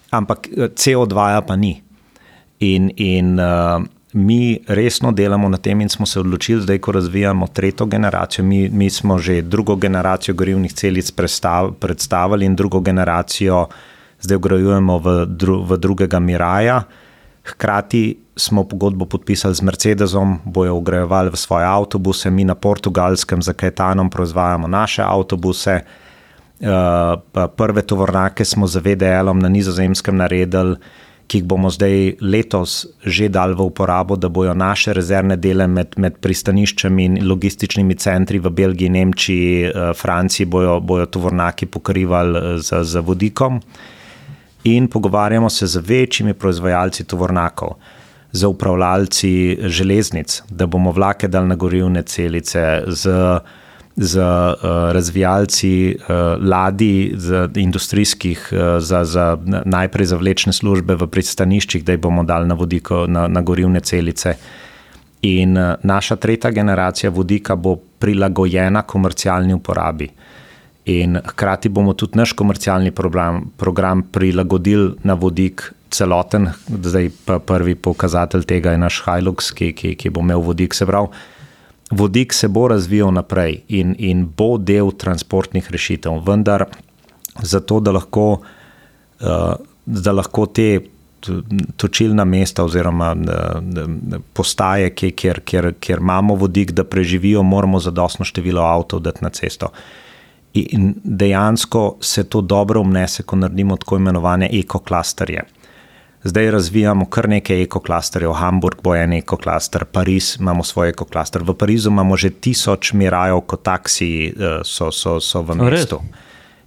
ampak 0.09 0.47
eh, 0.49 0.69
CO2 0.73 1.41
pa 1.45 1.55
ni. 1.55 1.81
In, 2.61 2.91
in 2.95 3.37
uh, 3.37 3.81
mi 4.13 4.61
resno 4.67 5.11
delamo 5.11 5.49
na 5.49 5.57
tem, 5.57 5.81
in 5.81 5.89
smo 5.89 6.05
se 6.05 6.19
odločili, 6.19 6.61
zdaj, 6.61 6.77
ko 6.77 6.91
razvijamo 6.91 7.47
tretjo 7.47 7.85
generacijo. 7.85 8.45
Mi, 8.45 8.69
mi 8.69 8.89
smo 8.89 9.17
že 9.17 9.41
drugo 9.41 9.75
generacijo 9.75 10.35
gorivnih 10.35 10.73
celic 10.73 11.11
predstav, 11.11 11.71
predstavili, 11.79 12.45
in 12.45 12.55
drugo 12.55 12.79
generacijo 12.79 13.67
zdaj 14.21 14.37
ugrajujemo 14.37 14.97
v, 14.97 15.25
dru, 15.25 15.61
v 15.65 15.77
drugega 15.77 16.19
Miraja. 16.19 16.83
Hkrati 17.43 18.19
smo 18.35 18.63
pogodbo 18.63 19.05
podpisali 19.05 19.55
z 19.55 19.61
Mercedesom, 19.61 20.39
bojo 20.45 20.75
ugrajevali 20.75 21.29
v 21.29 21.37
svoje 21.37 21.65
avtobuse, 21.65 22.29
mi 22.29 22.45
na 22.45 22.55
portugalskem 22.55 23.41
za 23.41 23.53
Kajtanom 23.53 24.09
proizvajamo 24.09 24.67
naše 24.67 25.01
avtobuse. 25.01 25.79
Uh, 26.61 27.47
prve 27.57 27.81
tovornake 27.81 28.45
smo 28.45 28.67
z 28.67 28.77
VDL-om 28.77 29.39
na 29.39 29.49
nizozemskem 29.49 30.17
naredili, 30.17 30.77
ki 31.27 31.39
jih 31.39 31.45
bomo 31.47 31.69
zdaj 31.73 32.19
letos 32.21 32.85
že 33.05 33.29
dali 33.29 33.55
v 33.57 33.65
uporabo, 33.65 34.15
da 34.15 34.29
bojo 34.29 34.53
naše 34.53 34.93
rezervne 34.93 35.37
dele 35.41 35.67
med, 35.67 35.97
med 35.97 36.19
pristaniščami 36.21 37.05
in 37.05 37.17
logističnimi 37.25 37.95
centri 37.95 38.37
v 38.39 38.51
Belgiji, 38.53 38.89
Nemčiji, 38.89 39.71
uh, 39.71 39.89
Franciji, 39.97 40.45
bojo, 40.45 40.77
bojo 40.79 41.09
tovornaki 41.09 41.65
pokrivali 41.65 42.61
z, 42.61 42.83
z 42.83 43.01
vodikom. 43.01 43.57
In 44.63 44.87
pogovarjamo 44.87 45.49
se 45.49 45.67
z 45.67 45.81
večjimi 45.87 46.33
proizvajalci 46.33 47.03
tovornakov, 47.03 47.69
z 48.31 48.45
upravljalci 48.45 49.57
železnic, 49.61 50.43
da 50.49 50.65
bomo 50.65 50.91
vlake 50.91 51.27
dali 51.27 51.47
na 51.47 51.55
gorivne 51.55 52.03
celice, 52.03 52.83
z, 52.87 53.09
z 53.95 54.17
uh, 54.17 54.53
razvijalci 54.93 55.95
uh, 55.99 56.05
ladij, 56.49 57.11
z 57.17 57.49
industrijskih, 57.55 58.49
uh, 58.51 58.59
za, 58.79 59.05
za, 59.05 59.37
najprej 59.65 60.05
za 60.05 60.17
vlečne 60.17 60.53
službe 60.53 60.95
v 60.95 61.07
pristaniščih, 61.07 61.83
da 61.83 61.97
jih 61.97 62.01
bomo 62.01 62.23
dali 62.23 62.47
na, 62.47 62.55
vodiko, 62.55 63.07
na, 63.07 63.27
na 63.27 63.41
gorivne 63.41 63.81
celice. 63.81 64.35
In 65.21 65.57
uh, 65.57 65.73
naša 65.83 66.15
tretja 66.15 66.51
generacija 66.51 67.09
vodika 67.09 67.55
bo 67.55 67.75
prilagojena 67.75 68.81
komercialni 68.81 69.53
uporabi. 69.53 70.09
In 70.85 71.19
hkrati 71.25 71.69
bomo 71.69 71.93
tudi 71.93 72.17
naš 72.17 72.33
komercialni 72.33 72.91
program, 72.91 73.51
program 73.57 74.01
prilagodili 74.11 74.95
na 75.03 75.13
vodik 75.13 75.73
celoten, 75.91 76.49
zdaj 76.83 77.09
pa 77.25 77.39
prvi 77.39 77.75
pokazatelj 77.75 78.47
tega 78.49 78.71
je 78.71 78.79
naš 78.81 79.01
Hilux, 79.05 79.51
ki, 79.53 79.73
ki, 79.77 79.95
ki 79.95 80.09
bo 80.09 80.23
imel 80.25 80.41
vodik. 80.41 80.73
Se 80.73 80.87
pravi, 80.87 81.11
vodik 81.91 82.33
se 82.33 82.47
bo 82.47 82.67
razvijal 82.71 83.13
naprej 83.13 83.61
in, 83.67 83.95
in 83.99 84.25
bo 84.37 84.55
del 84.57 84.91
transportnih 84.97 85.71
rešitev, 85.71 86.23
vendar 86.25 86.65
zato, 87.43 87.79
da 87.79 87.91
lahko, 87.91 88.27
uh, 89.21 89.53
da 89.85 90.11
lahko 90.15 90.47
te 90.47 90.69
točilna 91.77 92.25
mesta 92.25 92.63
oziroma 92.65 93.11
uh, 93.13 94.21
postaje, 94.33 94.89
ki, 94.95 95.11
kjer, 95.11 95.43
kjer, 95.45 95.73
kjer 95.79 95.99
imamo 96.01 96.35
vodik, 96.35 96.71
da 96.71 96.83
preživijo, 96.83 97.43
moramo 97.43 97.79
zadostno 97.79 98.25
število 98.25 98.63
avtov 98.65 99.03
dati 99.05 99.23
na 99.23 99.29
cesto. 99.29 99.69
In 100.53 100.93
dejansko 101.03 101.97
se 102.01 102.23
to 102.23 102.41
dobro 102.41 102.81
umnese, 102.81 103.23
ko 103.23 103.35
naredimo 103.35 103.77
tako 103.77 103.95
imenovane 103.97 104.49
ekoklasterje. 104.53 105.43
Zdaj 106.23 106.51
razvijamo 106.51 107.05
kar 107.05 107.29
nekaj 107.29 107.63
ekoklasterjev, 107.63 108.33
Hamburg 108.33 108.81
bo 108.83 108.95
en 108.95 109.13
ekoklaster, 109.13 109.85
Pariz 109.85 110.35
imamo 110.39 110.63
svoj 110.63 110.89
ekoklaster. 110.89 111.41
V 111.43 111.53
Parizu 111.57 111.89
imamo 111.89 112.17
že 112.17 112.29
tisoč 112.29 112.93
mirajev, 112.93 113.41
kot 113.41 113.63
taksiji 113.63 114.33
so, 114.63 114.91
so, 114.91 115.19
so 115.19 115.41
v 115.41 115.55
mestu. 115.55 116.01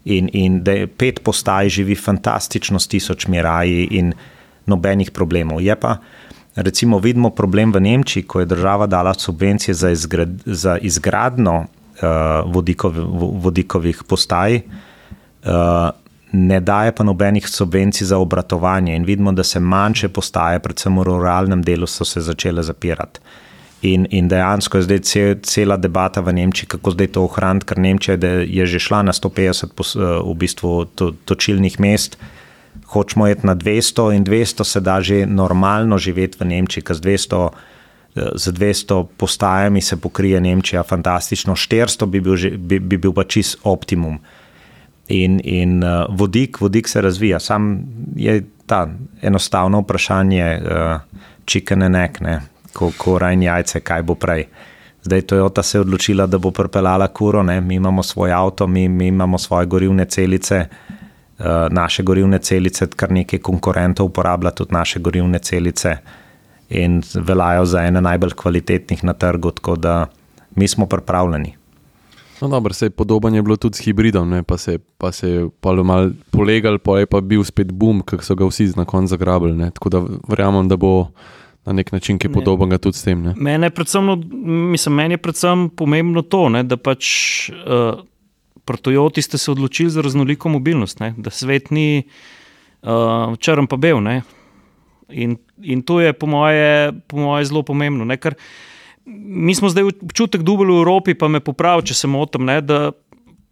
In, 0.05 0.29
in 0.33 0.59
pet 0.97 1.21
postaj 1.25 1.69
živi 1.69 1.95
fantastično 1.95 2.81
s 2.81 2.89
tisoč 2.89 3.29
miraji 3.29 3.87
in 3.91 4.13
nobenih 4.67 5.11
problemov. 5.11 5.63
Je 5.63 5.77
pa, 5.77 5.97
recimo, 6.57 6.99
vidimo 6.99 7.31
problem 7.31 7.73
v 7.73 7.81
Nemčiji, 7.81 8.27
ko 8.27 8.41
je 8.41 8.51
država 8.51 8.87
dala 8.87 9.15
subvencije 9.15 9.75
za, 9.75 9.91
izgrad, 9.91 10.43
za 10.45 10.79
izgradno 10.79 11.67
vodikov, 12.47 12.97
vodikovi 13.45 13.95
postaj. 14.09 14.61
Uh, 15.45 15.91
ne 16.35 16.61
daje 16.61 16.93
pa 16.93 17.05
nobenih 17.05 17.49
subvencij 17.49 18.07
za 18.07 18.19
obratovanje. 18.19 18.97
In 18.97 19.05
vidimo, 19.05 19.33
da 19.33 19.45
se 19.45 19.61
manjše 19.61 20.09
postaje, 20.09 20.59
predvsem 20.59 20.99
v 20.99 21.03
ruralnem 21.03 21.63
delu, 21.63 21.87
so 21.87 22.05
se 22.05 22.21
začele 22.21 22.63
zapirati. 22.63 23.21
In, 23.83 24.07
in 24.11 24.29
dejansko 24.29 24.79
je 24.79 24.83
zdaj 24.83 24.99
cel, 24.99 25.35
cela 25.43 25.77
debata 25.77 26.21
v 26.21 26.33
Nemčiji, 26.33 26.69
kako 26.73 26.91
zdaj 26.91 27.11
to 27.13 27.25
ohraniti, 27.29 27.67
ker 27.69 27.79
Nemčija 27.79 28.17
je 28.49 28.67
že 28.67 28.79
šla 28.81 29.03
na 29.03 29.13
150 29.13 29.75
pos, 29.77 29.93
v 29.97 30.35
bistvu 30.41 30.85
to, 30.97 31.13
točilnih 31.25 31.77
mest, 31.81 32.17
hočemo 32.87 33.29
iti 33.29 33.47
na 33.47 33.55
200 33.55 34.15
in 34.17 34.25
200 34.25 34.65
se 34.65 34.81
da 34.81 35.01
že 35.01 35.27
normalno 35.27 35.99
živeti 35.99 36.41
v 36.41 36.49
Nemčiji, 36.49 36.83
ker 36.83 36.97
z 36.97 37.01
200, 37.01 37.49
z 38.15 38.53
200 38.53 39.07
postajami 39.17 39.81
se 39.81 39.97
pokrije 39.97 40.41
Nemčija 40.41 40.83
fantastično, 40.83 41.55
400 41.55 42.07
bi 42.07 42.21
bil, 42.21 42.37
že, 42.37 42.51
bi, 42.51 42.79
bi 42.79 42.97
bil 42.97 43.13
pa 43.13 43.25
čist 43.25 43.59
optimum. 43.63 44.19
In, 45.09 45.41
in 45.45 45.83
uh, 45.85 46.07
vodik, 46.09 46.61
vodik 46.61 46.89
se 46.89 47.01
razvija, 47.01 47.41
sam 47.41 47.83
je 48.17 48.45
ta 48.67 48.89
enostavno 49.23 49.81
vprašanje, 49.81 50.61
uh, 50.63 51.01
chicken 51.47 51.83
and 51.83 51.97
egg, 51.97 52.21
ne, 52.21 52.41
ko, 52.73 52.93
ko 52.99 53.19
rajn 53.19 53.43
jajce, 53.43 53.81
kaj 53.81 54.03
bo 54.03 54.15
prej. 54.15 54.47
Zdaj 55.03 55.23
Toyota 55.23 55.63
se 55.63 55.79
je 55.79 55.83
odločila, 55.83 56.27
da 56.27 56.39
bo 56.39 56.51
pripeljala 56.51 57.09
kuro, 57.09 57.43
ne? 57.43 57.61
mi 57.61 57.75
imamo 57.75 58.03
svoj 58.03 58.33
avto, 58.33 58.67
mi, 58.67 58.89
mi 58.89 59.07
imamo 59.07 59.39
svoje 59.39 59.67
gorivne 59.67 60.05
celice, 60.05 60.67
uh, 61.39 61.45
naše 61.71 62.03
gorivne 62.03 62.39
celice, 62.39 62.87
kar 62.97 63.13
nekaj 63.13 63.39
konkurentov 63.39 64.07
uporablja 64.07 64.51
tudi 64.51 64.75
naše 64.75 65.01
gorivne 65.01 65.39
celice 65.39 65.97
in 66.69 67.03
veljajo 67.15 67.65
za 67.65 67.85
ene 67.85 68.01
najbolj 68.01 68.31
kvalitetnih 68.37 69.05
na 69.05 69.13
trgu, 69.13 69.51
tako 69.51 69.77
da 69.77 70.07
mi 70.55 70.69
smo 70.69 70.87
pripravljeni. 70.87 71.55
No, 72.41 72.49
dobro, 72.49 72.75
se 72.75 72.87
je 72.87 72.91
podoben 72.91 73.35
je 73.35 73.43
bilo 73.43 73.57
tudi 73.57 73.77
s 73.77 73.81
hibridom, 73.81 74.31
ne? 74.31 74.43
pa 74.43 74.59
se, 74.59 74.79
pa 74.99 75.13
se 75.13 75.29
je 75.29 75.49
malo 75.85 76.11
polegal, 76.31 76.79
pa 76.79 76.99
je 76.99 77.07
pa 77.07 77.21
bil 77.21 77.45
spet 77.45 77.73
boom, 77.73 78.03
ki 78.03 78.19
so 78.23 78.35
ga 78.35 78.45
vsi 78.45 78.73
na 78.77 78.85
koncu 78.85 79.15
zagrabili. 79.15 79.71
Tako 79.71 79.89
da 79.89 80.03
verjamem, 80.29 80.69
da 80.69 80.77
bo 80.77 81.09
na 81.65 81.73
nek 81.73 81.93
način 81.93 82.19
kaj 82.19 82.33
podobnega 82.33 82.79
tudi 82.79 82.99
s 82.99 83.07
tem. 83.07 83.33
Mene, 83.37 83.71
predvsem, 83.71 84.11
mislim, 84.73 84.95
meni 84.95 85.15
je 85.15 85.23
predvsem 85.23 85.69
pomembno 85.71 86.23
to, 86.23 86.49
ne, 86.49 86.63
da 86.63 86.77
pač 86.77 87.07
uh, 87.51 88.03
pri 88.65 88.77
Toyoti 88.77 89.23
ste 89.23 89.39
se 89.39 89.51
odločili 89.51 89.91
za 89.91 90.03
raznoliko 90.03 90.49
mobilnost, 90.49 91.01
ne, 91.01 91.15
da 91.17 91.31
svet 91.31 91.71
ni 91.71 92.03
uh, 92.03 93.37
črn 93.39 93.69
pa 93.71 93.77
bel. 93.81 94.01
In, 95.09 95.39
in 95.63 95.83
to 95.83 96.01
je 96.01 96.13
po 96.13 96.27
moje, 96.27 96.93
po 97.07 97.17
moje 97.23 97.51
zelo 97.51 97.63
pomembno. 97.63 98.05
Ne, 98.05 98.17
ker, 98.17 98.39
Mi 99.05 99.53
smo 99.53 99.69
zdaj 99.69 99.85
občutek 99.85 100.41
dubli 100.41 100.73
v 100.73 100.81
Evropi, 100.81 101.13
pa 101.13 101.29
me 101.29 101.37
popravi, 101.45 101.85
če 101.91 101.95
se 101.95 102.09
motim, 102.09 102.47
ne, 102.49 102.63
da 102.65 102.89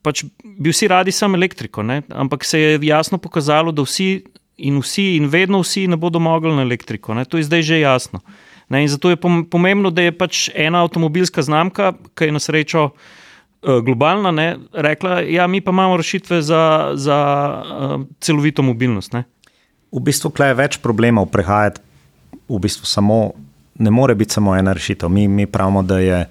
pač 0.01 0.23
bi 0.41 0.73
vsi 0.73 0.89
radi 0.89 1.13
samo 1.13 1.37
elektriko, 1.37 1.85
ne, 1.85 1.99
ampak 2.09 2.47
se 2.49 2.61
je 2.61 2.79
jasno 2.89 3.19
pokazalo, 3.21 3.69
da 3.69 3.85
vsi 3.85 4.23
in 4.57 4.79
vsi, 4.81 5.17
in 5.17 5.29
vedno 5.29 5.61
vsi 5.63 5.87
ne 5.87 5.97
bodo 5.97 6.21
mogli 6.21 6.55
na 6.55 6.63
elektriko. 6.63 7.15
Ne? 7.15 7.25
To 7.25 7.37
je 7.37 7.45
zdaj 7.45 7.63
že 7.63 7.81
jasno. 7.81 8.21
Ne? 8.69 8.83
In 8.83 8.89
zato 8.89 9.11
je 9.11 9.19
pomembno, 9.51 9.91
da 9.91 10.03
je 10.03 10.13
pač 10.13 10.49
ena 10.55 10.83
avtomobilska 10.85 11.43
znamka, 11.43 11.93
ki 12.15 12.31
je 12.31 12.33
na 12.33 12.41
srečo 12.41 12.83
uh, 12.93 13.81
globalna, 13.85 14.31
ne? 14.31 14.49
rekla, 14.73 15.21
ja, 15.27 15.47
mi 15.47 15.61
pa 15.61 15.75
imamo 15.75 15.97
rešitve 15.97 16.43
za, 16.43 16.93
za 16.95 17.19
uh, 17.63 18.07
celovito 18.21 18.63
mobilnost. 18.63 19.13
Ne? 19.13 19.25
V 19.93 20.01
bistvu 20.01 20.33
je 20.39 20.55
več 20.57 20.79
problemov 20.81 21.29
prehajati, 21.33 21.83
v 22.49 22.59
bistvu 22.63 22.87
samo, 22.87 23.33
ne 23.79 23.91
more 23.91 24.15
biti 24.15 24.35
samo 24.35 24.57
ena 24.57 24.73
rešitev. 24.73 25.09
Mi, 25.09 25.29
mi 25.29 25.47
pravimo, 25.47 25.83
da 25.83 25.99
je 25.99 26.25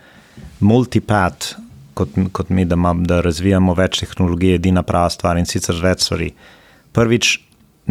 multipath, 0.59 1.55
kot, 1.93 2.09
kot 2.31 2.49
mi, 2.49 2.65
da, 2.65 2.75
mam, 2.75 3.03
da 3.05 3.21
razvijamo 3.21 3.73
več 3.77 4.01
tehnologij, 4.03 4.55
edina 4.55 4.83
prava 4.83 5.09
stvar 5.09 5.39
in 5.41 5.49
sicer 5.49 5.77
več 5.81 6.05
stvari. 6.07 6.31
Prvič, 6.91 7.37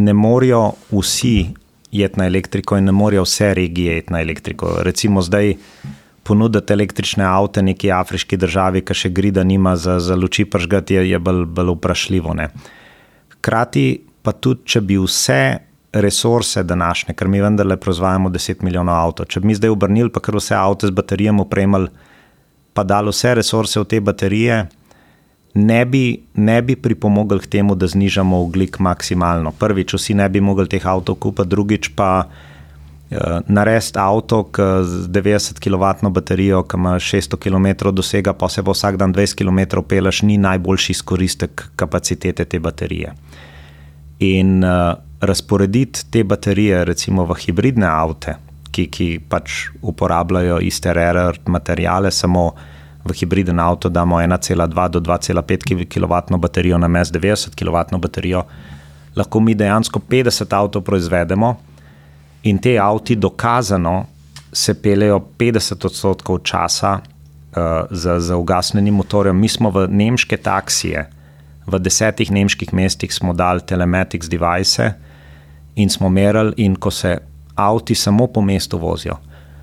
ne 0.00 0.12
morajo 0.14 0.74
vsi 0.92 1.50
jeti 1.92 2.20
na 2.20 2.26
elektriko 2.30 2.78
in 2.78 2.86
ne 2.86 2.92
morajo 2.92 3.24
vse 3.26 3.54
regije 3.54 3.94
jeti 3.94 4.12
na 4.12 4.20
elektriko. 4.20 4.76
Recimo 4.86 5.22
zdaj 5.22 5.54
ponuditi 6.22 6.72
električne 6.72 7.24
avte 7.24 7.62
neki 7.62 7.90
afriški 7.90 8.36
državi, 8.36 8.84
ki 8.86 8.94
še 8.94 9.10
grida 9.10 9.44
nima 9.44 9.74
za, 9.76 9.98
za 10.00 10.14
luči 10.14 10.44
pržgati, 10.44 10.94
je, 10.94 11.08
je 11.10 11.18
bolj, 11.18 11.44
bolj 11.50 11.74
vprašljivo. 11.74 12.34
Ne. 12.38 12.50
Hkrati 13.34 13.86
pa 14.22 14.32
tudi, 14.32 14.68
če 14.68 14.82
bi 14.84 14.98
vse 15.00 15.40
resurse 15.92 16.62
današnje, 16.62 17.14
ker 17.14 17.28
mi 17.28 17.40
vendarle 17.40 17.76
proizvajamo 17.76 18.28
10 18.28 18.62
milijonov 18.62 18.94
avto, 18.94 19.24
če 19.24 19.40
bi 19.40 19.50
mi 19.50 19.54
zdaj 19.54 19.70
obrnili 19.70 20.10
pa 20.12 20.20
kar 20.20 20.36
vse 20.38 20.54
avto 20.54 20.86
z 20.86 20.94
baterijami 20.94 21.42
opremili, 21.42 21.88
pa 22.72 22.84
dali 22.84 23.10
vse 23.10 23.34
resurse 23.34 23.80
v 23.80 23.88
te 23.90 24.00
baterije, 24.00 24.66
ne 25.54 25.84
bi, 25.86 26.22
ne 26.34 26.62
bi 26.62 26.76
pripomogli 26.76 27.40
k 27.40 27.46
temu, 27.46 27.74
da 27.74 27.86
znižamo 27.86 28.38
oglik 28.38 28.78
maksimalno. 28.78 29.50
Prvič, 29.58 29.94
vsi 29.94 30.14
ne 30.14 30.28
bi 30.28 30.40
mogli 30.40 30.68
teh 30.68 30.86
avtomobilov 30.86 31.18
kupiti, 31.18 31.48
drugič 31.48 31.90
pa 31.98 32.10
uh, 32.22 33.40
narediti 33.48 33.98
avto 33.98 34.44
z 34.84 35.10
90 35.10 35.58
kW 35.58 36.10
baterijo, 36.10 36.62
ki 36.62 36.78
ima 36.78 36.94
600 36.94 37.36
km 37.36 37.90
dosega, 37.90 38.32
pa 38.32 38.48
se 38.48 38.62
pa 38.62 38.70
vsak 38.70 38.96
dan 38.96 39.14
20 39.14 39.34
km 39.34 39.82
peleš, 39.82 40.22
ni 40.22 40.38
najboljši 40.38 40.92
izkoristek 40.92 41.70
kapacitete 41.76 42.44
te 42.44 42.58
baterije. 42.60 43.14
In 44.20 44.62
uh, 44.64 45.09
razporediti 45.20 46.10
te 46.10 46.24
baterije, 46.24 46.84
recimo 46.84 47.24
v 47.28 47.36
hibridne 47.44 47.86
avte, 47.86 48.36
ki, 48.70 48.86
ki 48.88 49.08
pač 49.28 49.68
uporabljajo 49.82 50.60
iste 50.64 50.92
rare 50.94 51.32
materijale, 51.46 52.10
samo 52.10 52.50
v 53.04 53.16
hibriden 53.16 53.60
avto 53.60 53.88
damo 53.88 54.20
1,2 54.20 54.88
do 54.88 55.00
2,5 55.00 55.86
kW 55.88 56.38
baterijo 56.38 56.78
na 56.78 56.88
mes 56.88 57.12
90 57.12 57.56
kW 57.56 57.98
baterijo, 57.98 58.44
lahko 59.16 59.40
mi 59.40 59.54
dejansko 59.54 60.00
50 60.08 60.44
avtomobilov 60.44 60.84
proizvedemo 60.84 61.56
in 62.42 62.58
te 62.58 62.78
avti 62.78 63.16
dokazano 63.16 64.06
se 64.52 64.74
pelejo 64.82 65.20
50 65.38 65.86
odstotkov 65.86 66.38
časa 66.42 67.00
uh, 67.00 67.86
z, 67.90 68.20
z 68.20 68.34
ugasnenim 68.34 68.94
motorjem. 68.94 69.36
Mi 69.36 69.48
smo 69.48 69.70
v 69.70 69.86
nemške 69.88 70.36
taksije, 70.36 71.06
v 71.66 71.78
desetih 71.78 72.30
nemških 72.30 72.72
mestih 72.74 73.14
smo 73.14 73.32
dali 73.32 73.60
telematics 73.60 74.28
device 74.28 74.92
in 75.74 75.90
smo 75.90 76.08
merili, 76.08 76.54
in 76.56 76.76
ko 76.76 76.90
se 76.90 77.18
avti 77.54 77.94
samo 77.94 78.26
po 78.26 78.40
mestu 78.40 78.78
vozijo 78.78 79.16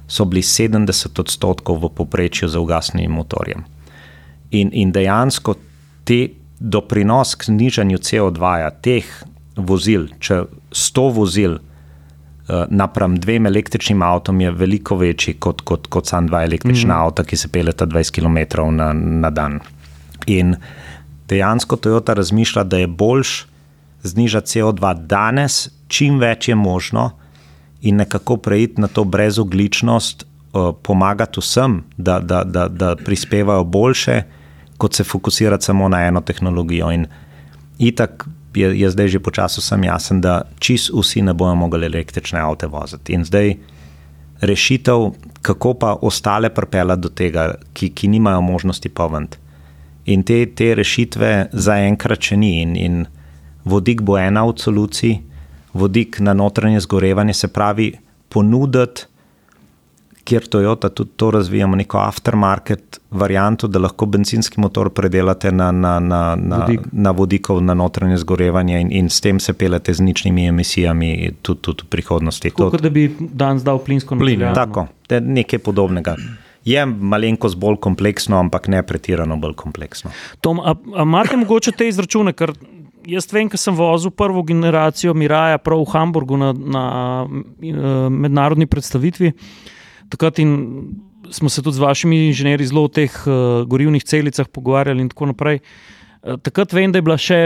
so 0.07 0.25
bili 0.25 0.41
70 0.41 1.19
odstotkov 1.19 1.83
v 1.83 1.89
povprečju 1.89 2.47
za 2.47 2.59
ugasnjenim 2.59 3.11
motorjem. 3.11 3.63
In, 4.51 4.69
in 4.73 4.91
dejansko 4.91 5.55
te 6.07 6.29
doprinos 6.59 7.35
k 7.35 7.43
znižanju 7.51 7.97
CO2 7.97 8.39
-ja, 8.39 8.71
teh 8.81 9.05
vozil, 9.55 10.07
če 10.19 10.43
100 10.71 11.13
vozil 11.13 11.57
uh, 11.57 12.65
napram 12.69 13.19
dvem 13.19 13.45
električnim 13.45 14.01
avtom, 14.01 14.41
je 14.41 14.51
veliko 14.51 14.95
večji 14.95 15.33
kot, 15.33 15.61
kot, 15.61 15.87
kot 15.87 16.05
sam 16.05 16.27
dva 16.27 16.43
električna 16.43 16.93
mm. 16.93 16.97
avta, 16.97 17.23
ki 17.23 17.37
se 17.37 17.47
peleta 17.47 17.85
20 17.85 18.11
km 18.11 18.61
na, 18.75 18.93
na 18.93 19.29
dan. 19.29 19.59
In 20.27 20.55
dejansko 21.27 21.75
Toyota 21.75 22.13
razmišlja, 22.13 22.63
da 22.63 22.77
je 22.77 22.87
boljš 22.87 23.45
znižati 24.03 24.47
CO2 24.47 25.05
danes, 25.07 25.69
čim 25.87 26.19
več 26.19 26.49
je 26.49 26.55
možno 26.55 27.11
in 27.81 27.95
nekako 27.95 28.37
preiti 28.37 28.81
na 28.81 28.87
to 28.87 29.03
brezogličnost, 29.03 30.25
uh, 30.25 30.75
pomagati 30.83 31.39
vsem, 31.39 31.83
da, 31.97 32.19
da, 32.19 32.43
da, 32.43 32.67
da 32.67 32.95
prispevajo 32.95 33.63
boljše, 33.63 34.21
kot 34.77 34.93
se 34.93 35.03
fokusirati 35.03 35.65
samo 35.65 35.89
na 35.89 36.01
eno 36.07 36.21
tehnologijo. 36.21 36.91
In 36.91 37.07
itak 37.79 38.27
je, 38.55 38.79
je 38.79 38.89
zdaj 38.89 39.07
že 39.07 39.19
počasi 39.19 39.61
vsem 39.61 39.83
jasen, 39.83 40.21
da 40.21 40.41
čist 40.59 40.91
vsi 40.93 41.21
ne 41.21 41.33
bomo 41.33 41.55
mogli 41.55 41.85
električne 41.85 42.39
avte 42.39 42.67
voziti. 42.67 43.13
In 43.13 43.25
zdaj 43.25 43.55
rešitev, 44.41 45.11
kako 45.41 45.73
pa 45.73 45.95
ostale 46.01 46.49
pripeljati 46.49 47.01
do 47.01 47.09
tega, 47.09 47.53
ki, 47.73 47.89
ki 47.89 48.07
nimajo 48.07 48.41
možnosti 48.41 48.89
poventi. 48.89 49.37
In 50.05 50.23
te, 50.23 50.45
te 50.45 50.71
rešitve 50.75 51.49
zaenkrat 51.51 52.21
še 52.21 52.37
ni, 52.37 52.61
in, 52.61 52.75
in 52.75 53.05
vodik 53.65 54.01
bo 54.01 54.17
ena 54.17 54.45
od 54.47 54.61
solucij 54.61 55.17
vodik 55.77 56.19
na 56.19 56.33
notranje 56.33 56.81
zgorevanje, 56.85 57.33
se 57.33 57.47
pravi, 57.53 57.91
ponuditi, 58.33 59.07
kjer 60.27 60.47
Toyota 60.51 60.89
tudi 60.89 61.11
to 61.15 61.31
razvijamo, 61.31 61.75
neko 61.75 61.97
aftermarket 61.97 62.99
varianto, 63.11 63.67
da 63.67 63.79
lahko 63.79 64.05
benzinski 64.05 64.59
motor 64.61 64.89
predelate 64.89 65.51
na, 65.51 65.71
na, 65.71 65.99
na, 65.99 66.21
na, 66.35 66.57
Vodik. 66.65 66.81
na 66.91 67.11
vodikov 67.11 67.61
na 67.63 67.73
notranje 67.73 68.17
zgorevanje 68.17 68.81
in, 68.81 68.91
in 68.91 69.09
s 69.09 69.21
tem 69.23 69.39
se 69.39 69.53
pelete 69.53 69.93
z 69.93 70.03
ničnimi 70.03 70.47
emisijami 70.47 71.31
tudi, 71.41 71.61
tudi 71.61 71.85
v 71.85 71.89
prihodnosti. 71.95 72.51
Tako 72.51 72.81
da 72.81 72.89
bi 72.89 73.07
danes 73.19 73.63
dal 73.63 73.79
plinsko 73.79 74.19
plin. 74.19 74.43
Tako, 74.55 74.87
nekaj 75.09 75.63
podobnega. 75.63 76.17
Je 76.67 76.83
malenkost 76.85 77.55
bolj 77.55 77.77
kompleksno, 77.79 78.39
ampak 78.43 78.67
ne 78.67 78.83
pretirano 78.83 79.37
bolj 79.39 79.55
kompleksno. 79.55 80.11
Tom, 80.43 80.59
a, 80.59 80.75
a 80.75 81.07
imate 81.07 81.39
mogoče 81.39 81.71
te 81.71 81.87
izračune, 81.87 82.35
ker 82.35 82.51
jaz 83.07 83.27
vem, 83.31 83.49
ker 83.49 83.59
sem 83.59 83.75
vozil 83.75 84.11
prvo 84.11 84.43
generacijo 84.47 85.15
Miraja 85.17 85.59
prav 85.61 85.83
v 85.83 85.91
Hamburgu 85.93 86.39
na, 86.39 86.51
na 86.53 86.83
uh, 87.27 88.07
mednarodni 88.11 88.67
predstavitvi. 88.67 89.33
Takrat 90.11 90.41
smo 91.31 91.49
se 91.51 91.61
tudi 91.61 91.75
z 91.75 91.83
vašimi 91.83 92.27
inženirji 92.29 92.69
zelo 92.71 92.85
o 92.87 92.91
teh 92.91 93.11
uh, 93.25 93.63
gorivnih 93.67 94.03
celicah 94.03 94.47
pogovarjali 94.47 95.03
in 95.05 95.09
tako 95.13 95.31
naprej. 95.33 95.63
Uh, 96.21 96.37
takrat 96.43 96.75
vem, 96.75 96.91
da 96.91 96.99
je 97.01 97.07
bila 97.07 97.17
še 97.19 97.41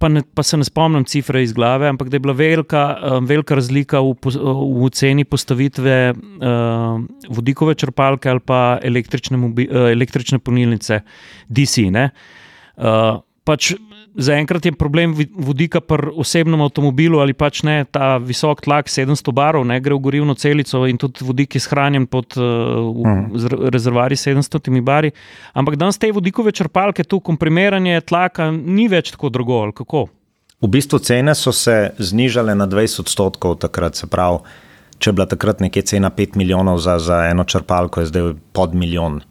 pa, 0.00 0.08
ne, 0.08 0.22
pa 0.24 0.42
se 0.46 0.56
ne 0.56 0.64
spomnim 0.64 1.04
cifre 1.04 1.42
iz 1.44 1.52
glave, 1.52 1.88
ampak 1.88 2.08
da 2.08 2.16
je 2.16 2.24
bila 2.24 2.32
velika, 2.32 2.84
velika 3.20 3.56
razlika 3.58 4.00
v, 4.00 4.14
v 4.24 4.88
ceni 4.96 5.26
postavitve 5.28 5.96
um, 6.14 7.04
vodikove 7.28 7.74
črpalke 7.76 8.30
ali 8.32 8.40
pa 8.40 8.78
električne, 8.80 9.36
mobi, 9.36 9.68
uh, 9.68 9.90
električne 9.92 10.40
polnilnice 10.40 11.02
DC. 11.52 11.90
Ne? 11.92 12.08
Uh, 12.80 13.20
pač 13.44 13.74
Zaenkrat 14.20 14.66
je 14.66 14.72
problem 14.76 15.14
vodika 15.32 15.80
pri 15.80 16.12
osebnem 16.20 16.60
avtomobilu 16.60 17.22
ali 17.22 17.32
pač 17.32 17.62
ne 17.64 17.84
ta 17.88 18.18
visok 18.20 18.60
tlak 18.66 18.90
700 18.92 19.32
barov, 19.32 19.64
ne 19.64 19.78
gre 19.80 19.96
v 19.96 20.04
gorivno 20.04 20.34
celico 20.36 20.84
in 20.86 21.00
tudi 21.00 21.24
vodik 21.24 21.56
je 21.56 21.62
shranjen 21.64 22.06
pod 22.06 22.36
uh, 22.36 22.44
uh. 22.92 23.68
rezervari 23.72 24.18
700 24.20 24.80
bari. 24.84 25.12
Ampak 25.54 25.80
danes 25.80 25.98
te 25.98 26.12
vodikove 26.12 26.52
črpalke, 26.52 27.04
tu 27.04 27.20
komprimiranje 27.20 28.00
tlaka 28.00 28.50
ni 28.50 28.88
več 28.88 29.14
tako 29.16 29.32
drago. 29.32 29.62
ali 29.64 29.72
Kako? 29.72 30.06
V 30.60 30.68
bistvu 30.68 30.98
cene 30.98 31.34
so 31.34 31.52
se 31.52 31.90
znižale 31.98 32.54
na 32.54 32.66
20 32.68 33.00
odstotkov 33.00 33.56
takrat, 33.64 33.96
se 33.96 34.06
pravi, 34.06 34.44
če 35.00 35.08
je 35.08 35.16
bila 35.16 35.26
takrat 35.26 35.64
nekje 35.64 35.82
cena 35.94 36.10
5 36.12 36.36
milijonov 36.36 36.78
za, 36.84 36.98
za 37.00 37.24
eno 37.30 37.44
črpalko, 37.44 38.04
je 38.04 38.10
zdaj 38.12 38.34
pod 38.52 38.76
milijon. 38.76 39.22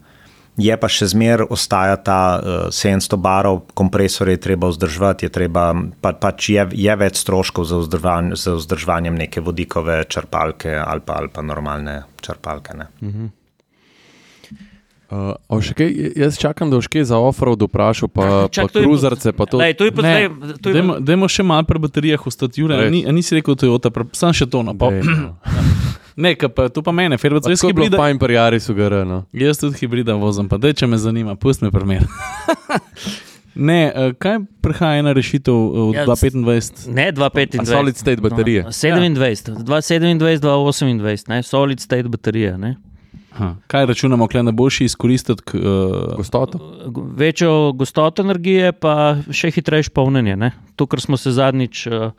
Je 0.58 0.74
pa 0.76 0.88
še 0.90 1.06
zmeraj 1.12 1.48
ostaja 1.54 1.96
ta 1.96 2.20
uh, 2.36 2.68
700 2.74 3.16
barov, 3.16 3.62
kompresorje 3.74 4.34
je 4.36 4.44
treba 4.50 4.68
vzdrževati, 4.68 5.28
je 5.28 5.32
treba, 5.32 5.72
pa, 6.02 6.12
pač 6.12 6.50
je, 6.52 6.66
je 6.74 6.96
več 7.00 7.22
stroškov 7.22 7.68
za, 7.70 7.80
vzdržvan, 7.84 8.34
za 8.36 8.56
vzdrževanjem 8.58 9.16
neke 9.24 9.40
vodikove 9.40 10.02
črpalke 10.10 10.74
ali 10.76 11.04
pa, 11.06 11.20
ali 11.22 11.32
pa 11.32 11.44
normalne 11.46 12.02
črpalke. 12.20 12.76
Ne. 12.76 12.90
Uh, 15.10 15.58
kaj, 15.74 15.90
jaz 16.16 16.38
čakam, 16.38 16.70
da 16.70 16.78
boš 16.78 16.86
kaj 16.86 17.04
za 17.04 17.18
offroad 17.18 17.62
vprašal, 17.62 18.08
pa, 18.08 18.46
Čak, 18.46 18.70
pa 18.70 18.80
kruzarce. 18.80 19.32
Pa 19.32 19.46
to, 19.46 19.58
Lej, 19.58 19.74
to 19.74 19.84
je 19.84 19.92
pa 19.92 20.02
Ne, 20.02 20.28
to 20.62 20.70
pa- 20.70 20.74
Dajmo, 20.76 20.98
dajmo 21.02 21.26
še 21.26 21.42
malo 21.42 21.66
pri 21.66 21.82
baterijah 21.82 22.26
ostati, 22.26 22.62
Jure. 22.62 22.90
Ni, 22.90 23.02
nisi 23.10 23.34
rekel 23.34 23.58
Toyota, 23.58 23.90
sam 24.14 24.30
še 24.30 24.46
to 24.46 24.62
napol. 24.62 24.94
Dej, 24.94 25.02
no. 25.02 25.34
Ne, 26.20 26.34
pa, 26.36 26.68
to 26.68 26.82
pa 26.82 26.92
mene, 26.92 27.16
Ferbec, 27.16 27.46
jaz 27.48 27.62
hibrida. 27.64 27.96
fajn 27.96 28.18
pri 28.18 28.34
Jarisu, 28.34 28.74
GR. 28.74 29.06
No. 29.08 29.24
Jaz 29.32 29.58
tudi 29.58 29.78
hibrida 29.80 30.12
vozim, 30.20 30.50
pa 30.50 30.58
dej, 30.60 30.74
če 30.76 30.86
me 30.86 30.98
zanima, 31.00 31.32
pust 31.34 31.62
me 31.64 31.70
primer. 31.72 32.04
ne, 33.70 33.88
eh, 33.88 34.12
kaj 34.18 34.42
prihaja 34.60 35.00
ena 35.00 35.14
rešitev 35.16 35.54
eh, 35.54 35.80
od 35.80 35.94
Ja, 35.94 36.04
2025? 36.04 36.92
Ne, 36.92 37.08
225. 37.12 37.62
A 37.62 37.64
solid 37.64 37.96
state 37.96 38.20
baterije. 38.20 38.62
No, 38.62 38.74
27, 38.74 39.64
227, 39.64 40.20
228, 40.20 41.28
ne, 41.28 41.42
solid 41.42 41.80
state 41.80 42.08
baterije. 42.08 42.58
Ne. 42.58 42.76
Aha. 43.40 43.54
Kaj 43.66 43.86
računamo, 43.86 44.26
kaj 44.28 44.42
najboljši 44.42 44.84
izkoristiti? 44.84 45.42
k, 45.42 45.54
Uh, 45.54 46.16
Gostoto. 46.16 46.58
Večjo 47.16 47.72
gostoto 47.72 48.22
energije, 48.22 48.72
pa 48.72 49.16
še 49.30 49.50
hitrejše 49.50 49.90
polnjenje. 49.90 50.36
Ne. 50.36 50.50
To, 50.76 50.84
kar 50.86 51.00
smo 51.00 51.16
se 51.16 51.32
zadnjič. 51.32 51.86
eh, 51.86 52.10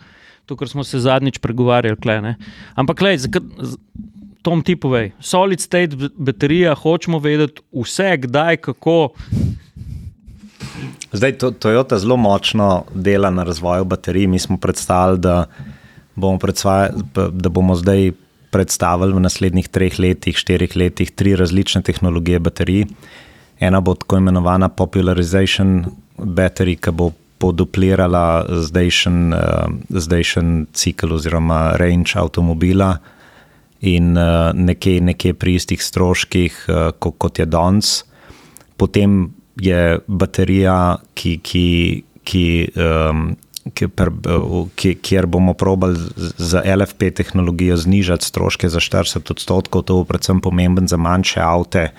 To, 0.45 0.56
kar 0.56 0.68
smo 0.68 0.84
se 0.84 0.99
zadnjič 0.99 1.38
pregovarjali, 1.38 1.95
kle, 1.95 2.22
ne. 2.22 2.35
ampak, 2.76 3.02
le, 3.02 3.14
tom 4.41 4.61
ti 4.61 4.76
povej, 4.76 5.11
solid 5.22 5.61
state 5.61 5.93
baterija, 6.18 6.73
hočemo 6.76 7.19
vedeti 7.19 7.61
vse, 7.72 8.18
kdaj, 8.18 8.57
kako. 8.57 9.14
Zdaj, 11.11 11.38
to, 11.38 11.52
Toyota 11.52 11.98
zelo 11.98 12.18
močno 12.18 12.84
dela 12.93 13.30
na 13.30 13.43
razvoju 13.43 13.85
baterij. 13.85 14.27
Mi 14.27 14.39
smo 14.39 14.57
predstavili, 14.57 15.19
da 15.19 15.45
bomo, 16.15 16.38
predsvaja- 16.38 16.91
da 17.31 17.49
bomo 17.49 17.76
zdaj 17.76 18.11
predstavili 18.51 19.15
v 19.15 19.23
naslednjih 19.23 19.67
treh 19.71 19.99
letih, 19.99 20.37
štirih 20.37 20.75
letih 20.75 21.11
tri 21.11 21.35
različne 21.39 21.81
tehnologije 21.87 22.39
baterij. 22.39 22.85
Ena 23.59 23.81
bo 23.81 23.95
tako 23.95 24.17
imenovana 24.17 24.69
popularization 24.69 25.85
battery, 26.17 26.75
ki 26.75 26.91
bo 26.91 27.11
poduplirala 27.41 28.45
zdajšen, 28.67 29.33
uh, 29.33 29.73
zdajšen 29.89 30.67
cikl 30.73 31.15
oziroma 31.17 31.77
range 31.81 32.17
avtomobila 32.19 32.97
in 33.81 34.13
uh, 34.17 34.51
nekje, 34.53 34.99
nekje 35.01 35.33
pri 35.33 35.55
istih 35.57 35.81
stroških, 35.81 36.65
kot, 36.99 37.15
kot 37.17 37.39
je 37.39 37.45
danes. 37.49 38.01
Potem 38.77 39.31
je 39.61 39.99
baterija, 40.07 40.97
ki, 41.13 41.37
ki, 41.43 41.67
ki, 42.23 42.45
um, 42.77 43.31
ki, 43.69 44.95
kjer 45.01 45.25
bomo 45.29 45.53
probali 45.53 45.99
z- 46.17 46.61
LFP 46.65 47.11
tehnologijo 47.15 47.77
znižati 47.77 48.25
stroške 48.25 48.69
za 48.69 48.79
40 48.79 49.31
odstotkov, 49.31 49.83
to 49.85 49.95
bo 50.01 50.05
predvsem 50.05 50.41
pomemben 50.41 50.88
za 50.88 50.97
manjše 50.97 51.41
avte 51.41 51.91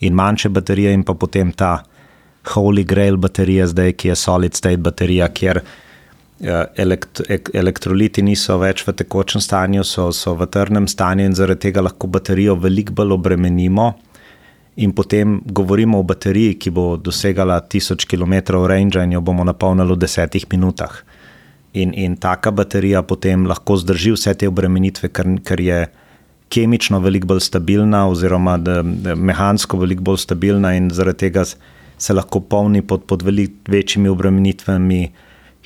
in 0.00 0.14
manjše 0.14 0.48
baterije, 0.48 0.92
in 0.92 1.04
pa 1.04 1.14
potem 1.14 1.52
ta 1.52 1.82
Holy 2.44 2.84
Grail 2.84 3.16
baterija, 3.16 3.66
zdaj, 3.66 3.92
ki 3.92 4.08
je 4.08 4.16
solid 4.16 4.56
state 4.56 4.80
baterija, 4.80 5.28
kjer 5.28 5.60
eh, 5.60 6.64
elekt, 6.76 7.20
ek, 7.28 7.50
elektroliti 7.54 8.22
niso 8.22 8.56
več 8.58 8.84
v 8.86 8.94
tekočem 8.96 9.40
stanju, 9.40 9.84
so, 9.84 10.08
so 10.12 10.34
v 10.34 10.48
trdnem 10.48 10.88
stanju 10.88 11.28
in 11.28 11.36
zaradi 11.36 11.68
tega 11.68 11.84
lahko 11.84 12.08
baterijo 12.08 12.56
veliko 12.60 12.96
bolj 12.96 13.16
obremenimo. 13.18 13.92
In 14.80 14.94
potem 14.96 15.40
govorimo 15.44 15.98
o 16.00 16.04
bateriji, 16.08 16.56
ki 16.56 16.70
bo 16.72 16.96
dosegala 16.96 17.60
1000 17.60 18.06
km 18.08 18.64
range 18.64 19.02
in 19.02 19.12
jo 19.12 19.20
bomo 19.20 19.44
napolnili 19.44 19.92
v 19.92 19.98
10 20.06 20.46
minutah. 20.52 21.02
In, 21.72 21.92
in 21.94 22.16
taka 22.16 22.50
baterija 22.50 23.02
potem 23.02 23.44
lahko 23.46 23.76
zdrži 23.76 24.14
vse 24.16 24.34
te 24.34 24.48
obremenitve, 24.48 25.12
ker, 25.12 25.28
ker 25.44 25.60
je 25.60 25.82
kemično 26.50 26.98
veliko 27.00 27.28
bolj 27.30 27.44
stabilna, 27.46 28.06
oziroma 28.10 28.56
da, 28.58 28.80
da 28.82 29.14
mehansko 29.14 29.78
veliko 29.78 30.08
bolj 30.10 30.24
stabilna, 30.24 30.72
in 30.74 30.88
zaradi 30.90 31.28
tega 31.28 31.44
se 31.44 32.16
lahko 32.16 32.40
polni 32.40 32.82
pod, 32.82 33.04
pod 33.06 33.22
veliko 33.22 33.70
večjimi 33.70 34.08
obremenitvami, 34.08 35.02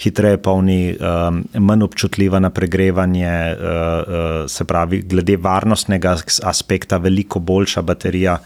hitreje 0.02 0.40
polni, 0.42 0.96
um, 0.98 1.44
manj 1.62 1.86
občutljiva 1.86 2.40
na 2.42 2.50
pregrevanje, 2.50 3.30
uh, 3.30 3.62
uh, 3.62 4.34
se 4.50 4.66
pravi, 4.66 5.04
glede 5.08 5.38
varnostnega 5.40 6.16
as- 6.18 6.42
aspekta, 6.42 6.98
veliko 6.98 7.38
boljša 7.38 7.82
baterija. 7.82 8.38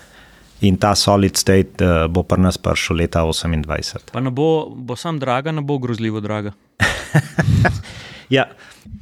In 0.61 0.77
ta 0.77 0.95
solid 0.95 1.37
state 1.37 1.85
uh, 1.85 2.07
bo 2.11 2.23
pri 2.23 2.43
nas 2.43 2.59
prišel 2.59 2.97
leta 2.97 3.23
2028. 3.23 4.11
Pa 4.13 4.21
ne 4.21 4.31
bo, 4.31 4.67
bo 4.71 4.97
sam 4.97 5.19
draga, 5.19 5.53
ne 5.53 5.63
bo 5.63 5.79
grozljivo 5.79 6.21
draga. 6.21 6.53
Ja, 8.29 8.45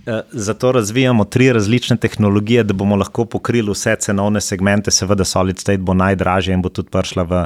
eh, 0.07 0.21
zato 0.31 0.73
razvijamo 0.73 1.25
tri 1.25 1.53
različne 1.53 1.97
tehnologije, 1.97 2.63
da 2.63 2.75
bomo 2.75 2.97
lahko 2.97 3.25
pokrili 3.25 3.71
vse 3.71 3.97
cenovne 4.01 4.41
segmente. 4.41 4.91
Seveda, 4.91 5.25
Solid 5.25 5.59
State 5.59 5.83
bo 5.83 5.95
najdražja 5.95 6.55
in 6.55 6.63
bo 6.63 6.69
tudi 6.69 6.91
prišla 6.91 7.23
v 7.23 7.45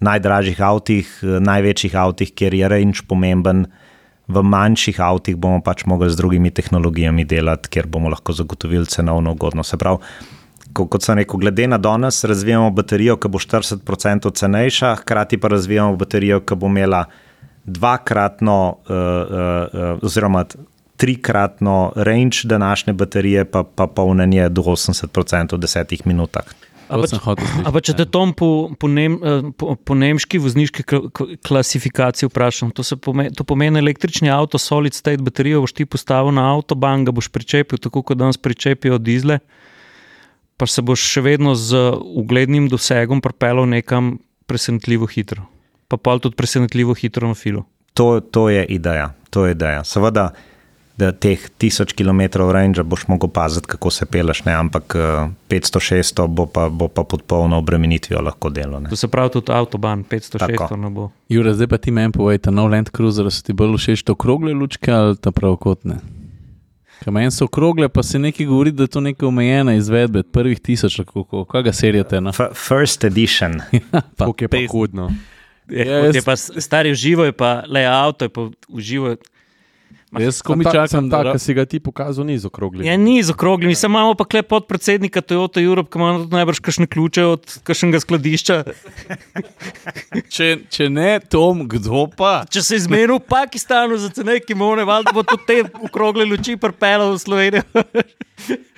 najdražjih 0.00 0.60
avtih, 0.60 1.18
eh, 1.22 1.40
največjih 1.40 1.96
avtih, 1.96 2.32
kjer 2.34 2.54
je 2.54 2.68
range 2.68 3.04
pomemben. 3.08 3.66
V 4.28 4.42
manjših 4.42 5.00
avtih 5.00 5.36
bomo 5.36 5.60
pač 5.60 5.84
mogli 5.84 6.10
z 6.10 6.16
drugimi 6.16 6.50
tehnologijami 6.50 7.24
delati, 7.24 7.68
kjer 7.68 7.86
bomo 7.86 8.08
lahko 8.08 8.32
zagotovili 8.32 8.86
cenovno 8.86 9.32
ugodno. 9.32 9.62
Se 9.62 9.76
pravi, 9.76 9.98
kot 10.72 11.02
sem 11.02 11.18
rekel, 11.18 11.40
glede 11.40 11.66
na 11.66 11.78
danes 11.78 12.24
razvijamo 12.24 12.70
baterijo, 12.70 13.16
ki 13.16 13.28
bo 13.28 13.38
40% 13.38 14.32
cenejša, 14.34 14.94
hkrati 15.02 15.38
pa 15.38 15.48
razvijamo 15.48 15.96
baterijo, 15.96 16.40
ki 16.40 16.54
bo 16.54 16.66
imela 16.66 17.04
dvakratno, 17.64 18.58
uh, 18.68 18.94
uh, 18.94 19.92
uh, 19.96 19.98
oziroma 20.02 20.44
trikratno 20.96 21.92
range 21.96 22.44
današnje 22.44 22.92
baterije, 22.92 23.44
pa, 23.44 23.64
pa 23.64 23.86
polnjenje 23.86 24.48
do 24.48 24.62
80% 24.62 25.54
v 25.54 25.58
desetih 25.58 26.06
minutah. 26.06 26.44
A 26.88 26.94
To 26.94 27.00
pa 27.00 27.06
sem 27.08 27.18
če- 27.18 27.24
hotel 27.24 27.46
slišati, 27.46 27.66
A 27.68 27.72
pa 27.72 27.80
če 27.80 27.92
te 27.96 28.04
Tom 28.04 28.32
po, 28.36 28.48
po, 28.78 28.88
nem, 28.88 29.14
eh, 29.16 29.48
po, 29.56 29.76
po 29.76 29.94
nemški 29.94 30.38
vozniški 30.38 30.84
klasifikaciji 31.42 32.28
vprašam, 32.28 32.70
to, 32.70 32.84
se 32.84 32.96
pomeni, 32.96 33.32
to 33.32 33.44
pomeni 33.44 33.80
električni 33.80 34.30
avto, 34.30 34.58
solid 34.58 34.94
state 34.94 35.22
baterijo 35.24 35.62
boš 35.64 35.72
ti 35.72 35.86
postavil 35.86 36.34
na 36.36 36.50
avtoban, 36.52 37.04
ga 37.04 37.10
boš 37.10 37.30
pričepil, 37.32 37.80
tako 37.80 38.02
kot 38.02 38.18
danes 38.20 38.36
pričepijo 38.36 38.98
dizle, 38.98 39.38
pa 40.62 40.66
se 40.70 40.78
boš 40.78 41.02
še 41.02 41.24
vedno 41.26 41.56
z 41.58 41.74
uglednim 42.22 42.68
dosegom 42.70 43.18
pripeljal 43.18 43.66
nekam 43.66 44.20
presenetljivo 44.46 45.08
hitro. 45.10 45.42
Pa 45.90 45.98
pa 45.98 46.14
tudi 46.22 46.38
presenetljivo 46.38 46.94
hitro 46.94 47.26
na 47.26 47.34
filu. 47.34 47.64
To, 47.98 48.20
to 48.22 48.46
je 48.46 48.62
ideja. 48.70 49.10
To 49.34 49.42
je 49.46 49.56
ideja. 49.56 49.80
Seveda, 49.82 50.28
da 50.94 51.10
teh 51.10 51.42
1000 51.58 51.96
km 51.98 52.46
range 52.54 52.86
boš 52.86 53.08
mogel 53.10 53.32
paziti, 53.34 53.66
kako 53.74 53.90
se 53.90 54.06
peleš, 54.06 54.44
ne? 54.46 54.54
ampak 54.54 54.94
eh, 54.94 55.34
500-600 55.50 56.28
bo, 56.30 56.46
pa- 56.46 56.68
bo 56.70 56.86
pa 56.86 57.02
pod 57.02 57.26
polno 57.26 57.58
obremenitvijo 57.58 58.22
lahko 58.22 58.54
delo. 58.54 58.78
Ne? 58.80 58.94
To 58.94 58.96
se 58.96 59.10
pravi 59.10 59.34
tudi 59.34 59.50
avtoban, 59.52 60.06
500, 60.06 60.38
Tako. 60.38 60.70
600 60.70 60.78
ne 60.78 60.94
bo. 60.94 61.10
Jure, 61.28 61.58
zdaj 61.58 61.74
pa 61.74 61.82
ti 61.82 61.90
meni 61.90 62.14
povej, 62.14 62.38
ta 62.38 62.54
nov 62.54 62.70
Land 62.70 62.94
Cruiser, 62.94 63.26
so 63.34 63.42
ti 63.42 63.50
bolj 63.50 63.80
všeč 63.82 64.06
to 64.06 64.14
krogle 64.14 64.54
lučke 64.54 64.94
ali 64.94 65.18
ta 65.18 65.34
pravokotne? 65.34 66.21
Meni 67.06 67.30
so 67.30 67.44
okrogle, 67.44 67.88
pa 67.88 68.02
se 68.02 68.18
nekaj 68.18 68.46
govori, 68.46 68.70
da 68.70 68.82
je 68.82 68.88
to 68.88 69.00
neka 69.00 69.26
omejena 69.26 69.74
izvedba, 69.74 70.22
prvih 70.24 70.60
tisoč, 70.60 70.96
kako, 70.96 71.44
kakega 71.44 71.72
serija 71.72 72.04
te 72.04 72.20
na. 72.20 72.30
F- 72.30 72.54
First 72.58 73.04
edition. 73.04 73.60
Pa, 74.16 74.24
Kako 74.26 74.34
je 74.40 74.48
pa 74.48 74.58
hudno. 74.68 75.10
Je, 75.68 75.86
Ja, 75.86 75.92
ja, 75.92 76.02
jaz- 76.02 76.14
je 76.14 76.22
pa 76.22 76.36
stari 76.36 76.90
uživo, 76.90 77.24
je 77.24 77.32
pa 77.32 77.62
le 77.66 77.82
avto, 77.82 78.24
je 78.24 78.28
pa 78.30 78.40
uživo. 78.68 79.16
Jaz 80.18 80.42
ko 80.42 80.56
mi 80.56 80.64
Ta- 80.64 80.72
čakam, 80.72 81.10
ta, 81.10 81.22
da 81.24 81.38
si 81.38 81.54
ga 81.54 81.64
ti 81.64 81.80
pokazal, 81.80 82.26
ni 82.26 82.38
z 82.38 82.44
okrogli. 82.46 82.86
Ja, 82.86 82.96
ni 82.96 83.22
z 83.22 83.32
okroglimi, 83.32 83.74
samo 83.74 83.98
imamo 83.98 84.14
pa 84.14 84.24
klep 84.24 84.48
podpredsednika 84.48 85.22
Toyota 85.24 85.62
Europe, 85.64 85.88
ki 85.92 85.98
ima 85.98 86.18
tudi 86.18 86.36
najbrž 86.36 86.60
kakšne 86.60 86.86
ključe 86.86 87.24
od 87.24 87.58
kakšnega 87.64 88.00
skladišča. 88.04 88.56
če, 90.34 90.48
če 90.68 90.88
ne 90.92 91.16
Tom, 91.32 91.64
kdo 91.68 92.06
pa? 92.16 92.42
Če 92.44 92.62
se 92.62 92.76
je 92.76 92.84
zmenil 92.88 93.16
v 93.16 93.24
Pakistanu 93.24 93.96
za 93.96 94.12
cene 94.12 94.36
kimone, 94.44 94.84
valjda 94.84 95.16
bo 95.16 95.24
tudi 95.24 95.48
te 95.48 95.58
okrogle 95.88 96.28
luči 96.28 96.58
pripeljal 96.60 97.16
v 97.16 97.22
Slovenijo. 97.22 97.64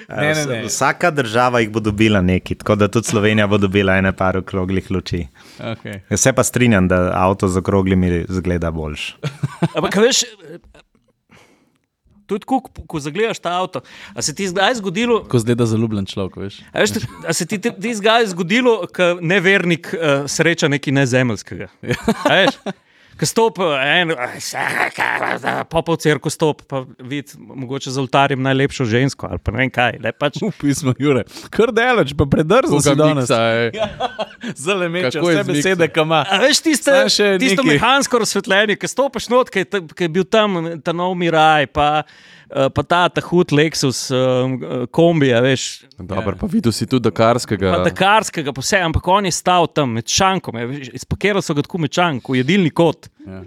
Ne, 0.09 0.35
ne, 0.35 0.47
ne. 0.47 0.56
Vsaka 0.66 1.09
država 1.11 1.61
jih 1.61 1.70
bo 1.73 1.81
dobila 1.81 2.20
nekaj, 2.20 2.59
tako 2.61 2.74
da 2.77 2.89
tudi 2.89 3.09
Slovenija 3.09 3.47
bo 3.47 3.59
dobila 3.59 3.97
ene 3.97 4.12
par 4.12 4.36
okroglih 4.36 4.90
luči. 4.90 5.23
Okay. 5.59 6.01
Jaz 6.11 6.20
se 6.20 6.32
pa 6.32 6.44
strinjam, 6.44 6.89
da 6.89 7.11
avto 7.16 7.48
z 7.48 7.59
okroglimi 7.59 8.24
zgleda 8.28 8.70
boljš. 8.70 9.15
Ampak, 9.74 9.97
veš, 9.97 10.24
to 12.27 12.35
je 12.35 12.41
tako, 12.41 12.61
ko- 12.63 12.87
ko 12.87 13.01
zagledaš 13.01 13.39
ta 13.39 13.53
avto. 13.55 13.81
A 14.11 14.23
se 14.23 14.35
ti 14.35 14.49
zdaj 14.49 14.75
zgodilo, 14.75 15.25
Ko 15.25 15.39
zgleda 15.39 15.67
zaljubljen 15.67 16.07
človek, 16.07 16.37
veš. 16.39 16.61
a 16.67 16.79
veš, 16.79 16.91
a 17.23 17.33
se 17.33 17.47
ti, 17.47 17.59
ti 17.59 17.95
zdaj 17.95 18.27
zgodilo, 18.27 18.87
ko 18.89 19.19
nevernik 19.21 19.89
uh, 19.89 20.01
sreča 20.27 20.69
nekaj 20.69 20.93
nezemeljskega? 20.95 21.69
A 22.25 22.35
veš? 22.35 22.55
Ko 23.15 23.27
stopi 23.27 23.62
en, 23.62 24.11
pa 25.70 25.82
po 25.86 25.95
cirku 25.97 26.31
stopi, 26.31 26.65
pa 26.66 26.82
vidi, 26.99 27.36
mogoče 27.39 27.91
za 27.95 28.01
oltarjem 28.03 28.43
najlepšo 28.43 28.85
žensko 28.85 29.28
ali 29.31 29.39
pa 29.39 29.53
ne 29.55 29.59
vem 29.62 29.70
kaj. 29.70 29.99
Ne, 30.03 30.12
pač, 30.12 30.41
Upismo, 30.43 30.95
Jure. 30.99 31.23
Kar 31.55 31.70
delač, 31.74 32.15
pa 32.19 32.27
predrzel 32.27 32.82
si 32.82 32.95
danes. 32.99 33.31
Zelo 34.65 34.89
mečeš, 34.91 35.15
Kako 35.15 35.31
je 35.31 35.36
vse 35.36 35.53
besede, 35.53 35.89
kam 35.95 36.11
ima. 36.11 36.24
A 36.27 36.41
veš, 36.43 36.61
tiste, 36.65 36.93
še 37.12 37.35
tisto 37.41 37.62
nekaj. 37.62 37.78
mehansko 37.78 38.20
razsvetljenje, 38.24 38.78
ki 38.82 38.91
stopiš 38.91 39.31
not, 39.32 39.51
ki 39.53 39.65
je, 39.65 39.82
ki 39.95 40.11
bil 40.12 40.27
tam, 40.27 40.59
ta 40.85 40.93
nov 40.97 41.15
Miraj, 41.19 41.70
pa, 41.73 41.89
eh, 42.03 42.69
pa 42.74 42.82
ta, 42.82 43.07
ta 43.15 43.23
hud 43.24 43.55
Lexus 43.55 44.09
kombi, 44.91 45.31
a 45.35 45.41
veš. 45.45 45.86
Dobro, 45.99 46.36
pa 46.41 46.51
videl 46.51 46.74
si 46.74 46.89
tudi 46.91 47.07
Dakarskega. 47.09 47.78
Pa 47.78 47.89
Dakarskega, 47.89 48.53
pa 48.53 48.65
vse, 48.65 48.82
ampak 48.85 49.09
on 49.09 49.31
je 49.31 49.35
stal 49.39 49.70
tam 49.70 49.95
med 50.01 50.11
šankom, 50.11 50.59
je, 50.61 50.70
veš, 50.73 50.93
izpakiral 51.03 51.47
so 51.47 51.57
ga 51.57 51.65
tako 51.65 51.85
med 51.86 51.95
šankom, 51.95 52.36
jedilni 52.43 52.74
kot. 52.74 53.04
Ja. 53.27 53.43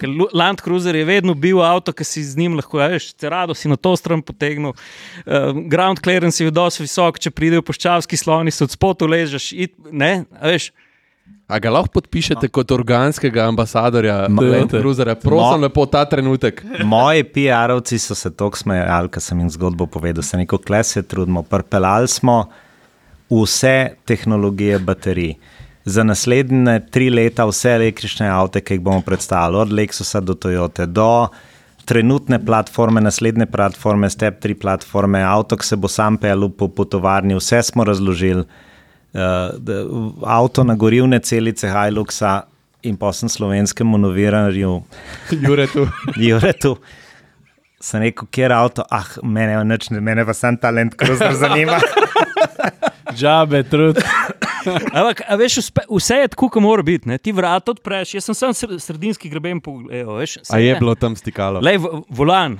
Ker 0.00 0.10
Land 0.34 0.62
Cruiser 0.64 0.96
je 0.96 1.04
vedno 1.06 1.34
bil 1.38 1.60
avto, 1.62 1.92
ki 1.94 2.04
si 2.04 2.24
z 2.26 2.38
njim 2.38 2.56
lahko, 2.58 2.80
a 2.82 2.88
veš, 2.92 3.12
cerado 3.18 3.54
si 3.54 3.70
na 3.70 3.76
to 3.78 3.94
stran 3.96 4.22
potegnil. 4.22 4.74
Uh, 4.74 5.54
ground 5.70 6.02
clearance 6.02 6.42
je 6.42 6.50
dosti 6.50 6.84
visok, 6.84 7.20
če 7.22 7.30
pridejo 7.30 7.62
poščavski 7.62 8.18
sloni, 8.18 8.54
se 8.54 8.66
od 8.66 8.74
spotu 8.74 9.06
ležeš, 9.06 9.52
it, 9.54 9.74
ne, 9.90 10.24
a 10.40 10.52
veš. 10.52 10.72
A 11.48 11.56
ga 11.64 11.70
lahko 11.72 11.94
podpišete 11.96 12.50
kot 12.52 12.72
organskega 12.76 13.46
ambasadorja 13.48 14.26
Cruiserja? 14.68 15.14
Prosim, 15.16 15.62
Ma- 15.62 15.68
lepo 15.68 15.86
ta 15.88 16.02
trenutek. 16.04 16.60
Moji 16.84 17.24
PR-ovci 17.24 17.96
so 18.02 18.16
se 18.18 18.28
tako 18.36 18.60
smejali, 18.60 19.08
ko 19.08 19.20
sem 19.24 19.40
jim 19.40 19.48
zgodbo 19.54 19.86
povedal. 19.88 20.24
Se 20.24 20.36
neko 20.36 20.58
klese 20.60 21.02
trudimo, 21.08 21.42
prpelali 21.48 22.08
smo 22.08 22.42
vse 23.32 23.96
tehnologije 24.04 24.78
baterij. 24.78 25.38
Za 25.88 26.04
naslednje 26.04 26.80
tri 26.92 27.08
leta 27.10 27.46
vse 27.48 27.70
električne 27.78 28.28
avte, 28.28 28.60
ki 28.60 28.76
jih 28.76 28.82
bomo 28.84 29.00
predstavili, 29.00 29.62
od 29.62 29.72
Lexusa 29.72 30.20
do 30.20 30.34
Toyote, 30.36 30.84
do 30.86 31.28
trenutne 31.88 32.36
platforme, 32.44 33.00
naslednje 33.00 33.46
platforme, 33.46 34.10
Step 34.12 34.42
3 34.44 34.58
platforme, 34.60 35.22
avto, 35.24 35.56
ki 35.56 35.64
se 35.64 35.76
bo 35.80 35.88
sam 35.88 36.18
pelil 36.20 36.50
po, 36.52 36.68
po 36.68 36.84
tovarni, 36.84 37.38
vse 37.38 37.62
smo 37.70 37.86
razložili. 37.88 38.44
Uh, 39.16 40.20
avto 40.28 40.64
na 40.68 40.76
gorivne 40.76 41.18
celice 41.24 41.70
Hiluxa 41.72 42.42
in 42.82 42.96
posem 43.00 43.28
slovenskemu 43.28 43.98
novinarju 43.98 44.82
Jure 45.46 45.66
tu. 45.66 45.88
Juretu. 46.28 46.76
Sem 47.80 48.02
rekel, 48.02 48.26
kje 48.34 48.42
je 48.44 48.54
avto, 48.54 48.84
ah, 48.90 49.06
mene, 49.22 49.52
je 49.54 49.64
nič 49.64 49.90
ne- 49.94 50.00
mene 50.02 50.24
pa 50.26 50.34
sem 50.34 50.56
talent, 50.58 50.96
ki 50.98 51.14
zelo 51.14 51.36
zanima. 51.38 51.78
Džabe, 53.18 53.62
trud. 53.70 54.02
Ampak, 54.92 55.22
veš, 55.38 55.58
uspe, 55.58 55.84
vse 55.88 56.14
je 56.16 56.28
tako, 56.28 56.48
kot 56.48 56.62
mora 56.62 56.82
biti. 56.82 57.08
Ne? 57.08 57.18
Ti 57.18 57.32
vrata 57.32 57.70
odpreš, 57.70 58.14
jaz 58.14 58.24
sem 58.24 58.34
sam 58.34 58.50
sr- 58.50 58.78
sredinski 58.78 59.28
greben 59.28 59.60
pogledal. 59.60 60.18
A 60.50 60.58
je 60.58 60.74
bilo 60.74 60.94
tam 60.94 61.16
stikalo? 61.16 61.60
Lej, 61.60 61.78
volan. 62.08 62.58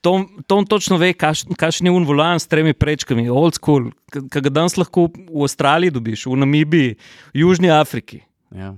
Tom, 0.00 0.26
Tom 0.46 0.66
točno 0.66 0.96
ve, 0.98 1.12
kaš- 1.14 1.46
kakšen 1.56 1.86
je 1.86 1.92
un 1.92 2.04
volan 2.04 2.40
s 2.40 2.46
tremi 2.46 2.72
prečkami, 2.74 3.28
old 3.30 3.54
school, 3.54 3.92
ki 4.10 4.40
ga 4.40 4.50
danes 4.50 4.74
lahko 4.76 5.06
v 5.06 5.42
Avstraliji 5.42 5.94
dobiš, 5.94 6.26
v 6.26 6.36
Namibiji, 6.36 6.96
v 7.30 7.44
Južni 7.44 7.70
Afriki. 7.70 8.18
Ja. 8.50 8.74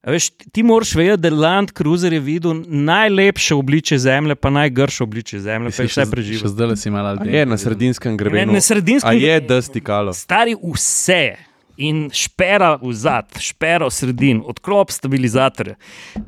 A 0.00 0.10
Veš, 0.10 0.30
ti 0.48 0.62
moraš 0.62 0.94
vedeti, 0.94 1.20
da 1.20 1.30
Land 1.30 1.72
Cruiser 1.72 2.12
je 2.12 2.20
videl 2.20 2.54
najlepše 2.66 3.54
obliče 3.54 3.98
zemlje, 3.98 4.34
pa 4.34 4.50
najgrše 4.50 5.04
obliče 5.04 5.40
zemlje, 5.40 5.70
pa 5.70 5.82
je 5.82 5.88
vse 5.88 6.00
Še 6.00 6.10
preživel. 6.10 6.48
zdaj 6.48 6.76
si 6.76 6.88
A 6.88 6.96
ali 7.04 7.32
je 7.32 7.46
na 7.46 7.56
sredinskem 7.56 8.16
grebenu. 8.16 8.52
na 8.52 8.60
sredinskem 8.60 9.10
A 9.10 9.12
je 9.12 9.20
grebenu. 9.20 9.48
da 9.48 9.62
stikalo? 9.62 10.12
Stari 10.12 10.56
vse. 10.56 11.36
In 11.78 12.10
špera 12.12 12.76
v 12.76 12.92
zad, 12.92 13.24
špera 13.38 13.86
v 13.86 13.90
sredin, 13.90 14.42
odklop 14.44 14.90
stabilizatorja. 14.90 15.76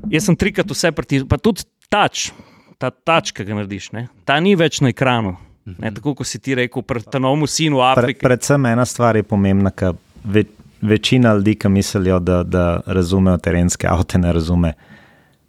Jaz 0.09 0.25
sem 0.25 0.37
trikrat 0.37 0.65
vse 0.67 0.93
pritisnil, 0.93 1.29
pa 1.29 1.37
tudi 1.37 1.61
tač, 1.89 2.31
ta 2.79 2.89
tač, 2.91 3.33
ki 3.33 3.45
ga 3.45 3.55
narediš, 3.55 3.93
ne? 3.93 4.09
ta 4.25 4.41
ni 4.41 4.55
več 4.55 4.81
na 4.81 4.89
ekranu. 4.89 5.37
Ne, 5.67 5.93
tako 5.93 6.15
kot 6.15 6.27
si 6.27 6.39
ti 6.39 6.55
rekel, 6.55 6.81
pri 6.83 7.05
tanovmu 7.05 7.45
sinu 7.47 7.77
v 7.77 7.81
Pre, 7.81 7.89
Afriki. 7.95 8.21
predvsem 8.21 8.65
ena 8.67 8.85
stvar 8.85 9.17
je 9.17 9.23
pomembna, 9.23 9.71
ker 9.71 9.93
večina 10.83 11.35
ljudi, 11.35 11.55
ki 11.55 11.69
mislijo, 11.69 12.19
da, 12.19 12.43
da 12.43 12.81
razumejo 12.87 13.39
terenske 13.39 13.87
avto, 13.89 14.19
ne 14.19 14.33
razume. 14.33 14.73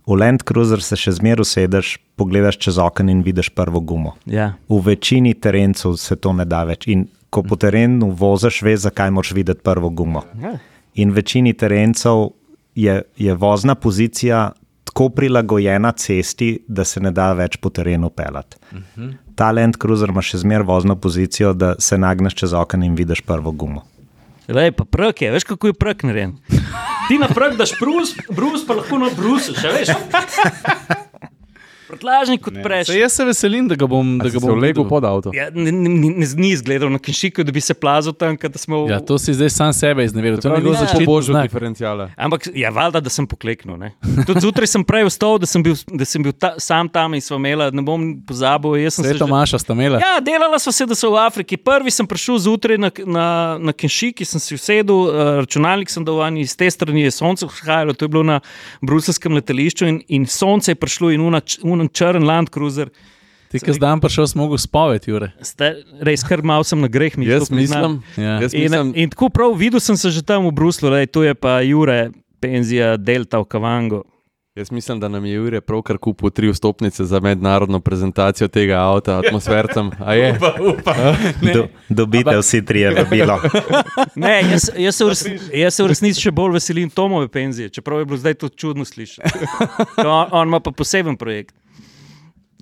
V 0.07 0.17
Land 0.19 0.43
Cruiser 0.47 0.81
se 0.83 0.97
še 0.99 1.13
zmeraj 1.15 1.45
usedeš, 1.45 1.97
pogledaš 2.19 2.57
čez 2.59 2.77
okno 2.77 3.11
in 3.11 3.21
vidiš 3.23 3.49
prvo 3.55 3.79
gumo. 3.79 4.15
Ja. 4.25 4.53
V 4.69 4.81
večini 4.83 5.33
terencev 5.33 5.95
se 5.97 6.15
to 6.15 6.33
ne 6.33 6.45
da 6.45 6.63
več. 6.67 6.87
In 6.91 7.07
ko 7.31 7.43
po 7.43 7.55
terenu 7.55 8.11
voziš, 8.19 8.61
veš, 8.67 8.83
zakaj 8.89 9.13
moraš 9.15 9.31
videti 9.33 9.63
prvo 9.63 9.89
gumo. 9.89 10.25
Ja. 10.41 10.57
In 10.99 11.15
večini 11.15 11.53
terencev 11.53 12.27
je, 12.75 13.01
je 13.17 13.33
vozna 13.33 13.75
pozicija 13.75 14.51
tako 14.83 15.09
prilagojena 15.09 15.91
cesti, 15.91 16.59
da 16.67 16.83
se 16.85 17.01
ne 17.01 17.11
da 17.11 17.31
več 17.33 17.57
po 17.57 17.69
terenu 17.69 18.09
pelati. 18.09 18.57
Uh 18.71 18.77
-huh. 18.97 19.13
Ta 19.35 19.51
Land 19.51 19.79
Cruiser 19.81 20.09
ima 20.09 20.21
še 20.21 20.37
zmeraj 20.37 20.67
vozno 20.67 20.95
pozicijo, 20.95 21.53
da 21.53 21.75
se 21.79 21.97
nagneš 21.97 22.35
čez 22.35 22.53
okno 22.53 22.85
in 22.85 22.95
vidiš 22.95 23.21
prvo 23.21 23.51
gumo. 23.51 23.81
Lej, 24.47 24.71
pa 24.75 24.83
prk 24.83 25.21
je, 25.21 25.31
veš 25.31 25.43
kako 25.43 25.71
je 25.71 25.73
prk 25.73 26.03
narejen. 26.03 26.35
Ti 27.07 27.17
na 27.17 27.27
prk 27.27 27.55
daš 27.57 27.77
brus, 27.79 28.15
brus 28.29 28.67
pa 28.67 28.75
lahko 28.79 28.99
na 28.99 29.09
brusu, 29.15 29.55
še 29.55 29.71
veš. 29.71 29.93
Prtlažnik 31.95 32.47
odpreš. 32.47 32.87
Se, 32.87 32.99
jaz 32.99 33.13
se 33.13 33.25
veselim, 33.25 33.67
da 33.67 33.75
ga 33.75 33.87
bom, 33.87 34.17
da 34.19 34.29
ga 34.29 34.39
bom 34.39 34.49
bo 34.49 34.55
legel 34.55 34.87
pod 34.87 35.05
avto. 35.05 35.31
Ja, 35.33 35.49
ne, 35.53 35.71
ne, 35.71 35.89
ne, 35.89 36.27
ni 36.35 36.49
izgledal 36.51 36.89
na 36.91 36.99
kinšiku, 36.99 37.43
da 37.43 37.51
bi 37.51 37.61
se 37.61 37.73
plazil 37.73 38.13
tam, 38.13 38.37
da 38.37 38.57
smo. 38.57 38.85
Ja, 38.89 38.99
to 38.99 39.17
si 39.17 39.33
zdaj 39.33 39.49
sam 39.49 39.73
sebe 39.73 40.05
izneveril. 40.05 40.41
To 40.41 40.55
je 40.55 40.73
začetni 40.73 41.05
pobožal 41.05 41.33
znak. 41.35 41.49
diferencijala. 41.51 42.09
Ampak, 42.17 42.47
ja, 42.53 42.69
valjda, 42.69 42.99
da 42.99 43.09
sem 43.09 43.27
pokleknil. 43.27 43.77
ne. 43.77 43.93
Tudi 44.27 44.39
zjutraj 44.41 44.67
sem 44.67 44.83
prej 44.83 45.05
vstal, 45.07 45.37
da 45.39 45.45
sem 45.45 45.63
bil, 45.63 45.75
da 45.91 46.05
sem 46.05 46.23
bil 46.23 46.33
ta, 46.33 46.55
sam 46.59 46.89
tam 46.89 47.13
in 47.13 47.21
smo 47.21 47.37
imeli, 47.37 47.69
ne 47.71 47.81
bom 47.81 48.21
pozabil. 48.27 48.75
jaz 48.83 48.93
sem 48.99 49.05
se 49.05 49.13
Vse 49.13 49.19
to 49.19 49.25
že- 49.27 49.31
Maša 49.31 49.59
sta 49.59 49.73
imela. 49.73 49.99
Ja, 49.99 50.19
delala 50.19 50.59
sva 50.59 50.71
se, 50.71 50.85
da 50.85 50.95
so 50.95 51.11
v 51.11 51.17
Afriki. 51.21 51.57
Prvi 51.57 51.91
sem 51.91 52.07
prišel 52.07 52.37
zjutraj 52.39 52.77
na, 52.77 52.91
na, 53.05 53.25
na 53.59 53.73
Kenšiki, 53.73 54.25
sem 54.25 54.39
si 54.39 54.55
usedel, 54.55 54.95
uh, 54.95 55.13
računalnik 55.43 55.89
sem 55.89 56.05
dal 56.05 56.17
ven, 56.19 56.37
iz 56.37 56.55
te 56.57 56.69
strani 56.71 57.01
je 57.03 57.11
sonce 57.11 57.45
vzhajalo, 57.45 57.93
to 57.93 58.05
je 58.05 58.09
bilo 58.09 58.23
na 58.23 58.39
bruselskem 58.81 59.33
letališču 59.33 59.85
in, 59.87 60.01
in 60.07 60.25
sonce 60.25 60.71
je 60.71 60.75
prišlo 60.75 61.11
in 61.11 61.21
unen 61.83 61.91
črn 61.91 62.23
Land 62.23 62.49
Cruiser. 62.49 62.89
Ti, 63.51 63.59
ki 63.61 63.75
zdaj 63.75 63.99
prišel, 64.01 64.25
smo 64.25 64.43
mogli 64.43 64.57
spovedi, 64.57 65.11
Jure. 65.11 65.27
Ste, 65.39 65.67
res, 66.01 66.23
kar 66.25 66.41
mal 66.41 66.63
sem 66.65 66.81
na 66.81 66.89
greh, 66.89 67.13
mi 67.13 67.27
Jaz 67.27 67.51
to 67.51 67.53
mislim, 67.53 67.99
Ja. 68.17 68.39
jaz 68.41 68.53
In, 68.53 68.61
mislim, 68.63 68.93
in 68.95 69.09
tako 69.09 69.29
prav 69.29 69.53
videl 69.53 69.77
sem 69.79 69.93
se 69.93 70.09
že 70.09 70.23
tam 70.23 70.47
v 70.47 70.51
Bruslu, 70.51 70.89
da 70.89 71.05
tu 71.05 71.21
je 71.21 71.35
pa 71.35 71.61
Jure, 71.61 72.09
penzija 72.41 72.97
Delta 72.97 73.37
v 73.37 73.45
Kavango. 73.45 74.01
jaz 74.55 74.71
mislim, 74.71 74.99
da 74.99 75.07
nam 75.07 75.25
je 75.25 75.33
Jure 75.33 75.61
pravkar 75.61 75.97
kupil 75.97 76.29
tri 76.29 76.49
vstopnice 76.49 77.05
za 77.05 77.19
mednarodno 77.19 77.79
prezentacijo 77.79 78.47
tega 78.47 78.81
avta, 78.81 79.17
atmosfercem. 79.19 79.91
A 79.99 80.13
je? 80.13 80.33
Do, 81.53 81.67
dobite 81.89 82.37
vsi 82.37 82.65
trije 82.65 82.89
vabilo. 82.91 83.37
Ne, 84.15 84.41
jaz, 84.51 84.69
jaz, 84.77 84.95
se 84.95 85.05
v 85.05 85.09
resni- 85.09 85.39
jaz 85.53 85.73
se 85.73 85.83
v 85.83 85.87
resnici 85.87 86.21
še 86.21 86.31
bolj 86.31 86.53
veselim 86.53 86.89
Tomove 86.89 87.27
penzije, 87.27 87.69
čeprav 87.69 87.99
je 87.99 88.05
bilo 88.05 88.17
zdaj 88.17 88.33
to 88.33 88.49
čudno 88.49 88.85
slišati. 88.85 89.29
On, 90.05 90.27
on 90.31 90.47
ima 90.47 90.59
pa 90.59 90.71
poseben 90.71 91.17
projekt. 91.17 91.53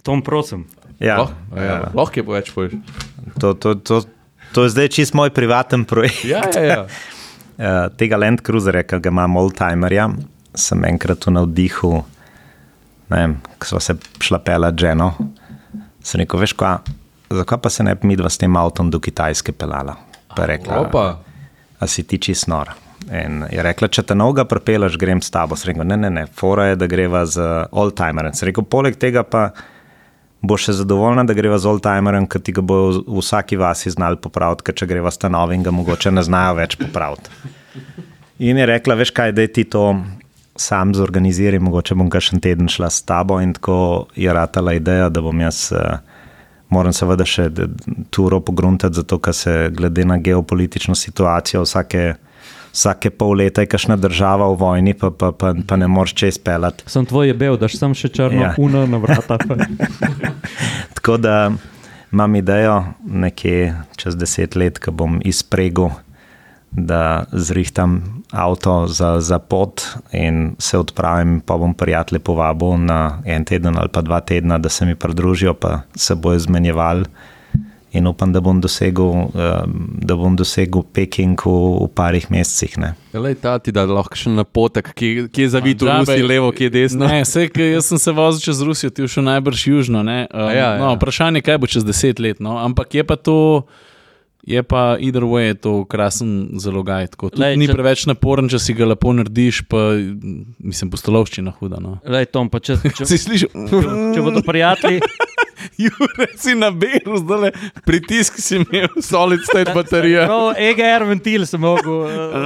Tom, 0.04 0.22
prosim. 0.26 0.66
Ja, 1.02 1.18
Lahko 1.18 1.58
ja, 1.58 1.78
lahko 1.98 2.20
je 2.20 2.24
več 2.28 2.52
pojš. 2.54 2.74
to, 3.42 3.54
to, 3.58 3.74
to, 3.82 4.02
to 4.54 4.64
je 4.68 4.74
zdaj 4.76 4.90
čist 4.94 5.16
moj 5.18 5.32
privaten 5.34 5.86
projekt. 5.90 6.26
Ja, 6.30 6.44
ja, 6.54 6.62
ja. 6.62 6.82
Uh, 7.58 7.90
tega 8.00 8.20
Land 8.22 8.44
Cruiserja, 8.46 8.84
ki 8.86 9.00
ga 9.02 9.10
imam 9.14 9.38
oldtimerja, 9.42 10.12
sem 10.58 10.86
enkrat 10.86 11.26
v 11.26 11.34
navdihu, 11.40 11.94
ne 13.12 13.18
vem, 13.24 13.36
ko 13.58 13.74
smo 13.74 13.82
se 13.82 13.98
šla 14.22 14.42
pela 14.46 14.70
Dženo. 14.72 15.10
Sem 16.06 16.22
rekel, 16.24 16.42
veš, 16.42 16.54
kva, 16.58 16.76
zakaj 17.34 17.62
pa 17.62 17.70
se 17.74 17.86
ne 17.86 17.96
bi 17.98 18.10
midva 18.14 18.30
s 18.30 18.38
tem 18.42 18.56
avtom 18.58 18.90
do 18.94 19.02
Kitajske 19.02 19.54
pelala? 19.54 19.98
Pa 20.36 20.48
rekla, 20.50 20.86
Opa. 20.86 21.06
a 21.82 21.88
si 21.90 22.06
ti 22.08 22.18
čist 22.22 22.48
nor. 22.50 22.72
In 23.10 23.42
je 23.50 23.64
rekla, 23.66 23.90
če 23.90 24.06
te 24.06 24.16
noga 24.16 24.46
prepelaš, 24.46 24.96
grem 25.02 25.22
s 25.22 25.34
tabo. 25.34 25.58
Sem 25.58 25.74
rekel, 25.74 25.86
ne, 25.90 25.98
ne, 25.98 26.10
ne, 26.14 26.24
fora 26.38 26.70
je, 26.70 26.78
da 26.80 26.88
greva 26.90 27.26
z 27.26 27.42
oldtimerjem. 27.74 28.38
Sem 28.38 28.52
rekel, 28.52 28.66
poleg 28.70 28.98
tega 29.02 29.26
pa 29.28 29.50
boš 30.42 30.68
še 30.68 30.78
zadovoljna, 30.82 31.24
da 31.28 31.36
greva 31.38 31.60
z 31.62 31.70
oldtimerjem, 31.70 32.28
ker 32.30 32.42
ti 32.42 32.54
ga 32.56 32.64
bo 32.66 32.80
v 32.92 33.22
vsaki 33.22 33.60
vasi 33.62 33.94
znali 33.94 34.18
popraviti, 34.22 34.66
ker 34.68 34.78
če 34.78 34.90
greva 34.90 35.12
s 35.14 35.22
novim, 35.30 35.64
ga 35.64 35.74
mogoče 35.74 36.12
ne 36.12 36.24
znajo 36.26 36.58
več 36.58 36.78
popraviti. 36.82 37.30
In 38.42 38.58
je 38.58 38.66
rekla, 38.66 38.98
veš 38.98 39.14
kaj, 39.14 39.36
da 39.38 39.46
ti 39.46 39.68
to 39.70 39.94
sam 40.58 40.96
zorganiziraj, 40.98 41.62
mogoče 41.62 41.96
bom 41.96 42.10
kar 42.10 42.24
še 42.26 42.36
en 42.36 42.42
teden 42.44 42.70
šla 42.70 42.90
s 42.90 43.06
tabo 43.08 43.40
in 43.42 43.54
tako 43.54 44.08
je 44.18 44.34
ratala 44.34 44.74
ideja, 44.78 45.10
da 45.10 45.22
bom 45.22 45.46
jaz. 45.46 45.70
Uh, 45.74 46.00
Moram 46.72 46.94
seveda 46.96 47.26
še 47.28 47.50
turo 48.16 48.38
pogruntati, 48.48 48.96
zato 48.96 49.18
ker 49.20 49.36
se 49.36 49.54
glede 49.76 50.06
na 50.08 50.16
geopolitično 50.24 50.96
situacijo 50.96 51.66
vsake, 51.66 52.14
vsake 52.74 53.10
pol 53.10 53.36
leta 53.38 53.62
je 53.62 53.68
kašna 53.68 53.96
država 54.00 54.48
v 54.54 54.58
vojni, 54.60 54.94
pa, 54.94 55.12
pa, 55.12 55.32
pa, 55.32 55.54
pa 55.68 55.76
ne 55.76 55.88
moreš 55.88 56.14
čez 56.14 56.38
pelati. 56.40 56.84
Sem 56.88 57.06
tvoj 57.06 57.28
je 57.28 57.34
bil, 57.34 57.58
daš 57.58 57.76
sem 57.80 57.94
še 57.94 58.10
črno, 58.10 58.42
Ja. 58.42 58.54
uno 58.58 58.86
na 58.88 58.98
vrata. 58.98 59.38
Tako 60.96 61.18
da 61.18 61.52
imam 62.14 62.36
idejo 62.36 62.84
nekje 63.06 63.76
čez 63.96 64.16
deset 64.16 64.56
let, 64.56 64.80
ko 64.80 64.92
bom 64.92 65.20
izpregel, 65.26 65.90
da 66.72 67.24
zrihtam 67.32 68.24
avto 68.32 68.88
za, 68.88 69.20
za 69.20 69.40
pot 69.40 69.82
in 70.16 70.56
se 70.60 70.78
odpravim, 70.80 71.42
pa 71.44 71.58
bom 71.58 71.74
prijatelje 71.74 72.20
povabil 72.20 72.78
na 72.78 73.20
en 73.26 73.44
teden 73.46 73.76
ali 73.78 73.90
pa 73.92 74.02
dva 74.02 74.22
tedna, 74.24 74.58
da 74.58 74.70
se 74.70 74.86
mi 74.86 74.96
pridružijo, 74.96 75.54
pa 75.54 75.82
se 75.96 76.16
bojo 76.16 76.36
izmenjevali. 76.40 77.06
In 77.94 78.08
upam, 78.08 78.32
da 78.32 78.40
bom 78.40 78.62
dosegel, 78.64 79.04
um, 79.06 79.72
da 80.00 80.16
bom 80.16 80.32
dosegel 80.36 80.86
Peking 80.96 81.36
v, 81.36 81.52
v 81.82 81.90
parih 81.92 82.24
mesecih. 82.32 82.78
Ne. 82.80 82.94
Lej, 83.12 83.36
ta 83.36 83.58
ti 83.60 83.72
da 83.72 83.84
lahko 83.84 84.16
še 84.16 84.32
napotek, 84.32 84.94
ki, 84.96 85.28
ki 85.28 85.44
je 85.44 85.50
zavit 85.52 85.76
v 85.76 85.90
Džabe. 85.90 86.08
Rusi, 86.08 86.24
levo, 86.24 86.52
ki 86.52 86.64
je 86.64 86.72
desno. 86.72 87.04
Ne, 87.06 87.26
sej, 87.28 87.50
ke 87.50 87.68
jaz 87.74 87.92
sem 87.92 88.00
se 88.00 88.12
vozil 88.12 88.40
čez 88.42 88.64
Rusijo, 88.64 88.90
ti 88.90 89.04
je 89.04 89.12
šel 89.12 89.28
najbrž 89.28 89.68
južno. 89.68 90.04
ne. 90.04 90.24
Um, 90.26 90.40
A 90.42 90.52
ja, 90.52 90.70
no, 90.78 90.88
ja. 90.88 90.96
vprašanje 90.96 91.38
je, 91.38 91.48
kaj 91.50 91.58
bo 91.58 91.68
čez 91.68 91.84
deset 91.84 92.20
let. 92.20 92.40
No? 92.40 92.56
Ampak 92.58 92.96
je 92.96 93.04
pa 93.04 93.20
to, 93.20 93.68
je 94.42 94.64
pa 94.64 94.96
either 94.98 95.28
way, 95.28 95.52
je 95.52 95.60
to 95.60 95.74
krasen 95.84 96.56
zalogaj. 96.56 97.12
Lej, 97.36 97.60
Ni 97.60 97.68
če- 97.68 97.76
preveč 97.76 98.08
naporen, 98.08 98.48
če 98.48 98.58
si 98.58 98.74
ga 98.74 98.88
lepo 98.88 99.12
narediš, 99.12 99.68
pa 99.68 99.92
mislim, 100.58 100.90
postolovščina 100.90 101.52
huda. 101.60 101.78
No. 101.78 102.00
Lej, 102.08 102.32
Tom, 102.32 102.48
pa 102.48 102.58
če, 102.58 102.80
če, 102.98 103.04
Si 103.06 103.20
slišal? 103.20 103.52
če 104.16 104.24
bodo 104.24 104.40
prijatelji, 104.42 105.04
Jure 105.84 106.28
si 106.36 106.56
na 106.56 106.70
belu, 106.72 107.18
zdaj 107.18 107.52
pritisk 107.86 108.38
si 108.38 108.56
imel. 108.58 108.88
Solid 109.02 109.44
state 109.44 109.74
baterija. 109.74 110.26
no, 110.26 110.52
EGR 110.54 111.04
ventil 111.06 111.46
sem 111.46 111.60
mogel. 111.60 112.06
eh, 112.06 112.38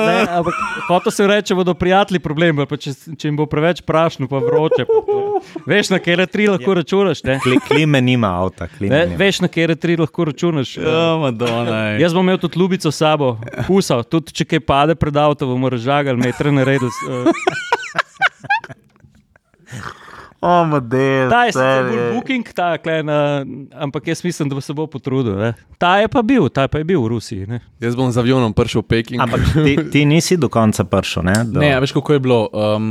Ne, 0.00 0.18
ampak 0.30 0.54
hotel 0.88 1.12
sem 1.12 1.26
reči, 1.26 1.48
če 1.48 1.56
bodo 1.56 1.74
prijatelji 1.74 2.20
problem, 2.20 2.62
pa 2.64 2.76
če, 2.76 2.92
če 3.12 3.26
jim 3.26 3.36
bo 3.36 3.46
preveč 3.46 3.82
prašno, 3.82 4.26
pa 4.26 4.38
vroče. 4.38 4.84
Pa, 4.84 5.18
veš, 5.66 5.90
na 5.90 5.98
kere 5.98 6.26
tri 6.26 6.46
lahko 6.46 6.74
računaš. 6.74 7.22
Ne? 7.24 7.38
Kli, 7.40 7.58
klime 7.60 8.00
nima 8.00 8.30
avta, 8.38 8.68
klime 8.68 8.92
Ne, 8.92 9.02
nima. 9.06 9.18
veš, 9.18 9.40
na 9.40 9.48
kere 9.48 9.74
tri 9.74 9.96
lahko 9.96 10.24
računaš. 10.24 10.76
eh. 10.76 10.84
Ja, 10.84 11.16
Madonna. 11.16 11.80
Jaz 11.96 12.12
bom 12.12 12.22
imel 12.22 12.38
tudi 12.38 12.58
ljubico 12.58 12.90
sabo, 12.90 13.34
pusa, 13.66 14.02
tudi 14.02 14.32
če 14.32 14.44
kaj 14.46 14.60
pade 14.62 14.94
pred 14.94 15.16
avto, 15.16 15.46
bomo 15.46 15.68
razžagali, 15.68 16.20
metre 16.20 16.52
naredili. 16.52 16.90
Uh, 17.06 17.32
O, 20.40 20.64
model. 20.64 21.28
ta 21.28 21.44
je 21.44 21.52
sicer 21.52 21.84
bolj 21.84 22.14
booking, 22.14 22.46
ta, 22.52 22.78
kle, 22.78 23.02
na, 23.02 23.44
ampak 23.76 24.06
jaz 24.08 24.24
mislim, 24.24 24.48
da 24.48 24.54
bo 24.54 24.60
se 24.60 24.72
bo 24.72 24.86
potrudil. 24.86 25.36
Ne? 25.36 25.50
Ta 25.76 25.98
je 25.98 26.08
pa 26.08 26.22
bil, 26.22 26.48
ta 26.48 26.64
pa 26.64 26.78
je 26.78 26.84
bil 26.84 26.96
v 26.96 27.08
Rusiji. 27.08 27.44
Ne? 27.46 27.60
Jaz 27.76 27.92
bom 27.92 28.08
z 28.08 28.16
avionom 28.16 28.52
prišel 28.52 28.80
v 28.80 28.86
Peking. 28.86 29.20
Ampak 29.20 29.40
ti, 29.54 29.76
ti 29.92 30.04
nisi 30.04 30.36
do 30.36 30.48
konca 30.48 30.84
prišel, 30.84 31.22
ne? 31.22 31.36
Do, 31.44 31.60
Ne, 31.60 31.72
a 31.72 31.78
veš, 31.78 31.92
kako 31.92 32.12
je 32.12 32.20
bilo. 32.20 32.48
Um, 32.48 32.88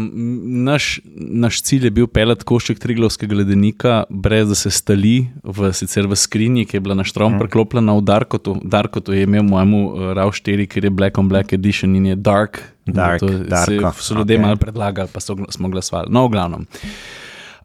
naš, 0.62 1.02
naš 1.16 1.62
cilj 1.62 1.86
je 1.86 1.92
bil 1.92 2.08
pelati 2.08 2.46
košček 2.46 2.78
triglovskega 2.78 3.36
ledenika, 3.36 4.04
brez 4.10 4.46
da 4.46 4.56
se 4.56 4.70
stali, 4.70 5.16
v, 5.42 5.74
sicer 5.74 6.06
v 6.06 6.14
skrinji, 6.16 6.66
ki 6.66 6.78
je 6.78 6.82
bila 6.82 6.94
na 6.94 7.04
štrom 7.04 7.34
Mhm. 7.34 7.40
priklopljena 7.40 7.94
v 7.94 8.02
Darkotu. 8.04 8.62
Darkotu 8.64 9.14
je 9.14 9.24
imel 9.24 9.42
mojemu 9.44 9.80
uh, 9.88 10.14
RAW 10.14 10.30
4, 10.30 10.68
ker 10.68 10.84
je 10.84 10.90
Black 10.92 11.18
on 11.18 11.26
Black 11.26 11.50
Edition 11.52 11.96
in 11.96 12.06
je 12.06 12.16
Dark. 12.16 12.62
Dark, 12.86 13.20
To 13.20 13.28
Darko, 13.28 13.92
So 13.96 14.14
ljudje 14.14 14.38
okay. 14.38 14.42
malo 14.42 14.56
predlagali, 14.56 15.10
pa 15.14 15.20
so, 15.20 15.34
smo 15.50 15.70
glasovali. 15.70 16.08
No, 16.10 16.26
v 16.26 16.32
glavnem. 16.32 16.66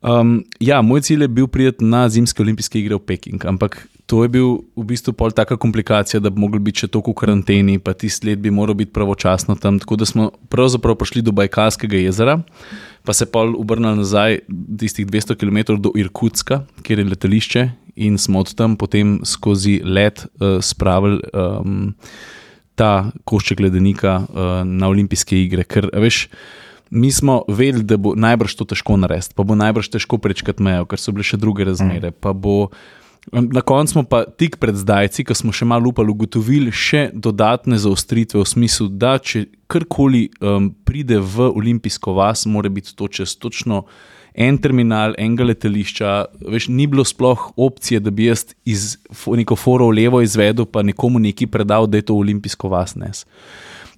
Um, 0.04 0.42
ja, 0.60 0.82
moj 0.84 1.00
cilj 1.00 1.24
je 1.24 1.28
bil 1.32 1.46
priti 1.48 1.84
na 1.84 2.04
zimske 2.12 2.42
olimpijske 2.42 2.76
igre 2.76 2.98
v 2.98 3.06
Peking, 3.08 3.44
ampak 3.48 3.86
to 4.04 4.20
je 4.22 4.28
bil 4.28 4.48
v 4.76 4.84
bistvu 4.84 5.14
pol 5.16 5.32
taka 5.32 5.56
komplikacija, 5.56 6.20
da 6.20 6.28
bi 6.28 6.42
mogli 6.42 6.60
biti 6.60 6.84
še 6.84 6.90
toliko 6.92 7.14
v 7.14 7.20
karanteni, 7.22 7.76
pa 7.80 7.94
tisti 7.96 8.28
let 8.28 8.42
bi 8.44 8.52
moral 8.52 8.76
biti 8.76 8.92
pravočasno 8.92 9.56
tam. 9.56 9.78
Tako 9.80 9.96
da 9.96 10.04
smo 10.04 10.26
pravzaprav 10.52 10.98
prišli 11.00 11.22
do 11.24 11.32
Bajkalskega 11.32 12.02
jezera, 12.02 12.36
pa 13.00 13.16
se 13.16 13.24
pol 13.24 13.56
obrnili 13.56 14.02
nazaj 14.02 14.42
tistih 14.80 15.08
200 15.08 15.38
km 15.40 15.78
do 15.80 15.94
Irkutska, 15.96 16.66
kjer 16.84 17.00
je 17.00 17.08
letališče, 17.14 17.64
in 18.04 18.20
smo 18.20 18.44
od 18.44 18.52
tam 18.58 18.76
potem 18.76 19.22
skozi 19.24 19.78
let 19.84 20.26
uh, 20.26 20.60
spravili. 20.60 21.22
Um, 21.32 21.94
Ta 22.74 23.12
košček 23.22 23.60
ledenika 23.62 24.16
uh, 24.26 24.48
na 24.66 24.88
olimpijske 24.90 25.36
igre. 25.38 25.62
Ker, 25.62 25.86
veš, 25.94 26.24
mi 26.94 27.12
smo 27.12 27.42
vedeli, 27.48 27.84
da 27.84 27.98
bo 27.98 28.14
najbrž 28.14 28.54
to 28.54 28.64
težko 28.70 28.96
narediti, 28.96 29.34
pa 29.34 29.42
bo 29.42 29.56
najbrž 29.58 29.90
težko 29.96 30.18
prečkati 30.22 30.62
mejo, 30.62 30.86
ker 30.88 31.00
so 31.00 31.12
bile 31.12 31.26
še 31.26 31.40
druge 31.40 31.66
razmere. 31.66 32.12
pa 32.14 32.32
Bo, 32.32 32.70
na 33.32 33.60
koncu 33.60 33.92
smo 33.92 34.02
pa 34.06 34.24
tik 34.24 34.56
pred 34.62 34.78
zdajci, 34.78 35.26
ko 35.26 35.34
smo 35.34 35.52
še 35.52 35.66
malo 35.66 35.90
upali, 35.90 36.14
ugotovili 36.14 36.72
še 36.72 37.08
dodatne 37.12 37.78
zaostritve 37.80 38.40
v 38.42 38.48
smislu, 38.48 38.88
da 38.88 39.16
če 39.18 39.46
karkoli 39.66 40.28
um, 40.38 40.70
pride 40.86 41.18
v 41.18 41.50
olimpijsko 41.50 42.14
vas, 42.14 42.46
mora 42.46 42.70
biti 42.70 42.94
to 42.94 43.10
čez 43.10 43.36
točno 43.36 43.84
en 44.34 44.58
terminal, 44.58 45.14
enega 45.18 45.46
letališča. 45.46 46.14
Veš, 46.50 46.68
ni 46.68 46.88
bilo 46.90 47.04
sploh 47.06 47.52
opcije, 47.56 48.00
da 48.02 48.10
bi 48.10 48.26
jaz 48.26 48.48
iz 48.66 48.96
neko 49.26 49.56
foro 49.56 49.88
levo 49.94 50.20
izvedel, 50.22 50.66
pa 50.66 50.82
nekomu 50.82 51.22
nekaj 51.22 51.50
predal, 51.50 51.86
da 51.86 52.02
je 52.02 52.08
to 52.10 52.18
olimpijsko 52.18 52.68
vas 52.68 52.96
nes. 52.98 53.24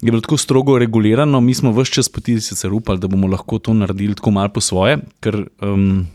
Je 0.02 0.10
bilo 0.10 0.20
tako 0.20 0.36
strogo 0.36 0.78
regulirano, 0.78 1.40
mi 1.40 1.54
smo 1.54 1.72
vse 1.72 1.92
čas 1.98 2.08
poti 2.12 2.36
sicer 2.40 2.72
upali, 2.72 3.00
da 3.00 3.08
bomo 3.08 3.30
lahko 3.32 3.58
to 3.58 3.74
naredili 3.74 4.14
tako 4.14 4.30
malo 4.30 4.52
po 4.52 4.60
svoje, 4.60 5.00
ker. 5.20 5.46
Um, 5.62 6.06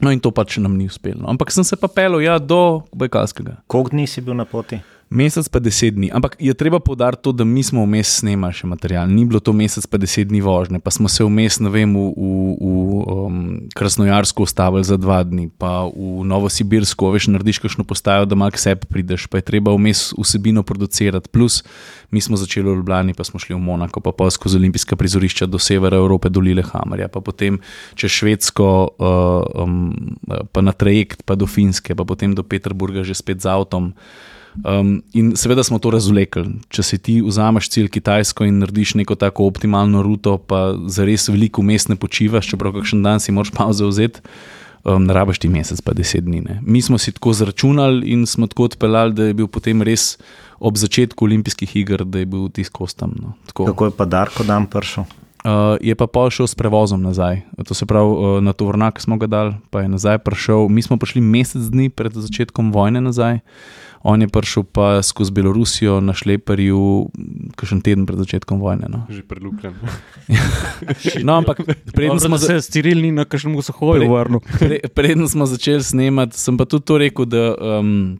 No, 0.00 0.08
in 0.08 0.20
to 0.24 0.30
pač 0.32 0.56
nam 0.56 0.78
ni 0.80 0.86
uspelo. 0.88 1.20
No. 1.20 1.28
Ampak 1.28 1.52
sem 1.52 1.64
se 1.64 1.76
pa 1.76 1.84
pelil 1.92 2.22
ja, 2.24 2.38
do 2.40 2.86
Bajkalskega. 2.96 3.58
Koliko 3.68 3.92
dni 3.92 4.06
si 4.08 4.24
bil 4.24 4.32
na 4.32 4.46
poti? 4.48 4.80
Mesec 5.10 5.48
pa 5.50 5.58
deset 5.58 5.98
dni. 5.98 6.06
Ampak 6.14 6.38
je 6.38 6.54
treba 6.54 6.78
povdariti 6.78 7.26
to, 7.26 7.32
da 7.34 7.42
mi 7.42 7.64
smo 7.66 7.82
vmes 7.82 8.06
snemali 8.22 8.54
še 8.54 8.68
material. 8.70 9.10
Ni 9.10 9.24
bilo 9.26 9.40
to 9.42 9.50
mesec 9.50 9.82
pa 9.90 9.98
deset 9.98 10.30
dni 10.30 10.38
vožnje, 10.38 10.78
pa 10.78 10.92
smo 10.94 11.10
se 11.10 11.26
vmes, 11.26 11.58
ne 11.58 11.66
vem, 11.66 11.90
v, 11.98 12.04
v, 12.14 12.28
v 12.54 13.16
um, 13.26 13.40
Krasnojarsko 13.74 14.46
ustavili 14.46 14.86
za 14.86 14.94
dva 15.02 15.18
dni, 15.26 15.48
pa 15.50 15.82
v 15.90 16.22
Novosibirsko, 16.30 17.10
veš, 17.10 17.26
narediš 17.34 17.58
kakšno 17.58 17.82
postajo, 17.82 18.22
da 18.30 18.38
malo 18.38 18.54
k 18.54 18.62
sebi 18.62 18.86
prideš, 18.86 19.26
pa 19.26 19.42
je 19.42 19.48
treba 19.50 19.74
vmes 19.74 20.14
vsebino 20.14 20.62
producirati. 20.62 21.26
Plus, 21.26 21.66
mi 22.14 22.22
smo 22.22 22.38
začeli 22.38 22.70
v 22.70 22.78
Ljubljani, 22.78 23.18
pa 23.18 23.26
smo 23.26 23.42
šli 23.42 23.58
v 23.58 23.62
Monako, 23.66 23.98
pa 24.06 24.14
pa 24.14 24.30
skozi 24.30 24.62
olimpijska 24.62 24.94
prizorišča 24.94 25.50
do 25.50 25.58
severa 25.58 25.98
Evrope, 25.98 26.30
do 26.30 26.38
Lillehammerja, 26.38 27.10
pa 27.10 27.18
potem 27.18 27.58
čez 27.98 28.14
Švedsko, 28.14 28.94
uh, 28.94 29.66
um, 29.66 29.90
pa 30.54 30.62
na 30.62 30.70
trajekt, 30.70 31.26
pa 31.26 31.34
do 31.34 31.50
Finske, 31.50 31.98
pa 31.98 32.06
potem 32.06 32.30
do 32.30 32.46
Peterburga 32.46 33.02
že 33.02 33.18
spet 33.18 33.42
z 33.42 33.50
avtom. 33.50 33.90
Um, 34.64 35.02
in 35.12 35.36
seveda 35.36 35.62
smo 35.62 35.78
to 35.78 35.92
razvlekli. 35.94 36.44
Če 36.68 36.82
si 36.82 36.98
ti 36.98 37.18
vzameš 37.22 37.68
cilj 37.70 37.90
Kitajsko 37.94 38.44
in 38.48 38.58
narediš 38.58 38.96
neko 38.98 39.14
tako 39.14 39.46
optimalno 39.46 40.02
ruto, 40.02 40.36
pa 40.38 40.74
za 40.90 41.06
res 41.06 41.28
veliko 41.30 41.62
mest 41.62 41.88
ne 41.88 41.96
počivaš, 41.96 42.50
čeprav 42.50 42.74
kakšen 42.80 43.04
dan 43.06 43.22
si 43.22 43.32
moraš 43.32 43.52
pauze 43.54 43.86
vzeti, 43.86 44.24
um, 44.82 45.06
ne 45.06 45.14
rabiš 45.14 45.38
ti 45.44 45.48
mesec, 45.52 45.80
pa 45.86 45.94
deset 45.94 46.26
dni. 46.26 46.42
Ne. 46.46 46.58
Mi 46.66 46.82
smo 46.82 46.98
si 46.98 47.14
tako 47.14 47.32
zračunali 47.38 48.10
in 48.10 48.26
smo 48.26 48.50
tako 48.50 48.68
odpeljali, 48.72 49.14
da 49.14 49.30
je 49.30 49.38
bil 49.38 49.46
potem 49.46 49.86
res 49.86 50.16
ob 50.58 50.76
začetku 50.76 51.24
olimpijskih 51.24 51.76
iger, 51.76 52.04
da 52.04 52.20
je 52.20 52.26
bil 52.28 52.50
tisk 52.52 52.74
kostam. 52.74 53.14
No. 53.22 53.32
Tako. 53.46 53.70
Kako 53.70 53.90
je 53.90 53.96
pa 53.96 54.04
Darko 54.04 54.44
dan 54.44 54.66
prišel? 54.66 55.06
Uh, 55.40 55.80
je 55.80 55.94
pa 55.96 56.04
pol 56.04 56.28
šel 56.28 56.44
s 56.44 56.52
prevozom 56.52 57.00
nazaj. 57.00 57.40
To 57.64 57.72
se 57.72 57.86
pravi, 57.88 58.04
uh, 58.12 58.42
na 58.44 58.52
tovornjak 58.52 59.00
smo 59.00 59.16
ga 59.16 59.24
dali, 59.26 59.54
pa 59.72 59.80
je 59.80 59.88
nazaj 59.88 60.18
prišel. 60.20 60.68
Mi 60.68 60.82
smo 60.84 60.98
prišli 61.00 61.24
mesec 61.24 61.70
dni 61.72 61.88
pred 61.88 62.12
začetkom 62.12 62.68
vojne 62.76 63.00
nazaj, 63.00 63.40
on 64.02 64.20
je 64.20 64.28
prišel 64.28 64.64
pa 64.64 65.02
skozi 65.02 65.32
Belorusijo 65.32 66.00
na 66.00 66.14
šleperju, 66.14 67.10
kakšen 67.52 67.80
teden 67.80 68.06
pred 68.06 68.18
začetkom 68.18 68.56
vojne. 68.56 68.88
No, 68.88 69.04
Že 69.08 69.22
prelupljen. 69.22 69.76
no 71.26 71.34
ampak 71.34 71.60
preden 71.92 72.16
Dobro, 72.16 72.20
smo, 72.20 72.38
da 72.38 72.60
se 72.60 72.60
Ciril 72.62 73.02
ni 73.02 73.12
na 73.12 73.24
kakšnem 73.24 73.62
sohoju 73.62 74.00
Pre- 74.00 74.08
vrnil. 74.08 74.40
pre, 74.58 74.80
preden 74.88 75.28
smo 75.28 75.46
začeli 75.46 75.82
snemati, 75.82 76.38
sem 76.38 76.56
pa 76.56 76.64
tudi 76.64 76.84
to 76.84 76.98
rekel, 76.98 77.24
da. 77.24 77.54
Um, 77.58 78.18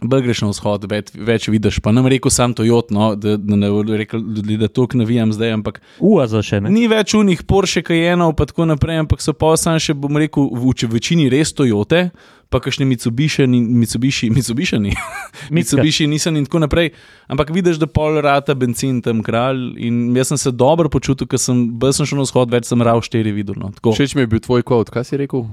Bolj 0.00 0.22
greš 0.22 0.38
na 0.40 0.48
vzhod, 0.48 0.86
več, 0.88 1.10
več 1.12 1.44
vidiš. 1.52 1.76
Pa 1.84 1.92
nam 1.92 2.06
rekel 2.08 2.32
sam 2.32 2.54
to 2.56 2.64
jotno, 2.64 3.10
da, 3.20 3.34
da 3.36 3.56
ne 3.56 3.68
bodo 3.68 3.92
rekli 3.92 4.16
ljudi, 4.16 4.56
da 4.56 4.68
to 4.68 4.86
navijam 4.94 5.28
zdaj, 5.28 5.52
ampak 5.52 5.82
Uva 6.00 6.24
za 6.24 6.40
še 6.40 6.62
ne. 6.64 6.70
Ni 6.72 6.86
več 6.88 7.12
unih 7.12 7.42
Porsche, 7.44 7.82
Cayenneov, 7.84 8.32
pa 8.32 8.48
tako 8.48 8.64
naprej, 8.64 8.96
ampak 8.96 9.20
so 9.20 9.36
pa 9.36 9.52
sam 9.60 9.76
še, 9.76 9.92
bom 9.92 10.16
rekel, 10.16 10.48
v 10.48 10.72
če- 10.72 10.88
večini 10.88 11.28
res 11.28 11.52
Toyote, 11.52 12.06
pa 12.50 12.60
kakšne 12.60 12.84
Mitsubishi, 12.84 13.46
Mitsubishi, 13.46 14.30
Mitsubishi, 14.36 14.80
Mitsubishi 15.50 16.06
nisem 16.10 16.36
in 16.36 16.46
tako 16.46 16.58
naprej. 16.66 16.90
Ampak 17.30 17.54
vidiš, 17.54 17.78
da 17.78 17.86
pol 17.86 18.20
rata 18.20 18.54
benzin 18.58 18.98
tam 19.02 19.22
kralj. 19.22 19.78
In 19.78 20.16
jaz 20.16 20.34
sem 20.34 20.38
se 20.38 20.50
dobro 20.50 20.90
počutil, 20.90 21.30
ker 21.30 21.38
sem, 21.38 21.68
sem 21.94 22.10
šel 22.10 22.20
na 22.20 22.26
vzhod, 22.26 22.50
več 22.50 22.66
sem 22.70 22.82
rav 22.82 23.02
štiri 23.06 23.32
videl. 23.34 23.54
No. 23.60 23.70
Tako. 23.76 23.94
Všeč 23.94 24.18
mi 24.18 24.26
je 24.26 24.32
bil 24.34 24.42
tvoj 24.42 24.66
kvot, 24.66 24.90
kaj 24.90 25.06
si 25.06 25.20
rekel? 25.22 25.46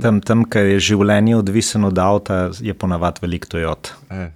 Tam, 0.00 0.22
tam 0.24 0.44
ker 0.48 0.70
je 0.70 0.78
življenje 0.92 1.36
odvisno 1.36 1.90
od 1.92 1.98
avta, 2.00 2.36
je 2.64 2.72
ponavadi 2.72 3.24
veliko 3.24 3.50
Toyota. 3.52 3.96
E, 4.08 4.30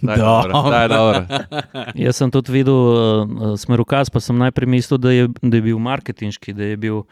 daj, 0.00 0.16
dobro, 0.16 0.62
daj, 0.72 0.88
dobro. 0.88 1.20
Jaz 2.06 2.20
sem 2.20 2.32
tudi 2.32 2.54
videl 2.54 2.78
uh, 2.80 3.52
smerokaz, 3.60 4.12
pa 4.12 4.24
sem 4.24 4.40
najprej 4.40 4.72
mislil, 4.72 5.00
da 5.00 5.12
je, 5.12 5.28
da 5.40 5.56
je 5.56 5.66
bil 5.68 5.80
marketinški, 5.80 6.56
da 6.56 6.72
je 6.72 6.80
bil. 6.80 7.04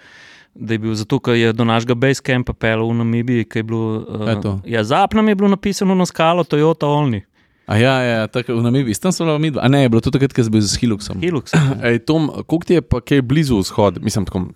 Da 0.61 0.77
je 0.77 0.79
bil 0.79 0.93
zato, 0.95 1.17
ker 1.25 1.39
je 1.39 1.53
do 1.57 1.65
našega 1.65 1.95
basecampa 1.97 2.53
pel 2.53 2.83
v 2.85 2.99
Namibiji, 2.99 3.47
ki 3.49 3.63
je 3.63 3.65
bilo. 3.65 4.05
Uh, 4.05 4.61
ja, 4.69 4.85
Zapnam 4.85 5.29
je 5.29 5.35
bilo 5.35 5.49
napisano 5.49 5.97
na 5.97 6.05
skalo 6.07 6.45
Toyota 6.45 6.87
Olni. 6.87 7.23
A 7.71 7.79
ja, 7.79 7.95
ja 8.03 8.27
tako 8.27 8.59
v 8.59 8.67
Namibiji, 8.67 8.99
tam 8.99 9.15
so 9.15 9.25
bili 9.25 9.55
dva. 9.55 9.63
A 9.65 9.71
ne, 9.71 9.85
je 9.87 9.89
bilo 9.89 10.03
to 10.03 10.11
takrat, 10.11 10.35
ko 10.35 10.43
si 10.43 10.51
bil 10.51 10.61
z 10.61 10.75
Hiluxom. 10.83 11.23
Hilux. 11.23 11.55
Ej, 11.87 12.03
Tom, 12.03 12.27
koliko 12.45 12.67
ti 12.67 12.77
je 12.77 12.83
pa 12.83 12.99
kaj 13.01 13.23
blizu 13.23 13.61
vzhod? 13.63 14.03
Mislim, 14.03 14.27
tako, 14.27 14.51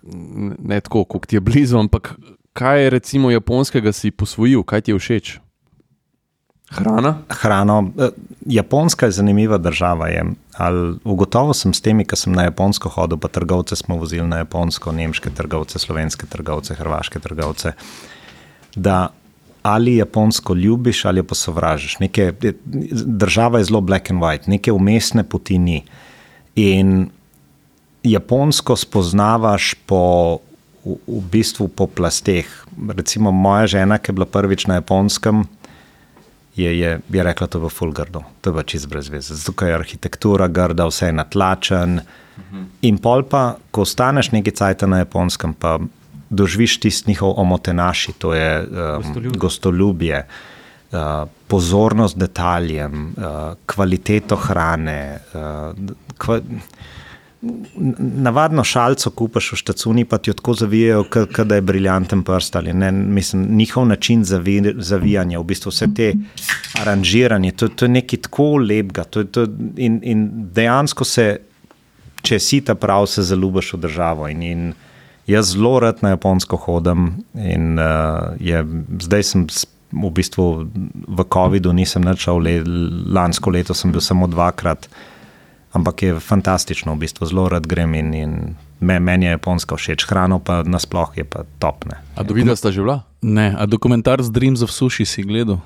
ne 0.59 0.81
tako, 0.83 1.05
koliko 1.07 1.27
ti 1.27 1.39
je 1.39 1.41
blizu, 1.41 1.79
ampak 1.79 2.13
kaj 2.53 2.89
recimo 2.91 3.31
japonskega 3.31 3.95
si 3.95 4.11
posvojil, 4.11 4.67
kaj 4.67 4.85
ti 4.85 4.91
je 4.91 4.99
všeč? 4.99 5.39
Hrana? 6.75 7.17
Hrano. 7.29 7.91
Eh, 7.97 8.09
Japonska 8.45 9.05
je 9.05 9.11
zanimiva 9.11 9.57
država. 9.57 10.07
Je. 10.07 10.23
Ugotovil 11.03 11.53
sem 11.53 11.73
s 11.73 11.81
temi, 11.81 12.05
ki 12.05 12.15
sem 12.19 12.33
na 12.33 12.47
Japonsko 12.49 12.89
hodil, 12.89 13.17
pa 13.17 13.27
trgovce 13.27 13.75
smo 13.75 13.97
vozili 13.97 14.27
na 14.27 14.43
Japonsko, 14.43 14.91
nemške 14.91 15.29
trgovce, 15.29 15.79
slovenske 15.79 16.27
trgovce, 16.27 16.75
hrvaške 16.75 17.19
trgovce. 17.19 17.73
Da 18.75 19.09
ali 19.65 19.95
Japonsko 19.95 20.53
ljubiš 20.53 21.05
ali 21.05 21.23
pa 21.23 21.35
sovražiš. 21.35 21.99
Neke, 21.99 22.33
država 23.05 23.59
je 23.59 23.63
zelo 23.71 23.81
black 23.81 24.11
and 24.11 24.21
white, 24.21 24.47
neke 24.47 24.71
umestne 24.71 25.23
poti 25.23 25.57
ni. 25.57 25.83
In 26.55 27.09
Japonsko 28.03 28.75
spoznavaš 28.75 29.73
po 29.85 30.37
v, 30.85 30.95
v 31.07 31.21
bistvu 31.33 31.67
po 31.67 31.89
plasteh. 31.89 32.45
Recimo 32.77 33.33
moja 33.33 33.67
žena, 33.67 33.97
ki 33.97 34.13
je 34.13 34.15
bila 34.21 34.29
prvič 34.29 34.69
na 34.69 34.79
japonskem, 34.79 35.49
je, 36.55 36.79
je, 36.79 36.99
je 37.09 37.23
rekla, 37.23 37.47
to 37.47 37.69
fulgardo, 37.69 38.23
to 38.41 38.49
je 38.49 38.55
pač 38.55 38.71
čez 38.75 38.85
brez 38.85 39.09
veze. 39.11 39.35
Zato 39.35 39.65
je 39.65 39.75
arhitektura 39.75 40.47
grda, 40.47 40.87
vse 40.87 41.11
je 41.11 41.17
natlačen. 41.19 41.99
Mhm. 42.37 42.63
In 42.81 42.97
pol 42.97 43.23
pa, 43.23 43.55
ko 43.71 43.83
ostaneš 43.83 44.31
nekaj 44.31 44.55
cajt 44.55 44.87
na 44.87 45.03
japonskem, 45.03 45.53
pa 45.53 45.79
doživiš 46.29 46.79
tisti 46.79 47.11
njihov 47.11 47.33
omotenaši, 47.37 48.13
to 48.19 48.33
je 48.33 48.49
um, 48.63 49.31
gostoljubje. 49.37 50.25
Uh, 50.95 51.27
pozornost 51.47 52.17
detaljem, 52.17 53.13
uh, 53.17 53.57
kvaliteto 53.65 54.35
hrane. 54.35 55.19
Uh, 55.33 55.95
kva, 56.17 56.39
navadno 57.97 58.63
šalico 58.63 59.09
kupaš 59.09 59.51
v 59.51 59.55
štacuni, 59.55 60.05
pa 60.05 60.17
ti 60.17 60.29
jo 60.29 60.33
tako 60.33 60.53
zavijajo, 60.53 61.03
da 61.43 61.55
je 61.55 61.61
briljanten 61.61 62.23
prst. 62.23 62.55
Ne, 62.73 62.91
mislim, 62.91 63.47
njihov 63.57 63.85
način 63.87 64.23
zavi, 64.23 64.73
zavijanja, 64.77 65.39
v 65.39 65.43
bistvu 65.43 65.69
vse 65.69 65.87
te 65.95 66.13
aranžiranje, 66.81 67.51
to, 67.51 67.67
to 67.67 67.85
je 67.85 67.89
nekaj 67.89 68.19
tako 68.19 68.55
lepega. 68.57 69.03
To, 69.03 69.23
to, 69.23 69.47
in, 69.77 69.99
in 70.03 70.27
dejansko 70.53 71.05
se, 71.05 71.37
če 72.21 72.39
si 72.39 72.61
ta 72.61 72.75
prav, 72.75 73.05
se 73.07 73.23
zaljubiš 73.23 73.73
v 73.73 73.81
državo. 73.85 74.27
In, 74.27 74.43
in 74.43 74.73
jaz 75.27 75.53
zelo 75.53 75.79
rad 75.79 76.01
na 76.01 76.15
Japonsko 76.15 76.57
hodim. 76.57 77.11
In, 77.33 77.79
uh, 77.79 78.35
je, 78.39 78.65
zdaj 79.01 79.23
sem. 79.23 79.47
V 79.95 80.09
bistvu 80.11 80.65
v 81.07 81.23
COVID-u 81.33 81.71
nisem 81.71 82.03
načel, 82.03 82.41
le, 82.43 82.55
lansko 83.15 83.53
leto 83.53 83.71
sem 83.77 83.93
bil 83.93 84.01
samo 84.03 84.27
dvakrat, 84.27 84.89
ampak 85.75 86.03
je 86.03 86.19
fantastično, 86.19 86.95
v 86.95 87.03
bistvu 87.03 87.27
zelo 87.27 87.49
rad 87.51 87.67
grem 87.67 87.93
in, 87.95 88.13
in 88.13 88.33
meni 88.79 89.25
je 89.25 89.35
japonska 89.35 89.75
všeč, 89.75 90.07
hrano 90.07 90.39
pa 90.39 90.63
nasplošno 90.63 91.21
je 91.21 91.23
pa 91.27 91.43
topne. 91.59 91.99
A 92.15 92.23
do 92.23 92.33
videa 92.33 92.55
sta 92.55 92.71
že 92.71 92.81
bila? 92.81 93.03
Ne, 93.21 93.51
a 93.51 93.65
dokumentar 93.67 94.23
z 94.23 94.31
Dreams 94.31 94.63
of 94.63 94.71
Sushi 94.71 95.05
si 95.05 95.23
gledal? 95.23 95.59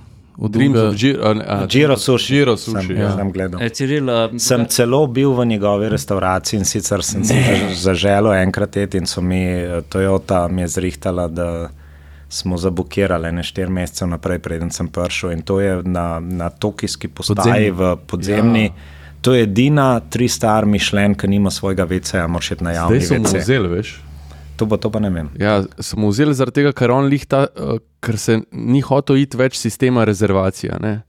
Džiro 1.68 1.98
suši. 1.98 2.46
Sem, 2.58 2.98
ja. 2.98 3.16
sem 3.16 3.32
gledal. 3.32 3.62
E, 3.62 3.70
Ciril, 3.70 4.08
uh, 4.08 4.38
sem 4.40 4.64
celo 4.72 5.08
bil 5.08 5.34
v 5.36 5.46
njegovi 5.46 5.90
restavraciji 5.90 6.58
in 6.58 6.66
sicer 6.66 7.04
sem 7.04 7.26
se 7.26 7.36
zaželel 7.76 8.34
enkrat 8.34 8.78
eti 8.78 8.98
in 8.98 9.08
so 9.08 9.22
mi 9.22 9.44
eh, 9.44 9.82
Toyota 9.90 10.48
mi 10.48 10.62
je 10.62 10.68
zrihtala, 10.68 11.28
da 11.28 11.70
smo 12.30 12.58
zabukirali 12.58 13.32
ne 13.32 13.44
štiri 13.44 13.72
mesece 13.72 14.08
naprej, 14.08 14.40
preden 14.40 14.72
sem 14.72 14.88
prišel 14.88 15.32
in 15.32 15.42
to 15.42 15.60
je 15.60 15.82
na, 15.84 16.20
na 16.20 16.50
tokijski 16.50 17.08
postaji 17.08 17.36
podzemni. 17.36 17.72
v 17.72 17.96
podzemni. 18.08 18.64
Ja. 18.64 18.99
To 19.22 19.34
je 19.34 19.44
edina 19.44 20.00
tri 20.00 20.28
star 20.28 20.66
mišljen, 20.66 21.16
ki 21.16 21.28
nima 21.28 21.52
svojega 21.52 21.84
VC-ja, 21.84 22.28
moraš 22.28 22.52
iti 22.52 22.64
na 22.64 22.72
javni. 22.72 23.02
Zdaj 23.02 23.20
smo 23.20 23.40
vzeli, 23.40 23.68
veš. 23.68 23.98
To 24.56 24.68
pa, 24.68 24.78
to 24.78 24.92
pa 24.92 25.00
ne 25.00 25.10
vem. 25.10 25.30
Ja, 25.40 25.64
smo 25.80 26.08
vzeli 26.12 26.34
zaradi 26.36 26.62
tega, 26.62 26.72
ker, 26.76 26.92
lihta, 27.04 27.46
uh, 27.56 27.78
ker 28.04 28.18
se 28.20 28.42
ni 28.52 28.82
hotel 28.84 29.22
iti 29.22 29.40
več 29.40 29.60
sistema 29.60 30.04
rezervacije. 30.08 30.80
Ne? 30.84 31.02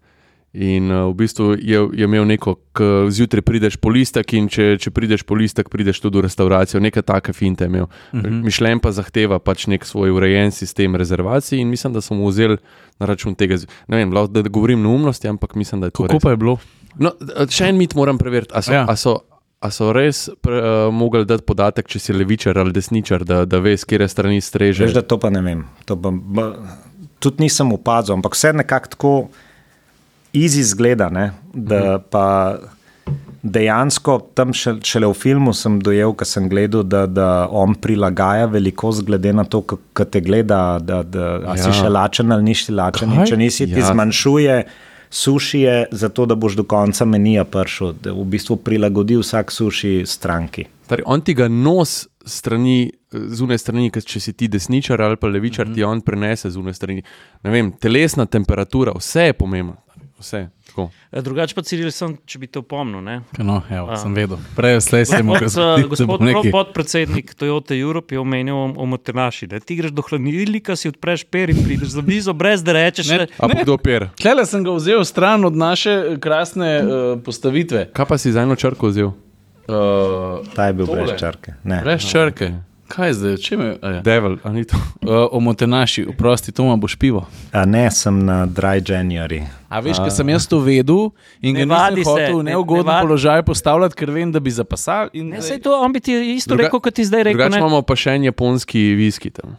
In 0.50 0.90
uh, 0.90 1.06
v 1.10 1.14
bistvu 1.18 1.52
je, 1.58 1.82
je 1.94 2.06
imel 2.06 2.26
neko, 2.26 2.56
ki 2.74 2.90
zjutraj 3.14 3.42
prideš 3.46 3.76
po 3.78 3.90
listek, 3.94 4.34
in 4.38 4.48
če, 4.50 4.72
če 4.82 4.90
prideš 4.94 5.22
po 5.26 5.38
listek, 5.38 5.70
prideš 5.70 6.02
tudi 6.02 6.18
v 6.18 6.24
restauracijo, 6.26 6.82
nekaj 6.82 7.06
take 7.06 7.34
finte 7.34 7.70
imel. 7.70 7.86
Uh 7.86 8.18
mhm. 8.18 8.26
-huh. 8.26 8.44
Mišljen 8.50 8.82
pa 8.82 8.90
zahteva 8.92 9.38
pač 9.38 9.66
nek 9.66 9.86
svoj 9.86 10.10
urejen 10.10 10.50
sistem 10.50 10.96
rezervacij, 10.96 11.58
in 11.58 11.68
mislim, 11.68 11.92
da 11.92 12.00
smo 12.00 12.26
vzeli 12.26 12.58
na 12.98 13.06
račun 13.06 13.34
tega. 13.34 13.58
Ne 13.86 13.96
vem, 13.96 14.10
da 14.10 14.42
govorim 14.42 14.82
neumnosti, 14.82 15.28
ampak 15.28 15.54
mislim, 15.54 15.80
da 15.80 15.86
je 15.86 15.90
to. 15.90 16.06
Kako 16.06 16.18
pa 16.18 16.30
je 16.30 16.36
bilo? 16.36 16.58
No, 16.98 17.12
še 17.50 17.70
en 17.70 17.78
mit 17.78 17.94
moram 17.98 18.18
preveriti. 18.18 18.54
A 18.56 18.62
so, 18.64 18.74
ja. 18.74 18.84
a 18.88 18.96
so, 18.98 19.20
a 19.60 19.70
so 19.74 19.92
res 19.94 20.28
pre, 20.42 20.58
uh, 20.58 20.88
mogli 20.94 21.26
dati 21.28 21.46
podatek, 21.46 21.88
če 21.90 22.02
si 22.02 22.16
levičar 22.16 22.58
ali 22.58 22.74
desničar, 22.74 23.24
da, 23.28 23.44
da 23.48 23.60
veš, 23.62 23.86
kje 23.88 24.08
strani 24.10 24.42
streže? 24.42 24.86
Veš, 24.88 24.96
da 24.98 25.04
to 25.06 25.20
pa 25.20 25.30
ne 25.32 25.44
vem. 25.44 25.62
Ba, 25.86 26.10
ba, 26.10 26.48
tudi 27.22 27.46
nisem 27.46 27.70
opazil, 27.76 28.16
ampak 28.16 28.34
vse 28.38 28.52
nekako 28.56 28.94
tako 28.96 29.14
izi 30.32 30.64
zgleda. 30.66 31.10
Ne, 31.12 31.30
da 31.54 31.80
mhm. 31.80 32.04
pa 32.10 32.26
dejansko 33.40 34.18
tam 34.36 34.52
še, 34.56 34.74
šele 34.84 35.08
v 35.08 35.16
filmu 35.16 35.54
sem 35.56 35.78
dojel, 35.80 36.12
ker 36.18 36.28
sem 36.28 36.48
gledal, 36.50 36.84
da, 36.84 37.06
da 37.08 37.30
on 37.48 37.72
prilagaja 37.72 38.50
velikost 38.52 39.06
glede 39.08 39.32
na 39.32 39.46
to, 39.48 39.62
kako 39.64 40.04
te 40.12 40.20
gleda, 40.24 40.78
da, 40.84 41.00
da 41.02 41.32
ja. 41.46 41.56
si 41.62 41.72
še 41.80 41.88
lačen 41.88 42.32
ali 42.36 42.50
nisi 42.50 42.74
lačen. 42.76 43.16
Če 43.24 43.40
nisi, 43.40 43.68
ti 43.70 43.80
ja. 43.80 43.88
zmanjšuje 43.92 44.56
suši 45.10 45.60
je 45.60 45.86
zato, 45.90 46.26
da 46.26 46.34
boš 46.34 46.56
do 46.56 46.64
konca 46.64 47.04
menija 47.04 47.44
prišel, 47.44 47.92
da 47.92 48.12
v 48.12 48.24
bistvu 48.24 48.56
prilagodi 48.56 49.16
vsak 49.18 49.52
suši 49.52 50.02
stranki. 50.06 50.64
Tari, 50.86 51.02
on 51.06 51.20
ti 51.20 51.34
ga 51.34 51.48
nos 51.48 52.08
strani, 52.26 52.92
zunaj 53.10 53.58
strani, 53.58 53.90
če 53.90 54.20
si 54.20 54.32
ti 54.32 54.48
desničar 54.48 55.02
ali 55.02 55.16
pa 55.16 55.28
levičar, 55.28 55.66
mm 55.66 55.70
-hmm. 55.70 55.74
ti 55.74 55.84
on 55.84 56.00
prenese 56.00 56.50
zunaj 56.50 56.74
strani. 56.74 57.02
Vem, 57.42 57.72
telesna 57.72 58.26
temperatura, 58.26 58.92
vse 58.96 59.20
je 59.20 59.32
pomembno. 59.32 59.76
Vse. 60.18 60.48
E, 61.10 61.22
drugače 61.22 61.56
pa 61.56 61.64
Ciril, 61.66 61.90
sem, 61.94 62.14
če 62.26 62.38
bi 62.42 62.48
to 62.50 62.62
pomnil. 62.62 63.02
No, 63.38 63.58
evo, 63.70 63.96
sem 64.00 64.14
vedel. 64.16 64.38
Prej 64.56 64.78
slej 64.86 65.08
sem 65.10 65.26
mogel 65.26 65.50
zgoditi. 65.52 65.88
Gospod 65.92 66.24
neki... 66.24 66.52
podpredsednik 66.54 67.34
Toyota 67.34 67.76
Europe 67.76 68.14
je 68.14 68.20
omenil 68.22 68.54
o 68.54 68.86
Motenaši. 68.86 69.50
Ti 69.50 69.76
greš 69.76 69.94
do 69.96 70.04
hladilnika, 70.06 70.76
si 70.78 70.88
odpreš 70.92 71.26
per 71.28 71.50
in 71.50 71.60
prideš 71.64 71.96
za 71.96 72.04
blizu, 72.06 72.32
brez 72.32 72.64
da 72.64 72.76
rečeš. 72.78 73.10
Ne, 73.10 73.26
a 73.36 73.50
pa 73.50 73.60
kdo 73.62 73.76
per? 73.82 74.08
Klele 74.20 74.46
sem 74.46 74.64
ga 74.64 74.74
vzel 74.78 75.04
stran 75.04 75.44
od 75.44 75.56
naše 75.56 76.16
krasne 76.22 76.70
uh, 76.80 77.18
postavitve. 77.24 77.90
Kaj 77.92 78.06
pa 78.06 78.18
si 78.18 78.32
za 78.32 78.46
eno 78.46 78.56
črko 78.56 78.88
vzel? 78.94 79.12
Uh, 79.70 80.40
Ta 80.54 80.70
je 80.70 80.78
bil 80.80 80.86
tole. 80.86 81.04
brez 81.04 81.20
črke. 81.20 81.58
Ne. 81.64 81.82
Brez 81.84 82.06
črke. 82.06 82.48
No. 82.54 82.69
Kaj 82.90 83.12
zdaj, 83.14 83.36
če 83.38 83.56
me 83.56 83.66
je? 83.70 84.00
Devil, 84.02 84.36
ali 84.42 84.64
to? 84.66 84.78
Uh, 85.06 85.28
Omotenaši, 85.38 86.08
oprosti, 86.10 86.50
to 86.52 86.64
ima 86.66 86.74
boš 86.76 86.96
pivo. 86.98 87.22
A 87.54 87.62
ne, 87.64 87.84
sem 87.94 88.18
na 88.26 88.42
dry 88.50 88.82
January. 88.82 89.44
A 89.70 89.78
veš, 89.78 90.00
ker 90.02 90.10
sem 90.10 90.32
jaz 90.32 90.48
to 90.50 90.58
vedel 90.64 91.12
in 91.38 91.54
ga 91.54 91.68
nisem 91.70 92.02
hotel 92.10 92.40
v 92.40 92.48
neugoden 92.50 92.90
položaj 92.90 93.44
postavljati, 93.46 93.94
ker 93.94 94.10
vem, 94.10 94.34
da 94.34 94.42
bi 94.42 94.50
zapasal. 94.50 95.14
Ne, 95.14 95.38
sej 95.38 95.62
to, 95.62 95.76
on 95.78 95.94
bi 95.94 96.02
ti 96.02 96.18
isto 96.34 96.56
Druga, 96.56 96.66
rekel, 96.66 96.82
kot 96.82 96.98
ti 96.98 97.06
zdaj 97.06 97.30
rekel. 97.30 97.38
Drugače 97.38 97.62
imamo 97.62 97.82
pa 97.86 97.94
še 97.94 98.18
en 98.18 98.26
japonski 98.26 98.82
viski 98.98 99.30
tam. 99.38 99.54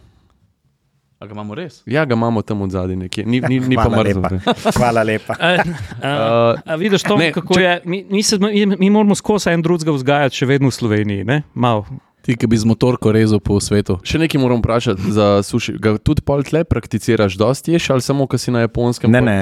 A 1.22 1.30
ga 1.30 1.38
imamo 1.38 1.56
res? 1.56 1.80
Ja, 1.86 2.04
ga 2.04 2.18
imamo 2.18 2.42
tam 2.44 2.66
od 2.66 2.76
zadaj 2.76 2.98
nekje, 2.98 3.24
ni, 3.30 3.40
ni, 3.48 3.62
ni 3.62 3.80
pa 3.80 3.88
mrzlo. 3.94 4.28
Hvala 4.82 5.08
lepa. 5.08 5.40
a, 5.40 5.56
a, 6.02 6.14
a 6.74 6.80
vidiš 6.82 7.08
to, 7.08 7.16
ne, 7.16 7.32
kako 7.32 7.56
če... 7.56 7.64
je? 7.64 7.82
Mi, 7.86 8.04
mi, 8.10 8.24
se, 8.26 8.42
mi, 8.42 8.66
mi 8.76 8.90
moramo 8.90 9.16
skozi 9.16 9.54
en 9.54 9.64
drugega 9.64 9.94
vzgajati, 9.96 10.44
še 10.44 10.50
vedno 10.50 10.74
v 10.74 10.82
Sloveniji, 10.82 11.28
ne? 11.30 11.44
Malo. 11.54 11.86
Ti, 12.22 12.36
ki 12.38 12.48
bi 12.48 12.58
z 12.58 12.70
motorko 12.70 13.12
rezal 13.12 13.42
po 13.42 13.58
svetu. 13.58 13.98
Še 14.06 14.22
nekaj 14.22 14.42
moram 14.42 14.62
vprašati 14.62 15.14
za 15.14 15.28
suši. 15.46 15.74
Ga 15.82 15.96
tudi 15.98 16.22
pol 16.26 16.46
tle 16.46 16.62
prakticiraš, 16.70 17.38
dosti 17.40 17.74
ješ 17.74 17.90
ali 17.96 18.06
samo, 18.06 18.28
ko 18.30 18.38
si 18.38 18.54
na 18.54 18.62
japonskem? 18.68 19.10
Ne, 19.10 19.22
ne, 19.26 19.38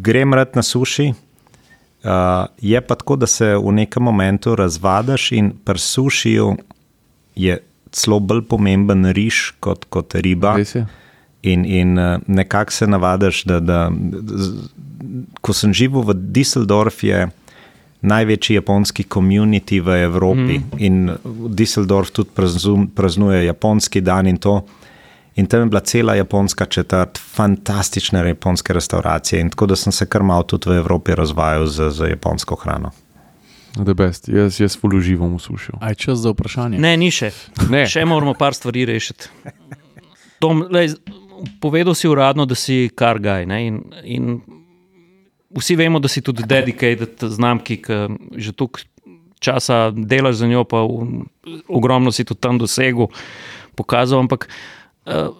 grem 0.00 0.34
rad 0.34 0.56
na 0.56 0.64
suši. 0.64 1.12
Uh, 2.00 2.48
je 2.64 2.80
pa 2.80 2.96
tako, 2.96 3.18
da 3.20 3.28
se 3.28 3.52
v 3.60 3.72
nekem 3.76 4.00
momentu 4.02 4.54
razvadaš 4.56 5.32
in 5.36 5.50
pri 5.64 5.78
sušiju 5.78 6.54
je 7.36 7.58
celo 7.92 8.20
bolj 8.20 8.46
pomemben 8.48 9.10
riž 9.12 9.60
kot, 9.60 9.84
kot 9.92 10.14
riba. 10.14 10.56
In, 11.42 11.64
in 11.64 12.00
nekako 12.26 12.72
se 12.72 12.86
navadiš, 12.86 13.44
da, 13.44 13.60
da 13.60 13.78
z, 13.92 14.70
ko 15.40 15.52
sem 15.56 15.72
živel 15.76 16.04
v 16.04 16.16
Düsseldorfu, 16.32 17.08
je 17.08 17.28
največji 18.02 18.56
japonski 18.56 19.04
komunity 19.04 19.80
v 19.80 20.02
Evropi 20.04 20.58
mm. 20.58 20.78
in 20.78 21.10
Düsseldorf 21.56 22.10
tudi 22.10 22.30
praznu, 22.34 22.88
praznuje 22.94 23.44
japonski 23.44 24.00
dan 24.00 24.26
in 24.26 24.38
to. 24.38 24.62
In 25.36 25.46
tam 25.46 25.60
je 25.60 25.66
bila 25.66 25.80
cela 25.80 26.14
japonska 26.14 26.66
četrt, 26.66 27.18
fantastične 27.18 28.28
japonske 28.28 28.72
restauracije. 28.72 29.40
In 29.40 29.50
tako 29.50 29.66
da 29.66 29.76
sem 29.76 29.92
se 29.92 30.06
kar 30.06 30.22
malo 30.22 30.42
tudi 30.42 30.70
v 30.70 30.76
Evropi 30.76 31.14
razvajal 31.14 31.66
z, 31.66 31.90
z 31.90 32.10
japonsko 32.10 32.54
hrano. 32.54 32.90
The 33.74 33.94
best, 33.94 34.28
jaz, 34.28 34.60
jaz 34.60 34.76
poluživam 34.76 35.36
v 35.36 35.40
suši. 35.40 35.72
Aj 35.80 35.94
čas 35.94 36.18
za 36.18 36.32
vprašanje. 36.34 36.78
Ne, 36.78 36.96
ni 36.96 37.10
še. 37.14 37.30
Ne. 37.70 37.84
Še 37.86 38.02
moramo 38.04 38.34
par 38.34 38.54
stvari 38.54 38.82
rešiti. 38.88 39.30
Tom, 40.42 40.64
lej, 40.72 40.96
povedal 41.62 41.94
si 41.94 42.10
uradno, 42.10 42.48
da 42.50 42.58
si 42.58 42.90
kar 42.94 43.20
gaj. 43.22 43.46
ne, 43.46 43.66
In, 43.66 43.78
in 44.02 44.40
vsi 45.56 45.76
vemo, 45.76 45.98
da 45.98 46.08
si 46.08 46.22
tudi 46.22 46.46
dedicated 46.46 47.18
znamki, 47.20 47.80
ki 47.82 47.98
že 48.36 48.52
toliko 48.52 48.80
časa 49.40 49.90
delaš 49.90 50.42
za 50.42 50.46
njo, 50.46 50.64
pa 50.64 50.84
v, 50.84 51.24
ogromno 51.68 52.12
si 52.12 52.24
tudi 52.24 52.40
tam 52.40 52.60
dosegel, 52.60 53.08
pokazal. 53.74 54.20
Ampak 54.20 54.46
uh, 55.06 55.32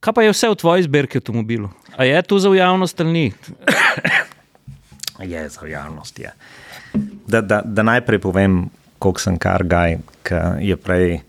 kaj 0.00 0.12
pa 0.12 0.22
je 0.22 0.34
vse 0.34 0.52
v 0.52 0.60
tvoji 0.60 0.86
zbirki 0.86 1.18
avtomobilov? 1.18 1.72
A 1.96 2.04
je 2.04 2.20
to 2.22 2.38
za 2.38 2.52
javnost 2.52 3.00
ali 3.00 3.12
ni? 3.12 3.26
Je 5.16 5.48
za 5.48 5.66
javnost. 5.66 6.18
Je. 6.18 6.30
Da, 7.26 7.40
da, 7.40 7.64
da 7.64 7.82
najprej 7.82 8.20
povem, 8.20 8.68
koliko 9.00 9.20
sem 9.20 9.40
kar 9.40 9.64
gaj, 9.64 9.96
ki 10.22 10.42
je 10.60 10.76
prej 10.76 11.24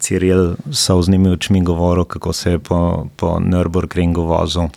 Ciril 0.00 0.56
so 0.72 1.00
z 1.02 1.08
njimi 1.08 1.30
očmi 1.32 1.60
govoril, 1.64 2.04
kako 2.04 2.32
se 2.32 2.50
je 2.50 2.58
po, 2.58 3.08
po 3.16 3.36
Nürburgringu 3.40 4.24
vozil. 4.28 4.68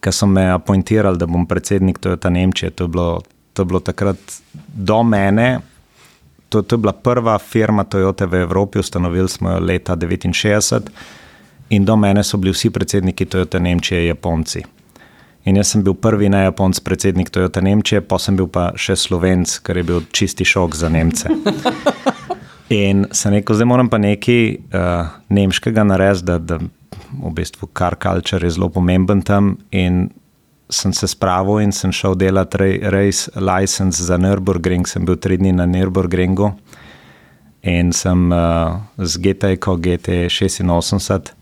Ker 0.00 0.12
so 0.12 0.26
me 0.26 0.44
apointirali, 0.50 1.18
da 1.18 1.26
bom 1.26 1.46
predsednik 1.46 1.98
Toyota 1.98 2.30
Nemčije, 2.30 2.70
to 2.70 2.84
je 2.84 2.88
bilo, 2.88 3.22
to 3.52 3.62
je 3.62 3.66
bilo 3.66 3.80
takrat 3.80 4.16
do 4.74 5.02
mene. 5.02 5.58
To, 6.48 6.62
to 6.62 6.76
je 6.76 6.78
bila 6.78 6.92
prva 6.92 7.38
firma 7.38 7.84
Toyota 7.84 8.26
v 8.26 8.42
Evropi, 8.46 8.78
ustanovili 8.78 9.28
smo 9.28 9.50
jo 9.50 9.58
leta 9.58 9.96
1969 9.96 10.90
in 11.70 11.84
do 11.84 11.96
mene 11.96 12.24
so 12.24 12.38
bili 12.38 12.52
vsi 12.52 12.70
predsedniki 12.70 13.24
Toyota 13.24 13.58
Nemčije 13.58 14.06
Japonci. 14.06 14.62
In 15.46 15.56
jaz 15.56 15.70
sem 15.70 15.82
bil 15.82 15.94
prvi 15.94 16.28
ne 16.28 16.42
Japonc, 16.42 16.80
predsednik 16.80 17.30
Toyota 17.30 17.62
Nemčije, 17.62 18.00
pa 18.00 18.18
sem 18.18 18.36
bil 18.36 18.48
pa 18.50 18.72
še 18.74 18.96
Slovenc, 18.98 19.58
kar 19.62 19.78
je 19.78 19.84
bil 19.86 20.00
čisti 20.12 20.44
šok 20.44 20.74
za 20.74 20.88
Nemce. 20.90 21.30
In 22.74 23.04
sem 23.14 23.36
rekel, 23.36 23.54
zdaj 23.54 23.68
moram 23.70 23.88
pa 23.88 23.98
nekaj 24.02 24.40
uh, 24.74 25.12
nemškega 25.30 25.84
narediti, 25.86 26.26
da, 26.26 26.38
da 26.38 26.58
v 27.12 27.32
bistvu 27.36 27.68
car 27.76 27.96
culture 28.02 28.46
je 28.46 28.56
zelo 28.56 28.68
pomemben 28.72 29.22
tam. 29.22 29.56
In 29.70 30.10
sem 30.70 30.92
se 30.92 31.06
spravil 31.06 31.62
in 31.62 31.72
sem 31.72 31.92
šel 31.94 32.16
delati 32.18 32.58
rej, 32.58 32.78
race 32.90 33.30
license 33.38 34.02
za 34.02 34.18
Nürburgring, 34.18 34.86
sem 34.88 35.04
bil 35.06 35.16
tri 35.16 35.38
dni 35.38 35.54
na 35.54 35.66
Nürburgringu 35.66 36.52
in 37.66 37.90
sem 37.92 38.30
uh, 38.30 38.78
z 38.98 39.22
GT-ko 39.22 39.76
GT86. 39.82 41.34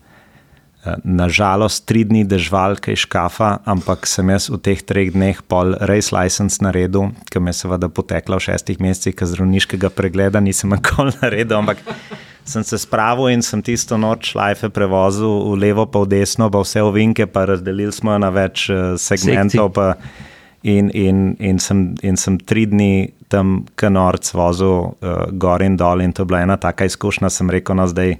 Nažalost, 1.01 1.87
tri 1.89 2.03
dni 2.05 2.21
dežvalke 2.29 2.93
iz 2.93 3.01
škafa, 3.07 3.65
ampak 3.65 4.05
sem 4.05 4.29
jaz 4.29 4.51
v 4.53 4.59
teh 4.61 4.81
treh 4.85 5.09
dneh 5.09 5.39
pol 5.49 5.73
race 5.89 6.13
license 6.13 6.61
naredil, 6.61 7.09
ki 7.33 7.41
me 7.41 7.49
je 7.49 7.61
seveda 7.63 7.89
potekla 7.89 8.37
v 8.37 8.45
šestih 8.45 8.77
mesecih, 8.77 9.15
ker 9.17 9.25
zdravniškega 9.25 9.89
pregleda 9.89 10.41
nisem 10.45 10.77
nikoli 10.77 11.15
naredil, 11.23 11.57
ampak 11.63 11.81
sem 12.45 12.63
se 12.63 12.77
spravil 12.77 13.33
in 13.33 13.41
sem 13.41 13.61
tisto 13.65 13.97
noč 13.97 14.33
šlajfe 14.33 14.69
prevozil 14.69 15.51
v 15.51 15.57
levo, 15.65 15.85
pa 15.89 16.03
v 16.05 16.11
desno, 16.13 16.51
pa 16.53 16.61
vse 16.61 16.83
ovinke, 16.85 17.25
pa 17.25 17.45
razdelili 17.49 17.91
smo 17.91 18.13
jo 18.13 18.21
na 18.21 18.29
več 18.33 18.69
eh, 18.69 18.95
segmentov. 19.01 19.73
Pa, 19.75 19.95
in, 20.65 20.89
in, 20.97 21.35
in, 21.39 21.59
sem, 21.61 21.93
in 22.01 22.17
sem 22.17 22.39
tri 22.41 22.65
dni 22.65 23.13
tam 23.29 23.67
kanorc 23.77 24.31
vozil 24.33 24.97
uh, 24.97 25.27
gor 25.37 25.61
in 25.61 25.75
dol, 25.77 26.01
in 26.01 26.13
to 26.13 26.23
je 26.23 26.29
bila 26.31 26.41
ena 26.41 26.57
taka 26.57 26.87
izkušnja, 26.89 27.29
sem 27.29 27.49
rekel, 27.53 27.77
no 27.77 27.85
zdaj 27.89 28.15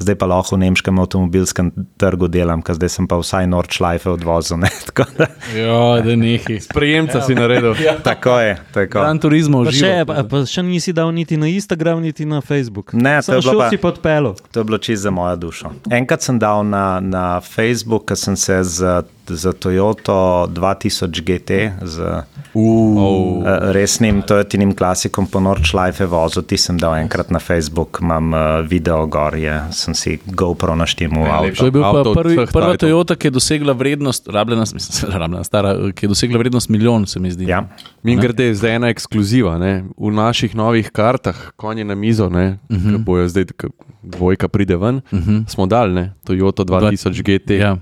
zdaj 0.00 0.16
pa 0.16 0.26
lahko 0.26 0.56
v 0.56 0.62
nemškem 0.62 0.96
avtomobilskem 0.96 1.68
trgu 1.94 2.26
delam, 2.26 2.60
ker 2.60 2.74
zdaj 2.74 2.88
sem 2.90 3.06
pa 3.06 3.16
vsaj 3.16 3.46
Nordschleife 3.46 4.08
odvozil. 4.08 4.56
Ne? 4.56 4.70
Tako 4.86 5.04
da, 5.14 5.26
Ja, 5.52 6.00
da 6.00 6.16
nehi. 6.16 6.58
Sprejemca 6.58 7.20
si 7.20 7.34
naredil. 7.34 7.74
tako 8.02 8.38
je. 8.38 8.56
Tako. 8.72 8.98
Gran 8.98 9.18
turizmo 9.18 9.62
Pa 9.62 9.72
še, 9.72 9.92
pa, 10.02 10.24
pa 10.24 10.42
še 10.44 10.62
nisi 10.62 10.92
dal 10.92 11.10
niti 11.10 11.36
na 11.36 11.46
Instagram, 11.46 12.00
niti 12.00 12.24
na 12.24 12.40
Facebook. 12.40 12.92
Ne, 12.92 13.18
to 13.18 13.22
Samo 13.22 13.36
je 13.36 13.40
bilo 13.40 13.52
šel 13.52 13.60
pa- 13.60 13.68
si 13.68 13.78
pod 13.78 14.00
pelo. 14.00 14.34
To 14.50 14.56
je 14.56 14.64
bilo 14.64 14.78
čisto 14.78 15.02
za 15.02 15.10
mojo 15.10 15.36
dušo. 15.38 15.70
Enkrat 15.90 16.22
sem 16.22 16.38
dal 16.38 16.64
na, 16.64 16.84
na 16.98 17.24
Facebook, 17.40 18.04
ker 18.06 18.16
sem 18.16 18.34
se 18.34 18.56
z, 18.62 19.02
z 19.36 19.52
Toyoto 19.58 20.46
2000 20.50 21.22
GT, 21.22 21.50
z 21.82 22.24
Uh, 22.54 22.62
uh, 22.62 23.70
resnim 23.70 24.22
Toyotinim 24.26 24.74
klasikom 24.74 25.26
po 25.30 25.38
Nordschleife 25.40 26.02
vozil, 26.10 26.42
ti 26.42 26.56
sem 26.58 26.74
dal 26.74 26.96
enkrat 26.98 27.30
na 27.30 27.38
Facebook, 27.38 28.00
imam 28.02 28.32
uh, 28.34 28.40
video 28.66 29.06
gor, 29.06 29.36
je, 29.38 29.54
sem 29.70 29.94
si 29.94 30.18
GoPro 30.26 30.74
avto. 30.74 31.54
To 31.54 31.64
je 31.64 31.70
bil 31.70 31.82
pa 31.82 32.02
prvi, 32.14 32.36
prva. 32.50 32.74
Toyota, 32.74 33.14
ki 33.14 33.30
je 33.30 33.30
dosegla 33.30 33.72
vrednost, 33.72 34.26
rabljena, 34.28 34.66
mislim, 34.74 35.12
rabljena, 35.12 35.44
stara, 35.44 35.76
ki 35.94 36.06
je 36.06 36.08
dosegla 36.10 36.38
vrednost 36.42 36.68
milijon, 36.68 37.06
se 37.06 37.20
mi 37.20 37.30
zdi. 37.30 37.46
Ja. 37.46 37.68
Mi 38.02 38.16
grede 38.18 38.50
zdaj 38.54 38.74
ena 38.80 38.90
ekskluziva. 38.90 39.54
Ne? 39.58 39.84
V 39.94 40.10
naših 40.10 40.56
novih 40.56 40.90
kartah, 40.90 41.52
konji 41.56 41.84
na 41.84 41.94
mizo, 41.94 42.28
ne, 42.28 42.58
uh 42.68 42.76
Mhm. 42.76 42.94
-huh. 42.94 43.04
bojo 43.04 43.28
zdaj, 43.28 43.44
ko 43.44 43.68
dvojka 44.02 44.48
pride 44.48 44.76
ven, 44.76 44.96
uh 45.12 45.18
-huh. 45.18 45.48
smo 45.48 45.66
dal, 45.66 45.92
ne, 45.92 46.12
Toyota 46.26 46.64
2000 46.64 47.22
GT. 47.22 47.50
Ja. 47.50 47.76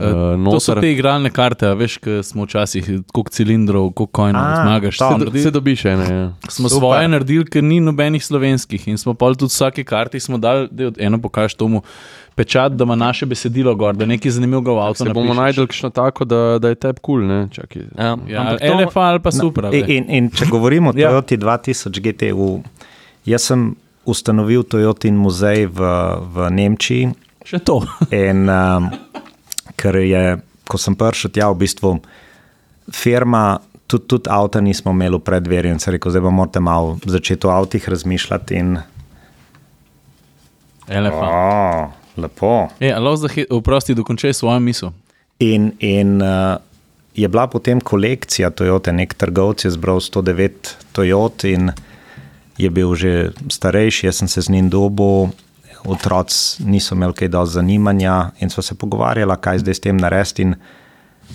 Uh, 0.00 0.44
To 0.46 0.58
so 0.58 0.74
te 0.74 0.88
igralne 0.88 1.30
karte, 1.30 1.66
a 1.66 1.74
veš, 1.74 1.98
ki 1.98 2.20
smo 2.22 2.44
včasih, 2.44 2.84
koliko 3.06 3.30
cilindrov, 3.30 3.90
koliko 3.90 4.06
kojnov 4.12 4.44
zmagaš. 4.56 4.96
to. 4.96 5.04
Se 5.04 5.12
Se, 5.12 5.18
do- 5.20 5.30
do, 5.30 5.38
se 5.38 5.50
dobiš 5.50 5.84
ene. 5.86 6.06
Ja. 6.06 6.24
Smo 6.48 6.68
Super. 6.68 6.80
svoje 6.80 7.08
naredili, 7.08 7.44
ker 7.46 7.62
ni 7.62 7.80
nobenih 7.80 8.20
slovenskih 8.20 8.88
in 8.88 8.96
smo 8.96 9.14
pol 9.14 9.34
tudi 9.34 9.50
vsake 9.50 9.84
karti 9.84 10.18
smo 10.18 10.38
dali, 10.38 10.68
da 10.70 10.90
eno 10.98 11.18
pokažeš 11.18 11.54
tomu 11.54 11.82
pečat, 12.32 12.72
da 12.72 12.84
ima 12.84 12.94
naše 12.96 13.26
besedilo 13.26 13.74
gor, 13.74 13.92
da 13.94 14.06
nekaj 14.06 14.30
zanimivega 14.30 14.70
v 14.70 14.78
avtu 14.80 15.04
Se 15.04 15.10
bomo 15.10 15.34
najdel 15.34 15.66
kakšno 15.66 15.90
tako, 15.90 16.24
da, 16.24 16.58
da 16.58 16.68
je 16.68 16.74
tebi 16.76 17.00
kul. 17.00 17.20
Cool, 17.20 17.48
čakaj. 17.50 17.82
Ja, 17.94 18.16
Ja, 18.26 18.40
ampak 18.42 18.60
to- 18.60 18.78
LFA 18.78 19.00
ali 19.02 19.20
pa 19.20 19.30
super. 19.30 19.64
In, 19.66 19.84
in, 19.88 20.04
in 20.10 20.30
če 20.30 20.46
govorimo 20.46 20.90
o 20.90 20.94
Ja. 20.96 21.10
Toyoti 21.10 21.36
2000 21.36 22.00
GTU, 22.00 22.62
jaz 23.26 23.42
sem 23.42 23.74
ustanovil 24.02 24.62
Toyotin 24.62 25.12
muzej 25.14 25.66
v, 25.66 25.78
v 26.26 26.50
Nemčiji. 26.50 27.12
Še 27.44 27.58
to. 27.60 27.80
In 28.10 28.48
um, 28.48 28.88
ker 29.80 29.96
je, 29.96 30.24
ko 30.68 30.78
sem 30.78 30.96
prišel 30.98 31.32
tja, 31.32 31.48
v 31.50 31.60
bistvu 31.64 31.96
firma, 32.92 33.60
tudi, 33.88 34.06
tudi 34.10 34.30
avta 34.30 34.60
nismo 34.60 34.92
imeli 34.92 35.16
v 35.16 35.24
predverju, 35.24 35.74
in 35.74 35.82
se 35.82 35.94
rekel, 35.94 36.12
zdaj 36.12 36.26
pa 36.26 36.32
morate 36.34 36.60
malo 36.60 36.98
začeti 37.06 37.48
o 37.48 37.54
avtih 37.54 37.88
razmišljati. 37.88 38.60
In, 38.60 38.78
LFA. 40.90 41.28
oh, 41.28 41.86
lepo. 42.16 42.68
E, 42.80 42.94
oprosti, 43.50 43.94
dokončaj 43.94 44.34
svojo 44.34 44.60
misel. 44.60 44.90
In, 45.40 45.72
in 45.78 46.20
uh, 46.22 46.58
je 47.14 47.28
bila 47.28 47.46
potem 47.46 47.80
kolekcija 47.80 48.50
Toyota, 48.50 48.92
nek 48.92 49.14
trgovec 49.14 49.64
je 49.64 49.70
zbral 49.70 50.00
109 50.00 50.74
Toyot 50.92 51.44
in 51.48 51.70
je 52.60 52.70
bil 52.70 52.92
že 52.94 53.32
starejši, 53.48 54.06
jaz 54.06 54.20
sem 54.20 54.28
se 54.28 54.42
z 54.42 54.52
njim 54.52 54.68
dobil, 54.68 55.32
otroci 55.84 56.64
niso 56.64 56.94
imeli 56.94 57.14
kaj 57.14 57.28
dosti 57.28 57.54
zanimanja 57.54 58.30
in 58.40 58.50
so 58.50 58.62
se 58.62 58.74
pogovarjali, 58.74 59.36
kaj 59.40 59.58
zdaj 59.58 59.74
s 59.74 59.80
tem 59.80 59.96
narediti. 59.96 60.48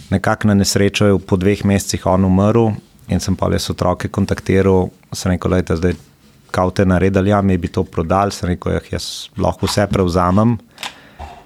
Nekako 0.09 0.47
na 0.47 0.53
nesrečo 0.53 1.05
je 1.07 1.19
po 1.19 1.37
dveh 1.39 1.65
mesecih 1.65 2.05
on 2.05 2.25
umrl 2.25 2.73
in 3.07 3.19
sem 3.19 3.35
pa 3.35 3.47
res 3.47 3.69
otroke 3.69 4.09
kontaktiral, 4.09 4.89
sem 5.13 5.31
rekel, 5.31 5.61
da 5.61 5.77
zdaj 5.77 5.95
kao 6.51 6.71
te 6.71 6.85
naredili, 6.85 7.29
ja, 7.29 7.41
mi 7.41 7.57
bi 7.57 7.67
to 7.67 7.83
prodali, 7.83 8.31
sem 8.31 8.49
rekel, 8.49 8.77
jah, 8.77 8.91
jaz 8.95 9.29
lahko 9.37 9.67
vse 9.67 9.87
prevzamem 9.91 10.57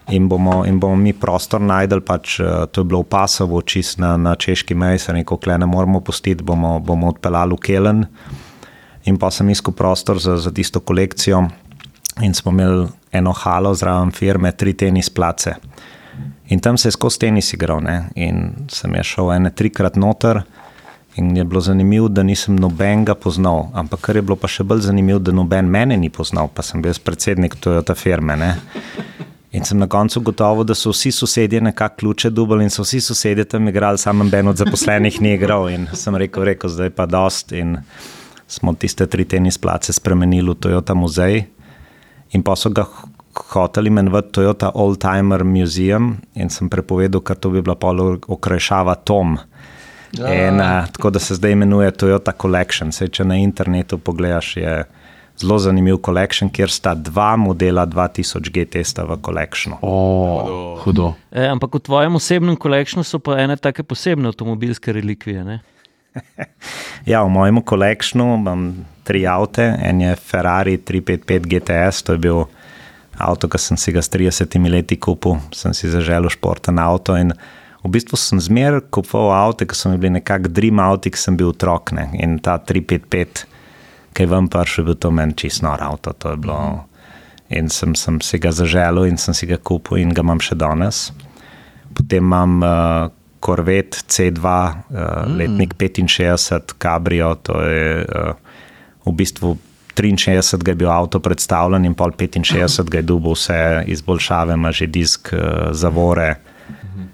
in 0.10 0.28
bomo, 0.30 0.66
in 0.66 0.80
bomo 0.80 0.96
mi 0.96 1.14
prostor 1.14 1.62
najdel. 1.62 2.02
Pač, 2.02 2.40
eh, 2.40 2.66
to 2.72 2.82
je 2.82 2.86
bilo 2.86 3.02
v 3.04 3.10
Pasovu, 3.10 3.62
čist 3.62 4.00
na, 4.02 4.18
na 4.18 4.36
češki 4.36 4.76
meji, 4.76 5.00
se 5.00 5.14
neko 5.14 5.38
kle 5.38 5.58
ne 5.58 5.66
moramo 5.66 6.02
pustiti, 6.02 6.44
bomo, 6.44 6.80
bomo 6.80 7.14
odpeljali 7.14 7.54
v 7.54 7.62
Kelen. 7.62 8.06
In 9.06 9.18
pa 9.18 9.32
sem 9.32 9.50
iskal 9.50 9.74
prostor 9.74 10.20
za, 10.20 10.38
za 10.38 10.52
tisto 10.52 10.80
kolekcijo, 10.80 11.48
in 12.22 12.34
smo 12.34 12.52
imeli 12.52 12.88
eno 13.12 13.32
halo 13.32 13.74
zraven 13.74 14.12
firme, 14.12 14.52
tri 14.52 14.74
tenis 14.74 15.10
place. 15.10 15.56
In 16.50 16.60
tam 16.60 16.78
se 16.78 16.88
je 16.88 16.92
skozi 16.92 17.20
tenis 17.20 17.54
igral. 17.54 17.82
Ne? 17.84 18.10
In 18.16 18.52
sem 18.70 18.96
je 18.96 19.04
šel 19.04 19.34
ene 19.34 19.52
trikrat 19.52 19.96
noter. 19.96 20.42
In 21.16 21.38
je 21.38 21.44
bilo 21.44 21.62
zanimivo, 21.62 22.08
da 22.08 22.24
nisem 22.24 22.56
nobenega 22.56 23.16
poznal. 23.16 23.68
Ampak 23.74 24.02
kar 24.02 24.16
je 24.16 24.22
bilo 24.22 24.36
pa 24.40 24.48
še 24.48 24.64
bolj 24.64 24.86
zanimivo, 24.88 25.20
da 25.20 25.34
noben 25.36 25.70
mene 25.70 25.98
ni 25.98 26.10
poznal, 26.10 26.48
pa 26.54 26.64
sem 26.64 26.82
bil 26.82 26.94
predsednik 27.04 27.58
Toyota 27.60 27.96
firme. 27.96 28.38
Ne? 28.38 28.54
In 29.52 29.66
sem 29.66 29.78
na 29.82 29.88
koncu 29.90 30.22
gotovo, 30.22 30.64
da 30.64 30.76
so 30.78 30.94
vsi 30.94 31.12
sosedje 31.12 31.62
nekako 31.62 31.96
ključe 32.00 32.30
dubali 32.30 32.64
in 32.64 32.70
so 32.70 32.86
vsi 32.86 33.02
sosedje 33.02 33.46
tam 33.50 33.68
igrali, 33.68 33.98
samo 33.98 34.26
en 34.34 34.48
od 34.48 34.58
zaposlenih 34.58 35.22
ni 35.22 35.34
igral. 35.34 35.70
In 35.70 35.88
sem 35.94 36.16
rekel, 36.16 36.44
rekel 36.44 36.70
zdaj 36.70 36.90
pa 36.90 37.06
dost. 37.06 37.52
In 37.52 37.78
smo 38.48 38.74
tiste 38.74 39.06
tri 39.06 39.26
tenis 39.26 39.58
place 39.58 39.94
spremenili 39.94 40.54
v 40.54 40.56
Toyota 40.56 40.94
muzej. 40.94 41.44
In 42.32 42.44
pa 42.46 42.56
so 42.56 42.70
ga 42.70 42.86
hotel 43.54 43.88
imenovati 43.88 44.32
Toyota 44.32 44.72
Oldtimer 44.74 45.44
Museum 45.44 46.18
in 46.36 46.50
sem 46.50 46.70
prepovedal, 46.70 47.22
ker 47.22 47.38
to 47.38 47.50
bi 47.54 47.62
bila 47.62 47.76
pol 47.80 48.20
okrajšava 48.28 48.96
Tom. 49.06 49.38
In, 50.18 50.60
uh, 50.60 50.88
tako 50.90 51.10
da 51.14 51.20
se 51.20 51.36
zdaj 51.36 51.52
imenuje 51.52 51.92
Toyota 51.92 52.34
Collection. 52.42 52.92
Sej, 52.92 53.12
če 53.20 53.26
na 53.30 53.38
internetu 53.38 53.98
pogledaš, 53.98 54.56
je 54.58 54.74
zelo 55.40 55.58
zanimiv 55.60 55.98
collection, 56.06 56.50
kjer 56.50 56.72
sta 56.72 56.94
dva 56.96 57.36
modela 57.40 57.86
2000 57.88 58.50
GT 58.52 58.84
sta 58.84 59.06
v 59.08 59.18
collectionu. 59.26 59.78
O, 59.82 60.78
hudo. 60.84 61.14
E, 61.32 61.46
ampak 61.48 61.78
v 61.80 61.84
tvojem 61.86 62.16
osebnem 62.20 62.58
kolekšnu 62.60 63.06
so 63.08 63.22
pa 63.24 63.40
ene 63.40 63.56
take 63.58 63.86
posebne 63.88 64.34
avtomobilske 64.34 64.94
relikvije. 64.94 65.46
Ne? 65.48 65.62
Ja, 67.10 67.24
v 67.24 67.32
mojem 67.32 67.62
collectionu 67.66 68.36
imam 68.36 68.86
tri 69.04 69.24
avte, 69.28 69.64
en 69.82 70.02
je 70.02 70.16
Ferrari 70.16 70.78
355 70.78 71.48
GTS, 71.48 72.04
to 72.04 72.14
je 72.14 72.22
bil 72.22 72.44
avto, 73.18 73.50
ki 73.50 73.60
sem 73.60 73.80
si 73.80 73.94
ga 73.96 74.04
s 74.04 74.12
30 74.14 74.70
leti 74.70 75.00
kupil, 75.00 75.40
sem 75.56 75.74
si 75.74 75.90
zaželel 75.90 76.30
športen 76.30 76.80
avto. 76.80 77.18
In 77.18 77.34
v 77.84 77.92
bistvu 77.96 78.20
sem 78.20 78.40
zmeraj 78.40 78.88
kupoval 78.94 79.34
avto, 79.50 79.66
ki 79.66 79.76
so 79.76 79.92
mi 79.92 79.98
bili 79.98 80.20
nekako 80.20 80.52
dream 80.52 80.80
avto, 80.84 81.10
ki 81.10 81.20
sem 81.20 81.40
bil 81.40 81.54
otrok. 81.54 81.96
Ne? 81.98 82.10
In 82.20 82.38
ta 82.44 82.60
355, 82.60 83.46
ki 84.14 84.26
je 84.26 84.30
vam 84.30 84.52
prišel, 84.52 84.84
je 84.84 84.88
bil 84.92 85.00
to 85.00 85.12
meni 85.12 85.38
čisto 85.40 85.68
nor 85.68 85.82
avto. 85.84 86.14
To 86.14 86.36
je 86.36 86.42
bilo. 86.44 86.60
In 87.50 87.72
sem, 87.74 87.96
sem 87.98 88.22
si 88.22 88.38
ga 88.38 88.54
zaželel 88.54 89.10
in 89.10 89.18
sem 89.18 89.34
si 89.34 89.50
ga 89.50 89.58
kupil 89.58 89.98
in 89.98 90.14
ga 90.14 90.22
imam 90.22 90.38
še 90.38 90.54
danes. 90.60 91.10
Potem 91.98 92.22
imam 92.22 92.62
uh, 92.62 93.10
Corvette 93.40 93.98
C2, 94.08 94.44
uh, 94.44 94.74
mm. 95.26 95.38
letnik 95.38 95.74
65, 95.78 96.76
Cabrio, 96.78 97.36
to 97.36 97.62
je 97.62 98.06
uh, 98.06 98.34
v 99.06 99.16
bistvu 99.16 99.58
63, 99.96 100.64
ga 100.64 100.72
je 100.72 100.76
bil 100.76 100.92
avto 100.92 101.20
predstavljen 101.20 101.86
in 101.86 101.96
pol 101.96 102.12
65 102.12 102.90
ga 102.90 102.98
je 102.98 103.08
dubo 103.08 103.34
vse 103.36 103.84
izboljšave, 103.88 104.54
ima 104.54 104.72
že 104.72 104.88
disk, 104.88 105.34
uh, 105.34 105.72
zavore. 105.72 106.36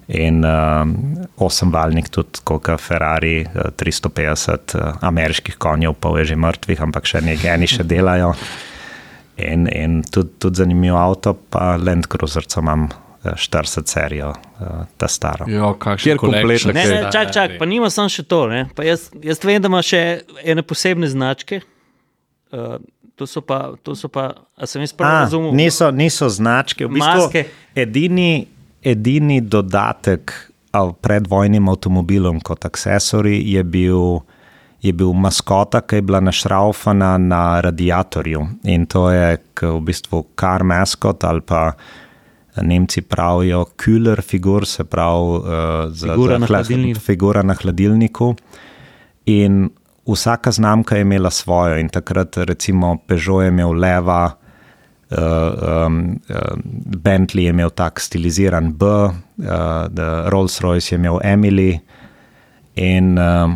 In 0.07 0.43
uh, 0.45 0.85
osemvaljnik, 1.41 2.09
tudi 2.13 2.43
kot 2.43 2.69
Ferrari, 2.77 3.45
uh, 3.45 3.71
350 3.73 4.75
uh, 4.77 4.97
ameriških 5.01 5.57
konjev, 5.57 5.95
pa 5.99 6.13
je 6.19 6.25
že 6.25 6.35
mrtvih, 6.35 6.81
ampak 6.81 7.09
še 7.09 7.23
nekaj, 7.25 7.53
eni 7.55 7.67
še 7.67 7.83
delajo. 7.83 8.35
In, 9.37 9.65
in 9.67 10.03
tudi, 10.05 10.37
tudi 10.39 10.61
zanimivo 10.61 10.99
avto, 11.01 11.33
pa 11.33 11.73
Land 11.81 12.05
Cruiser, 12.11 12.45
imam 12.61 12.85
uh, 12.85 13.04
40 13.31 13.87
serijo, 13.87 14.29
uh, 14.29 14.67
ta 14.97 15.07
staro. 15.07 15.45
Jo, 15.49 15.73
Kakšen 15.73 16.03
Kjer 16.03 16.17
kompletno 16.17 16.73
Ne, 16.73 16.83
Kaj? 16.83 16.93
ne, 16.93 17.11
ste 17.11 17.33
čak, 17.33 17.51
pa 17.59 17.65
nima 17.65 17.89
samo 17.89 18.09
še 18.09 18.23
to. 18.23 18.47
ne. 18.47 18.67
Pa 18.75 18.83
Jaz, 18.83 19.09
jaz 19.23 19.41
vem, 19.43 19.61
da 19.61 19.67
ima 19.67 19.81
še 19.81 20.01
ene 20.43 20.61
posebne 20.61 21.07
značke. 21.07 21.61
Uh, 22.51 22.77
to 23.15 23.25
so 23.25 23.41
pa, 23.41 23.73
to 23.83 23.95
so 23.95 24.07
pa, 24.07 24.25
a 24.55 24.67
sem 24.67 24.81
jaz 24.81 24.93
prav 24.93 25.23
razumel? 25.23 25.53
niso, 25.53 25.91
niso 25.91 26.29
značke, 26.29 26.85
v 26.85 26.93
bistvu 26.93 27.25
Maske. 27.25 27.45
edini, 27.75 28.47
edini 28.83 29.41
dodatek 29.41 30.33
a, 30.71 30.91
predvojnim 30.91 31.69
avtomobilom 31.69 32.41
kot 32.41 32.65
accessory 32.65 33.39
je 33.47 33.63
bil, 33.63 34.19
je 34.81 34.91
bil 34.93 35.13
maskota, 35.13 35.79
ki 35.81 35.95
je 35.95 36.01
bila 36.01 36.19
našraufana 36.19 37.17
na 37.17 37.61
radiatorju. 37.61 38.43
In 38.63 38.85
to 38.85 39.09
je 39.09 39.37
v 39.61 39.79
bistvu 39.81 40.25
kar 40.35 40.63
maskot 40.63 41.23
ali 41.23 41.41
pa. 41.41 41.73
Nemci 42.61 43.01
pravijo, 43.01 43.65
kühler 43.77 44.21
figur, 44.21 44.65
se 44.65 44.83
pravi, 44.83 45.37
uh, 45.37 45.43
za, 45.91 46.07
Figura 46.13 46.33
za 46.33 46.39
na 46.39 46.47
hla- 46.47 46.47
hladilniku. 46.47 46.99
figura 46.99 47.43
na 47.43 47.53
hladilniku. 47.53 48.35
In 49.25 49.69
vsaka 50.07 50.51
znamka 50.51 50.95
je 50.95 51.01
imela 51.01 51.29
svojo, 51.29 51.77
in 51.77 51.89
takrat, 51.89 52.37
recimo, 52.37 52.97
Peugeot 53.07 53.41
je 53.43 53.47
imel 53.47 53.71
leva, 53.73 54.31
uh, 55.11 55.17
um, 55.87 56.19
uh, 56.29 56.35
Bentley 56.97 57.43
je 57.43 57.49
imel 57.49 57.69
tak 57.69 57.99
stiliziran 57.99 58.73
B, 58.73 58.85
uh, 58.85 59.11
Rolls-Royce 60.31 60.91
je 60.91 60.95
imel 60.95 61.19
Emily. 61.23 61.79
In 62.75 63.17
uh, 63.17 63.51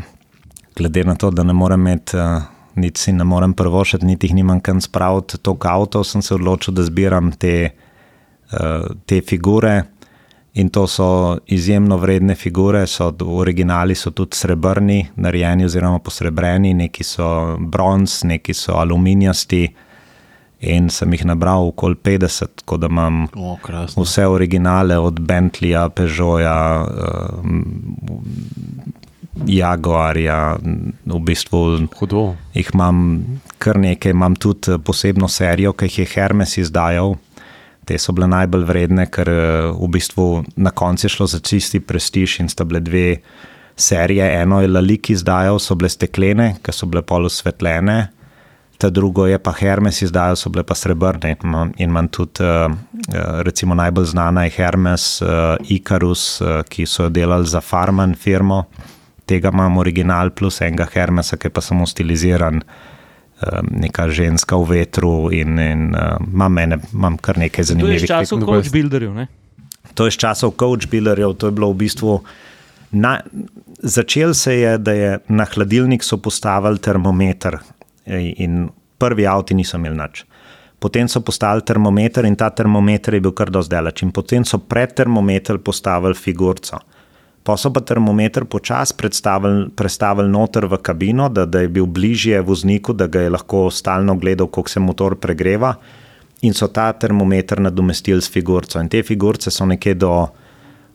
glede 0.76 1.04
na 1.04 1.16
to, 1.16 1.32
da 1.32 1.44
ne 1.44 1.54
morem 1.54 1.80
imeti, 1.88 2.18
uh, 2.18 2.42
niti 2.76 3.00
si 3.02 3.12
ne 3.14 3.24
morem 3.24 3.54
prvošiti, 3.54 4.06
niti 4.06 4.28
jih 4.28 4.36
nimam 4.36 4.60
kam 4.60 4.82
spraviti, 4.82 5.38
toliko 5.38 5.68
avtov, 5.68 6.04
sem 6.04 6.22
se 6.22 6.36
odločil, 6.36 6.74
da 6.74 6.84
zbiram 6.84 7.32
te, 7.32 7.70
uh, 7.74 7.86
te 9.06 9.22
figure. 9.22 9.84
In 10.54 10.70
to 10.70 10.88
so 10.88 11.38
izjemno 11.48 11.98
vredne 11.98 12.36
figure, 12.36 12.88
so 12.88 13.14
originali 13.22 13.96
so 13.96 14.12
tudi 14.12 14.36
srebrni, 14.36 15.08
narejeni 15.16 15.66
oziroma 15.66 16.00
posrebreni, 16.00 16.74
neki 16.74 17.04
so 17.04 17.58
bronz, 17.60 18.24
neki 18.24 18.54
so 18.54 18.74
aluminijasti. 18.82 19.68
In 20.60 20.90
sem 20.92 21.14
jih 21.14 21.22
nabral 21.26 21.70
okoli 21.70 21.96
50, 21.96 22.48
tako 22.56 22.78
da 22.78 22.88
imam 22.92 23.28
O, 23.36 23.56
krasno. 23.64 24.04
vse 24.04 24.26
originale, 24.28 24.98
od 24.98 25.20
Bentleya, 25.20 25.90
Peugeota, 25.90 26.86
um, 27.44 27.64
Jaguarja, 29.48 30.58
v 31.06 31.20
bistvu 31.20 31.88
Hudo. 32.00 32.36
jih 32.54 32.70
imam 32.74 33.24
kar 33.58 33.80
nekaj, 33.80 34.12
imam 34.12 34.36
tudi 34.36 34.74
eh, 34.74 34.78
posebno 34.78 35.28
serijo, 35.28 35.74
ki 35.74 35.86
jih 35.86 36.00
je 36.00 36.06
Hermes 36.06 36.58
izdajal. 36.58 37.16
Te 37.90 37.98
so 37.98 38.14
bile 38.14 38.28
najbolj 38.30 38.68
vredne, 38.70 39.08
ker 39.10 39.30
eh, 39.34 39.68
v 39.74 39.88
bistvu 39.90 40.28
na 40.62 40.70
koncu 40.70 41.08
je 41.08 41.10
šlo 41.10 41.26
za 41.32 41.40
čisti 41.42 41.80
prestiž 41.82 42.36
in 42.44 42.50
sta 42.54 42.68
bile 42.70 42.84
dve 42.86 43.08
serije. 43.74 44.28
Eno 44.42 44.60
je 44.62 44.70
Lalik 44.70 45.10
izdajal, 45.10 45.58
so 45.58 45.74
bile 45.80 45.90
steklene, 45.90 46.52
ki 46.62 46.76
so 46.76 46.86
bile 46.86 47.02
pol 47.02 47.26
osvetljene, 47.26 47.98
ta 48.80 48.92
drugo 48.94 49.26
je 49.28 49.40
pa 49.42 49.52
Hermes 49.58 50.04
izdajal, 50.06 50.38
so 50.38 50.52
bile 50.54 50.64
pa 50.64 50.78
srebrne. 50.78 51.34
In 51.34 51.90
imam 51.90 52.12
tudi, 52.14 52.46
eh, 52.46 52.70
eh, 52.70 53.42
recimo 53.48 53.76
najbolj 53.76 54.12
znana 54.14 54.46
je 54.46 54.54
Hermes, 54.60 55.10
Icarus, 55.74 56.28
ki 56.70 56.86
so 56.86 57.08
jo 57.08 57.10
delali 57.10 57.50
za 57.50 57.62
Farman 57.62 58.14
firmo. 58.16 58.68
Tega 59.26 59.50
imam 59.54 59.82
original 59.82 60.30
plus 60.30 60.62
enega 60.62 60.86
Hermesa, 60.94 61.38
ki 61.38 61.50
je 61.50 61.54
pa 61.58 61.62
samo 61.62 61.90
stiliziran 61.90 62.62
um, 62.62 62.99
neka 63.72 64.10
ženska 64.10 64.58
v 64.58 64.70
vetru 64.70 65.32
in, 65.32 65.60
in 65.60 65.96
uh, 65.96 66.18
imam, 66.34 66.58
ene, 66.58 66.80
imam 66.94 67.18
kar 67.18 67.38
nekaj 67.38 67.56
To 67.56 67.60
je 67.60 67.64
iz 67.64 67.68
zanimivih 67.68 68.08
časov 68.08 68.40
Dobro, 68.40 68.60
coach 68.60 68.72
builderjev. 68.72 69.14
ne? 69.14 69.28
To 69.94 70.06
je 70.06 70.14
iz 70.14 70.18
časov 70.20 70.54
coach 70.60 70.90
builderjev, 70.92 71.34
to 71.40 71.48
je 71.48 71.56
bilo 71.56 71.72
v 71.72 71.78
bistvu. 71.80 72.20
Na, 72.92 73.20
začel 73.80 74.34
se 74.34 74.56
je, 74.60 74.78
da 74.78 74.92
je 74.92 75.20
na 75.28 75.46
hladilnik 75.46 76.04
so 76.04 76.18
postavili 76.18 76.80
termometer 76.80 77.58
in 78.06 78.70
prvi 78.98 79.28
avti 79.28 79.54
niso 79.54 79.78
imeli 79.78 79.98
nič. 79.98 80.26
Potem 80.80 81.08
so 81.08 81.22
postavili 81.22 81.64
termometer 81.66 82.26
in 82.26 82.36
ta 82.36 82.50
termometer 82.50 83.14
je 83.14 83.22
bil 83.22 83.32
kar 83.36 83.52
dosti 83.52 83.76
daleč. 83.76 84.04
In 84.04 84.12
potem 84.12 84.46
so 84.46 84.58
pred 84.60 84.94
termometer 84.96 85.58
postavili 85.58 86.16
figurco. 86.16 86.80
Pa 87.50 87.56
so 87.58 87.72
pa 87.74 87.82
termometer 87.82 88.46
počasi 88.46 88.94
prestavili 89.74 90.30
noter 90.30 90.68
v 90.70 90.78
kabino, 90.86 91.30
da, 91.34 91.48
da 91.50 91.64
je 91.64 91.68
bil 91.68 91.88
bližje 91.90 92.42
vozniku, 92.46 92.94
da 92.94 93.08
ga 93.10 93.24
je 93.24 93.30
lahko 93.34 93.72
stalno 93.74 94.14
gledal, 94.22 94.48
kako 94.48 94.70
se 94.70 94.80
motor 94.80 95.16
pregreva. 95.18 95.74
In 96.46 96.54
so 96.54 96.68
ta 96.68 96.92
termometer 96.94 97.58
nadomestili 97.60 98.22
s 98.22 98.30
figurco. 98.30 98.78
In 98.80 98.90
te 98.90 99.02
figurce 99.04 99.50
so 99.50 99.66
nekje 99.66 99.96
do, 99.98 100.28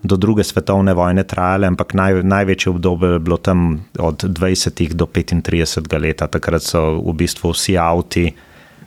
do 0.03 0.17
druge 0.17 0.45
svetovne 0.47 0.95
vojne 0.95 1.25
trajale, 1.27 1.67
ampak 1.67 1.91
naj, 1.99 2.23
največje 2.23 2.71
obdobje 2.71 3.11
je 3.17 3.19
bilo 3.19 3.37
tam 3.37 3.65
od 3.99 4.23
20 4.23 4.95
do 4.95 5.09
35 5.11 5.99
let. 5.99 6.23
Takrat 6.23 6.63
so 6.63 6.85
v 7.01 7.17
bistvu 7.19 7.51
vsi 7.51 7.75
avti, 7.83 8.29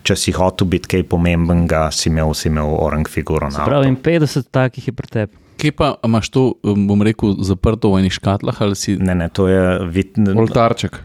če 0.08 0.16
si 0.16 0.32
hotel 0.32 0.72
biti 0.72 0.94
kaj 0.96 1.04
pomembenega, 1.12 1.90
si 1.92 2.08
imel, 2.08 2.32
si 2.32 2.48
imel 2.48 2.72
orang 2.80 3.04
figuro 3.12 3.52
Pravi, 3.52 3.76
avtu. 3.76 3.92
in 3.92 4.00
50 4.00 4.48
takih 4.56 4.88
je 4.88 4.96
pri 4.96 5.12
tebi. 5.18 5.47
Kje 5.58 5.72
pa 5.72 5.96
imaš 6.06 6.30
to, 6.30 6.54
um, 6.64 6.88
bom 6.88 7.02
rekel, 7.02 7.36
zaprto 7.42 7.90
v 7.94 8.04
enih 8.04 8.14
škatlah 8.14 8.62
ali 8.62 8.76
si 8.76 8.98
Ne, 8.98 9.16
ne, 9.16 9.30
to 9.30 9.48
je 9.48 9.80
vid, 9.90 10.18
Oltarček. 10.36 11.00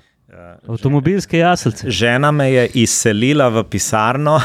Avtomobilske 0.69 1.39
jaselce. 1.39 1.91
Žena 1.91 2.31
me 2.31 2.53
je 2.53 2.69
izselila 2.85 3.49
v 3.49 3.65
pisarno 3.65 4.37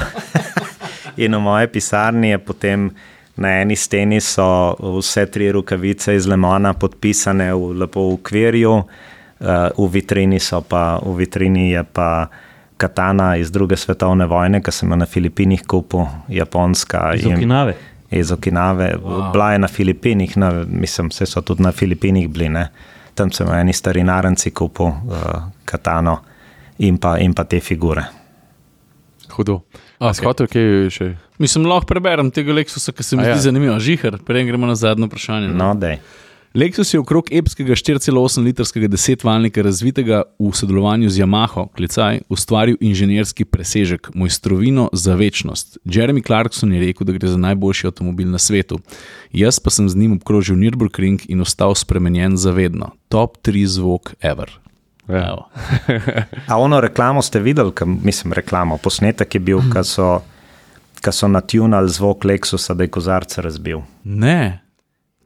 in 1.24 1.36
v 1.36 1.40
moje 1.40 1.68
pisarni 1.68 2.30
je 2.30 2.40
potem 2.40 2.90
na 3.38 3.62
eni 3.62 3.76
steni 3.76 4.18
so 4.22 4.74
vse 4.82 5.26
tri 5.30 5.52
rokavice 5.52 6.16
iz 6.16 6.26
Lemona 6.26 6.74
podpisane 6.74 7.52
v 7.54 7.74
lepo 7.78 8.08
v 8.10 8.18
kvirju, 8.24 8.74
eh, 9.40 9.70
v 9.78 9.88
vitrini, 9.94 10.40
so 10.40 10.62
pa, 10.62 10.98
v 10.98 11.14
vitrini 11.16 11.72
je 11.72 11.84
pa 11.84 12.28
katana 12.78 13.36
iz 13.38 13.52
druge 13.52 13.78
svetovne 13.78 14.26
vojne, 14.26 14.62
ki 14.62 14.72
sem 14.72 14.90
jo 14.90 14.98
na 14.98 15.06
Filipinih 15.06 15.62
kupil, 15.68 16.06
japonska. 16.30 17.14
Iz 17.16 17.26
in- 17.26 17.38
Okinave. 17.38 17.76
Iz 18.12 18.32
Okinave, 18.32 18.94
wow. 19.04 19.32
bila 19.32 19.52
je 19.52 19.60
na 19.60 19.68
Filipinih, 19.68 20.38
na, 20.38 20.52
mislim, 20.68 21.10
vse 21.10 21.26
so 21.26 21.42
tudi 21.42 21.64
na 21.64 21.72
Filipinih 21.72 22.30
bili. 22.30 22.50
Ne? 22.50 22.70
Tam 23.16 23.32
sem 23.32 23.50
eni 23.54 23.74
starinarnici 23.74 24.52
kupil 24.52 24.86
uh, 24.86 25.44
katano 25.66 26.20
in 26.78 26.98
pa, 26.98 27.18
in 27.18 27.34
pa 27.34 27.44
te 27.44 27.60
figure. 27.60 28.04
Hudo. 29.36 29.62
A, 30.00 30.08
Ok. 30.08 30.12
okay. 30.12 30.14
Skotel, 30.14 30.48
kaj 30.48 30.90
še? 30.94 31.06
Mislim, 31.42 31.66
lahko 31.66 31.90
preberem 31.90 32.30
tega 32.32 32.54
Lexusa, 32.54 32.94
ki 32.94 33.04
se 33.04 33.18
mi 33.18 33.24
A 33.26 33.32
zdi 33.32 33.34
ja. 33.34 33.44
zanimiv. 33.50 33.74
Žihar, 33.82 34.20
prej 34.26 34.46
gremo 34.46 34.70
na 34.70 34.76
zadnje 34.78 35.10
vprašanje. 35.10 35.50
No, 35.58 35.72
dej. 35.74 35.98
Lexus 36.58 36.94
je 36.94 37.00
okrog 37.00 37.28
epskega 37.32 37.76
4,8-litrskega 37.78 38.88
desetvalnika, 38.90 39.62
razvitega 39.62 40.24
v 40.40 40.50
sodelovanju 40.58 41.10
z 41.14 41.22
Yamaho, 41.22 41.68
klicaj, 41.78 42.24
ustvaril 42.34 42.80
inženirski 42.82 43.46
presežek, 43.46 44.10
mojstrovino 44.18 44.88
za 44.94 45.14
večnost. 45.16 45.78
Jeremy 45.86 46.26
Clarkson 46.26 46.74
je 46.74 46.82
rekel, 46.82 47.06
da 47.06 47.14
gre 47.14 47.30
za 47.30 47.38
najboljši 47.38 47.88
avtomobil 47.88 48.32
na 48.34 48.42
svetu. 48.42 48.80
Jaz 49.32 49.60
pa 49.60 49.70
sem 49.70 49.90
z 49.90 49.96
njim 49.96 50.18
obkrožil 50.18 50.58
Nürburgring 50.58 51.30
in 51.30 51.46
ostal 51.46 51.76
spremenjen 51.76 52.38
za 52.38 52.52
vedno. 52.52 52.90
Top 53.10 53.38
3 53.46 53.66
zvok 53.66 54.16
ever. 54.22 54.50
Ja. 55.08 55.28
Evo. 55.30 55.50
A 56.52 56.58
ono 56.58 56.82
reklamo 56.82 57.22
ste 57.22 57.40
videli, 57.40 57.72
ka, 57.72 57.86
mislim, 57.86 58.34
reklamo, 58.34 58.78
posnetek 58.78 59.36
je 59.36 59.40
bil, 59.40 59.62
ko 59.74 59.84
so, 59.84 60.22
ko 61.06 61.12
so 61.12 61.28
natunali 61.28 61.90
zvok 61.90 62.26
Lexusa, 62.26 62.74
da 62.74 62.84
je 62.84 62.90
kozarce 62.90 63.42
razbil. 63.42 63.86
Ne. 64.04 64.66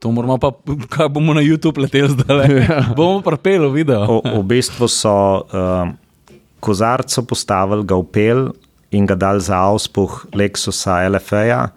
To 0.01 0.09
moramo 0.11 0.39
pa, 0.41 0.49
kaj 0.89 1.09
bomo 1.13 1.33
na 1.37 1.43
YouTube 1.45 1.81
leteli 1.81 2.09
zdaj. 2.09 2.67
bomo 2.97 3.21
prepeli 3.21 3.69
video. 3.69 4.01
O, 4.09 4.21
v 4.25 4.41
bistvu 4.49 4.89
so 4.89 5.13
uh, 5.45 5.93
kozarco 6.59 7.21
postavili, 7.29 7.85
ga 7.85 7.99
upel 8.01 8.49
in 8.91 9.05
ga 9.05 9.15
dali 9.15 9.41
za 9.41 9.61
auspuh 9.61 10.25
Lexusa 10.33 10.97
LFA, 11.05 11.67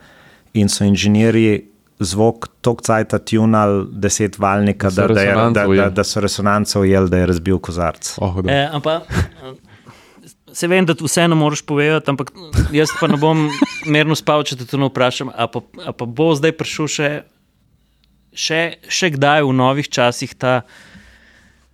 in 0.57 0.73
so 0.73 0.89
inženirji 0.89 1.69
zvok 2.01 2.49
tok 2.65 2.81
cajta 2.83 3.19
tunali 3.19 3.85
deset 3.93 4.39
valnika, 4.39 4.91
Da 4.91 5.07
da, 5.07 5.15
da, 5.15 5.21
je, 5.21 5.29
resonanco 5.29 5.75
da, 5.75 5.83
da, 5.83 5.91
da 5.91 6.05
so 6.05 6.21
resonance 6.21 6.79
ujeli, 6.79 7.11
da 7.11 7.19
je 7.19 7.27
razbil 7.27 7.59
kozarc. 7.59 8.15
Oh, 8.19 8.41
da. 8.43 8.53
E, 8.53 8.69
ampak, 8.73 9.03
se 10.53 10.67
vem, 10.67 10.87
da 10.87 10.97
vseeno 11.01 11.37
moraš 11.37 11.63
povedati, 11.63 12.11
ampak 12.11 12.33
jaz 12.73 12.89
pa 13.01 13.07
ne 13.07 13.21
bom 13.21 13.51
mirno 13.87 14.17
spal, 14.17 14.43
če 14.49 14.57
te 14.57 14.67
to 14.67 14.81
ne 14.81 14.89
vprašam. 14.89 15.29
A 15.29 15.47
pa, 15.47 15.61
a 15.85 15.93
pa 15.93 16.09
bo 16.09 16.33
zdaj 16.35 16.57
prišel 16.57 16.91
še, 16.91 17.11
še, 18.35 18.83
še 18.91 19.15
kdaj 19.15 19.47
v 19.47 19.55
novih 19.57 19.89
časih 19.89 20.35
ta 20.37 20.63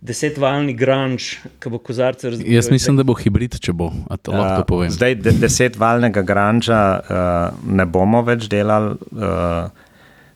desetvalni 0.01 0.73
grunge, 0.73 1.37
ki 1.61 1.69
bo 1.69 1.77
kozarce 1.77 2.31
razbil? 2.31 2.49
Jaz 2.49 2.71
mislim, 2.73 2.97
da 2.97 3.05
bo 3.05 3.13
hibrid, 3.17 3.59
če 3.61 3.73
bo. 3.77 3.91
A 4.09 4.17
to 4.17 4.33
Uh, 4.33 4.61
povem. 4.65 4.89
Zdaj, 4.89 5.19
de, 5.21 5.35
desetvalnega 5.37 6.23
granža 6.25 6.81
uh, 6.97 7.59
ne 7.69 7.85
bomo 7.85 8.23
več 8.25 8.49
delali, 8.49 8.97
uh, 9.13 9.69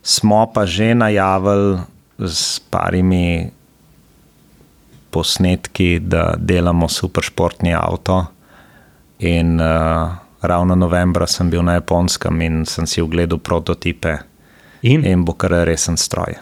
smo 0.05 0.45
pa 0.53 0.67
že 0.69 0.93
najavili 0.93 1.81
s 2.21 2.61
parimi 2.69 3.49
posnetki, 5.09 5.97
da 6.03 6.35
delamo 6.37 6.87
superšportni 6.91 7.73
avto. 7.73 8.21
In 9.25 9.57
uh, 9.57 10.13
ravno 10.45 10.75
novembra 10.75 11.25
sem 11.27 11.49
bil 11.49 11.63
na 11.63 11.79
Japonskem 11.79 12.41
in 12.41 12.65
sem 12.69 12.85
si 12.85 13.01
ogledal 13.01 13.39
prototipe, 13.39 14.19
In? 14.85 15.05
in 15.05 15.25
bo 15.25 15.33
kar 15.33 15.55
resen 15.65 15.97
stroj. 15.97 16.37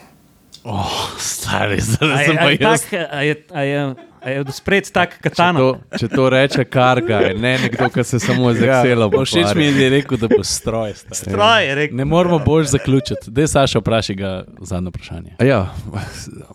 Oh, 0.63 1.11
stari, 1.19 1.81
zdaj 1.83 2.25
sem 2.25 2.37
pa 2.39 2.49
je, 2.51 2.57
jaz. 2.61 2.81
tak, 2.87 2.93
a 3.11 3.19
je, 3.21 3.35
a 3.51 3.61
je, 3.61 3.79
a 4.23 4.29
je 4.31 4.43
spred 4.55 4.87
tak 4.95 5.17
Če 5.17 5.23
katana? 5.27 5.59
to, 5.59 5.67
če 5.99 6.07
to 6.07 6.27
reče 6.31 6.63
karga, 6.63 7.19
ne 7.35 7.57
nekdo, 7.59 7.89
ki 7.91 8.03
se 8.07 8.19
samo 8.23 8.53
z 8.55 8.63
Excelom 8.63 9.11
Ja, 9.11 9.23
Všeč 9.27 9.51
mi 9.59 9.67
je, 9.67 9.89
rekel, 9.91 10.15
da 10.21 10.29
bo 10.31 10.39
stroj. 10.39 10.95
stari. 10.95 11.19
Stroj 11.19 11.67
je 11.67 11.75
rekel. 11.75 11.99
Ne 11.99 12.07
moramo 12.07 12.39
bolj 12.39 12.71
zaključiti. 12.71 13.27
Dej, 13.27 13.51
Saša, 13.51 13.83
vprašaj 13.83 14.15
ga 14.15 14.31
zadnje 14.63 14.95
vprašanje. 14.95 15.35
A 15.35 15.43
Ja, 15.43 15.59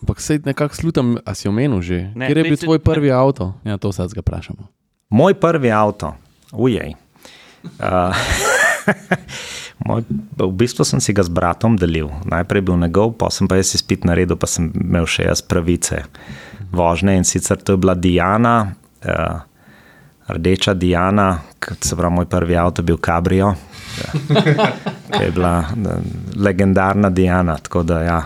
ampak 0.01 0.21
se 0.21 0.39
nekako 0.41 0.73
slutam, 0.75 1.17
a 1.21 1.37
si 1.37 1.45
omenil 1.45 1.81
že. 1.85 2.09
Ne, 2.17 2.33
Kjer 2.33 2.37
je 2.37 2.43
ne, 2.43 2.49
bil 2.49 2.57
tvoj 2.57 2.81
prvi 2.81 3.13
avto? 3.13 3.53
Ja, 3.61 3.77
to 3.77 3.93
sad 3.93 4.09
ga 4.09 4.25
vprašamo. 4.25 4.65
Moj 5.13 5.37
prvi 5.37 5.69
avto, 5.69 6.15
ujej. 6.49 6.97
Uh, 7.77 8.09
moj, 9.85 10.03
v 10.37 10.51
bistvu 10.51 10.85
sem 10.85 11.01
si 11.03 11.13
ga 11.15 11.23
z 11.23 11.31
bratom 11.31 11.77
delil. 11.79 12.11
Najprej 12.27 12.65
bil 12.67 12.79
njegov, 12.79 13.15
pa 13.19 13.29
sem 13.33 13.47
pa 13.47 13.59
jaz 13.59 13.75
izpit 13.77 14.07
naredil, 14.07 14.39
pa 14.39 14.47
sem 14.49 14.71
imel 14.75 15.07
še 15.09 15.29
jaz 15.29 15.43
pravice 15.45 16.03
vožnje. 16.71 17.17
In 17.17 17.27
sicer 17.27 17.59
to 17.61 17.75
je 17.75 17.81
bila 17.81 17.95
Diana, 17.95 18.73
uh, 19.05 19.39
rdeča 20.29 20.73
Diana, 20.73 21.39
kot 21.59 21.83
se 21.83 21.95
pravi, 21.95 22.15
moj 22.15 22.27
prvi 22.29 22.57
avto 22.57 22.81
je 22.81 22.85
bil 22.85 22.97
Cabrio. 22.97 23.53
Ki 25.13 25.23
je 25.23 25.31
bila 25.33 25.53
eh, 25.59 26.03
legendarna 26.37 27.09
Diana, 27.09 27.57
tako 27.57 27.81
da 27.83 28.01
ja, 28.05 28.19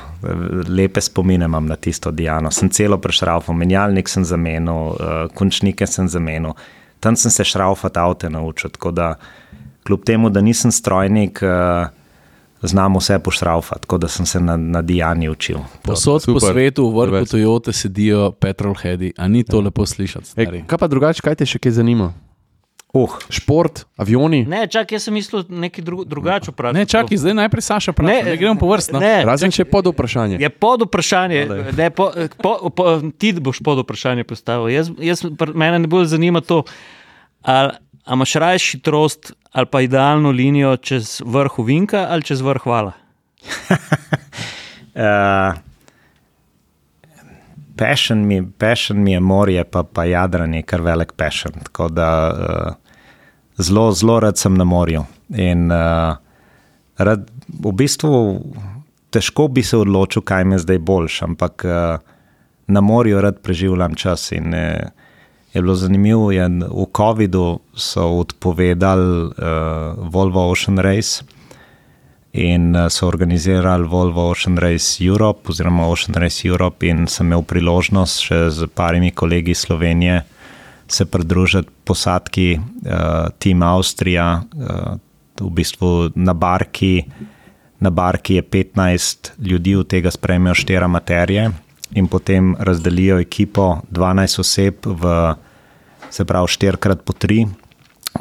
lepe 0.67 1.01
spomine 1.01 1.45
imam 1.45 1.65
na 1.65 1.75
tisto 1.75 2.11
Diano. 2.11 2.51
Sem 2.51 2.69
celo 2.69 2.97
prešraufal, 3.01 3.55
menjalnik 3.55 4.11
sem 4.11 4.25
zamenil, 4.27 4.91
uh, 4.91 5.13
končnike 5.33 5.87
sem 5.87 6.09
zamenil, 6.11 6.53
tam 6.99 7.15
sem 7.15 7.31
se 7.31 7.45
šraufati 7.47 7.99
avto 7.99 8.29
naučil. 8.29 8.69
Tako 8.75 8.91
da, 8.91 9.13
kljub 9.83 10.03
temu, 10.05 10.29
da 10.29 10.41
nisem 10.41 10.71
strojnik, 10.71 11.39
uh, 11.43 11.87
znam 12.67 12.97
vse 12.97 13.19
pošraufati, 13.19 13.81
tako 13.81 13.97
da 13.97 14.07
sem 14.07 14.25
se 14.25 14.39
na, 14.39 14.57
na 14.57 14.81
Diani 14.81 15.29
učil. 15.29 15.57
Posod 15.83 16.23
po 16.25 16.39
svetu, 16.39 16.89
v 16.89 16.99
vrhu 16.99 17.19
Res. 17.19 17.31
Toyote 17.31 17.73
sedijo 17.73 18.31
petrolheadi, 18.31 19.13
a 19.17 19.27
ni 19.27 19.43
to 19.43 19.61
lepo 19.61 19.85
slišati? 19.85 20.25
Ej, 20.35 20.45
stari? 20.45 20.63
kaj 20.67 20.77
pa 20.77 20.87
drugače, 20.87 21.21
kaj 21.21 21.35
te 21.35 21.45
še 21.45 21.59
kaj 21.59 21.75
zanima? 21.79 22.13
Uh, 22.93 23.09
Šport, 23.29 23.87
avioni? 23.97 24.43
Ne, 24.45 24.67
čak, 24.69 24.91
jaz 24.93 25.07
sem 25.07 25.15
mislil 25.17 25.41
nekaj 25.49 25.81
dru, 25.83 26.03
drugače 26.05 26.51
vprašati. 26.53 26.77
Ne, 26.77 26.85
čakaj, 26.85 27.17
zdaj 27.17 27.33
najprej 27.33 27.65
Saša 27.65 27.91
vpraša. 27.91 28.09
Ne, 28.11 28.17
ne 28.23 28.35
gremo 28.37 28.53
po 28.61 28.69
vrstno. 28.69 29.01
Ne, 29.01 29.23
Razen 29.25 29.51
če 29.51 29.65
pod 29.65 29.89
vprašanje. 29.89 30.37
Je 30.37 30.49
pod 30.49 30.85
vprašanje, 30.85 31.39
ne, 31.73 31.87
po, 31.89 32.11
po, 32.37 32.69
po, 32.69 32.85
ti 33.17 33.33
boš 33.33 33.63
pod 33.65 33.81
vprašanje 33.81 34.27
postavil. 34.29 34.69
Jaz, 34.69 34.93
jaz, 35.01 35.25
mene 35.57 35.81
ne 35.81 35.89
bolj 35.89 36.05
zanima 36.13 36.43
to, 36.45 36.61
ali 37.41 37.73
a 38.05 38.13
imaš 38.13 38.33
raje 38.33 38.59
hitrost 38.71 39.33
ali 39.51 39.65
pa 39.65 39.81
idealno 39.81 40.31
linijo 40.31 40.77
čez 40.77 41.21
vrh 41.25 41.51
Vinka 41.65 42.07
ali 42.09 42.23
čez 42.23 42.41
vrh 42.41 42.65
Vala. 42.65 42.91
Uh, 44.95 45.57
Passion 47.77 48.27
mi, 48.27 48.51
passion 48.57 49.03
mi 49.03 49.11
je 49.11 49.19
morje, 49.19 49.63
pa, 49.63 49.83
pa 49.83 50.05
jadranje, 50.05 50.61
kar 50.61 50.81
velik 50.81 51.11
passion. 51.17 51.53
Tako 51.63 51.87
da 51.89 52.09
uh, 52.29 52.73
zelo, 53.57 53.91
zelo 53.91 54.19
rad 54.19 54.37
sem 54.37 54.55
na 54.55 54.63
morju. 54.63 55.05
In 55.35 55.71
uh, 55.71 56.15
rad, 56.97 57.25
v 57.47 57.71
bistvu 57.71 58.41
težko 59.09 59.47
bi 59.47 59.63
se 59.63 59.77
odločil, 59.77 60.21
kaj 60.21 60.45
mi 60.45 60.55
je 60.55 60.59
zdaj 60.59 60.79
boljš, 60.79 61.21
ampak 61.21 61.65
uh, 61.65 61.97
na 62.67 62.81
morju 62.81 63.21
rad 63.21 63.41
preživljam 63.41 63.95
čas. 63.95 64.31
In 64.31 64.53
uh, 64.53 65.02
je 65.53 65.61
bilo 65.61 65.75
zanimivo, 65.75 66.31
je, 66.31 66.47
v 66.49 66.85
COVID-u 66.97 67.59
so 67.75 68.07
odpovedali 68.07 69.25
uh, 69.25 69.33
Volvo 69.97 70.49
Ocean 70.51 70.77
Race 70.77 71.23
in 72.33 72.75
eh, 72.75 72.89
so 72.89 73.07
organizirali 73.07 73.87
Volvo 73.87 74.29
Ocean 74.29 74.57
Race 74.57 75.05
Europe, 75.05 75.49
oziroma 75.49 75.85
Ocean 75.87 76.15
Race 76.17 76.47
Europe, 76.47 76.87
in 76.87 77.05
sem 77.07 77.27
imel 77.27 77.43
priložnost 77.45 78.23
še 78.25 78.39
z 78.49 78.67
parimi 78.73 79.11
kolegi 79.11 79.53
iz 79.53 79.61
Slovenije 79.67 80.23
se 80.87 81.05
pridružiti 81.05 81.69
posadki 81.85 82.57
uh, 82.57 83.29
Team 83.37 83.61
Avstrija, 83.63 84.41
uh, 84.41 84.97
v 85.41 85.49
bistvu 85.49 86.09
na 86.15 86.33
barki. 86.33 87.03
Na 87.79 87.89
barki 87.89 88.35
je 88.35 88.43
15 88.43 89.31
ljudi, 89.37 89.75
od 89.75 89.87
tega 89.87 90.11
sprejmejo 90.11 90.55
štiri 90.55 90.87
materije 90.87 91.51
in 91.95 92.07
potem 92.07 92.55
razdelijo 92.59 93.19
ekipo 93.19 93.81
12 93.91 94.39
oseb 94.39 94.85
v, 94.85 95.35
se 96.09 96.25
pravi, 96.25 96.47
4x 96.47 97.03
po 97.05 97.13
3, 97.13 97.45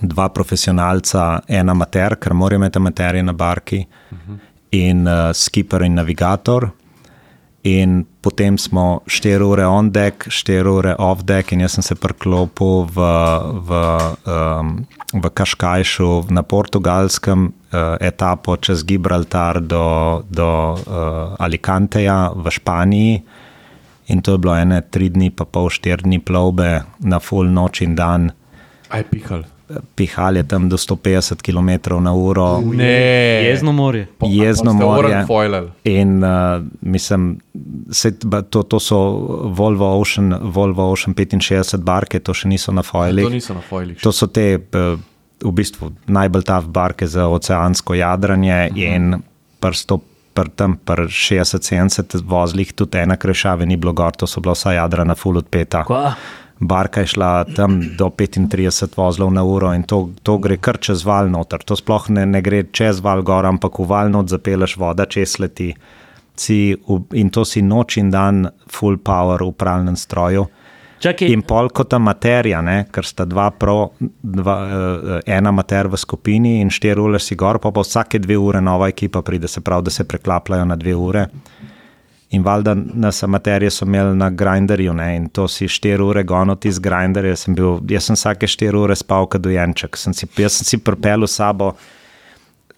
dva 0.01 0.29
profesionalca, 0.29 1.43
en 1.49 1.69
amater, 1.69 2.17
ker 2.17 2.35
morajo 2.35 2.61
imeti 2.61 2.81
amaterje 2.81 3.23
na 3.23 3.33
barki, 3.33 3.87
uh 3.87 4.19
-huh. 4.19 4.39
in 4.71 5.07
uh, 5.07 5.33
skipper 5.33 5.83
in 5.83 5.95
navigator. 5.95 6.71
In 7.63 8.07
potem 8.21 8.59
smo 8.59 9.03
4 9.07 9.43
ure 9.43 9.67
on 9.67 9.91
deck, 9.91 10.27
4 10.29 10.67
ure 10.67 10.95
off 10.99 11.23
deck, 11.23 11.53
in 11.53 11.61
jaz 11.61 11.73
sem 11.73 11.83
se 11.83 11.95
priklopil 11.95 12.89
v, 12.91 12.97
v, 13.69 13.71
um, 14.27 14.87
v 15.23 15.31
Kaškajšu 15.31 16.27
na 16.31 16.43
portugalskem 16.43 17.47
uh, 17.47 17.97
etapo 18.01 18.57
čez 18.57 18.83
Gibraltar 18.85 19.61
do, 19.61 20.25
do 20.31 20.75
uh, 20.75 21.37
Alicanteja 21.39 22.33
v 22.35 22.51
Španiji. 22.51 23.23
In 24.13 24.21
to 24.21 24.37
je 24.37 24.39
bilo 24.39 24.57
ene 24.57 24.83
tri 24.91 25.09
dni, 25.09 25.31
pa 25.33 25.47
pol 25.49 25.71
štiri 25.73 26.05
dni 26.05 26.21
plovbe 26.21 26.83
na 27.01 27.19
full 27.23 27.49
noč 27.49 27.81
in 27.81 27.97
dan. 27.97 28.31
Aj 28.93 29.05
pihal. 29.09 29.47
Pihal 29.97 30.37
je 30.37 30.43
tam 30.45 30.69
do 30.69 30.77
150 30.77 31.41
km 31.41 31.97
na 32.05 32.13
uro. 32.13 32.61
Ne, 32.61 33.49
Jezno 33.49 33.73
morje. 33.73 34.09
Jezno 34.29 34.75
morje. 34.77 35.23
In 35.89 36.21
uh, 36.25 36.61
mislim, 36.81 37.39
sej, 37.91 38.13
ba, 38.25 38.43
to, 38.43 38.63
to 38.69 38.81
so 38.81 38.99
Volvo 39.57 39.89
Ocean, 39.97 40.35
Volvo 40.43 40.91
Ocean 40.93 41.17
65 41.17 41.81
barke, 41.81 42.21
to 42.21 42.37
še 42.37 42.53
niso 42.53 42.73
na 42.73 42.85
To 42.85 42.91
foilih. 42.93 43.33
niso 43.33 43.57
na 43.57 43.65
foilih. 43.65 43.97
To 44.05 44.13
so 44.13 44.29
te 44.29 44.61
eh, 44.61 44.97
v 45.43 45.53
bistvu 45.57 45.93
najbolj 46.07 46.45
tav 46.45 46.69
barke 46.69 47.07
za 47.07 47.29
oceansko 47.33 47.95
jadranje 47.95 48.69
uh 48.71 48.77
-huh. 48.77 48.95
in 48.95 49.23
prsto. 49.61 50.01
Pr 50.33 50.49
tam, 50.57 50.79
pr 50.81 51.07
60-70 51.13 52.23
vozlih, 52.25 52.73
tudi 52.73 53.03
ena 53.03 53.19
krešava 53.21 53.67
ni 53.69 53.77
bilo 53.77 53.93
gor, 53.93 54.17
to 54.17 54.27
so 54.27 54.41
bila 54.41 54.55
vsa 54.57 54.73
jadra 54.79 55.05
na 55.05 55.15
full 55.15 55.37
odpeta. 55.37 55.85
Kva? 55.85 56.15
Barka 56.63 57.03
je 57.03 57.07
šla 57.07 57.45
tam 57.57 57.81
do 57.99 58.07
35 58.07 58.97
vozlov 58.97 59.33
na 59.35 59.43
uro 59.43 59.73
in 59.75 59.83
to, 59.83 60.13
to 60.23 60.39
gre 60.39 60.57
kar 60.57 60.79
čez 60.79 61.03
val 61.05 61.29
noter. 61.31 61.65
To 61.67 61.77
sploh 61.77 62.07
ne, 62.15 62.27
ne 62.27 62.41
gre 62.41 62.63
čez 62.71 63.03
val 63.03 63.25
gor, 63.27 63.47
ampak 63.49 63.81
v 63.83 63.89
val 63.91 64.13
not 64.15 64.31
zapeleš 64.31 64.77
voda, 64.79 65.07
čez 65.07 65.39
leti. 65.43 65.73
si 66.37 66.77
in 67.13 67.31
to 67.31 67.45
si 67.45 67.63
noč 67.63 67.97
in 67.97 68.11
dan, 68.11 68.49
full 68.67 68.97
power 68.99 69.43
v 69.43 69.53
pralnem 69.53 69.97
stroju. 69.97 70.47
Čakaj, 71.03 71.33
In 71.35 71.43
pol 71.43 71.67
kot 71.75 71.89
ta 71.91 71.99
materija, 71.99 72.61
ne, 72.63 72.85
ker 72.95 73.07
sta 73.07 73.25
dva, 73.27 73.49
pro, 73.51 73.91
dva 74.23 74.55
uh, 74.63 75.17
ena 75.27 75.51
mater 75.51 75.89
v 75.91 75.99
skupini 75.99 76.61
in 76.63 76.71
štiri 76.71 77.03
ure 77.03 77.19
si 77.19 77.35
gor, 77.35 77.59
pa 77.59 77.73
pa 77.75 77.83
vsake 77.83 78.21
dve 78.23 78.37
ure 78.39 78.61
nova 78.63 78.87
ekipa 78.93 79.23
pride, 79.27 79.51
se 79.51 79.65
pravi, 79.67 79.89
da 79.89 79.95
se 79.95 80.07
preklapljajo 80.07 80.69
na 80.71 80.77
dve 80.79 80.95
ure. 80.95 81.27
In 82.33 82.45
valjda 82.47 82.77
nas 82.77 83.23
amaterje 83.23 83.71
so 83.71 83.85
imeli 83.85 84.15
na 84.17 84.31
grinderju 84.31 84.95
ne, 84.95 85.09
in 85.17 85.27
to 85.29 85.49
si 85.51 85.67
štiri 85.69 86.03
ure 86.03 86.23
gonoti 86.23 86.71
z 86.73 86.81
grinderja. 86.81 87.35
Sem 87.37 87.59
bil, 87.59 87.83
jaz 87.91 88.07
sem 88.09 88.17
vsake 88.17 88.49
štiri 88.49 88.79
ure 88.79 88.97
spal 88.97 89.27
kot 89.27 89.43
dojenček. 89.43 89.99
Sem 90.01 90.15
si, 90.17 90.31
jaz 90.39 90.61
sem 90.61 90.71
si 90.71 90.81
propel 90.81 91.27
v 91.27 91.29
sabo 91.29 91.75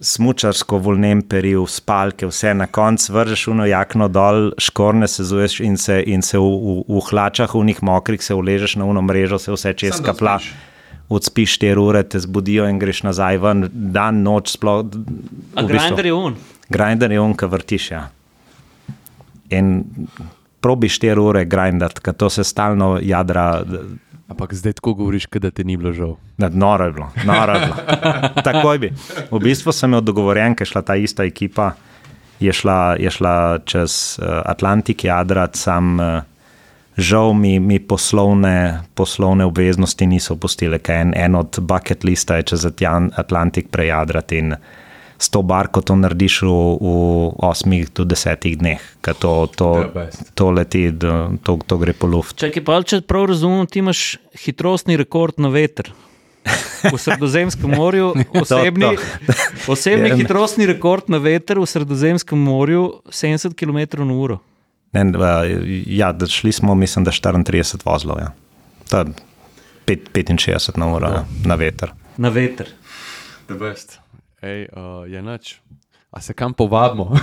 smučarsko 0.00 0.78
volnem 0.78 1.22
peril, 1.22 1.66
spalke, 1.70 2.26
vse 2.26 2.54
na 2.54 2.66
koncu 2.66 3.12
vržeš 3.12 3.46
uno 3.48 3.66
jakno 3.66 4.08
dol, 4.08 4.52
škorne 4.58 5.08
se 5.08 5.24
zuješ 5.24 5.60
in 5.60 5.76
se, 5.76 6.02
in 6.06 6.22
se 6.22 6.38
v, 6.38 6.44
v, 6.44 6.76
v 6.88 7.02
hlačah, 7.10 7.54
v 7.54 7.64
njih 7.64 7.82
mokrih, 7.82 8.22
se 8.22 8.34
uležeš 8.34 8.76
na 8.76 8.84
uno 8.84 9.02
mrežo, 9.02 9.38
se 9.38 9.52
vse 9.52 9.72
čez 9.72 10.00
kapla. 10.04 10.38
Odspiš 11.08 11.58
4 11.60 11.78
ure, 11.78 12.02
te 12.08 12.18
zbudijo 12.18 12.64
in 12.68 12.78
greš 12.80 13.02
nazaj 13.04 13.38
ven, 13.38 13.68
dan, 13.72 14.22
noč, 14.24 14.54
sploh. 14.56 14.86
a 15.54 15.62
grinder 15.68 16.06
je 16.06 16.12
un. 16.12 16.36
Grinder 16.68 17.12
je 17.12 17.20
on, 17.20 17.34
ki 17.36 17.46
vrtiš. 17.46 17.90
Ja. 17.92 18.06
In 19.52 19.84
probi 20.64 20.88
4 20.88 21.20
ure 21.20 21.44
grindati, 21.44 22.00
ker 22.00 22.16
to 22.16 22.30
se 22.32 22.44
stalno 22.44 22.96
jadra. 23.02 23.62
Ampak 24.34 24.50
zdaj 24.54 24.72
tako 24.80 24.96
govoriš, 24.98 25.28
da 25.38 25.50
te 25.54 25.64
ni 25.64 25.76
bilo 25.78 25.92
žal. 25.94 26.16
Ne, 26.42 26.50
Noro 26.50 26.84
je 26.84 26.92
bilo, 26.92 27.08
noro 27.24 27.54
je 27.54 27.66
bilo. 27.66 27.76
Takoj 28.42 28.78
bi. 28.82 28.90
V 29.30 29.38
bistvu 29.38 29.72
sem 29.72 29.92
imel 29.92 30.02
dogovorjen, 30.02 30.56
ker 30.58 30.66
je 30.66 30.72
šla 30.72 30.82
ta 30.82 30.96
ista 30.98 31.22
ekipa, 31.22 31.70
je 32.42 32.52
šla, 32.52 32.96
je 32.98 33.10
šla 33.14 33.34
čez 33.64 34.18
uh, 34.18 34.42
Atlantik, 34.42 35.04
jadrat, 35.06 35.54
sam 35.54 36.00
uh, 36.02 36.26
žal 36.96 37.32
mi, 37.38 37.60
mi 37.62 37.78
poslovne, 37.78 38.82
poslovne 38.94 39.46
obveznosti 39.46 40.06
niso 40.06 40.34
opustile, 40.34 40.82
ker 40.82 41.06
en, 41.06 41.14
en 41.14 41.38
od 41.38 41.62
bucket 41.62 42.04
lista 42.04 42.42
je 42.42 42.50
čez 42.50 42.66
Atlantik 43.14 43.70
prejadrati 43.70 44.42
in 44.42 44.56
s 45.18 45.30
to 45.30 45.42
barko 45.42 45.80
to 45.80 45.96
narediš 45.96 46.42
v, 46.42 46.54
v 46.80 46.88
8 47.38 47.94
do 47.94 48.04
10 48.04 48.48
dneh, 48.60 48.82
ker 49.00 49.14
to, 49.14 49.46
to, 49.54 49.68
to 50.34 50.50
leti, 50.50 50.90
to, 51.42 51.52
to 51.66 51.74
gre 51.78 51.92
po 51.94 52.06
luft. 52.10 52.36
Čakaj, 52.42 52.64
pa 52.66 52.80
če 52.82 53.00
prav 53.06 53.30
razumem, 53.30 53.66
ti 53.66 53.78
imaš 53.84 54.16
hitrostni 54.44 54.98
rekord 55.00 55.38
na 55.38 55.48
veter. 55.54 55.92
V 56.84 56.98
Sredozemskem 57.00 57.70
morju, 57.80 58.12
osebni, 58.36 58.96
osebni 59.70 60.12
Ja. 60.12 60.16
hitrostni 60.20 60.66
rekord 60.68 61.08
na 61.08 61.16
veter 61.22 61.56
v 61.56 61.64
Sredozemskem 61.64 62.36
morju, 62.36 63.00
70 63.08 63.56
km/h. 63.56 64.38
Ja, 65.86 66.12
da 66.12 66.26
šli 66.26 66.52
smo, 66.52 66.74
mislim, 66.74 67.04
da 67.04 67.10
34 67.10 67.80
vozlov. 67.84 68.20
Ja. 68.20 68.30
To 68.92 69.04
pet- 69.86 70.12
65 70.12 70.78
na 70.78 70.92
uro 70.94 71.08
ja. 71.08 71.24
na 71.44 71.54
veter. 71.54 71.92
Na 72.16 72.28
veter. 72.28 72.68
The 73.48 73.54
best. 73.54 74.03
Ej, 74.44 74.68
uh, 74.68 74.78
je 75.06 75.22
noč. 75.22 75.56
A 76.10 76.20
se 76.20 76.30
kam 76.32 76.52
povabimo? 76.52 77.04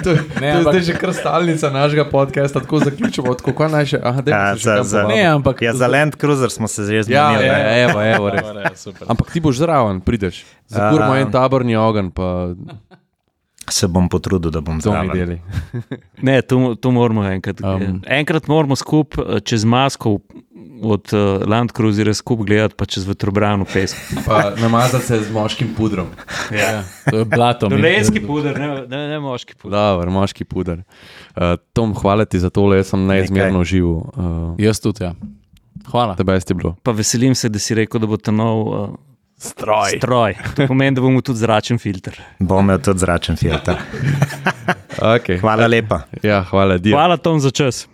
to, 0.00 0.10
ne, 0.10 0.18
to 0.34 0.40
je 0.40 0.52
ampak- 0.52 0.62
zdaj 0.64 0.80
že 0.82 0.94
kar 0.94 1.12
stalnica 1.12 1.70
našega 1.70 2.04
podcasta, 2.06 2.58
tako 2.58 2.80
zaključimo. 2.80 3.30
Tako, 3.32 3.52
kaj 3.52 3.68
naj 3.68 3.86
še? 3.86 3.98
Aha, 4.02 4.22
Ja, 4.24 4.40
se 4.50 4.58
še 4.58 4.64
za, 4.64 4.82
za. 4.82 5.02
Ne, 5.04 5.22
ampak- 5.28 5.62
ja, 5.62 5.70
za 5.72 5.86
Land 5.86 6.16
Cruiser 6.16 6.50
smo 6.50 6.66
se 6.66 6.82
že 6.82 6.96
Ja, 6.96 7.02
zmenili. 7.04 7.46
ja, 7.46 7.54
ne. 7.54 7.82
evo, 7.84 7.98
evo, 8.02 8.26
res. 8.28 8.86
Ampak 9.04 9.30
ti 9.30 9.38
boš 9.40 9.56
zraven, 9.56 10.00
prideš. 10.00 10.42
Zakurimo 10.66 11.12
A- 11.12 11.20
en 11.20 11.30
taborni 11.30 11.76
ogenj, 11.76 12.10
pa 12.10 12.56
Se 13.70 13.88
bom 13.88 14.08
potrudil, 14.08 14.50
da 14.50 14.60
bom 14.60 14.80
to 14.80 14.90
zraven. 14.90 15.10
deli. 15.12 15.40
Ne, 16.22 16.42
to, 16.42 16.74
to 16.74 16.90
moramo 16.90 17.24
enkrat. 17.24 17.60
Um. 17.60 17.82
Um. 17.82 18.02
Enkrat 18.06 18.48
moramo 18.48 18.76
skupaj 18.76 19.24
eh, 19.36 19.40
čez 19.40 19.64
masko 19.64 20.18
od 20.82 21.12
uh, 21.12 21.48
Land 21.48 21.72
Cruiserja 21.72 22.14
skupaj 22.14 22.46
gledati, 22.46 22.74
pa 22.78 22.86
čez 22.86 23.06
vetrobrano 23.06 23.64
pesk. 23.64 23.96
Pa 24.26 24.50
namazati 24.60 25.06
se 25.06 25.20
z 25.22 25.32
moškim 25.32 25.74
pudrom. 25.76 26.06
Ja. 26.52 26.84
To 27.10 27.18
je 27.18 27.24
blato. 27.24 27.68
Dolenski 27.68 28.20
puder, 28.26 28.60
ne, 28.60 28.68
ne, 28.88 29.08
ne 29.08 29.18
moški 29.20 29.54
puder. 29.54 29.78
Dobar, 29.78 30.10
moški 30.10 30.44
puder. 30.44 30.82
Uh, 31.36 31.42
Tom, 31.72 31.94
hvala 31.94 32.24
ti 32.24 32.38
za 32.38 32.50
tole, 32.50 32.76
jaz 32.76 32.92
sem 32.94 33.06
neizmerno 33.06 33.64
živel. 33.64 33.90
Uh, 33.90 34.54
Jaz 34.58 34.80
tudi, 34.80 35.04
ja. 35.04 35.14
Hvala. 35.90 36.14
tebe 36.14 36.32
je 36.32 36.54
bilo. 36.54 36.76
Pa 36.82 36.92
veselim 36.92 37.34
se, 37.34 37.48
da 37.48 37.58
si 37.58 37.74
rekel, 37.74 38.00
da 38.00 38.06
bo 38.06 38.16
ta 38.16 38.30
nov 38.30 38.66
uh, 38.68 38.88
Stroj. 39.38 39.90
stroj. 39.98 40.34
To 40.56 40.66
pomeni, 40.66 40.94
da 40.94 41.00
bomo 41.00 41.20
tudi 41.20 41.38
zračen 41.38 41.78
filter. 41.78 42.18
Bom 42.38 42.64
imel 42.64 42.80
tudi 42.82 42.98
zračen 42.98 43.36
filter. 43.36 43.76
Okay. 44.98 45.38
Hvala 45.38 45.66
lepa. 45.66 46.00
Ja, 46.22 46.42
hvala, 46.42 46.78
Dio. 46.78 46.96
Hvala 46.96 47.16
Tom 47.16 47.40
za 47.40 47.50
čas. 47.50 47.86